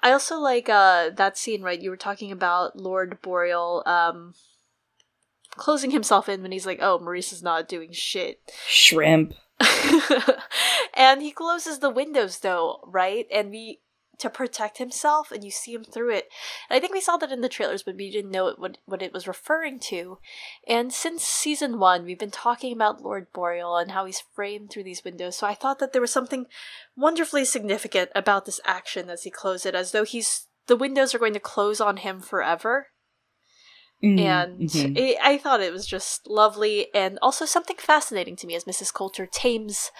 I 0.01 0.11
also 0.11 0.37
like 0.37 0.69
uh 0.69 1.09
that 1.11 1.37
scene, 1.37 1.61
right? 1.61 1.81
You 1.81 1.89
were 1.89 1.97
talking 1.97 2.31
about 2.31 2.75
Lord 2.77 3.21
Boreal 3.21 3.83
um 3.85 4.33
closing 5.51 5.91
himself 5.91 6.29
in 6.29 6.41
when 6.41 6.51
he's 6.51 6.65
like, 6.65 6.79
"Oh, 6.81 6.99
Marisa's 6.99 7.43
not 7.43 7.67
doing 7.67 7.91
shit." 7.91 8.39
Shrimp. 8.67 9.33
and 10.93 11.21
he 11.21 11.31
closes 11.31 11.79
the 11.79 11.89
windows 11.89 12.39
though, 12.39 12.79
right? 12.85 13.25
And 13.31 13.49
we 13.49 13.79
to 14.19 14.29
protect 14.29 14.77
himself 14.77 15.31
and 15.31 15.43
you 15.43 15.51
see 15.51 15.73
him 15.73 15.83
through 15.83 16.11
it. 16.11 16.29
And 16.69 16.77
I 16.77 16.79
think 16.79 16.93
we 16.93 17.01
saw 17.01 17.17
that 17.17 17.31
in 17.31 17.41
the 17.41 17.49
trailers, 17.49 17.83
but 17.83 17.95
we 17.95 18.11
didn't 18.11 18.31
know 18.31 18.53
what, 18.57 18.77
what 18.85 19.01
it 19.01 19.13
was 19.13 19.27
referring 19.27 19.79
to. 19.81 20.19
And 20.67 20.91
since 20.91 21.23
season 21.23 21.79
one, 21.79 22.03
we've 22.05 22.19
been 22.19 22.31
talking 22.31 22.73
about 22.73 23.03
Lord 23.03 23.27
Boreal 23.33 23.77
and 23.77 23.91
how 23.91 24.05
he's 24.05 24.23
framed 24.33 24.71
through 24.71 24.83
these 24.83 25.03
windows. 25.03 25.37
So 25.37 25.47
I 25.47 25.53
thought 25.53 25.79
that 25.79 25.93
there 25.93 26.01
was 26.01 26.11
something 26.11 26.47
wonderfully 26.95 27.45
significant 27.45 28.09
about 28.15 28.45
this 28.45 28.59
action 28.65 29.09
as 29.09 29.23
he 29.23 29.31
closed 29.31 29.65
it, 29.65 29.75
as 29.75 29.91
though 29.91 30.03
he's 30.03 30.47
the 30.67 30.75
windows 30.75 31.15
are 31.15 31.19
going 31.19 31.33
to 31.33 31.39
close 31.39 31.79
on 31.79 31.97
him 31.97 32.19
forever. 32.19 32.87
Mm, 34.03 34.19
and 34.19 34.59
mm-hmm. 34.69 34.95
it, 34.95 35.17
I 35.23 35.37
thought 35.37 35.61
it 35.61 35.73
was 35.73 35.87
just 35.87 36.27
lovely 36.27 36.87
and 36.93 37.17
also 37.21 37.45
something 37.45 37.77
fascinating 37.77 38.35
to 38.37 38.47
me 38.47 38.55
as 38.55 38.65
Mrs. 38.65 38.93
Coulter 38.93 39.25
tames 39.25 39.91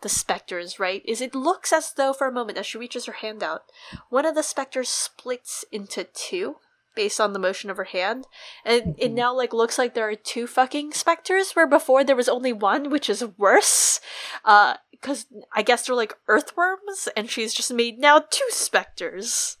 the 0.00 0.08
specters, 0.08 0.80
right? 0.80 1.02
Is 1.04 1.20
it 1.20 1.34
looks 1.34 1.72
as 1.72 1.92
though 1.92 2.12
for 2.12 2.26
a 2.26 2.32
moment 2.32 2.58
as 2.58 2.66
she 2.66 2.78
reaches 2.78 3.04
her 3.06 3.12
hand 3.12 3.42
out, 3.42 3.62
one 4.08 4.24
of 4.24 4.34
the 4.34 4.42
specters 4.42 4.88
splits 4.88 5.64
into 5.70 6.04
two 6.04 6.56
based 6.94 7.20
on 7.20 7.32
the 7.32 7.38
motion 7.38 7.70
of 7.70 7.76
her 7.76 7.84
hand. 7.84 8.26
And 8.64 8.94
it 8.98 9.06
mm-hmm. 9.06 9.14
now 9.14 9.36
like 9.36 9.52
looks 9.52 9.78
like 9.78 9.94
there 9.94 10.08
are 10.08 10.14
two 10.14 10.46
fucking 10.46 10.92
specters 10.92 11.52
where 11.52 11.66
before 11.66 12.04
there 12.04 12.16
was 12.16 12.28
only 12.28 12.52
one, 12.52 12.90
which 12.90 13.08
is 13.08 13.24
worse. 13.38 14.00
Uh 14.44 14.74
because 15.02 15.26
I 15.52 15.62
guess 15.62 15.86
they're 15.86 15.96
like 15.96 16.14
earthworms, 16.28 17.08
and 17.16 17.28
she's 17.28 17.52
just 17.52 17.72
made 17.72 17.98
now 17.98 18.20
two 18.20 18.46
specters. 18.50 19.56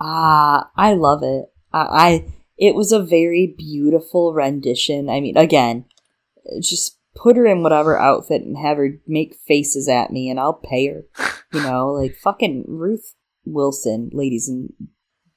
Ah, 0.00 0.70
I 0.74 0.94
love 0.94 1.22
it. 1.22 1.52
I, 1.72 1.78
I 1.78 2.24
it 2.58 2.74
was 2.74 2.92
a 2.92 3.02
very 3.02 3.54
beautiful 3.56 4.32
rendition. 4.34 5.08
I 5.08 5.20
mean, 5.20 5.36
again, 5.36 5.84
just 6.60 6.98
put 7.14 7.36
her 7.36 7.46
in 7.46 7.62
whatever 7.62 7.98
outfit 7.98 8.42
and 8.42 8.56
have 8.56 8.76
her 8.76 9.00
make 9.06 9.36
faces 9.46 9.88
at 9.88 10.10
me 10.10 10.28
and 10.28 10.38
I'll 10.38 10.54
pay 10.54 10.88
her. 10.88 11.04
You 11.52 11.62
know, 11.62 11.88
like 11.92 12.16
fucking 12.16 12.64
Ruth 12.66 13.14
Wilson, 13.44 14.10
ladies 14.12 14.48
and 14.48 14.72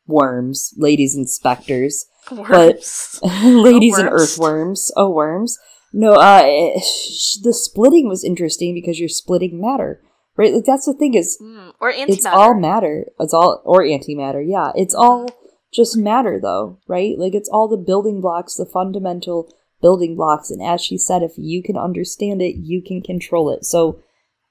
worms, 0.07 0.73
ladies 0.77 1.15
and 1.15 1.29
specters. 1.29 2.05
Worms. 2.31 3.19
But 3.21 3.29
ladies 3.43 3.97
oh, 3.97 4.01
and 4.01 4.09
earthworms. 4.09 4.91
Oh, 4.95 5.09
worms. 5.09 5.57
No, 5.93 6.13
uh, 6.13 6.41
the 6.41 7.53
splitting 7.53 8.07
was 8.07 8.23
interesting 8.23 8.73
because 8.73 8.99
you're 8.99 9.09
splitting 9.09 9.59
matter, 9.59 10.01
right? 10.37 10.53
Like 10.53 10.63
that's 10.63 10.85
the 10.85 10.93
thing 10.93 11.15
is, 11.15 11.37
mm, 11.41 11.73
or 11.81 11.91
antimatter. 11.91 12.07
It's 12.07 12.25
all 12.25 12.53
matter. 12.57 13.05
It's 13.19 13.33
all 13.33 13.61
or 13.65 13.81
antimatter. 13.81 14.41
Yeah, 14.47 14.71
it's 14.73 14.95
all 14.95 15.27
just 15.71 15.97
matter 15.97 16.39
though, 16.41 16.79
right? 16.87 17.17
Like 17.17 17.33
it's 17.33 17.49
all 17.49 17.67
the 17.67 17.77
building 17.77 18.21
blocks, 18.21 18.55
the 18.55 18.65
fundamental 18.65 19.53
building 19.81 20.15
blocks. 20.15 20.51
And 20.51 20.61
as 20.61 20.81
she 20.81 20.97
said, 20.97 21.23
if 21.23 21.33
you 21.37 21.63
can 21.63 21.77
understand 21.77 22.41
it, 22.41 22.55
you 22.55 22.81
can 22.81 23.01
control 23.01 23.49
it. 23.49 23.65
So 23.65 24.01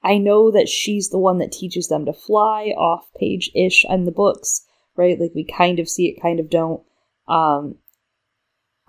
I 0.03 0.17
know 0.17 0.51
that 0.51 0.67
she's 0.67 1.09
the 1.09 1.19
one 1.19 1.37
that 1.37 1.51
teaches 1.51 1.87
them 1.87 2.05
to 2.05 2.13
fly 2.13 2.73
off 2.77 3.05
page 3.19 3.51
ish 3.55 3.85
in 3.87 4.05
the 4.05 4.11
books, 4.11 4.65
right? 4.95 5.19
Like 5.19 5.31
we 5.35 5.45
kind 5.45 5.79
of 5.79 5.89
see 5.89 6.07
it, 6.07 6.21
kind 6.21 6.39
of 6.39 6.49
don't. 6.49 6.81
Um, 7.27 7.75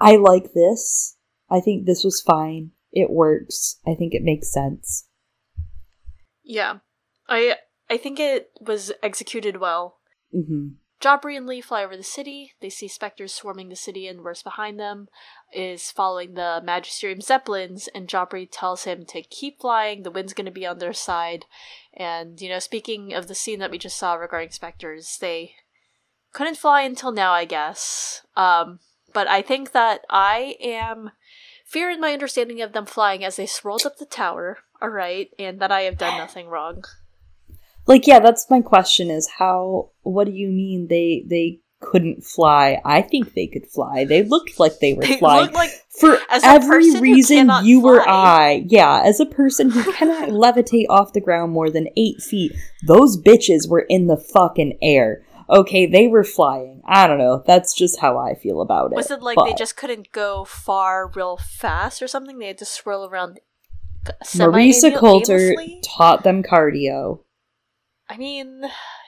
I 0.00 0.16
like 0.16 0.52
this. 0.54 1.16
I 1.50 1.60
think 1.60 1.84
this 1.84 2.02
was 2.02 2.20
fine. 2.20 2.70
It 2.92 3.10
works. 3.10 3.78
I 3.86 3.94
think 3.94 4.14
it 4.14 4.22
makes 4.22 4.52
sense. 4.52 5.06
Yeah, 6.42 6.78
I 7.28 7.56
I 7.88 7.98
think 7.98 8.18
it 8.18 8.50
was 8.60 8.90
executed 9.02 9.58
well. 9.58 9.98
Mm-hmm. 10.34 10.81
Jopari 11.02 11.36
and 11.36 11.48
Lee 11.48 11.60
fly 11.60 11.82
over 11.82 11.96
the 11.96 12.04
city. 12.04 12.52
They 12.60 12.70
see 12.70 12.86
specters 12.86 13.34
swarming 13.34 13.68
the 13.68 13.76
city, 13.76 14.06
and 14.06 14.22
worse 14.22 14.42
behind 14.42 14.78
them 14.78 15.08
is 15.52 15.90
following 15.90 16.34
the 16.34 16.62
Magisterium 16.64 17.20
Zeppelins. 17.20 17.88
And 17.92 18.06
Jopari 18.06 18.48
tells 18.50 18.84
him 18.84 19.04
to 19.06 19.22
keep 19.22 19.60
flying. 19.60 20.04
The 20.04 20.12
wind's 20.12 20.32
going 20.32 20.46
to 20.46 20.52
be 20.52 20.64
on 20.64 20.78
their 20.78 20.92
side. 20.92 21.46
And 21.92 22.40
you 22.40 22.48
know, 22.48 22.60
speaking 22.60 23.12
of 23.14 23.26
the 23.26 23.34
scene 23.34 23.58
that 23.58 23.70
we 23.72 23.78
just 23.78 23.98
saw 23.98 24.14
regarding 24.14 24.52
specters, 24.52 25.18
they 25.20 25.54
couldn't 26.32 26.56
fly 26.56 26.82
until 26.82 27.10
now, 27.10 27.32
I 27.32 27.46
guess. 27.46 28.24
Um, 28.36 28.78
but 29.12 29.26
I 29.26 29.42
think 29.42 29.72
that 29.72 30.02
I 30.08 30.54
am 30.60 31.10
fear 31.66 31.90
in 31.90 32.00
my 32.00 32.12
understanding 32.12 32.62
of 32.62 32.72
them 32.72 32.86
flying 32.86 33.24
as 33.24 33.36
they 33.36 33.46
swirled 33.46 33.84
up 33.84 33.98
the 33.98 34.06
tower. 34.06 34.58
All 34.80 34.88
right, 34.88 35.30
and 35.36 35.58
that 35.60 35.72
I 35.72 35.82
have 35.82 35.98
done 35.98 36.16
nothing 36.18 36.46
wrong. 36.46 36.84
Like, 37.86 38.06
yeah, 38.06 38.20
that's 38.20 38.48
my 38.50 38.60
question: 38.60 39.10
is 39.10 39.28
how? 39.38 39.90
What 40.02 40.24
do 40.24 40.32
you 40.32 40.48
mean 40.48 40.88
they 40.88 41.24
they 41.26 41.60
couldn't 41.80 42.24
fly? 42.24 42.80
I 42.84 43.02
think 43.02 43.34
they 43.34 43.46
could 43.46 43.66
fly. 43.66 44.04
They 44.04 44.22
looked 44.22 44.60
like 44.60 44.78
they 44.78 44.94
were 44.94 45.02
They 45.02 45.18
flying 45.18 45.52
like 45.52 45.70
for 45.98 46.18
every 46.30 46.98
reason 47.00 47.50
you 47.64 47.84
or. 47.86 48.08
I. 48.08 48.64
Yeah, 48.66 49.02
as 49.04 49.20
a 49.20 49.26
person 49.26 49.70
who 49.70 49.92
cannot 49.94 50.28
levitate 50.28 50.86
off 50.88 51.12
the 51.12 51.20
ground 51.20 51.52
more 51.52 51.70
than 51.70 51.88
eight 51.96 52.22
feet, 52.22 52.52
those 52.86 53.20
bitches 53.20 53.68
were 53.68 53.86
in 53.88 54.06
the 54.06 54.16
fucking 54.16 54.78
air. 54.80 55.24
Okay, 55.50 55.86
they 55.86 56.06
were 56.06 56.24
flying. 56.24 56.80
I 56.86 57.06
don't 57.06 57.18
know. 57.18 57.42
That's 57.46 57.74
just 57.74 58.00
how 58.00 58.16
I 58.16 58.34
feel 58.34 58.62
about 58.62 58.92
it. 58.92 58.96
Was 58.96 59.10
it 59.10 59.22
like 59.22 59.38
they 59.44 59.54
just 59.54 59.76
couldn't 59.76 60.12
go 60.12 60.44
far 60.44 61.08
real 61.08 61.36
fast 61.36 62.00
or 62.00 62.06
something? 62.06 62.38
They 62.38 62.46
had 62.46 62.58
to 62.58 62.64
swirl 62.64 63.04
around. 63.04 63.40
Marisa? 64.34 64.96
Coulter 64.96 65.54
taught 65.82 66.24
them 66.24 66.42
cardio. 66.42 67.20
I 68.12 68.18
mean, 68.18 68.60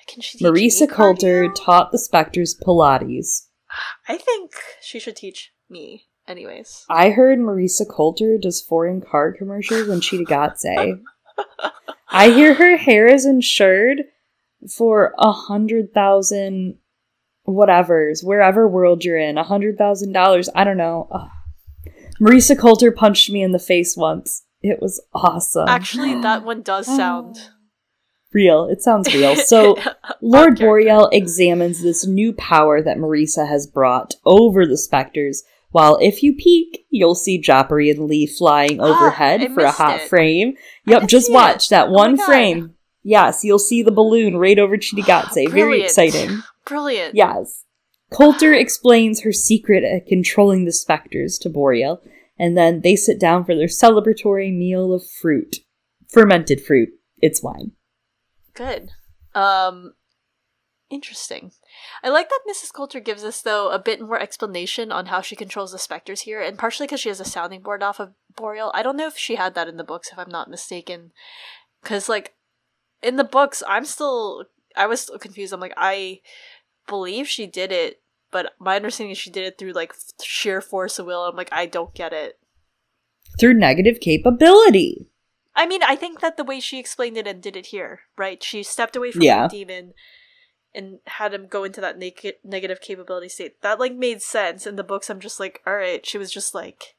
can 0.06 0.22
she? 0.22 0.38
Teach 0.38 0.46
Marisa 0.46 0.88
Coulter 0.88 1.48
cardio? 1.48 1.54
taught 1.54 1.92
the 1.92 1.98
Spectres 1.98 2.58
Pilates. 2.58 3.48
I 4.08 4.16
think 4.16 4.52
she 4.80 4.98
should 4.98 5.16
teach 5.16 5.52
me. 5.68 6.04
Anyways, 6.26 6.86
I 6.88 7.10
heard 7.10 7.38
Marisa 7.38 7.86
Coulter 7.86 8.38
does 8.38 8.62
foreign 8.62 9.02
car 9.02 9.30
commercials 9.32 9.88
when 9.88 9.96
in 9.96 10.00
Cittàgazze. 10.00 11.02
I 12.08 12.30
hear 12.30 12.54
her 12.54 12.78
hair 12.78 13.06
is 13.06 13.26
insured 13.26 14.04
for 14.74 15.12
a 15.18 15.32
hundred 15.32 15.92
thousand 15.92 16.78
whatevers, 17.46 18.24
wherever 18.24 18.66
world 18.66 19.04
you're 19.04 19.18
in, 19.18 19.36
a 19.36 19.44
hundred 19.44 19.76
thousand 19.76 20.12
dollars. 20.12 20.48
I 20.54 20.64
don't 20.64 20.78
know. 20.78 21.08
Ugh. 21.10 21.28
Marisa 22.22 22.58
Coulter 22.58 22.90
punched 22.90 23.30
me 23.30 23.42
in 23.42 23.52
the 23.52 23.58
face 23.58 23.94
once. 23.94 24.44
It 24.62 24.80
was 24.80 25.04
awesome. 25.12 25.68
actually, 25.68 26.18
that 26.22 26.42
one 26.42 26.62
does 26.62 26.86
sound 26.96 27.50
real. 28.34 28.66
It 28.66 28.82
sounds 28.82 29.14
real. 29.14 29.36
So 29.36 29.76
Lord. 30.20 30.58
Boreal 30.58 31.08
examines 31.12 31.82
this 31.82 32.06
new 32.06 32.32
power 32.34 32.82
that 32.82 32.98
Marisa 32.98 33.48
has 33.48 33.66
brought 33.66 34.14
over 34.26 34.66
the 34.66 34.76
specters. 34.76 35.42
While 35.70 35.98
if 36.00 36.22
you 36.22 36.34
peek, 36.36 36.84
you'll 36.90 37.14
see 37.16 37.40
Jopari 37.42 37.90
and 37.90 38.06
Lee 38.06 38.26
flying 38.26 38.80
Ah, 38.80 38.84
overhead 38.84 39.40
I 39.42 39.48
for 39.48 39.64
a 39.64 39.70
hot 39.72 40.00
it. 40.02 40.08
frame. 40.08 40.54
Yep, 40.86 41.08
just 41.08 41.26
see 41.26 41.32
it. 41.32 41.34
watch 41.34 41.68
that 41.70 41.88
Oh 41.88 41.92
one 41.92 42.16
God. 42.16 42.26
frame. 42.26 42.74
Yes, 43.02 43.44
you'll 43.44 43.58
see 43.58 43.82
the 43.82 43.90
balloon 43.90 44.36
right 44.36 44.58
over 44.58 44.76
Cittàgazze. 44.76 45.50
Very 45.50 45.82
exciting. 45.82 46.42
brilliant. 46.66 47.14
Yes. 47.14 47.64
Coulter 48.12 48.54
explains 48.54 49.22
her 49.22 49.32
secret 49.32 49.82
at 49.82 50.06
controlling 50.06 50.64
the 50.64 50.72
specters 50.72 51.36
to 51.38 51.48
Boreal, 51.48 52.00
and 52.38 52.56
then 52.56 52.80
they 52.82 52.94
sit 52.94 53.18
down 53.18 53.44
for 53.44 53.56
their 53.56 53.66
celebratory 53.66 54.56
meal 54.56 54.92
of 54.92 55.02
fruit. 55.20 55.56
Fermented 56.08 56.60
fruit. 56.64 56.90
It's 57.18 57.42
wine. 57.42 57.72
Good. 58.54 58.90
Um, 59.34 59.94
interesting. 60.90 61.52
I 62.02 62.08
like 62.08 62.28
that 62.28 62.40
Mrs. 62.48 62.72
Coulter 62.72 63.00
gives 63.00 63.24
us 63.24 63.42
though 63.42 63.70
a 63.70 63.78
bit 63.78 64.00
more 64.00 64.18
explanation 64.18 64.92
on 64.92 65.06
how 65.06 65.20
she 65.20 65.36
controls 65.36 65.72
the 65.72 65.78
specters 65.78 66.22
here, 66.22 66.40
and 66.40 66.58
partially 66.58 66.86
because 66.86 67.00
she 67.00 67.08
has 67.08 67.20
a 67.20 67.24
sounding 67.24 67.60
board 67.60 67.82
off 67.82 68.00
of 68.00 68.14
Boreal. 68.34 68.70
I 68.74 68.82
don't 68.82 68.96
know 68.96 69.08
if 69.08 69.18
she 69.18 69.36
had 69.36 69.54
that 69.54 69.68
in 69.68 69.76
the 69.76 69.84
books, 69.84 70.10
if 70.12 70.18
I'm 70.18 70.30
not 70.30 70.50
mistaken. 70.50 71.12
Because 71.82 72.08
like 72.08 72.34
in 73.02 73.16
the 73.16 73.24
books, 73.24 73.62
I'm 73.66 73.84
still 73.84 74.44
I 74.76 74.86
was 74.86 75.00
still 75.00 75.18
confused. 75.18 75.52
I'm 75.52 75.60
like 75.60 75.74
I 75.76 76.20
believe 76.86 77.26
she 77.26 77.46
did 77.46 77.72
it, 77.72 78.02
but 78.30 78.52
my 78.60 78.76
understanding 78.76 79.12
is 79.12 79.18
she 79.18 79.30
did 79.30 79.44
it 79.44 79.58
through 79.58 79.72
like 79.72 79.92
sheer 80.22 80.60
force 80.60 80.98
of 80.98 81.06
will. 81.06 81.24
I'm 81.24 81.36
like 81.36 81.52
I 81.52 81.66
don't 81.66 81.94
get 81.94 82.12
it. 82.12 82.38
Through 83.40 83.54
negative 83.54 83.98
capability. 84.00 85.10
I 85.56 85.66
mean, 85.66 85.82
I 85.84 85.94
think 85.96 86.20
that 86.20 86.36
the 86.36 86.44
way 86.44 86.58
she 86.60 86.78
explained 86.80 87.16
it 87.16 87.26
and 87.26 87.40
did 87.42 87.56
it 87.56 87.66
here, 87.66 88.00
right? 88.16 88.42
She 88.42 88.62
stepped 88.62 88.96
away 88.96 89.12
from 89.12 89.22
Yeah. 89.22 89.46
the 89.46 89.64
daemon 89.64 89.92
and 90.74 90.98
had 91.06 91.32
him 91.32 91.46
go 91.46 91.62
into 91.62 91.80
that 91.80 91.96
naked 91.98 92.34
negative 92.42 92.80
capability 92.80 93.28
state. 93.28 93.62
That 93.62 93.78
like 93.78 93.94
made 93.94 94.20
sense. 94.22 94.66
In 94.66 94.74
the 94.76 94.82
books, 94.82 95.08
I'm 95.08 95.20
just 95.20 95.38
like, 95.38 95.60
all 95.66 95.74
right, 95.76 96.04
she 96.04 96.18
was 96.18 96.32
just 96.32 96.54
like, 96.54 96.96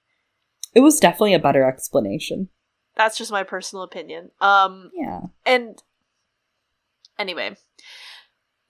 It 0.73 0.79
was 0.79 0.99
definitely 0.99 1.33
a 1.33 1.39
better 1.39 1.63
explanation. 1.67 2.49
that's 2.95 3.17
just 3.17 3.31
my 3.31 3.43
personal 3.43 3.83
opinion. 3.83 4.31
Um, 4.39 4.91
Yeah. 4.93 5.21
and 5.45 5.81
anyway, 7.19 7.57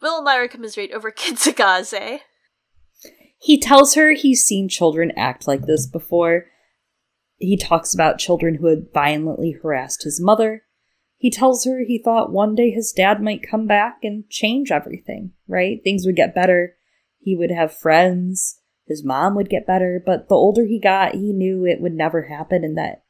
Will 0.02 0.18
and 0.18 0.26
Lyra 0.26 0.48
commiserate 0.50 0.92
over 0.92 1.12
Cittàgazze. 1.16 2.22
He 3.38 3.60
tells 3.60 3.94
her 3.94 4.14
he's 4.14 4.44
seen 4.44 4.68
children 4.70 5.12
act 5.16 5.48
like 5.48 5.68
this 5.68 5.86
before. 5.86 6.46
He 7.38 7.58
talks 7.58 7.94
about 7.94 8.20
children 8.20 8.56
who 8.56 8.68
had 8.68 8.94
violently 8.94 9.56
harassed 9.62 10.04
his 10.04 10.22
mother. 10.22 10.64
He 11.18 11.30
tells 11.30 11.66
her 11.66 11.84
he 11.84 12.02
thought 12.02 12.32
one 12.32 12.56
day 12.56 12.72
his 12.72 12.92
dad 12.92 13.22
might 13.22 13.48
come 13.50 13.68
back 13.68 14.00
and 14.04 14.30
change 14.30 14.72
everything, 14.72 15.32
right? 15.48 15.80
Things 15.84 16.06
would 16.06 16.16
get 16.16 16.36
better. 16.36 16.76
He 17.20 17.36
would 17.36 17.52
have 17.52 17.78
friends. 17.78 18.60
His 18.88 19.04
mom 19.04 19.36
would 19.36 19.50
get 19.50 19.66
better. 19.68 20.02
But 20.06 20.30
the 20.30 20.36
older 20.36 20.66
he 20.66 20.80
got, 20.80 21.16
he 21.16 21.34
knew 21.34 21.66
it 21.66 21.82
would 21.82 21.94
never 21.94 22.24
happen 22.24 22.64
and 22.64 22.78
that 22.78 23.04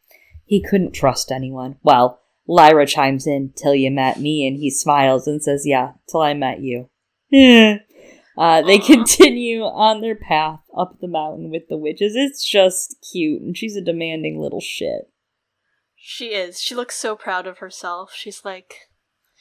he 0.45 0.63
couldn't 0.63 0.93
trust 0.93 1.31
anyone. 1.31 1.77
Well, 1.83 2.21
Lyra 2.47 2.85
chimes 2.85 3.25
in, 3.25 3.53
till 3.55 3.73
you 3.73 3.89
met 3.89 4.19
me, 4.19 4.47
and 4.47 4.57
he 4.57 4.69
smiles 4.69 5.27
and 5.27 5.41
says, 5.41 5.63
Yeah, 5.65 5.93
till 6.07 6.21
I 6.21 6.33
met 6.33 6.61
you. 6.61 6.89
Eh. 7.33 7.79
Uh, 8.37 8.61
they 8.61 8.77
continue 8.79 9.61
on 9.63 10.01
their 10.01 10.15
path 10.15 10.59
up 10.77 10.97
the 10.99 11.07
mountain 11.07 11.49
with 11.49 11.63
the 11.69 11.77
witches. 11.77 12.15
It's 12.15 12.43
just 12.47 12.95
cute, 13.11 13.41
and 13.41 13.55
she's 13.57 13.75
a 13.75 13.81
demanding 13.81 14.39
little 14.39 14.61
shit. 14.61 15.09
She 15.95 16.27
is. 16.33 16.59
She 16.61 16.75
looks 16.75 16.95
so 16.97 17.15
proud 17.15 17.47
of 17.47 17.59
herself. 17.59 18.11
She's 18.13 18.43
like, 18.45 18.75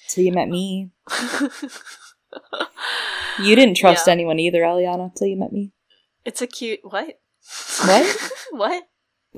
Till 0.09 0.25
you 0.25 0.33
met 0.33 0.49
me. 0.49 0.91
You 3.41 3.57
didn't 3.57 3.77
trust 3.77 4.07
Yeah. 4.07 4.13
anyone 4.13 4.39
either, 4.39 4.61
Eliana, 4.61 5.13
till 5.15 5.27
you 5.27 5.37
met 5.37 5.53
me. 5.53 5.73
It's 6.25 6.41
a 6.41 6.47
cute 6.47 6.81
what? 6.83 7.19
What? 7.85 8.33
what? 8.53 8.85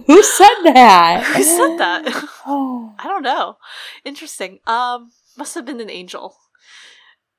Who 0.07 0.23
said 0.23 0.55
that? 0.65 1.25
Who 1.35 1.43
said 1.43 1.77
that? 1.79 2.05
Oh. 2.47 2.95
I 2.99 3.05
don't 3.05 3.23
know. 3.23 3.57
Interesting. 4.05 4.59
Um, 4.67 5.11
must 5.37 5.55
have 5.55 5.65
been 5.65 5.81
an 5.81 5.91
angel. 5.91 6.37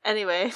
Anyway, 0.03 0.51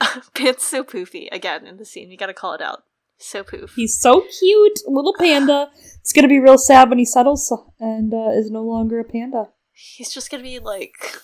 Pant's 0.34 0.64
so 0.64 0.84
poofy 0.84 1.28
again 1.32 1.66
in 1.66 1.76
the 1.76 1.84
scene. 1.84 2.10
You 2.10 2.16
gotta 2.16 2.34
call 2.34 2.52
it 2.52 2.60
out. 2.60 2.84
So 3.18 3.42
poof. 3.42 3.74
He's 3.74 3.98
so 3.98 4.24
cute, 4.38 4.80
little 4.86 5.14
panda. 5.18 5.70
It's 6.00 6.12
gonna 6.12 6.28
be 6.28 6.38
real 6.38 6.58
sad 6.58 6.88
when 6.88 6.98
he 6.98 7.04
settles 7.04 7.52
and 7.80 8.12
uh, 8.12 8.30
is 8.30 8.50
no 8.50 8.62
longer 8.62 9.00
a 9.00 9.04
panda. 9.04 9.48
He's 9.72 10.12
just 10.12 10.30
gonna 10.30 10.42
be 10.42 10.58
like 10.58 11.20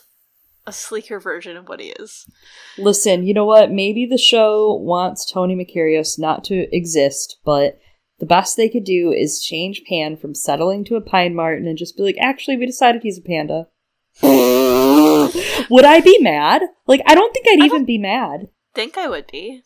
a 0.67 0.73
sleeker 0.73 1.19
version 1.21 1.57
of 1.57 1.69
what 1.69 1.81
he 1.81 1.89
is. 1.89 2.27
Listen, 2.79 3.27
you 3.27 3.35
know 3.35 3.45
what? 3.45 3.71
Maybe 3.71 4.07
the 4.07 4.19
show 4.19 4.75
wants 4.75 5.31
Tony 5.31 5.57
Makarios 5.57 6.19
not 6.19 6.45
to 6.45 6.75
exist, 6.75 7.39
but 7.45 7.79
the 8.21 8.27
best 8.27 8.57
they 8.57 8.69
could 8.69 8.85
do 8.85 9.13
is 9.13 9.43
change 9.43 9.83
Pan 9.89 10.17
from 10.17 10.35
settling 10.35 10.85
to 10.85 10.97
a 10.97 11.01
pine 11.01 11.35
marten 11.35 11.67
and 11.67 11.77
just 11.77 11.97
be 11.97 12.05
like, 12.05 12.17
actually, 12.21 12.57
we 12.57 12.67
decided 12.67 13.03
he's 13.03 13.19
a 13.19 13.23
panda. 13.23 13.67
Would 14.23 15.85
I 15.85 16.01
be 16.01 16.19
mad? 16.21 16.63
Like, 16.87 17.03
I 17.07 17.15
don't 17.15 17.33
think 17.33 17.47
I'd 17.49 17.63
I 17.63 17.65
even 17.65 17.85
be 17.85 17.99
mad. 17.99 18.49
Think 18.75 18.97
I 18.99 19.09
would 19.09 19.27
be. 19.31 19.63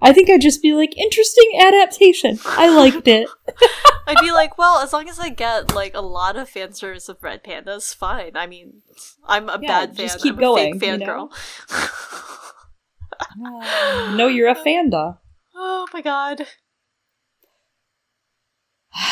I 0.00 0.12
think 0.12 0.28
I'd 0.28 0.42
just 0.42 0.60
be 0.62 0.74
like, 0.74 0.96
interesting 0.96 1.50
adaptation. 1.58 2.38
I 2.44 2.68
liked 2.68 3.08
it. 3.08 3.28
I'd 4.06 4.20
be 4.20 4.30
like, 4.30 4.58
well, 4.58 4.78
as 4.78 4.92
long 4.92 5.08
as 5.08 5.18
I 5.18 5.30
get 5.30 5.74
like 5.74 5.94
a 5.94 6.00
lot 6.02 6.36
of 6.36 6.48
fan 6.50 6.72
service 6.74 7.08
of 7.08 7.22
red 7.22 7.42
pandas, 7.42 7.94
fine. 7.94 8.32
I 8.36 8.46
mean, 8.46 8.82
I'm 9.26 9.48
a 9.48 9.58
Yeah, 9.60 9.86
bad 9.86 9.96
fan. 9.96 10.06
just 10.06 10.20
keep 10.22 10.34
I'm 10.34 10.38
a 10.38 10.42
going, 10.42 10.78
fake 10.78 11.00
you 11.00 11.06
fangirl. 11.06 11.30
know? 13.38 14.16
no, 14.16 14.28
you're 14.28 14.48
a 14.50 14.54
fanda. 14.54 15.18
oh 15.54 15.86
my 15.92 16.02
god. 16.02 16.46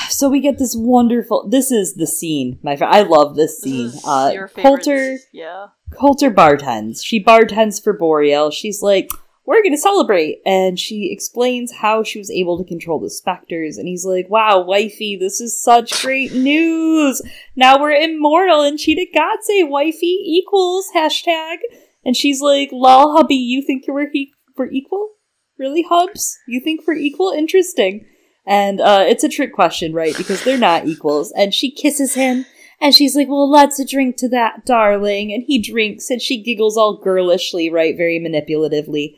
So 0.08 0.28
we 0.30 0.40
get 0.40 0.58
this 0.58 0.76
wonderful. 0.76 1.48
This 1.48 1.70
is 1.72 1.94
the 1.94 2.06
scene, 2.06 2.58
my 2.62 2.76
friend. 2.76 2.94
I 2.94 3.02
love 3.02 3.34
this 3.36 3.60
scene. 3.60 3.86
This 3.86 3.96
is 3.96 4.04
uh, 4.06 4.30
your 4.32 4.48
favorite. 4.48 4.62
Coulter, 4.84 5.16
Yeah. 5.32 5.66
Coulter 5.92 6.30
bartends. 6.30 7.04
She 7.04 7.22
bartends 7.22 7.82
for 7.82 7.92
Boreal. 7.92 8.50
She's 8.50 8.80
like, 8.80 9.08
"We're 9.46 9.62
gonna 9.62 9.76
celebrate," 9.76 10.40
and 10.46 10.78
she 10.78 11.10
explains 11.12 11.72
how 11.72 12.02
she 12.02 12.18
was 12.18 12.30
able 12.30 12.58
to 12.58 12.64
control 12.64 12.98
the 12.98 13.10
specters. 13.10 13.78
And 13.78 13.86
he's 13.88 14.04
like, 14.04 14.28
"Wow, 14.30 14.64
wifey, 14.64 15.16
this 15.16 15.40
is 15.40 15.60
such 15.60 16.02
great 16.02 16.32
news! 16.32 17.20
Now 17.56 17.80
we're 17.80 17.92
immortal 17.92 18.62
and 18.62 18.78
Cittàgazze, 18.78 19.68
wifey 19.68 20.18
equals 20.24 20.90
hashtag." 20.94 21.58
And 22.04 22.16
she's 22.16 22.40
like, 22.40 22.70
"Lol, 22.72 23.16
hubby, 23.16 23.36
you 23.36 23.62
think 23.62 23.84
we're 23.88 24.10
he- 24.10 24.32
we're 24.56 24.70
equal? 24.70 25.10
Really, 25.58 25.82
hubs? 25.82 26.38
You 26.48 26.60
think 26.60 26.86
we're 26.86 26.94
equal? 26.94 27.30
Interesting." 27.30 28.06
And 28.46 28.80
uh, 28.80 29.04
it's 29.06 29.24
a 29.24 29.28
trick 29.28 29.54
question, 29.54 29.94
right? 29.94 30.16
Because 30.16 30.44
they're 30.44 30.58
not 30.58 30.86
equals. 30.86 31.32
And 31.34 31.54
she 31.54 31.70
kisses 31.70 32.14
him, 32.14 32.44
and 32.80 32.94
she's 32.94 33.16
like, 33.16 33.28
Well, 33.28 33.50
let's 33.50 33.82
drink 33.90 34.16
to 34.18 34.28
that, 34.30 34.66
darling. 34.66 35.32
And 35.32 35.42
he 35.46 35.58
drinks, 35.58 36.10
and 36.10 36.20
she 36.20 36.42
giggles 36.42 36.76
all 36.76 36.98
girlishly, 36.98 37.70
right? 37.70 37.96
Very 37.96 38.20
manipulatively, 38.20 39.16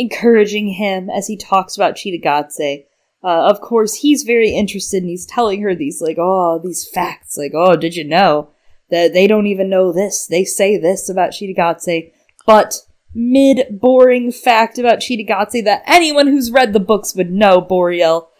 encouraging 0.00 0.68
him 0.68 1.10
as 1.10 1.26
he 1.26 1.36
talks 1.36 1.76
about 1.76 1.96
Cittàgazze. 1.96 2.86
Uh, 3.22 3.48
of 3.50 3.60
course, 3.60 3.96
he's 3.96 4.22
very 4.22 4.50
interested, 4.50 5.02
and 5.02 5.10
he's 5.10 5.26
telling 5.26 5.60
her 5.60 5.74
these, 5.74 6.00
like, 6.00 6.16
oh, 6.18 6.58
these 6.58 6.88
facts. 6.88 7.36
Like, 7.36 7.52
oh, 7.54 7.76
did 7.76 7.94
you 7.94 8.04
know 8.04 8.50
that 8.88 9.12
they 9.12 9.26
don't 9.26 9.46
even 9.46 9.68
know 9.68 9.92
this? 9.92 10.26
They 10.26 10.44
say 10.44 10.78
this 10.78 11.08
about 11.08 11.32
Cittàgazze. 11.32 12.12
But 12.46 12.80
mid 13.14 13.78
boring 13.78 14.32
fact 14.32 14.78
about 14.78 15.00
Cittàgazze 15.00 15.64
that 15.64 15.82
anyone 15.86 16.28
who's 16.28 16.50
read 16.50 16.72
the 16.72 16.80
books 16.80 17.14
would 17.14 17.30
know, 17.30 17.60
Boreal. 17.60 18.30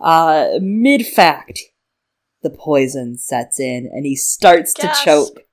Uh, 0.00 0.52
mid 0.62 1.06
fact, 1.06 1.60
the 2.42 2.48
poison 2.50 3.18
sets 3.18 3.60
in 3.60 3.90
and 3.92 4.06
he 4.06 4.16
starts 4.16 4.72
Gasp. 4.72 4.98
to 4.98 5.04
choke. 5.04 5.44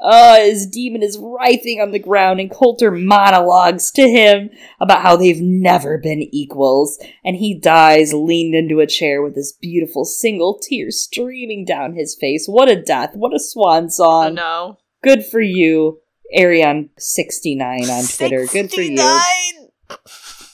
Uh, 0.00 0.36
his 0.40 0.66
daemon 0.66 1.02
is 1.02 1.18
writhing 1.20 1.80
on 1.80 1.90
the 1.90 1.98
ground 1.98 2.38
and 2.38 2.50
Coulter 2.50 2.90
monologues 2.92 3.90
to 3.90 4.08
him 4.08 4.48
about 4.80 5.02
how 5.02 5.16
they've 5.16 5.40
never 5.40 5.98
been 5.98 6.22
equals 6.32 6.98
and 7.24 7.34
he 7.36 7.58
dies 7.58 8.14
leaned 8.14 8.54
into 8.54 8.78
a 8.78 8.86
chair 8.86 9.20
with 9.22 9.34
this 9.34 9.52
beautiful 9.52 10.04
single 10.04 10.58
tear 10.58 10.90
streaming 10.92 11.64
down 11.64 11.94
his 11.94 12.14
face. 12.14 12.46
What 12.46 12.68
a 12.70 12.80
death. 12.80 13.10
What 13.14 13.34
a 13.34 13.40
swan 13.40 13.86
Oh 13.86 13.88
song. 13.88 14.34
no. 14.34 14.78
Good 15.02 15.24
for 15.26 15.40
you, 15.40 16.00
Arion69 16.36 17.88
on 17.90 18.04
Twitter. 18.06 18.46
Good 18.46 18.70
for 18.72 18.80
you. 18.80 18.96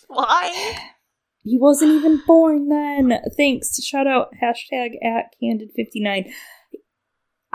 Why? 0.08 0.78
He 1.42 1.58
wasn't 1.58 1.92
even 1.92 2.22
born 2.26 2.68
then. 2.68 3.20
Thanks. 3.36 3.82
Shout 3.84 4.06
out 4.06 4.30
hashtag 4.42 4.92
at 5.04 5.34
Candid59. 5.42 6.32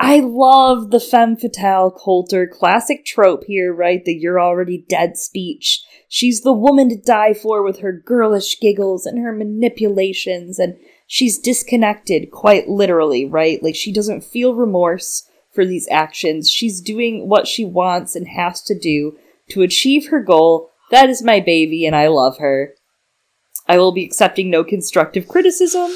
I 0.01 0.21
love 0.21 0.91
the 0.91 0.99
femme 1.01 1.35
fatale 1.35 1.91
Coulter 1.91 2.47
classic 2.47 3.03
trope 3.03 3.43
here, 3.43 3.73
right? 3.73 4.03
The 4.03 4.13
you're 4.13 4.39
already 4.39 4.85
dead 4.87 5.17
speech. 5.17 5.83
She's 6.07 6.39
the 6.39 6.53
woman 6.53 6.87
to 6.87 6.95
die 6.95 7.33
for 7.33 7.61
with 7.61 7.79
her 7.79 7.91
girlish 7.91 8.61
giggles 8.61 9.05
and 9.05 9.19
her 9.19 9.33
manipulations, 9.33 10.57
and 10.57 10.77
she's 11.05 11.37
disconnected, 11.37 12.31
quite 12.31 12.69
literally, 12.69 13.25
right? 13.25 13.61
Like 13.61 13.75
she 13.75 13.91
doesn't 13.91 14.23
feel 14.23 14.55
remorse 14.55 15.29
for 15.53 15.65
these 15.65 15.87
actions. 15.91 16.49
She's 16.49 16.79
doing 16.79 17.27
what 17.27 17.45
she 17.45 17.65
wants 17.65 18.15
and 18.15 18.25
has 18.29 18.61
to 18.63 18.79
do 18.79 19.17
to 19.49 19.63
achieve 19.63 20.07
her 20.07 20.23
goal. 20.23 20.69
That 20.91 21.09
is 21.09 21.21
my 21.21 21.41
baby, 21.41 21.85
and 21.85 21.95
I 21.95 22.07
love 22.07 22.37
her. 22.37 22.73
I 23.67 23.77
will 23.77 23.91
be 23.91 24.05
accepting 24.05 24.49
no 24.49 24.63
constructive 24.63 25.27
criticism. 25.27 25.91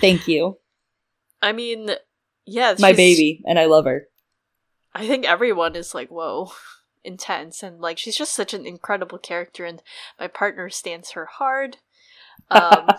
Thank 0.00 0.26
you. 0.26 0.56
I 1.42 1.52
mean, 1.52 1.90
yeah. 2.46 2.74
My 2.78 2.92
baby, 2.92 3.42
and 3.46 3.58
I 3.58 3.66
love 3.66 3.84
her. 3.84 4.06
I 4.94 5.06
think 5.06 5.24
everyone 5.24 5.76
is 5.76 5.94
like, 5.94 6.10
whoa, 6.10 6.52
intense. 7.04 7.62
And 7.62 7.80
like, 7.80 7.98
she's 7.98 8.16
just 8.16 8.34
such 8.34 8.54
an 8.54 8.66
incredible 8.66 9.18
character, 9.18 9.64
and 9.64 9.82
my 10.18 10.26
partner 10.26 10.68
stands 10.68 11.12
her 11.12 11.26
hard. 11.26 11.76
Um, 12.50 12.88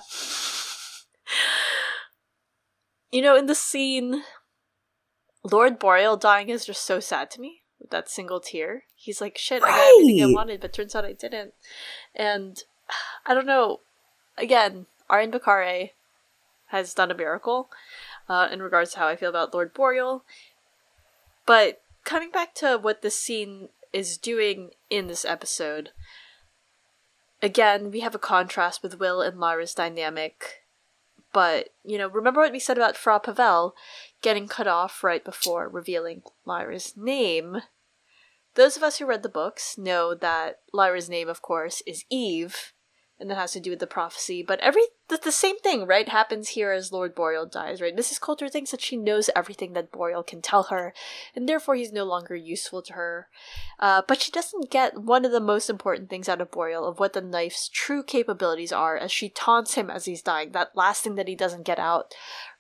you 3.12 3.22
know, 3.22 3.36
in 3.36 3.48
the 3.48 3.56
scene, 3.56 4.24
Lord 5.44 5.80
Boreal 5.80 6.18
dying 6.18 6.50
is 6.50 6.66
just 6.66 6.84
so 6.86 7.00
sad 7.00 7.30
to 7.32 7.42
me 7.42 7.62
with 7.80 7.90
that 7.90 8.10
single 8.10 8.40
tear. 8.40 8.84
He's 8.96 9.20
like, 9.22 9.38
shit, 9.38 9.64
I 9.64 9.68
got 9.68 9.80
everything 9.80 10.22
I 10.22 10.26
Right. 10.28 10.36
wanted, 10.36 10.62
but 10.62 10.74
turns 10.74 10.96
out 10.96 11.06
I 11.06 11.14
didn't. 11.14 11.54
And 12.16 12.64
I 13.26 13.34
don't 13.34 13.48
know. 13.48 13.80
Again, 14.38 14.86
Ariyon 15.10 15.32
Bakare 15.34 15.92
has 16.68 16.94
done 16.94 17.12
a 17.12 17.16
miracle 17.16 17.70
uh, 18.30 18.48
in 18.52 18.62
regards 18.62 18.94
to 18.94 19.00
how 19.00 19.08
I 19.08 19.16
feel 19.16 19.30
about 19.30 19.54
Lord 19.54 19.74
Boreal. 19.74 20.24
But 21.46 21.82
coming 22.04 22.32
back 22.32 22.54
to 22.56 22.78
what 22.78 23.02
this 23.02 23.16
scene 23.16 23.70
is 23.94 24.18
doing 24.18 24.72
in 24.90 25.08
this 25.08 25.26
episode, 25.26 25.90
again, 27.42 27.92
we 27.92 28.02
have 28.02 28.16
a 28.16 28.20
contrast 28.20 28.84
with 28.84 29.00
Will 29.00 29.22
and 29.22 29.40
Lyra's 29.40 29.74
dynamic. 29.74 30.64
But, 31.34 31.70
you 31.84 31.98
know, 31.98 32.10
remember 32.10 32.42
what 32.42 32.52
we 32.52 32.60
said 32.60 32.78
about 32.78 32.98
Fra 32.98 33.20
Pavel 33.20 33.74
getting 34.22 34.48
cut 34.48 34.68
off 34.68 35.04
right 35.04 35.24
before 35.24 35.70
revealing 35.70 36.24
Lyra's 36.46 36.94
name? 36.98 37.62
Those 38.56 38.76
of 38.76 38.84
us 38.84 38.98
who 38.98 39.06
read 39.06 39.24
the 39.24 39.30
books 39.30 39.78
know 39.78 40.14
that 40.14 40.60
Lyra's 40.74 41.10
name, 41.10 41.30
of 41.30 41.42
course, 41.42 41.82
is 41.88 42.04
Eve, 42.10 42.74
and 43.22 43.30
that 43.30 43.38
has 43.38 43.52
to 43.54 43.60
do 43.60 43.70
with 43.70 43.80
the 43.80 43.88
prophecy. 43.88 44.44
But 44.44 44.60
every 44.60 44.82
the, 45.08 45.20
the 45.24 45.32
same 45.32 45.60
thing, 45.60 45.86
right, 45.86 46.10
happens 46.10 46.50
here 46.50 46.72
as 46.72 46.92
Lord 46.92 47.14
Boreal 47.14 47.46
dies, 47.46 47.82
right? 47.82 47.96
Mrs. 47.96 48.20
Coulter 48.20 48.50
thinks 48.50 48.72
that 48.72 48.82
she 48.82 48.98
knows 48.98 49.30
everything 49.36 49.74
that 49.74 49.92
Boreal 49.92 50.24
can 50.24 50.42
tell 50.42 50.64
her, 50.64 50.94
and 51.36 51.48
therefore 51.48 51.76
he's 51.76 51.94
no 51.94 52.04
longer 52.04 52.36
useful 52.36 52.82
to 52.82 52.94
her. 52.94 53.28
Uh, 53.80 54.02
but 54.08 54.22
she 54.22 54.32
doesn't 54.32 54.72
get 54.72 54.98
one 54.98 55.24
of 55.24 55.32
the 55.32 55.40
most 55.40 55.70
important 55.70 56.10
things 56.10 56.28
out 56.28 56.42
of 56.42 56.50
Boreal 56.50 56.86
of 56.86 57.00
what 57.00 57.14
the 57.14 57.22
knife's 57.22 57.70
true 57.70 58.04
capabilities 58.04 58.72
are, 58.72 58.98
as 58.98 59.12
she 59.12 59.30
taunts 59.30 59.76
him 59.76 59.90
as 59.90 60.06
he's 60.06 60.22
dying. 60.22 60.52
That 60.52 60.76
last 60.76 61.04
thing 61.04 61.16
that 61.16 61.28
he 61.28 61.36
doesn't 61.36 61.66
get 61.66 61.80
out, 61.80 62.14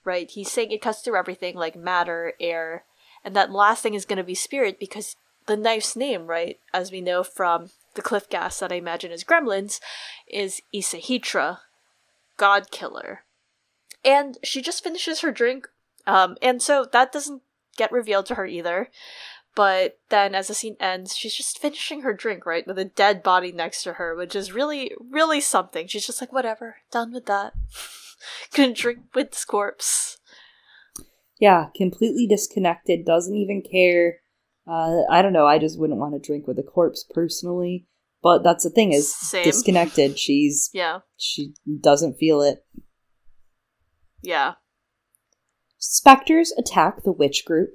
right? 0.05 0.29
He's 0.29 0.51
saying 0.51 0.71
it 0.71 0.81
cuts 0.81 1.01
through 1.01 1.17
everything 1.17 1.55
like 1.55 1.75
matter, 1.75 2.33
air, 2.39 2.83
and 3.23 3.35
that 3.35 3.51
last 3.51 3.81
thing 3.81 3.95
is 3.95 4.05
going 4.05 4.17
to 4.17 4.23
be 4.23 4.35
spirit 4.35 4.79
because 4.79 5.15
the 5.47 5.57
knife's 5.57 5.95
name, 5.95 6.27
right, 6.27 6.59
as 6.73 6.91
we 6.91 7.01
know 7.01 7.23
from 7.23 7.71
the 7.95 8.01
cliff 8.01 8.29
gas 8.29 8.59
that 8.59 8.71
I 8.71 8.75
imagine 8.75 9.11
is 9.11 9.23
gremlins, 9.23 9.79
is 10.27 10.61
Æsahættr, 10.73 11.57
God 12.37 12.71
Killer. 12.71 13.23
And 14.03 14.37
she 14.43 14.61
just 14.61 14.83
finishes 14.83 15.21
her 15.21 15.31
drink, 15.31 15.67
um, 16.07 16.37
and 16.41 16.61
so 16.61 16.85
that 16.91 17.11
doesn't 17.11 17.41
get 17.77 17.91
revealed 17.91 18.25
to 18.27 18.35
her 18.35 18.45
either. 18.45 18.89
But 19.53 19.99
then, 20.09 20.33
as 20.33 20.47
the 20.47 20.53
scene 20.53 20.77
ends, 20.79 21.15
she's 21.15 21.35
just 21.35 21.59
finishing 21.59 22.01
her 22.01 22.13
drink, 22.13 22.45
right, 22.45 22.65
with 22.65 22.79
a 22.79 22.85
dead 22.85 23.21
body 23.21 23.51
next 23.51 23.83
to 23.83 23.93
her, 23.93 24.15
which 24.15 24.35
is 24.35 24.53
really, 24.53 24.93
really 25.09 25.41
something. 25.41 25.87
She's 25.87 26.05
just 26.05 26.21
like, 26.21 26.31
whatever, 26.31 26.77
done 26.89 27.11
with 27.11 27.25
that. 27.25 27.53
Gonna 28.55 28.73
drink 28.73 28.99
with 29.13 29.31
this 29.31 29.43
corpse. 29.43 30.19
Yeah, 31.37 31.67
completely 31.75 32.27
disconnected, 32.27 33.03
doesn't 33.03 33.35
even 33.35 33.61
care. 33.61 34.20
Uh, 34.71 35.01
I 35.09 35.21
don't 35.21 35.33
know, 35.33 35.45
I 35.45 35.59
just 35.59 35.77
wouldn't 35.77 35.99
want 35.99 36.13
to 36.13 36.19
drink 36.25 36.47
with 36.47 36.57
a 36.57 36.63
corpse 36.63 37.05
personally. 37.13 37.87
But 38.23 38.43
that's 38.43 38.63
the 38.63 38.69
thing 38.69 38.93
is 38.93 39.13
Same. 39.13 39.43
disconnected. 39.43 40.17
She's 40.17 40.69
Yeah, 40.73 40.99
she 41.17 41.53
doesn't 41.81 42.17
feel 42.17 42.41
it. 42.41 42.63
yeah. 44.21 44.53
Spectres 45.77 46.53
attack 46.57 47.03
the 47.03 47.11
witch 47.11 47.43
group. 47.45 47.71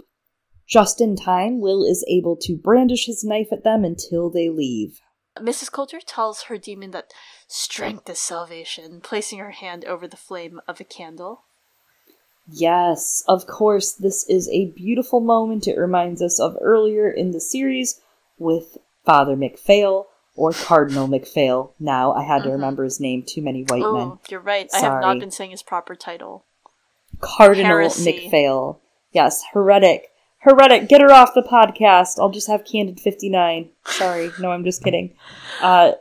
Just 0.67 1.01
in 1.01 1.17
time, 1.17 1.61
Will 1.61 1.85
is 1.85 2.05
able 2.09 2.37
to 2.43 2.57
brandish 2.57 3.07
his 3.07 3.25
knife 3.25 3.49
at 3.53 3.65
them 3.65 3.85
until 3.85 4.31
they 4.31 4.49
leave. 4.49 5.01
Mrs. 5.37 5.71
Coulter 5.71 6.01
tells 6.01 6.43
her 6.45 6.57
daemon 6.57 6.93
that 6.93 7.13
strength 7.49 8.09
is 8.09 8.21
salvation, 8.21 9.01
placing 9.01 9.39
her 9.41 9.51
hand 9.51 9.85
over 9.85 10.07
the 10.09 10.17
flame 10.17 10.61
of 10.67 10.81
a 10.81 10.85
candle. 10.85 11.46
Yes, 12.49 13.25
of 13.27 13.47
course, 13.47 13.93
this 13.93 14.25
is 14.29 14.49
a 14.51 14.67
beautiful 14.67 15.21
moment. 15.21 15.67
It 15.67 15.77
reminds 15.79 16.23
us 16.23 16.39
of 16.39 16.57
earlier 16.61 17.11
in 17.11 17.33
the 17.33 17.41
series 17.41 18.01
with 18.39 18.79
Father 19.05 19.37
McPhail 19.37 20.05
or 20.37 20.53
Cardinal 20.53 21.09
McPhail. 21.09 21.71
Now 21.81 22.13
I 22.13 22.23
had 22.23 22.43
to 22.45 22.49
Mhm. 22.51 22.53
remember 22.53 22.85
his 22.85 23.01
name. 23.01 23.23
Too 23.27 23.43
many 23.43 23.63
white 23.63 23.81
men. 23.81 23.87
oh, 24.13 24.19
you're 24.29 24.41
right. 24.41 24.69
I 24.73 24.79
have 24.81 25.01
not 25.01 25.19
been 25.19 25.31
saying 25.31 25.51
his 25.51 25.63
proper 25.63 25.95
title. 25.97 26.45
Cardinal 27.21 27.67
Heresy. 27.67 28.29
McPhail. 28.31 28.79
Yes, 29.13 29.43
heretic. 29.53 30.11
Heretic, 30.39 30.89
get 30.89 31.01
her 31.01 31.13
off 31.13 31.35
the 31.35 31.43
podcast. 31.43 32.21
I'll 32.21 32.29
just 32.31 32.47
have 32.49 32.65
Candid 32.65 33.01
59. 33.01 33.71
Sorry. 33.87 34.31
No, 34.39 34.51
I'm 34.53 34.63
just 34.65 34.85
kidding. 34.85 35.15
Uh, 35.61 35.93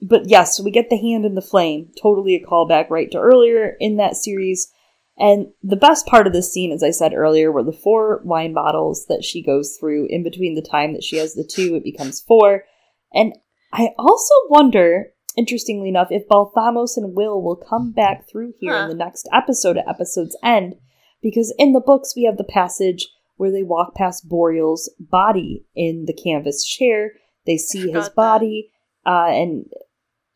but 0.00 0.28
yes, 0.28 0.60
we 0.60 0.70
get 0.70 0.90
the 0.90 0.96
hand 0.98 1.24
in 1.24 1.34
the 1.34 1.42
flame. 1.42 1.90
Totally 2.00 2.36
a 2.36 2.44
callback 2.44 2.90
right 2.90 3.10
to 3.10 3.18
earlier 3.18 3.76
in 3.80 3.96
that 3.96 4.16
series. 4.16 4.70
And 5.18 5.48
the 5.62 5.76
best 5.76 6.06
part 6.06 6.26
of 6.26 6.32
this 6.32 6.52
scene, 6.52 6.70
as 6.72 6.82
I 6.82 6.90
said 6.90 7.12
earlier, 7.12 7.50
were 7.50 7.64
the 7.64 7.72
four 7.72 8.20
wine 8.24 8.54
bottles 8.54 9.06
that 9.08 9.24
she 9.24 9.42
goes 9.42 9.76
through. 9.78 10.06
In 10.10 10.22
between 10.22 10.54
the 10.54 10.62
time 10.62 10.92
that 10.92 11.02
she 11.02 11.16
has 11.16 11.34
the 11.34 11.44
two, 11.44 11.74
it 11.74 11.82
becomes 11.84 12.20
four. 12.20 12.64
And 13.12 13.34
I 13.72 13.90
also 13.98 14.34
wonder 14.48 15.06
interestingly 15.38 15.88
enough, 15.88 16.08
if 16.10 16.28
Balthamos 16.28 16.96
and 16.96 17.14
Will 17.14 17.40
will 17.40 17.56
come 17.56 17.92
back 17.92 18.28
through 18.28 18.54
here 18.58 18.72
huh. 18.72 18.82
in 18.84 18.88
the 18.88 18.94
next 18.94 19.28
episode 19.32 19.78
at 19.78 19.88
episode's 19.88 20.36
end, 20.42 20.74
because 21.22 21.54
in 21.58 21.72
the 21.72 21.80
books 21.80 22.14
we 22.16 22.24
have 22.24 22.36
the 22.36 22.44
passage 22.44 23.06
where 23.36 23.52
they 23.52 23.62
walk 23.62 23.94
past 23.94 24.28
Boreal's 24.28 24.92
body 24.98 25.64
in 25.76 26.06
the 26.06 26.12
canvas 26.12 26.64
chair. 26.64 27.12
They 27.46 27.56
see 27.56 27.92
his 27.92 28.08
body, 28.10 28.72
uh, 29.06 29.28
and 29.28 29.66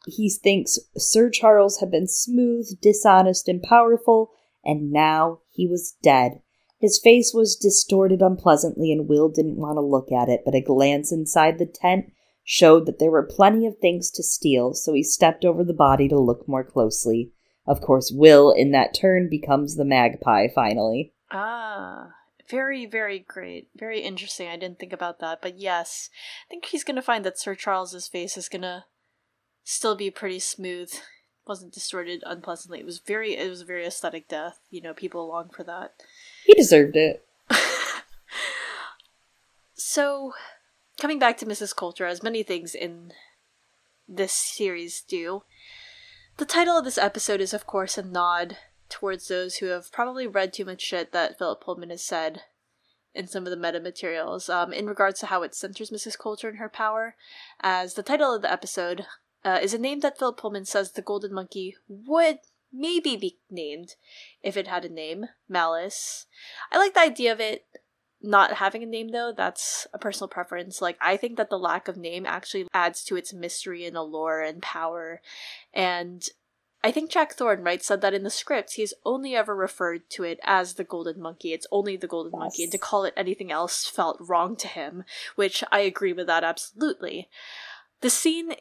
he 0.07 0.31
thinks 0.31 0.79
Sir 0.97 1.29
Charles 1.29 1.81
had 1.81 1.91
been 1.91 2.07
smooth, 2.07 2.69
dishonest, 2.81 3.49
and 3.49 3.61
powerful, 3.61 4.31
and 4.64 4.90
now 4.90 5.40
he 5.51 5.66
was 5.66 5.97
dead. 6.02 6.40
His 6.78 6.98
face 6.98 7.32
was 7.32 7.56
distorted 7.56 8.22
unpleasantly, 8.22 8.90
and 8.90 9.09
Will 9.09 9.28
didn't 9.28 9.56
want 9.56 9.76
to 9.76 9.80
look 9.80 10.10
at 10.10 10.28
it, 10.28 10.43
but 10.44 10.55
a 10.55 10.60
glance 10.60 11.12
inside 11.12 11.59
the 11.59 11.66
tent 11.66 12.12
showed 12.44 12.86
that 12.86 12.98
there 12.98 13.10
were 13.10 13.22
plenty 13.22 13.66
of 13.66 13.78
things 13.78 14.10
to 14.10 14.22
steal, 14.22 14.74
so 14.74 14.93
he 14.93 15.02
stepped 15.02 15.44
over 15.44 15.62
the 15.62 15.72
body 15.72 16.09
to 16.09 16.18
look 16.18 16.48
more 16.48 16.64
closely. 16.64 17.30
Of 17.66 17.80
course, 17.80 18.10
Will, 18.12 18.51
in 18.51 18.72
that 18.72 18.94
turn, 18.94 19.28
becomes 19.30 19.76
the 19.76 19.84
magpie 19.84 20.48
finally. 20.52 21.14
Ah, 21.30 22.09
very, 22.51 22.84
very 22.84 23.20
great. 23.20 23.68
Very 23.76 24.01
interesting. 24.01 24.48
I 24.48 24.56
didn't 24.56 24.80
think 24.80 24.93
about 24.93 25.20
that, 25.20 25.40
but 25.40 25.59
yes, 25.59 26.10
I 26.47 26.51
think 26.51 26.66
he's 26.66 26.84
gonna 26.84 27.02
find 27.02 27.24
that 27.24 27.39
Sir 27.39 27.55
Charles's 27.55 28.09
face 28.09 28.36
is 28.36 28.48
gonna 28.48 28.86
still 29.62 29.94
be 29.94 30.10
pretty 30.10 30.40
smooth. 30.40 30.93
Wasn't 31.47 31.73
distorted 31.73 32.23
unpleasantly. 32.27 32.81
It 32.81 32.86
was 32.86 32.98
very, 32.98 33.36
it 33.36 33.48
was 33.48 33.62
a 33.62 33.66
very 33.66 33.86
aesthetic 33.86 34.28
death. 34.28 34.60
You 34.70 34.81
know, 34.81 34.94
people 34.94 35.27
long 35.28 35.51
for 35.51 35.64
that. 35.64 35.94
He 36.44 36.55
deserved 36.55 36.97
it. 36.97 37.24
so, 39.74 40.32
coming 41.01 41.19
back 41.19 41.36
to 41.39 41.47
Mrs. 41.47 41.74
Coulter, 41.74 42.06
as 42.06 42.23
many 42.23 42.43
things 42.43 42.74
in 42.74 43.12
this 44.09 44.32
series 44.32 45.02
do, 45.02 45.43
the 46.36 46.44
title 46.44 46.78
of 46.78 46.85
this 46.85 46.98
episode 46.98 47.40
is, 47.40 47.52
of 47.52 47.66
course, 47.66 47.98
a 47.98 48.02
nod 48.02 48.56
towards 48.89 49.28
those 49.28 49.56
who 49.56 49.66
have 49.66 49.93
probably 49.93 50.27
read 50.27 50.52
too 50.52 50.64
much 50.64 50.82
shit 50.82 51.12
that 51.12 51.39
Philip 51.39 51.62
Pullman 51.62 51.90
has 51.90 52.05
said 52.05 52.43
in 53.14 53.27
some 53.27 53.44
of 53.44 53.51
the 53.51 53.56
meta 53.56 53.81
materials 53.81 54.48
um, 54.48 54.73
in 54.73 54.86
regards 54.86 55.20
to 55.20 55.27
how 55.27 55.43
it 55.43 55.55
centers 55.55 55.90
Mrs. 55.90 56.19
Coulter 56.19 56.48
and 56.48 56.59
her 56.59 56.69
power. 56.69 57.14
As 57.60 57.94
the 57.94 58.02
title 58.02 58.35
of 58.35 58.43
the 58.43 58.52
episode 58.52 59.06
uh, 59.44 59.59
is 59.62 59.74
a 59.74 59.78
name 59.78 60.01
that 60.01 60.19
Philip 60.19 60.36
Pullman 60.36 60.64
says 60.64 60.93
the 60.93 61.02
Golden 61.02 61.32
Monkey 61.32 61.77
would 61.89 62.39
maybe 62.73 63.16
be 63.16 63.39
named 63.51 63.97
if 64.43 64.56
it 64.56 64.69
had 64.69 64.85
a 64.85 64.89
name 64.89 65.27
Malice. 65.48 66.27
I 66.70 66.78
like 66.78 66.94
the 66.94 67.01
idea 67.01 67.32
of 67.32 67.40
it 67.40 67.66
not 68.23 68.55
having 68.55 68.82
a 68.82 68.86
name 68.86 69.09
though 69.09 69.32
that's 69.36 69.86
a 69.93 69.98
personal 69.98 70.28
preference 70.28 70.81
like 70.81 70.97
i 71.01 71.16
think 71.16 71.36
that 71.36 71.51
the 71.51 71.59
lack 71.59 71.89
of 71.89 71.97
name 71.97 72.24
actually 72.24 72.69
adds 72.73 73.02
to 73.02 73.16
its 73.16 73.32
mystery 73.32 73.85
and 73.85 73.97
allure 73.97 74.40
and 74.40 74.62
power 74.62 75.20
and 75.74 76.28
I 76.85 76.90
think 76.90 77.10
Jack 77.10 77.35
Thorne, 77.35 77.62
right, 77.62 77.82
said 77.82 78.01
that 78.01 78.14
in 78.14 78.24
the 78.24 78.31
script 78.31 78.73
he's 78.73 78.94
only 79.05 79.36
ever 79.36 79.55
referred 79.55 80.10
to 80.10 80.24
it 80.24 80.40
as 80.43 80.74
the 80.74 80.85
Golden 80.85 81.20
Monkey. 81.20 81.52
It's 81.52 81.66
only 81.70 81.97
the 81.97 82.09
Golden 82.09 82.32
yes. 82.32 82.40
Monkey, 82.40 82.62
and 82.64 82.73
to 82.73 82.78
call 82.78 83.05
it 83.05 83.14
anything 83.16 83.52
else 83.52 83.86
felt 83.86 84.16
wrong 84.20 84.56
to 84.56 84.66
him, 84.66 85.05
which 85.36 85.62
I 85.70 85.81
agree 85.81 86.12
with 86.12 86.27
that 86.27 86.43
absolutely. 86.43 87.28
The 88.01 88.10
scene 88.10 88.55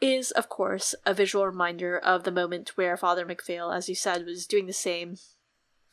is, 0.00 0.30
of 0.32 0.48
course, 0.48 0.94
a 1.04 1.14
visual 1.14 1.46
reminder 1.46 1.98
of 1.98 2.24
the 2.24 2.32
moment 2.32 2.76
where 2.76 2.96
Father 2.96 3.24
MacPhail, 3.24 3.72
as 3.72 3.88
you 3.88 3.94
said, 3.94 4.24
was 4.26 4.46
doing 4.46 4.66
the 4.66 4.72
same 4.72 5.16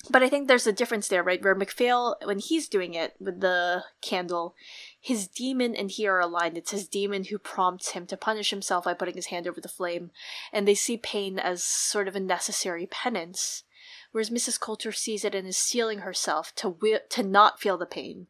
but 0.10 0.22
I 0.22 0.28
think 0.28 0.48
there's 0.48 0.68
a 0.68 0.74
difference 0.74 1.08
there, 1.08 1.24
right? 1.24 1.42
Where 1.42 1.56
MacPhail, 1.56 2.18
when 2.26 2.40
he's 2.40 2.68
doing 2.68 2.94
it 2.94 3.16
with 3.20 3.40
the 3.40 3.86
candle, 4.02 4.54
his 5.00 5.28
daemon 5.28 5.76
and 5.76 5.90
he 5.90 6.06
are 6.08 6.20
aligned. 6.20 6.58
It's 6.58 6.72
his 6.72 6.90
daemon 6.90 7.26
who 7.26 7.38
prompts 7.38 7.92
him 7.92 8.06
to 8.08 8.18
punish 8.18 8.50
himself 8.50 8.84
by 8.84 8.94
putting 8.94 9.16
his 9.16 9.28
hand 9.28 9.48
over 9.48 9.62
the 9.62 9.70
flame, 9.70 10.12
and 10.52 10.68
they 10.68 10.76
see 10.76 10.98
pain 10.98 11.40
as 11.40 11.64
sort 11.64 12.10
of 12.10 12.18
a 12.18 12.20
necessary 12.20 12.86
penance. 12.86 13.64
Whereas 14.12 14.30
Mrs. 14.30 14.60
Coulter 14.60 14.92
sees 14.92 15.24
it 15.24 15.34
and 15.34 15.48
is 15.48 15.58
sealing 15.58 16.00
herself 16.00 16.54
to 16.56 16.70
wi- 16.70 17.02
to 17.10 17.24
not 17.24 17.62
feel 17.62 17.78
the 17.78 17.86
pain, 17.86 18.28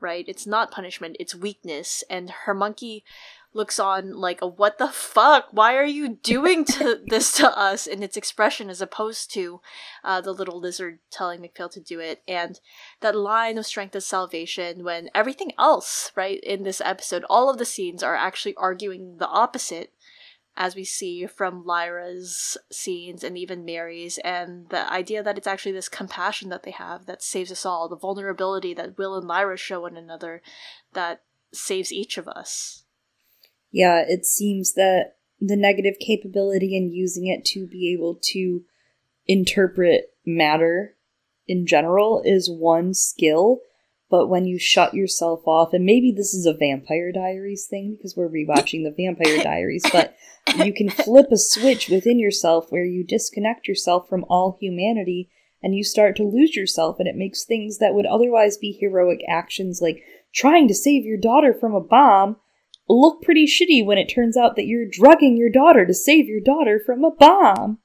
right? 0.00 0.24
It's 0.28 0.46
not 0.46 0.70
punishment, 0.70 1.16
it's 1.18 1.34
weakness. 1.34 2.04
And 2.08 2.30
her 2.44 2.54
monkey 2.54 3.04
looks 3.52 3.78
on 3.78 4.12
like 4.12 4.40
a 4.42 4.46
what 4.46 4.78
the 4.78 4.88
fuck? 4.88 5.48
Why 5.50 5.76
are 5.76 5.86
you 5.86 6.16
doing 6.22 6.64
to 6.66 7.00
this 7.06 7.32
to 7.34 7.56
us? 7.56 7.86
in 7.86 8.02
its 8.02 8.16
expression 8.16 8.70
as 8.70 8.80
opposed 8.80 9.32
to 9.32 9.60
uh, 10.04 10.20
the 10.20 10.32
little 10.32 10.60
lizard 10.60 10.98
telling 11.10 11.40
MacPhail 11.40 11.68
to 11.70 11.80
do 11.80 12.00
it. 12.00 12.22
And 12.28 12.60
that 13.00 13.16
line 13.16 13.58
of 13.58 13.66
strength 13.66 13.96
is 13.96 14.06
salvation 14.06 14.84
when 14.84 15.10
everything 15.14 15.52
else 15.58 16.12
right 16.14 16.40
in 16.40 16.62
this 16.62 16.80
episode 16.84 17.24
all 17.30 17.48
of 17.50 17.58
the 17.58 17.64
scenes 17.64 18.02
are 18.02 18.16
actually 18.16 18.54
arguing 18.56 19.16
the 19.18 19.28
opposite 19.28 19.92
as 20.56 20.74
we 20.74 20.84
see 20.84 21.24
from 21.24 21.64
Lyra's 21.64 22.58
scenes 22.70 23.22
and 23.22 23.38
even 23.38 23.64
Mary's, 23.64 24.18
and 24.18 24.68
the 24.70 24.92
idea 24.92 25.22
that 25.22 25.38
it's 25.38 25.46
actually 25.46 25.70
this 25.70 25.88
compassion 25.88 26.48
that 26.48 26.64
they 26.64 26.72
have 26.72 27.06
that 27.06 27.22
saves 27.22 27.52
us 27.52 27.64
all, 27.64 27.88
the 27.88 27.96
vulnerability 27.96 28.74
that 28.74 28.98
Will 28.98 29.14
and 29.14 29.28
Lyra 29.28 29.56
show 29.56 29.82
one 29.82 29.96
another 29.96 30.42
that 30.94 31.22
saves 31.52 31.92
each 31.92 32.18
of 32.18 32.26
us 32.26 32.84
yeah, 33.70 34.04
it 34.06 34.24
seems 34.24 34.74
that 34.74 35.16
the 35.40 35.56
negative 35.56 35.98
capability 36.00 36.76
and 36.76 36.92
using 36.92 37.26
it 37.26 37.44
to 37.44 37.66
be 37.66 37.92
able 37.92 38.18
to 38.22 38.62
interpret 39.26 40.12
matter 40.26 40.96
in 41.46 41.66
general 41.66 42.22
is 42.24 42.50
one 42.50 42.92
skill, 42.94 43.60
but 44.10 44.28
when 44.28 44.46
you 44.46 44.58
shut 44.58 44.94
yourself 44.94 45.46
off, 45.46 45.72
and 45.72 45.84
maybe 45.84 46.12
this 46.12 46.34
is 46.34 46.46
a 46.46 46.54
Vampire 46.54 47.12
Diaries 47.12 47.66
thing 47.66 47.94
because 47.96 48.16
we're 48.16 48.28
rewatching 48.28 48.84
the 48.84 48.94
Vampire 48.96 49.38
Diaries, 49.42 49.84
but 49.92 50.14
you 50.56 50.72
can 50.72 50.90
flip 50.90 51.26
a 51.30 51.36
switch 51.36 51.88
within 51.88 52.18
yourself 52.18 52.66
where 52.70 52.84
you 52.84 53.04
disconnect 53.04 53.68
yourself 53.68 54.08
from 54.08 54.24
all 54.28 54.56
humanity 54.60 55.30
and 55.62 55.74
you 55.74 55.82
start 55.82 56.16
to 56.16 56.22
lose 56.22 56.54
yourself, 56.54 56.96
and 56.98 57.08
it 57.08 57.16
makes 57.16 57.44
things 57.44 57.78
that 57.78 57.94
would 57.94 58.06
otherwise 58.06 58.56
be 58.56 58.72
heroic 58.72 59.20
actions 59.28 59.80
like 59.82 60.02
trying 60.32 60.68
to 60.68 60.74
save 60.74 61.04
your 61.04 61.18
daughter 61.18 61.52
from 61.52 61.74
a 61.74 61.80
bomb 61.80 62.36
look 62.88 63.22
pretty 63.22 63.46
shitty 63.46 63.84
when 63.84 63.98
it 63.98 64.06
turns 64.06 64.36
out 64.36 64.56
that 64.56 64.66
you're 64.66 64.88
drugging 64.90 65.36
your 65.36 65.50
daughter 65.50 65.86
to 65.86 65.94
save 65.94 66.26
your 66.26 66.40
daughter 66.40 66.80
from 66.84 67.04
a 67.04 67.10
bomb. 67.10 67.78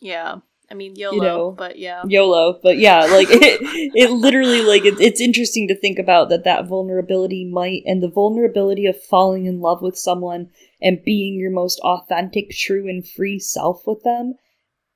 Yeah. 0.00 0.36
I 0.70 0.74
mean 0.74 0.94
YOLO, 0.94 1.14
you 1.14 1.20
know, 1.20 1.50
but 1.50 1.78
yeah. 1.78 2.02
YOLO, 2.06 2.60
but 2.62 2.78
yeah, 2.78 3.00
like 3.00 3.26
it 3.30 3.58
it 3.94 4.10
literally 4.12 4.62
like 4.62 4.84
it, 4.84 5.00
it's 5.00 5.20
interesting 5.20 5.66
to 5.66 5.74
think 5.74 5.98
about 5.98 6.28
that 6.28 6.44
that 6.44 6.68
vulnerability 6.68 7.44
might 7.44 7.82
and 7.86 8.00
the 8.00 8.10
vulnerability 8.10 8.86
of 8.86 9.02
falling 9.02 9.46
in 9.46 9.60
love 9.60 9.82
with 9.82 9.98
someone 9.98 10.50
and 10.80 11.02
being 11.04 11.34
your 11.40 11.50
most 11.50 11.80
authentic, 11.80 12.50
true 12.50 12.88
and 12.88 13.06
free 13.06 13.40
self 13.40 13.82
with 13.84 14.04
them 14.04 14.34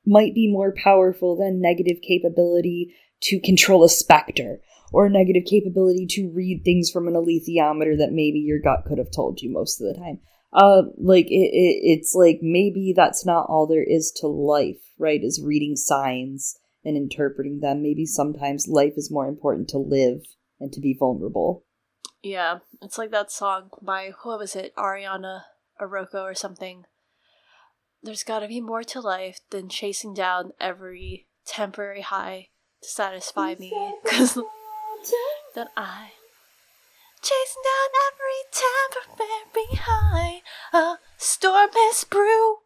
might 0.06 0.32
be 0.32 0.50
more 0.50 0.72
powerful 0.72 1.36
than 1.36 1.60
negative 1.60 2.00
capability 2.02 2.94
to 3.22 3.40
control 3.40 3.82
a 3.82 3.88
specter 3.88 4.60
or 4.94 5.06
a 5.06 5.10
negative 5.10 5.42
capability 5.44 6.06
to 6.08 6.30
read 6.32 6.62
things 6.64 6.88
from 6.88 7.08
an 7.08 7.14
alethiometer 7.14 7.98
that 7.98 8.12
maybe 8.12 8.38
your 8.38 8.60
gut 8.60 8.84
could 8.86 8.98
have 8.98 9.10
told 9.10 9.40
you 9.40 9.50
most 9.50 9.80
of 9.80 9.88
the 9.88 10.00
time. 10.00 10.20
Uh, 10.52 10.82
like 10.96 11.26
it, 11.26 11.50
it, 11.52 11.80
it's 11.82 12.14
like 12.14 12.38
maybe 12.40 12.92
that's 12.94 13.26
not 13.26 13.46
all 13.48 13.66
there 13.66 13.82
is 13.82 14.12
to 14.12 14.28
life, 14.28 14.92
right? 14.96 15.20
Is 15.20 15.42
reading 15.44 15.74
signs 15.74 16.56
and 16.84 16.96
interpreting 16.96 17.58
them. 17.58 17.82
Maybe 17.82 18.06
sometimes 18.06 18.68
life 18.68 18.92
is 18.96 19.10
more 19.10 19.26
important 19.26 19.68
to 19.70 19.78
live 19.78 20.20
and 20.60 20.72
to 20.72 20.80
be 20.80 20.96
vulnerable. 20.96 21.64
Yeah, 22.22 22.60
it's 22.80 22.96
like 22.96 23.10
that 23.10 23.32
song 23.32 23.70
by 23.82 24.12
what 24.22 24.38
was 24.38 24.54
it, 24.54 24.76
Ariana 24.76 25.42
Aroko 25.80 26.22
or 26.22 26.34
something. 26.34 26.84
There's 28.00 28.22
got 28.22 28.40
to 28.40 28.48
be 28.48 28.60
more 28.60 28.84
to 28.84 29.00
life 29.00 29.40
than 29.50 29.68
chasing 29.68 30.14
down 30.14 30.52
every 30.60 31.26
temporary 31.46 32.02
high 32.02 32.50
to 32.82 32.88
satisfy 32.88 33.56
me. 33.58 33.72
Because 34.04 34.38
that 35.54 35.68
I 35.76 36.10
chasing 37.24 37.62
down 37.64 37.90
every 38.12 38.40
temporary 38.52 39.80
high. 39.82 40.42
A 40.72 40.98
storm 41.16 41.70
is 41.90 42.04
brewing. 42.04 42.58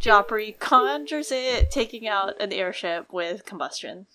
Joffrey 0.00 0.58
conjures 0.58 1.30
it, 1.30 1.70
taking 1.70 2.08
out 2.08 2.40
an 2.40 2.52
airship 2.52 3.12
with 3.12 3.44
combustion. 3.44 4.06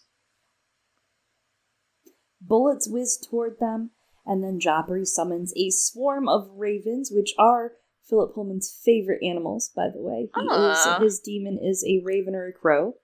Bullets 2.41 2.89
whiz 2.89 3.17
toward 3.17 3.59
them, 3.59 3.91
and 4.25 4.43
then 4.43 4.59
Joffrey 4.59 5.05
summons 5.05 5.53
a 5.55 5.69
swarm 5.69 6.27
of 6.27 6.49
ravens, 6.55 7.11
which 7.13 7.35
are 7.37 7.73
Philip 8.09 8.33
Pullman's 8.33 8.79
favorite 8.83 9.23
animals, 9.23 9.71
by 9.75 9.89
the 9.93 10.01
way. 10.01 10.29
He 10.35 10.41
is 10.41 10.77
ah. 10.85 10.99
his 10.99 11.19
demon 11.19 11.59
is 11.61 11.85
a 11.87 12.01
raven 12.03 12.35
or 12.35 12.47
a 12.47 12.53
crow. 12.53 12.95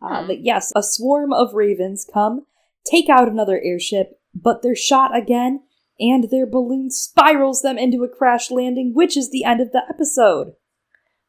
Uh, 0.00 0.26
but 0.26 0.44
yes, 0.44 0.72
a 0.76 0.82
swarm 0.82 1.32
of 1.32 1.54
ravens 1.54 2.08
come, 2.12 2.46
take 2.84 3.08
out 3.08 3.28
another 3.28 3.60
airship, 3.62 4.20
but 4.34 4.62
they're 4.62 4.76
shot 4.76 5.16
again, 5.16 5.62
and 5.98 6.30
their 6.30 6.46
balloon 6.46 6.90
spirals 6.90 7.62
them 7.62 7.76
into 7.76 8.04
a 8.04 8.08
crash 8.08 8.50
landing, 8.50 8.94
which 8.94 9.16
is 9.16 9.30
the 9.30 9.44
end 9.44 9.60
of 9.60 9.72
the 9.72 9.82
episode. 9.88 10.54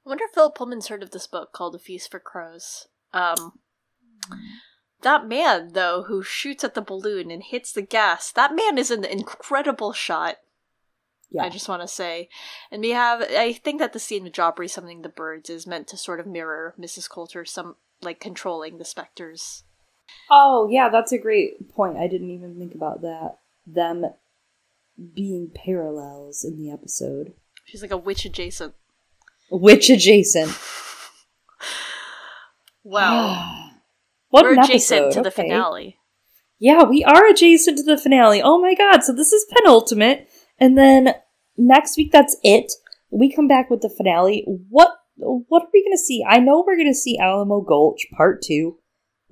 I 0.06 0.10
wonder 0.10 0.26
if 0.26 0.32
Philip 0.34 0.56
Pullman's 0.56 0.88
heard 0.88 1.04
of 1.04 1.12
this 1.12 1.28
book 1.28 1.52
called 1.52 1.76
A 1.76 1.80
Feast 1.80 2.12
for 2.12 2.20
Crows. 2.20 2.88
Um, 3.14 3.60
that 5.02 5.28
man, 5.28 5.74
though, 5.74 6.04
who 6.08 6.22
shoots 6.24 6.64
at 6.64 6.74
the 6.74 6.82
balloon 6.82 7.32
and 7.32 7.44
hits 7.44 7.72
the 7.72 7.82
gas, 7.82 8.32
that 8.32 8.56
man 8.56 8.78
is 8.78 8.92
an 8.92 9.04
incredible 9.04 9.94
shot. 9.94 10.38
Yeah. 11.32 11.44
I 11.44 11.50
just 11.50 11.70
want 11.70 11.84
to 11.84 11.88
say. 11.88 12.28
And 12.72 12.82
we 12.82 12.90
have, 12.90 13.22
I 13.22 13.54
think 13.54 13.80
that 13.80 13.94
the 13.94 14.00
scene 14.00 14.24
with 14.24 14.34
Joffrey 14.34 14.70
summoning 14.70 15.04
the 15.04 15.10
birds 15.10 15.50
is 15.50 15.68
meant 15.68 15.88
to 15.90 15.98
sort 15.98 16.20
of 16.20 16.26
mirror 16.26 16.74
Mrs. 16.80 17.08
Coulter, 17.08 17.46
some 17.46 17.76
like 18.02 18.20
controlling 18.20 18.78
the 18.78 18.86
specters. 18.86 19.64
Oh, 20.30 20.68
yeah, 20.70 20.90
that's 20.90 21.12
a 21.12 21.18
great 21.18 21.74
point. 21.74 21.98
I 21.98 22.08
didn't 22.08 22.32
even 22.32 22.58
think 22.58 22.76
about 22.76 23.02
that. 23.02 23.38
Them 23.66 24.06
being 25.14 25.52
parallels 25.54 26.44
in 26.44 26.58
the 26.58 26.72
episode. 26.72 27.34
She's 27.66 27.82
like 27.82 27.92
a 27.92 27.98
witch 27.98 28.26
adjacent. 28.26 28.74
Witch 29.50 29.90
adjacent. 29.90 30.52
wow. 32.84 33.70
what 34.30 34.44
We're 34.44 34.60
adjacent 34.60 35.06
episode. 35.06 35.18
to 35.18 35.24
the 35.24 35.34
okay. 35.34 35.44
finale. 35.44 35.98
Yeah, 36.60 36.84
we 36.84 37.04
are 37.04 37.28
adjacent 37.28 37.78
to 37.78 37.84
the 37.84 37.98
finale. 37.98 38.42
Oh 38.44 38.60
my 38.60 38.76
god, 38.76 39.04
so 39.04 39.14
this 39.14 39.32
is 39.32 39.46
penultimate. 39.56 40.30
And 40.60 40.78
then 40.78 41.16
next 41.58 41.98
week 41.98 42.12
that's 42.12 42.36
it. 42.44 42.74
We 43.12 43.34
come 43.34 43.48
back 43.48 43.70
with 43.70 43.82
the 43.82 43.90
finale. 43.90 44.46
What 44.70 44.92
what 45.20 45.64
are 45.64 45.70
we 45.74 45.84
gonna 45.84 45.98
see? 45.98 46.24
I 46.28 46.40
know 46.40 46.64
we're 46.66 46.78
gonna 46.78 46.94
see 46.94 47.18
Alamo 47.18 47.62
Gulch 47.62 48.08
part 48.16 48.42
two. 48.42 48.78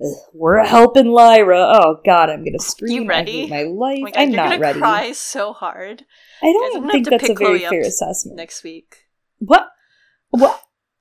Ugh, 0.04 0.16
we're 0.32 0.64
helping 0.64 1.06
Lyra. 1.06 1.72
Oh 1.74 1.96
God, 2.04 2.30
I'm 2.30 2.44
gonna 2.44 2.58
scream. 2.58 3.02
You 3.02 3.08
ready? 3.08 3.30
I 3.30 3.46
hate 3.46 3.50
my 3.50 3.62
life. 3.62 3.98
Oh 3.98 4.02
my 4.02 4.10
God, 4.10 4.20
I'm 4.20 4.28
you're 4.30 4.36
not 4.36 4.48
gonna 4.50 4.60
ready. 4.60 4.78
Cry 4.80 5.12
so 5.12 5.52
hard. 5.52 6.04
I 6.42 6.52
don't 6.52 6.82
Guys, 6.82 6.92
think 6.92 7.10
that's 7.10 7.28
a 7.28 7.34
very 7.34 7.60
fair 7.60 7.80
assessment. 7.80 8.36
Next 8.36 8.62
week. 8.62 9.06
What? 9.38 9.68
What? 10.30 10.60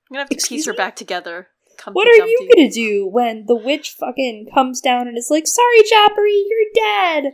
I'm 0.09 0.13
gonna 0.13 0.21
have 0.21 0.29
to 0.29 0.35
Excuse 0.35 0.59
piece 0.59 0.65
her 0.67 0.73
back 0.73 0.95
together. 0.95 1.47
Come 1.77 1.93
what 1.93 2.07
are 2.07 2.25
you 2.25 2.49
gonna 2.55 2.71
do 2.71 3.07
when 3.07 3.45
the 3.45 3.55
witch 3.55 3.91
fucking 3.91 4.49
comes 4.53 4.81
down 4.81 5.07
and 5.07 5.17
is 5.17 5.27
like, 5.29 5.45
"Sorry, 5.45 5.81
Joffrey, 5.81 6.43
you're 6.47 6.73
dead." 6.73 7.33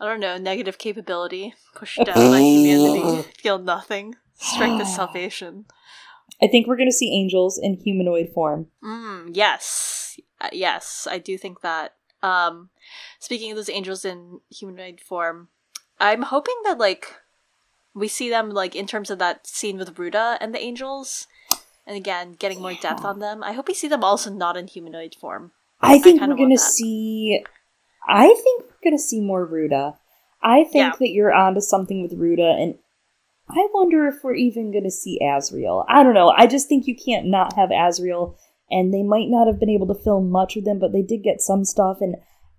I 0.00 0.06
don't 0.06 0.20
know. 0.20 0.36
Negative 0.36 0.76
capability. 0.76 1.54
Push 1.74 1.98
down 2.04 2.30
my 2.30 2.40
humanity. 2.42 3.28
Feel 3.38 3.58
nothing. 3.58 4.16
Strength 4.34 4.82
is 4.82 4.94
salvation. 4.94 5.64
I 6.40 6.46
think 6.46 6.66
we're 6.66 6.76
going 6.76 6.88
to 6.88 6.92
see 6.92 7.12
angels 7.12 7.58
in 7.58 7.74
humanoid 7.74 8.30
form. 8.32 8.68
Mm, 8.82 9.30
yes. 9.34 10.18
Uh, 10.40 10.48
yes, 10.52 11.06
I 11.10 11.18
do 11.18 11.36
think 11.36 11.60
that. 11.62 11.94
Um, 12.22 12.70
speaking 13.18 13.50
of 13.50 13.56
those 13.56 13.70
angels 13.70 14.04
in 14.04 14.40
humanoid 14.50 15.00
form, 15.00 15.48
I'm 16.00 16.22
hoping 16.22 16.54
that, 16.64 16.78
like, 16.78 17.14
we 17.94 18.08
see 18.08 18.28
them, 18.28 18.50
like, 18.50 18.76
in 18.76 18.86
terms 18.86 19.10
of 19.10 19.18
that 19.18 19.46
scene 19.46 19.78
with 19.78 19.98
Ruta 19.98 20.38
and 20.40 20.54
the 20.54 20.60
angels. 20.60 21.26
And 21.86 21.96
again, 21.96 22.36
getting 22.38 22.60
more 22.60 22.72
yeah. 22.72 22.80
depth 22.82 23.04
on 23.04 23.18
them. 23.18 23.42
I 23.42 23.52
hope 23.52 23.66
we 23.66 23.74
see 23.74 23.88
them 23.88 24.04
also 24.04 24.30
not 24.30 24.56
in 24.56 24.66
humanoid 24.66 25.14
form. 25.14 25.52
I 25.80 25.98
think 25.98 26.20
I 26.20 26.28
we're 26.28 26.36
going 26.36 26.50
to 26.50 26.58
see. 26.58 27.44
I 28.06 28.26
think 28.26 28.64
we're 28.64 28.90
going 28.90 28.96
to 28.96 29.02
see 29.02 29.20
more 29.20 29.44
Ruta. 29.44 29.94
I 30.42 30.64
think 30.64 30.74
yeah. 30.74 30.92
that 30.98 31.10
you're 31.10 31.32
onto 31.32 31.60
something 31.60 32.02
with 32.02 32.12
Ruta, 32.12 32.56
and 32.58 32.78
I 33.50 33.66
wonder 33.72 34.06
if 34.06 34.22
we're 34.22 34.34
even 34.34 34.72
going 34.72 34.84
to 34.84 34.90
see 34.90 35.18
Asriel. 35.22 35.84
I 35.88 36.02
don't 36.02 36.14
know. 36.14 36.28
I 36.36 36.46
just 36.46 36.68
think 36.68 36.86
you 36.86 36.94
can't 36.94 37.26
not 37.26 37.54
have 37.54 37.70
Asriel, 37.70 38.36
and 38.70 38.92
they 38.92 39.02
might 39.02 39.28
not 39.28 39.46
have 39.46 39.58
been 39.58 39.70
able 39.70 39.86
to 39.88 40.02
film 40.02 40.30
much 40.30 40.56
of 40.56 40.64
them, 40.64 40.78
but 40.78 40.92
they 40.92 41.02
did 41.02 41.22
get 41.22 41.40
some 41.40 41.64
stuff, 41.64 41.98
and 42.00 42.16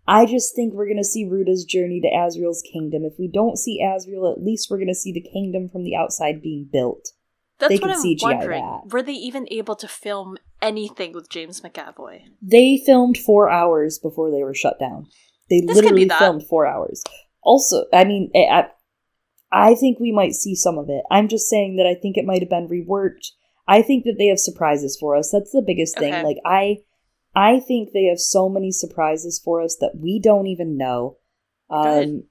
I 0.07 0.25
just 0.25 0.55
think 0.55 0.73
we're 0.73 0.87
going 0.87 0.97
to 0.97 1.03
see 1.03 1.29
Ruta's 1.29 1.63
journey 1.63 2.01
to 2.01 2.09
Asriel's 2.09 2.63
kingdom. 2.63 3.03
If 3.05 3.13
we 3.19 3.27
don't 3.27 3.59
see 3.59 3.79
Asriel, 3.83 4.31
at 4.31 4.43
least 4.43 4.69
we're 4.69 4.77
going 4.77 4.87
to 4.87 4.95
see 4.95 5.11
the 5.11 5.21
kingdom 5.21 5.69
from 5.69 5.83
the 5.83 5.95
outside 5.95 6.41
being 6.41 6.67
built. 6.71 7.09
That's 7.59 7.73
they 7.73 7.79
what 7.79 7.91
I'm 7.91 8.03
CGI 8.03 8.21
wondering. 8.23 8.63
That. 8.63 8.91
Were 8.91 9.03
they 9.03 9.13
even 9.13 9.47
able 9.51 9.75
to 9.75 9.87
film 9.87 10.37
anything 10.61 11.13
with 11.13 11.29
James 11.29 11.61
McAvoy? 11.61 12.21
They 12.41 12.81
filmed 12.83 13.17
four 13.17 13.49
hours 13.49 13.99
before 13.99 14.31
they 14.31 14.43
were 14.43 14.55
shut 14.55 14.79
down. 14.79 15.07
They 15.49 15.61
this 15.61 15.75
literally 15.75 16.09
filmed 16.09 16.47
four 16.47 16.65
hours. 16.65 17.03
Also, 17.43 17.85
I 17.93 18.03
mean, 18.03 18.31
I 19.51 19.75
think 19.75 19.99
we 19.99 20.11
might 20.11 20.33
see 20.33 20.55
some 20.55 20.77
of 20.77 20.89
it. 20.89 21.03
I'm 21.09 21.27
just 21.27 21.49
saying 21.49 21.77
that 21.77 21.87
I 21.87 21.95
think 21.95 22.17
it 22.17 22.25
might 22.25 22.41
have 22.41 22.49
been 22.49 22.67
reworked. 22.67 23.31
I 23.67 23.81
think 23.81 24.03
that 24.05 24.15
they 24.17 24.27
have 24.27 24.39
surprises 24.39 24.97
for 24.99 25.15
us. 25.15 25.31
That's 25.31 25.51
the 25.51 25.63
biggest 25.65 25.97
thing. 25.97 26.13
Okay. 26.13 26.23
Like 26.23 26.37
I 26.45 26.79
I 27.35 27.59
think 27.59 27.91
they 27.91 28.05
have 28.05 28.19
so 28.19 28.49
many 28.49 28.71
surprises 28.71 29.39
for 29.43 29.61
us 29.61 29.77
that 29.79 29.97
we 29.99 30.19
don't 30.19 30.47
even 30.47 30.77
know. 30.77 31.17
Um 31.69 32.23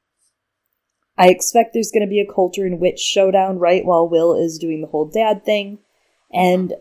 I 1.17 1.29
expect 1.29 1.75
there's 1.75 1.91
going 1.91 2.07
to 2.07 2.11
be 2.11 2.21
a 2.21 2.33
culture 2.33 2.65
and 2.65 2.79
witch 2.79 3.01
showdown 3.01 3.59
right 3.59 3.85
while 3.85 4.09
Will 4.09 4.37
is 4.37 4.57
doing 4.59 4.81
the 4.81 4.87
whole 4.87 5.07
dad 5.07 5.45
thing. 5.45 5.79
And 6.33 6.75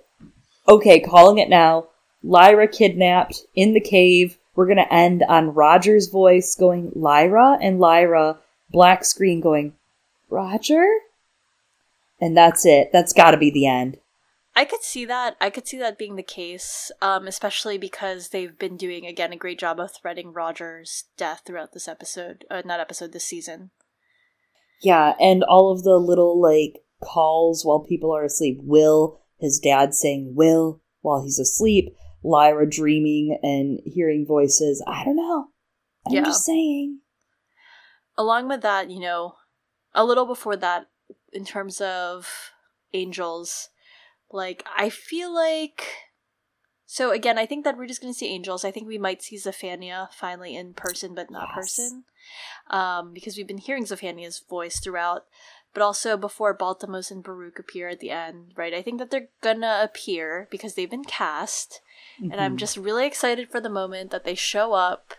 okay, 0.67 0.99
calling 0.99 1.39
it 1.39 1.49
now. 1.49 1.87
Lyra 2.21 2.67
kidnapped 2.67 3.41
in 3.55 3.73
the 3.73 3.81
cave. 3.81 4.37
We're 4.55 4.67
going 4.67 4.77
to 4.77 4.93
end 4.93 5.23
on 5.27 5.55
Roger's 5.55 6.07
voice 6.07 6.55
going 6.55 6.91
Lyra 6.95 7.57
and 7.59 7.79
Lyra 7.79 8.37
black 8.69 9.05
screen 9.05 9.39
going 9.39 9.73
Roger? 10.29 10.85
And 12.19 12.35
that's 12.35 12.65
it. 12.65 12.89
That's 12.91 13.13
got 13.13 13.31
to 13.31 13.37
be 13.37 13.51
the 13.51 13.67
end. 13.67 13.97
I 14.55 14.65
could 14.65 14.81
see 14.81 15.05
that. 15.05 15.37
I 15.39 15.51
could 15.51 15.67
see 15.67 15.77
that 15.77 15.99
being 15.99 16.15
the 16.15 16.23
case, 16.23 16.91
um, 16.99 17.27
especially 17.27 17.77
because 17.77 18.29
they've 18.29 18.57
been 18.57 18.75
doing 18.75 19.05
again 19.05 19.31
a 19.31 19.37
great 19.37 19.59
job 19.59 19.79
of 19.79 19.91
threading 19.93 20.33
Roger's 20.33 21.03
death 21.15 21.43
throughout 21.45 21.73
this 21.73 21.87
episode, 21.87 22.43
uh, 22.49 22.63
not 22.65 22.79
episode, 22.79 23.11
this 23.11 23.23
season. 23.23 23.69
Yeah, 24.81 25.13
and 25.19 25.43
all 25.43 25.71
of 25.71 25.83
the 25.83 25.97
little 25.97 26.41
like 26.41 26.81
calls 27.03 27.63
while 27.63 27.81
people 27.81 28.11
are 28.15 28.23
asleep. 28.23 28.59
Will, 28.63 29.19
his 29.37 29.59
dad 29.59 29.93
saying 29.93 30.33
"Will" 30.35 30.81
while 31.01 31.21
he's 31.23 31.37
asleep. 31.37 31.95
Lyra 32.23 32.67
dreaming 32.67 33.37
and 33.43 33.79
hearing 33.85 34.25
voices. 34.27 34.83
I 34.87 35.03
don't 35.05 35.17
know. 35.17 35.49
I'm 36.07 36.15
yeah. 36.15 36.23
just 36.23 36.43
saying. 36.43 37.01
Along 38.17 38.47
with 38.47 38.61
that, 38.61 38.89
you 38.89 38.99
know, 38.99 39.35
a 39.93 40.05
little 40.05 40.25
before 40.25 40.55
that 40.55 40.87
in 41.31 41.45
terms 41.45 41.81
of 41.81 42.51
angels 42.93 43.69
like 44.31 44.65
i 44.77 44.89
feel 44.89 45.33
like 45.33 45.85
so 46.85 47.11
again 47.11 47.37
i 47.37 47.45
think 47.45 47.63
that 47.63 47.77
we're 47.77 47.87
just 47.87 48.01
going 48.01 48.13
to 48.13 48.17
see 48.17 48.27
angels 48.27 48.63
i 48.63 48.71
think 48.71 48.87
we 48.87 48.97
might 48.97 49.21
see 49.21 49.37
Xaphania 49.37 50.09
finally 50.11 50.55
in 50.55 50.73
person 50.73 51.13
but 51.13 51.29
not 51.31 51.49
yes. 51.49 51.55
person 51.55 52.03
um, 52.69 53.13
because 53.13 53.37
we've 53.37 53.47
been 53.47 53.57
hearing 53.57 53.85
Xaphania's 53.85 54.43
voice 54.49 54.79
throughout 54.79 55.25
but 55.73 55.83
also 55.83 56.17
before 56.17 56.57
balthamos 56.57 57.11
and 57.11 57.23
baruch 57.23 57.59
appear 57.59 57.87
at 57.89 57.99
the 57.99 58.09
end 58.09 58.53
right 58.55 58.73
i 58.73 58.81
think 58.81 58.99
that 58.99 59.11
they're 59.11 59.29
gonna 59.41 59.79
appear 59.83 60.47
because 60.49 60.73
they've 60.73 60.89
been 60.89 61.03
cast 61.03 61.81
mm-hmm. 62.19 62.31
and 62.31 62.41
i'm 62.41 62.51
mm-hmm. 62.51 62.57
just 62.57 62.77
really 62.77 63.05
excited 63.05 63.49
for 63.49 63.61
the 63.61 63.69
moment 63.69 64.11
that 64.11 64.23
they 64.23 64.35
show 64.35 64.73
up 64.73 65.13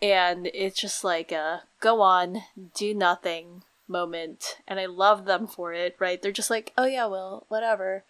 and 0.00 0.48
it's 0.54 0.80
just 0.80 1.04
like 1.04 1.32
a 1.32 1.62
go 1.80 2.00
on, 2.00 2.42
do 2.74 2.94
nothing 2.94 3.62
moment, 3.86 4.58
and 4.66 4.78
I 4.78 4.86
love 4.86 5.24
them 5.24 5.46
for 5.46 5.72
it. 5.72 5.96
Right? 5.98 6.20
They're 6.20 6.32
just 6.32 6.50
like, 6.50 6.72
oh 6.76 6.86
yeah, 6.86 7.06
well, 7.06 7.46
whatever. 7.48 8.04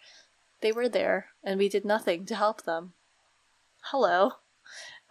They 0.61 0.71
were 0.71 0.89
there, 0.89 1.27
and 1.43 1.57
we 1.57 1.69
did 1.69 1.85
nothing 1.85 2.25
to 2.25 2.35
help 2.35 2.63
them. 2.63 2.93
Hello. 3.83 4.33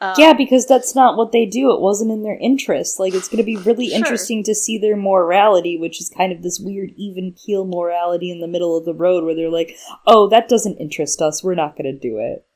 Um, 0.00 0.14
yeah, 0.16 0.32
because 0.32 0.66
that's 0.66 0.94
not 0.94 1.16
what 1.16 1.32
they 1.32 1.44
do. 1.44 1.72
It 1.72 1.80
wasn't 1.80 2.12
in 2.12 2.22
their 2.22 2.38
interest. 2.40 3.00
Like, 3.00 3.14
it's 3.14 3.28
going 3.28 3.38
to 3.38 3.44
be 3.44 3.56
really 3.56 3.88
sure. 3.88 3.96
interesting 3.96 4.44
to 4.44 4.54
see 4.54 4.78
their 4.78 4.96
morality, 4.96 5.76
which 5.76 6.00
is 6.00 6.08
kind 6.08 6.32
of 6.32 6.42
this 6.42 6.60
weird 6.60 6.90
even 6.96 7.32
keel 7.32 7.64
morality 7.64 8.30
in 8.30 8.40
the 8.40 8.46
middle 8.46 8.76
of 8.76 8.84
the 8.84 8.94
road 8.94 9.24
where 9.24 9.34
they're 9.34 9.50
like, 9.50 9.76
oh, 10.06 10.28
that 10.28 10.48
doesn't 10.48 10.76
interest 10.76 11.20
us. 11.20 11.42
We're 11.42 11.56
not 11.56 11.76
going 11.76 11.92
to 11.92 11.98
do 11.98 12.18
it. 12.18 12.46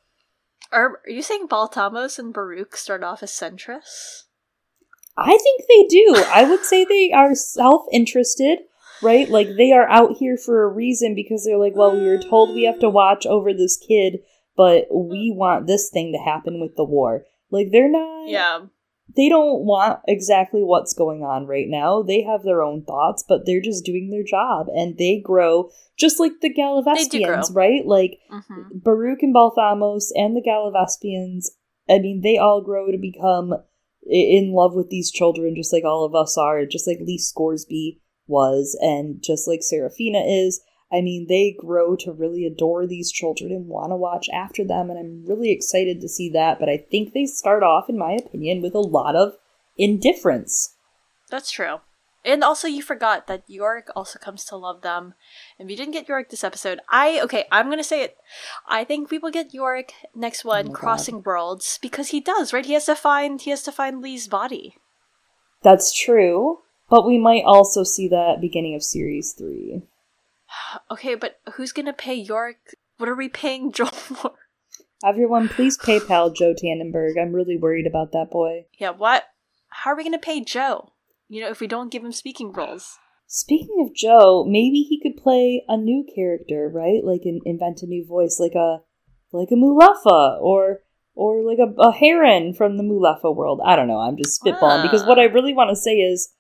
Are, 0.73 1.01
are 1.07 1.11
you 1.11 1.23
saying 1.23 1.49
Balthamos 1.49 2.19
and 2.19 2.32
Baruch 2.32 2.77
start 2.77 3.05
off 3.05 3.23
as 3.23 3.31
centrists? 3.31 4.24
I 5.16 5.36
think 5.39 5.62
they 5.69 5.86
do. 5.89 6.24
I 6.32 6.44
would 6.49 6.65
say 6.65 6.85
they 6.85 7.12
are 7.12 7.35
self 7.35 7.85
interested, 7.93 8.61
right? 9.03 9.28
Like 9.28 9.57
they 9.57 9.73
are 9.73 9.89
out 9.89 10.16
here 10.16 10.39
for 10.39 10.62
a 10.62 10.73
reason 10.73 11.15
because 11.15 11.44
they're 11.44 11.59
like, 11.59 11.77
well, 11.77 11.93
we 11.93 12.07
were 12.07 12.23
told 12.23 12.55
we 12.55 12.65
have 12.65 12.81
to 12.81 12.89
watch 12.89 13.27
over 13.27 13.53
this 13.53 13.77
kid, 13.77 14.20
but 14.57 14.86
we 14.90 15.32
want 15.36 15.66
this 15.66 15.90
thing 15.90 16.12
to 16.12 16.19
happen 16.19 16.61
with 16.61 16.77
the 16.77 16.85
war. 16.85 17.24
Like 17.51 17.69
they're 17.70 17.90
not. 17.90 18.28
Yeah 18.28 18.61
they 19.16 19.28
don't 19.28 19.64
want 19.64 20.01
exactly 20.06 20.62
what's 20.62 20.94
going 20.94 21.22
on 21.22 21.47
right 21.47 21.66
now. 21.68 22.02
They 22.02 22.22
have 22.22 22.43
their 22.43 22.62
own 22.62 22.84
thoughts, 22.84 23.24
but 23.26 23.47
they're 23.47 23.60
just 23.60 23.84
doing 23.84 24.10
their 24.10 24.24
job 24.24 24.66
and 24.74 24.97
they 24.98 25.20
grow 25.22 25.70
just 25.98 26.18
like 26.18 26.40
the 26.40 26.52
Gallivespians, 26.52 27.55
right? 27.55 27.84
Like 27.86 28.18
mm-hmm. 28.30 28.78
Baruch 28.78 29.22
and 29.22 29.34
Balthamos 29.34 30.06
and 30.14 30.36
the 30.36 30.43
Gallivespians. 30.43 31.47
I 31.89 31.98
mean, 31.98 32.22
they 32.22 32.39
all 32.39 32.62
grow 32.62 32.90
to 32.90 32.98
become 32.98 33.55
in 34.09 34.52
love 34.52 34.74
with 34.74 34.90
these 34.90 35.10
children, 35.10 35.55
just 35.56 35.72
like 35.72 35.84
all 35.84 36.05
of 36.05 36.14
us 36.14 36.36
are, 36.39 36.66
just 36.66 36.86
like 36.86 36.98
Lee 37.01 37.18
Scoresby 37.18 38.01
was, 38.26 38.76
and 38.80 39.22
just 39.22 39.47
like 39.47 39.62
Serafina 39.62 40.20
is. 40.20 40.60
I 40.93 41.01
mean, 41.01 41.27
they 41.28 41.56
grow 41.59 41.97
to 41.97 42.12
really 42.12 42.44
adore 42.44 42.86
these 42.86 43.10
children 43.10 43.51
and 43.51 43.66
want 43.66 43.90
to 43.90 43.97
watch 43.97 44.28
after 44.32 44.62
them, 44.64 44.90
and 44.90 44.98
I'm 44.98 45.24
really 45.27 45.51
excited 45.51 46.01
to 46.01 46.09
see 46.09 46.28
that. 46.31 46.60
But 46.60 46.69
I 46.69 46.77
think 46.77 47.12
they 47.12 47.24
start 47.24 47.62
off, 47.62 47.89
in 47.89 47.98
my 47.98 48.12
opinion, 48.12 48.60
with 48.60 48.74
a 48.74 48.81
lot 48.81 49.16
of 49.16 49.32
indifference. 49.78 50.77
That's 51.31 51.51
true. 51.51 51.81
And 52.24 52.44
also, 52.44 52.69
you 52.69 52.82
forgot 52.82 53.27
that 53.27 53.48
Iorek 53.48 53.89
also 53.97 54.19
comes 54.19 54.44
to 54.44 54.56
love 54.56 54.82
them. 54.82 55.14
And 55.59 55.69
we 55.69 55.74
didn't 55.74 55.94
get 55.94 56.06
Iorek 56.06 56.28
this 56.28 56.44
episode. 56.44 56.78
I 56.89 57.20
okay, 57.23 57.47
I'm 57.51 57.69
gonna 57.69 57.82
say 57.82 58.02
it. 58.02 58.16
I 58.69 58.85
think 58.85 59.10
we 59.10 59.19
will 59.19 59.31
get 59.31 59.52
Iorek 59.52 59.90
next 60.14 60.44
one, 60.44 60.69
oh 60.69 60.73
crossing 60.73 61.16
God. 61.16 61.27
worlds, 61.27 61.78
because 61.82 62.10
he 62.10 62.20
does 62.20 62.52
right. 62.52 62.66
He 62.66 62.74
has 62.74 62.86
to 62.86 62.94
find 62.94 63.40
he 63.40 63.51
has 63.51 63.62
to 63.62 63.73
find 63.73 64.01
Lee's 64.01 64.28
body. 64.28 64.77
That's 65.62 65.93
true. 65.93 66.59
But 66.89 67.06
we 67.06 67.19
might 67.19 67.44
also 67.44 67.82
see 67.82 68.06
that 68.09 68.40
beginning 68.40 68.74
of 68.74 68.85
series 68.85 69.32
three. 69.32 69.82
Okay, 70.90 71.15
but 71.15 71.40
who's 71.55 71.73
gonna 71.73 71.93
pay 71.93 72.24
Iorek? 72.24 72.74
What 72.99 73.09
are 73.09 73.15
we 73.15 73.28
paying 73.28 73.73
Joel 73.73 73.89
for? 73.89 74.32
Everyone, 75.05 75.49
please 75.49 75.77
PayPal 75.77 76.35
Joe 76.35 76.55
Tandberg. 76.55 77.19
I'm 77.20 77.32
really 77.32 77.57
worried 77.57 77.86
about 77.86 78.12
that 78.12 78.31
boy. 78.31 78.66
Yeah, 78.78 78.90
what? 78.90 79.24
How 79.69 79.93
are 79.93 79.97
we 79.97 80.05
gonna 80.05 80.19
pay 80.19 80.43
Joe? 80.44 80.93
You 81.28 81.40
know, 81.40 81.51
if 81.51 81.61
we 81.61 81.66
don't 81.66 81.90
give 81.90 82.05
him 82.05 82.12
speaking 82.12 82.53
roles. 82.53 82.99
Speaking 83.27 83.85
of 83.85 83.94
Joe, 83.94 84.44
maybe 84.47 84.82
he 84.82 85.01
could 85.01 85.16
play 85.16 85.65
a 85.66 85.77
new 85.77 86.05
character, 86.15 86.70
right? 86.73 87.03
Like 87.03 87.24
in, 87.24 87.40
invent 87.47 87.82
a 87.82 87.86
new 87.86 88.07
voice, 88.07 88.36
like 88.39 88.55
a 88.55 88.82
like 89.32 89.49
a 89.51 89.55
Mulefa 89.55 90.40
or 90.40 90.81
or 91.15 91.43
like 91.43 91.59
a, 91.59 91.73
a 91.81 91.93
heron 91.93 92.53
from 92.53 92.77
the 92.77 92.82
Mulefa 92.82 93.35
world. 93.35 93.61
I 93.65 93.74
don't 93.77 93.89
know. 93.89 94.01
I'm 94.01 94.16
just 94.16 94.43
spitballing 94.43 94.81
ah. 94.81 94.82
because 94.82 95.05
what 95.05 95.19
I 95.19 95.24
really 95.24 95.55
want 95.55 95.70
to 95.70 95.77
say 95.77 95.93
is, 95.97 96.32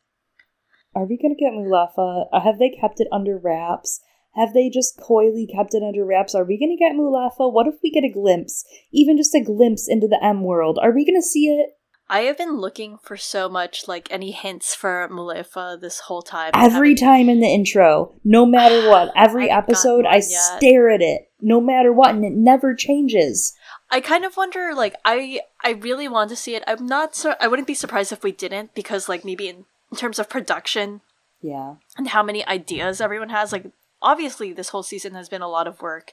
are 0.94 1.06
we 1.06 1.16
gonna 1.16 1.34
get 1.34 1.52
Mulefa? 1.52 2.26
Uh, 2.32 2.40
have 2.40 2.58
they 2.58 2.68
kept 2.68 3.00
it 3.00 3.08
under 3.10 3.38
wraps? 3.38 4.00
Have 4.34 4.54
they 4.54 4.70
just 4.70 4.98
coyly 4.98 5.46
kept 5.46 5.74
it 5.74 5.82
under 5.82 6.04
wraps? 6.04 6.34
Are 6.34 6.44
we 6.44 6.58
going 6.58 6.70
to 6.70 6.76
get 6.76 6.94
Mulefa? 6.96 7.52
What 7.52 7.66
if 7.66 7.74
we 7.82 7.90
get 7.90 8.04
a 8.04 8.08
glimpse, 8.08 8.64
even 8.90 9.16
just 9.16 9.34
a 9.34 9.40
glimpse 9.40 9.88
into 9.88 10.08
the 10.08 10.22
M 10.24 10.42
world? 10.42 10.78
Are 10.82 10.90
we 10.90 11.04
going 11.04 11.20
to 11.20 11.26
see 11.26 11.48
it? 11.48 11.76
I 12.08 12.20
have 12.22 12.36
been 12.36 12.56
looking 12.56 12.98
for 13.02 13.16
so 13.16 13.48
much, 13.48 13.88
like 13.88 14.06
any 14.10 14.32
hints 14.32 14.74
for 14.74 15.08
Mulefa 15.10 15.80
this 15.80 16.00
whole 16.00 16.20
time. 16.20 16.50
Every 16.54 16.94
time 16.94 17.30
in 17.30 17.40
the 17.40 17.46
intro, 17.46 18.12
no 18.22 18.44
matter 18.44 18.86
what, 18.90 19.12
every 19.16 19.50
episode, 19.50 20.04
I 20.04 20.16
yet. 20.16 20.24
stare 20.28 20.90
at 20.90 21.00
it, 21.00 21.30
no 21.40 21.60
matter 21.60 21.92
what, 21.92 22.14
and 22.14 22.24
it 22.24 22.34
never 22.34 22.74
changes. 22.74 23.54
I 23.90 24.00
kind 24.00 24.24
of 24.26 24.36
wonder, 24.36 24.74
like, 24.74 24.94
I 25.04 25.40
I 25.64 25.70
really 25.70 26.08
want 26.08 26.30
to 26.30 26.36
see 26.36 26.54
it. 26.54 26.64
I'm 26.66 26.86
not, 26.86 27.14
sur- 27.14 27.36
I 27.40 27.48
wouldn't 27.48 27.68
be 27.68 27.74
surprised 27.74 28.12
if 28.12 28.22
we 28.22 28.32
didn't, 28.32 28.74
because, 28.74 29.08
like, 29.08 29.24
maybe 29.24 29.48
in, 29.48 29.64
in 29.90 29.96
terms 29.96 30.18
of 30.18 30.28
production, 30.28 31.00
yeah, 31.40 31.76
and 31.96 32.08
how 32.08 32.22
many 32.22 32.44
ideas 32.46 33.00
everyone 33.00 33.30
has, 33.30 33.52
like, 33.52 33.66
obviously 34.02 34.52
this 34.52 34.70
whole 34.70 34.82
season 34.82 35.14
has 35.14 35.28
been 35.28 35.42
a 35.42 35.48
lot 35.48 35.66
of 35.66 35.80
work 35.80 36.12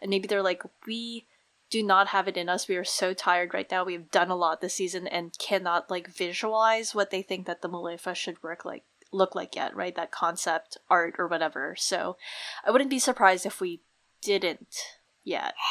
and 0.00 0.10
maybe 0.10 0.26
they're 0.26 0.42
like 0.42 0.62
we 0.86 1.26
do 1.70 1.82
not 1.82 2.08
have 2.08 2.28
it 2.28 2.36
in 2.36 2.48
us. 2.48 2.66
We 2.66 2.76
are 2.76 2.84
so 2.84 3.12
tired 3.12 3.52
right 3.52 3.70
now. 3.70 3.84
We've 3.84 4.10
done 4.10 4.30
a 4.30 4.36
lot 4.36 4.60
this 4.60 4.74
season 4.74 5.06
and 5.06 5.36
cannot 5.38 5.90
like 5.90 6.08
visualize 6.08 6.94
what 6.94 7.10
they 7.10 7.22
think 7.22 7.46
that 7.46 7.62
the 7.62 7.68
Mulefa 7.68 8.14
should 8.14 8.42
work 8.42 8.64
like 8.64 8.84
look 9.12 9.34
like 9.34 9.56
yet 9.56 9.74
right? 9.74 9.94
That 9.94 10.10
concept 10.10 10.78
art 10.90 11.14
or 11.18 11.26
whatever. 11.26 11.74
So 11.78 12.16
i 12.64 12.70
wouldn't 12.70 12.90
be 12.90 12.98
surprised 12.98 13.46
if 13.46 13.60
we 13.60 13.82
didn't 14.22 14.74
yet. 15.24 15.54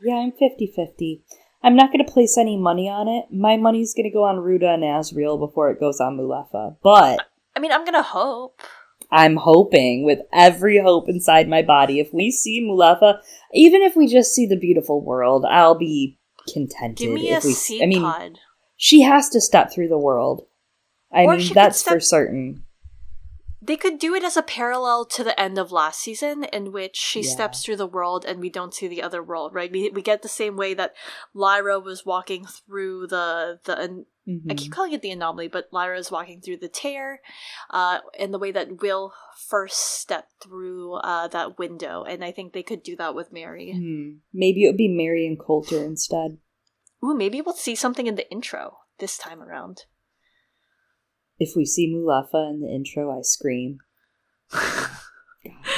Yeah 0.00 0.14
i'm 0.14 0.30
50-50 0.30 1.22
i'm 1.64 1.74
not 1.74 1.90
going 1.90 2.06
to 2.06 2.12
place 2.12 2.38
any 2.38 2.56
money 2.56 2.88
on 2.88 3.08
it. 3.08 3.32
My 3.32 3.56
money's 3.56 3.94
going 3.94 4.04
to 4.04 4.14
go 4.14 4.22
on 4.22 4.36
Ruta 4.36 4.68
and 4.68 4.84
Asriel 4.84 5.40
before 5.40 5.72
it 5.72 5.80
goes 5.80 6.00
on 6.00 6.16
mulefa 6.16 6.76
but 6.84 7.26
i 7.56 7.58
mean 7.58 7.72
i'm 7.72 7.82
going 7.84 7.94
to 7.94 8.02
hope 8.02 8.62
I'm 9.10 9.36
hoping 9.36 10.04
with 10.04 10.20
every 10.32 10.78
hope 10.78 11.08
inside 11.08 11.48
my 11.48 11.62
body. 11.62 11.98
If 11.98 12.12
we 12.12 12.30
see 12.30 12.62
Mulefa, 12.62 13.20
even 13.54 13.82
if 13.82 13.96
we 13.96 14.06
just 14.06 14.34
see 14.34 14.46
the 14.46 14.56
beautiful 14.56 15.02
world, 15.02 15.46
I'll 15.48 15.78
be 15.78 16.18
contented. 16.52 16.98
Give 16.98 17.12
me 17.12 17.30
if 17.30 17.44
a 17.44 17.46
we, 17.46 17.52
seed 17.54 17.82
I 17.82 17.86
mean, 17.86 18.02
pod. 18.02 18.38
she 18.76 19.02
has 19.02 19.28
to 19.30 19.40
step 19.40 19.72
through 19.72 19.88
the 19.88 19.98
world. 19.98 20.46
I 21.12 21.24
or 21.24 21.36
mean, 21.36 21.52
that's 21.54 21.80
step- 21.80 21.94
for 21.94 22.00
certain. 22.00 22.64
They 23.60 23.76
could 23.76 23.98
do 23.98 24.14
it 24.14 24.22
as 24.22 24.36
a 24.36 24.42
parallel 24.42 25.04
to 25.06 25.24
the 25.24 25.38
end 25.38 25.58
of 25.58 25.72
last 25.72 26.00
season, 26.00 26.44
in 26.44 26.72
which 26.72 26.96
she 26.96 27.20
yeah. 27.20 27.30
steps 27.30 27.62
through 27.62 27.76
the 27.76 27.86
world 27.86 28.24
and 28.24 28.40
we 28.40 28.48
don't 28.48 28.72
see 28.72 28.88
the 28.88 29.02
other 29.02 29.22
world, 29.22 29.52
right? 29.52 29.70
We, 29.70 29.90
we 29.90 30.00
get 30.00 30.22
the 30.22 30.28
same 30.28 30.56
way 30.56 30.74
that 30.74 30.94
Lyra 31.34 31.78
was 31.78 32.06
walking 32.06 32.46
through 32.46 33.08
the 33.08 33.58
the 33.64 34.04
Mm-hmm. 34.28 34.50
I 34.50 34.54
keep 34.54 34.66
mm-hmm. 34.66 34.74
calling 34.74 34.92
it 34.92 35.00
the 35.00 35.10
anomaly, 35.10 35.48
but 35.48 35.68
Lyra 35.72 35.98
is 35.98 36.10
walking 36.10 36.40
through 36.40 36.58
the 36.58 36.68
tear, 36.68 37.20
uh, 37.70 38.00
and 38.18 38.34
the 38.34 38.38
way 38.38 38.52
that 38.52 38.82
Will 38.82 39.14
first 39.48 40.00
stepped 40.00 40.42
through 40.42 40.94
uh, 40.96 41.28
that 41.28 41.58
window, 41.58 42.04
and 42.04 42.22
I 42.22 42.30
think 42.30 42.52
they 42.52 42.62
could 42.62 42.82
do 42.82 42.94
that 42.96 43.14
with 43.14 43.32
Mary. 43.32 43.72
Mm. 43.74 44.18
Maybe 44.34 44.64
it 44.64 44.68
would 44.68 44.76
be 44.76 44.88
Mary 44.88 45.26
and 45.26 45.38
Coulter 45.38 45.82
instead. 45.82 46.38
Ooh, 47.02 47.14
maybe 47.14 47.40
we'll 47.40 47.54
see 47.54 47.74
something 47.74 48.06
in 48.06 48.16
the 48.16 48.30
intro 48.30 48.78
this 48.98 49.16
time 49.16 49.40
around. 49.40 49.84
If 51.38 51.54
we 51.56 51.64
see 51.64 51.90
Mulefa 51.90 52.50
in 52.50 52.60
the 52.60 52.68
intro, 52.68 53.16
I 53.16 53.22
scream. 53.22 53.78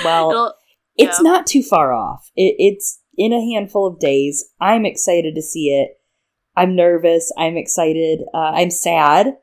well, 0.04 0.30
It'll, 0.30 0.54
it's 0.96 1.18
yeah. 1.22 1.30
not 1.30 1.46
too 1.46 1.62
far 1.62 1.92
off. 1.92 2.30
It, 2.34 2.56
it's 2.58 3.00
in 3.16 3.32
a 3.32 3.52
handful 3.52 3.86
of 3.86 4.00
days. 4.00 4.50
I'm 4.60 4.86
excited 4.86 5.34
to 5.34 5.42
see 5.42 5.68
it 5.68 5.99
I'm 6.56 6.74
nervous. 6.74 7.32
I'm 7.38 7.56
excited. 7.56 8.20
Uh, 8.34 8.52
I'm 8.54 8.70
sad 8.70 9.36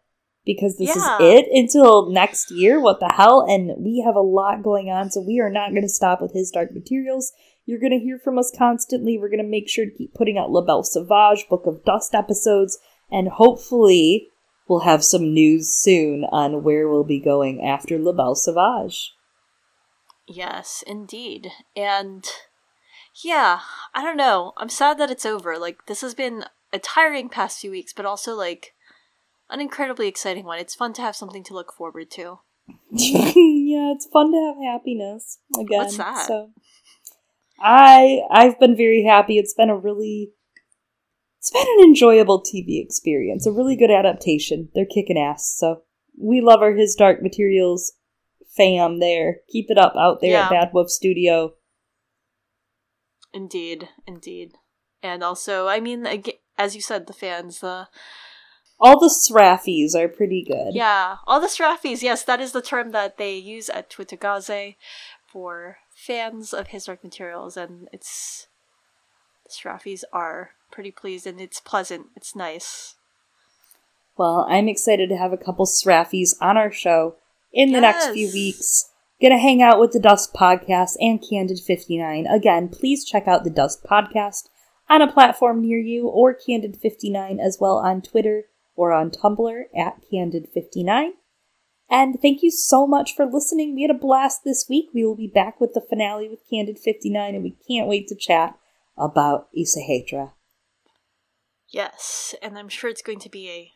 because 0.45 0.77
this 0.77 0.95
yeah. 0.95 1.15
is 1.15 1.21
it 1.21 1.45
until 1.51 2.09
next 2.09 2.51
year. 2.51 2.79
What 2.79 2.99
the 2.99 3.11
hell? 3.15 3.45
And 3.47 3.83
we 3.83 4.03
have 4.05 4.15
a 4.15 4.21
lot 4.21 4.63
going 4.63 4.89
on, 4.89 5.11
so 5.11 5.21
we 5.21 5.39
are 5.39 5.49
not 5.49 5.71
going 5.71 5.83
to 5.83 5.89
stop 5.89 6.21
with 6.21 6.33
his 6.33 6.51
Dark 6.51 6.73
Materials. 6.73 7.31
You're 7.65 7.79
going 7.79 7.91
to 7.91 8.03
hear 8.03 8.17
from 8.17 8.37
us 8.37 8.51
constantly. 8.57 9.17
We're 9.17 9.29
going 9.29 9.43
to 9.43 9.49
make 9.49 9.69
sure 9.69 9.85
to 9.85 9.91
keep 9.91 10.13
putting 10.13 10.37
out 10.37 10.51
La 10.51 10.61
Belle 10.61 10.83
Sauvage, 10.83 11.47
Book 11.49 11.63
of 11.65 11.83
Dust 11.83 12.15
episodes, 12.15 12.77
and 13.11 13.27
hopefully 13.27 14.29
we'll 14.69 14.79
have 14.81 15.03
some 15.03 15.33
news 15.33 15.73
soon 15.73 16.23
on 16.31 16.63
where 16.63 16.87
we'll 16.87 17.03
be 17.03 17.19
going 17.19 17.61
after 17.61 17.99
La 17.99 18.13
Belle 18.13 18.35
Sauvage. 18.35 19.13
Yes, 20.27 20.83
indeed. 20.85 21.51
And 21.75 22.25
yeah, 23.23 23.59
I 23.93 24.03
don't 24.03 24.17
know. 24.17 24.53
I'm 24.57 24.69
sad 24.69 24.97
that 24.99 25.11
it's 25.11 25.25
over. 25.25 25.57
Like, 25.57 25.85
this 25.87 26.01
has 26.01 26.13
been 26.13 26.45
a 26.73 26.79
tiring 26.79 27.29
past 27.29 27.59
few 27.59 27.71
weeks, 27.71 27.93
but 27.93 28.05
also 28.05 28.35
like 28.35 28.73
an 29.49 29.61
incredibly 29.61 30.07
exciting 30.07 30.45
one. 30.45 30.59
It's 30.59 30.75
fun 30.75 30.93
to 30.93 31.01
have 31.01 31.15
something 31.15 31.43
to 31.45 31.53
look 31.53 31.73
forward 31.73 32.11
to. 32.11 32.39
yeah, 32.89 33.91
it's 33.93 34.07
fun 34.11 34.31
to 34.31 34.53
have 34.53 34.73
happiness 34.73 35.39
again. 35.57 35.79
What's 35.79 35.97
that? 35.97 36.27
So 36.27 36.51
I 37.59 38.21
I've 38.29 38.59
been 38.59 38.75
very 38.75 39.03
happy. 39.03 39.37
It's 39.37 39.53
been 39.53 39.69
a 39.69 39.77
really 39.77 40.31
it's 41.39 41.51
been 41.51 41.67
an 41.77 41.85
enjoyable 41.85 42.41
TV 42.41 42.83
experience. 42.83 43.45
A 43.45 43.51
really 43.51 43.75
good 43.75 43.91
adaptation. 43.91 44.69
They're 44.75 44.85
kicking 44.85 45.17
ass. 45.17 45.55
So 45.57 45.83
we 46.19 46.41
love 46.41 46.61
our 46.61 46.73
His 46.73 46.95
Dark 46.95 47.21
Materials 47.21 47.93
fam 48.55 48.99
there. 48.99 49.37
Keep 49.49 49.69
it 49.69 49.77
up 49.77 49.93
out 49.95 50.19
there 50.19 50.31
yeah. 50.31 50.45
at 50.45 50.49
Bad 50.49 50.69
Wolf 50.73 50.89
Studio. 50.89 51.53
Indeed, 53.33 53.89
indeed. 54.05 54.53
And 55.03 55.23
also, 55.23 55.67
I 55.67 55.79
mean, 55.79 56.05
again, 56.07 56.35
as 56.57 56.75
you 56.75 56.81
said, 56.81 57.07
the 57.07 57.13
fans, 57.13 57.59
the 57.59 57.87
all 58.79 58.99
the 58.99 59.09
Sraffies 59.09 59.95
are 59.95 60.07
pretty 60.07 60.43
good. 60.43 60.73
Yeah, 60.73 61.17
all 61.25 61.39
the 61.39 61.47
Sraffies. 61.47 62.01
Yes, 62.01 62.23
that 62.23 62.39
is 62.39 62.51
the 62.51 62.61
term 62.61 62.91
that 62.91 63.17
they 63.17 63.35
use 63.35 63.69
at 63.69 63.89
Twitagaze 63.89 64.75
for 65.25 65.77
fans 65.95 66.53
of 66.53 66.67
his 66.67 66.85
dark 66.85 67.03
materials, 67.03 67.57
and 67.57 67.89
it's 67.91 68.47
the 69.43 69.49
Sraffies 69.49 70.03
are 70.13 70.51
pretty 70.71 70.91
pleased, 70.91 71.25
and 71.25 71.41
it's 71.41 71.59
pleasant. 71.59 72.07
It's 72.15 72.35
nice. 72.35 72.95
Well, 74.15 74.45
I'm 74.49 74.67
excited 74.67 75.09
to 75.09 75.17
have 75.17 75.33
a 75.33 75.37
couple 75.37 75.65
Sraffies 75.65 76.35
on 76.39 76.57
our 76.57 76.71
show 76.71 77.15
in 77.51 77.71
the 77.71 77.79
yes. 77.79 78.05
next 78.05 78.13
few 78.13 78.31
weeks. 78.31 78.91
Gonna 79.19 79.39
hang 79.39 79.63
out 79.63 79.79
with 79.79 79.91
the 79.91 79.99
Dust 79.99 80.35
Podcast 80.35 80.91
and 80.99 81.23
Candid 81.27 81.59
59. 81.59 82.27
Again, 82.27 82.69
please 82.69 83.03
check 83.03 83.27
out 83.27 83.43
the 83.43 83.49
Dust 83.49 83.83
Podcast 83.83 84.49
on 84.89 85.01
a 85.01 85.11
platform 85.11 85.61
near 85.61 85.79
you 85.79 86.07
or 86.07 86.35
Candid59 86.35 87.39
as 87.39 87.57
well 87.59 87.77
on 87.77 88.01
Twitter 88.01 88.43
or 88.75 88.93
on 88.93 89.11
Tumblr 89.11 89.63
at 89.75 90.01
Candid59. 90.11 91.09
And 91.89 92.19
thank 92.21 92.43
you 92.43 92.51
so 92.51 92.85
much 92.85 93.15
for 93.15 93.25
listening. 93.25 93.73
We 93.73 93.83
had 93.83 93.91
a 93.91 93.93
blast 93.93 94.41
this 94.43 94.65
week. 94.69 94.89
We 94.93 95.05
will 95.05 95.15
be 95.15 95.31
back 95.33 95.61
with 95.61 95.73
the 95.73 95.81
finale 95.81 96.27
with 96.29 96.49
Candid59 96.51 97.29
and 97.29 97.43
we 97.43 97.55
can't 97.67 97.87
wait 97.87 98.07
to 98.09 98.15
chat 98.15 98.57
about 98.97 99.47
Æsahættr. 99.57 100.31
Yes, 101.69 102.33
and 102.41 102.57
I'm 102.57 102.69
sure 102.69 102.89
it's 102.89 103.01
going 103.01 103.19
to 103.19 103.29
be 103.29 103.49
a 103.49 103.71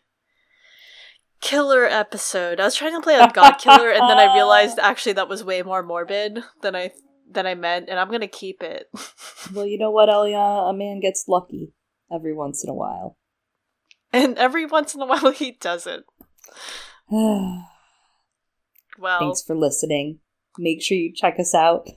killer 1.42 1.86
episode. 1.86 2.60
I 2.60 2.66
was 2.66 2.76
trying 2.76 2.96
to 2.96 3.02
play 3.02 3.16
a 3.16 3.30
god 3.34 3.54
killer 3.54 3.90
and 3.90 4.10
then 4.10 4.18
I 4.18 4.34
realized 4.34 4.80
actually 4.82 5.14
that 5.14 5.28
was 5.28 5.44
way 5.44 5.62
more 5.62 5.84
morbid 5.84 6.44
than 6.62 6.76
I 6.76 6.92
than 7.34 7.46
I 7.46 7.56
meant, 7.56 7.90
and 7.90 8.00
I'm 8.00 8.12
gonna 8.12 8.28
keep 8.28 8.62
it. 8.62 8.90
well, 9.54 9.66
you 9.66 9.78
know 9.78 9.92
what, 9.92 10.10
Elia? 10.10 10.38
A 10.38 10.74
man 10.74 11.00
gets 11.00 11.26
lucky 11.28 11.74
every 12.12 12.34
once 12.34 12.64
in 12.64 12.70
a 12.70 12.74
while. 12.74 13.18
And 14.14 14.38
every 14.38 14.66
once 14.66 14.94
in 14.94 15.02
a 15.02 15.06
while 15.08 15.32
he 15.32 15.52
doesn't. 15.52 16.06
well, 17.10 17.66
thanks 19.20 19.42
for 19.42 19.56
listening. 19.56 20.20
Make 20.58 20.82
sure 20.82 20.98
you 20.98 21.14
check 21.14 21.40
us 21.40 21.56
out 21.56 21.88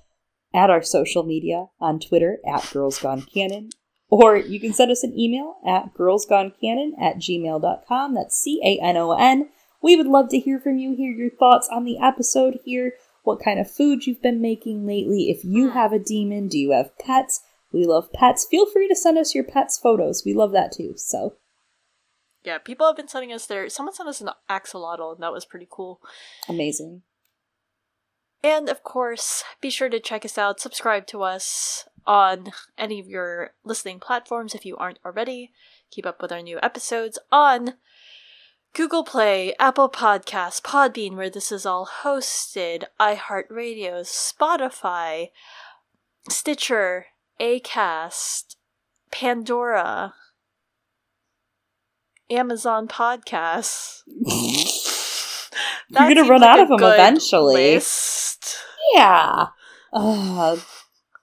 at 0.55 0.71
our 0.71 0.83
social 0.83 1.25
media 1.25 1.67
on 1.81 1.99
Twitter 1.99 2.39
at 2.47 2.71
Girls 2.73 2.99
Gone 2.99 3.23
Canon, 3.23 3.71
or 4.09 4.37
you 4.37 4.61
can 4.61 4.73
send 4.73 4.93
us 4.93 5.03
an 5.03 5.19
email 5.19 5.57
at 5.67 5.93
girlsgonecanon 5.95 6.93
at 7.01 7.17
gmail.com. 7.17 8.15
That's 8.15 8.37
C 8.37 8.61
A 8.65 8.79
N 8.81 8.97
O 8.97 9.13
N. 9.13 9.49
We 9.83 9.97
would 9.97 10.07
love 10.07 10.29
to 10.31 10.39
hear 10.39 10.61
from 10.61 10.79
you, 10.79 10.95
hear 10.95 11.13
your 11.13 11.31
thoughts 11.31 11.69
on 11.71 11.85
the 11.85 11.99
episode, 11.99 12.61
hear 12.65 12.93
what 13.25 13.43
kind 13.43 13.59
of 13.59 13.71
food 13.71 14.07
you've 14.07 14.23
been 14.23 14.41
making 14.41 14.87
lately. 14.87 15.31
If 15.31 15.45
you 15.45 15.69
hmm. 15.69 15.75
have 15.75 15.93
a 15.93 15.99
daemon, 15.99 16.49
do 16.49 16.59
you 16.59 16.71
have 16.71 16.97
pets? 16.99 17.41
We 17.73 17.85
love 17.85 18.13
pets. 18.13 18.47
Feel 18.49 18.71
free 18.71 18.87
to 18.87 18.95
send 18.95 19.19
us 19.19 19.35
your 19.35 19.45
pets' 19.45 19.79
photos. 19.79 20.23
We 20.25 20.33
love 20.33 20.53
that 20.53 20.71
too. 20.73 20.95
So, 20.97 21.35
yeah, 22.45 22.59
people 22.59 22.87
have 22.87 22.97
been 22.97 23.09
sending 23.09 23.33
us 23.33 23.47
their. 23.47 23.69
Someone 23.69 23.95
sent 23.95 24.09
us 24.09 24.21
an 24.21 24.29
axolotl, 24.49 25.15
and 25.15 25.23
that 25.23 25.33
was 25.33 25.45
pretty 25.45 25.67
cool. 25.69 26.01
Amazing. 26.49 27.03
And 28.45 28.69
of 28.69 28.83
course, 28.83 29.43
be 29.63 29.71
sure 29.71 29.89
to 29.89 29.99
check 29.99 30.25
us 30.25 30.37
out, 30.37 30.61
subscribe 30.61 31.07
to 31.09 31.23
us 31.23 31.89
on 32.07 32.53
any 32.77 33.01
of 33.01 33.09
your 33.09 33.55
listening 33.65 33.99
platforms 33.99 34.55
if 34.55 34.67
you 34.67 34.77
aren't 34.77 34.99
already. 35.03 35.51
Keep 35.91 36.05
up 36.05 36.21
with 36.21 36.31
our 36.31 36.43
new 36.43 36.59
episodes 36.63 37.19
on 37.33 37.75
Google 38.75 39.05
Play, 39.05 39.55
Apple 39.61 39.89
Podcasts, 39.89 40.61
Podbean, 40.61 41.15
where 41.15 41.31
this 41.31 41.53
is 41.53 41.65
all 41.65 41.89
hosted, 42.03 42.83
iHeartRadio, 43.01 44.03
Spotify, 44.03 45.29
Stitcher, 46.29 47.07
Acast, 47.41 48.57
Pandora, 49.13 50.15
Amazon 52.29 52.89
Podcasts. 52.89 54.03
You're 55.89 56.09
gonna 56.13 56.25
run 56.25 56.43
out 56.43 56.59
of 56.59 56.67
them 56.67 56.83
eventually. 56.83 57.75
List. 57.75 58.57
Yeah. 58.93 59.47
Uh, 59.93 60.57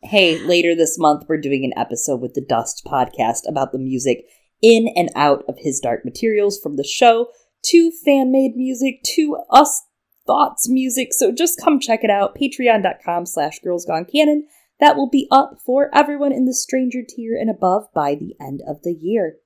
hey, 0.02 0.40
later 0.40 0.74
this 0.74 0.98
month 0.98 1.26
we're 1.28 1.42
doing 1.42 1.66
an 1.66 1.74
episode 1.78 2.22
with 2.22 2.34
the 2.34 2.46
Dust 2.48 2.88
podcast 2.90 3.42
about 3.46 3.74
the 3.74 3.78
music 3.78 4.24
in 4.62 4.88
and 4.96 5.10
out 5.18 5.44
of 5.50 5.56
his 5.58 5.82
dark 5.82 6.06
materials 6.06 6.58
from 6.58 6.78
the 6.78 6.84
show 6.86 7.28
to 7.66 7.92
fan 7.92 8.32
made 8.32 8.56
music 8.56 9.02
to 9.16 9.38
us 9.50 9.84
thoughts 10.26 10.70
music. 10.70 11.14
So 11.14 11.32
just 11.32 11.60
come 11.60 11.80
check 11.80 12.04
it 12.04 12.10
out. 12.10 12.36
Patreon.com 12.36 13.26
slash 13.26 13.60
girls 13.60 13.86
gone 13.86 14.06
canon. 14.06 14.48
That 14.80 14.96
will 14.96 15.10
be 15.10 15.28
up 15.32 15.58
for 15.64 15.90
everyone 15.94 16.32
in 16.32 16.46
the 16.46 16.54
stranger 16.54 17.02
tier 17.08 17.38
and 17.40 17.50
above 17.50 17.86
by 17.94 18.16
the 18.16 18.36
end 18.40 18.62
of 18.68 18.82
the 18.84 18.94
year. 18.94 19.38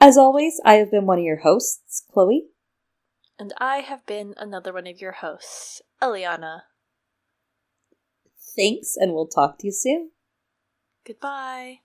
As 0.00 0.18
always, 0.18 0.60
I 0.64 0.74
have 0.74 0.90
been 0.90 1.06
one 1.06 1.18
of 1.18 1.24
your 1.24 1.38
hosts, 1.38 2.04
Chloe. 2.12 2.48
And 3.38 3.52
I 3.58 3.78
have 3.78 4.04
been 4.06 4.34
another 4.36 4.72
one 4.72 4.86
of 4.86 5.00
your 5.00 5.12
hosts, 5.12 5.80
Eliana. 6.02 6.62
Thanks, 8.56 8.94
and 8.96 9.12
we'll 9.12 9.28
talk 9.28 9.58
to 9.58 9.66
you 9.66 9.72
soon. 9.72 10.10
Goodbye. 11.06 11.80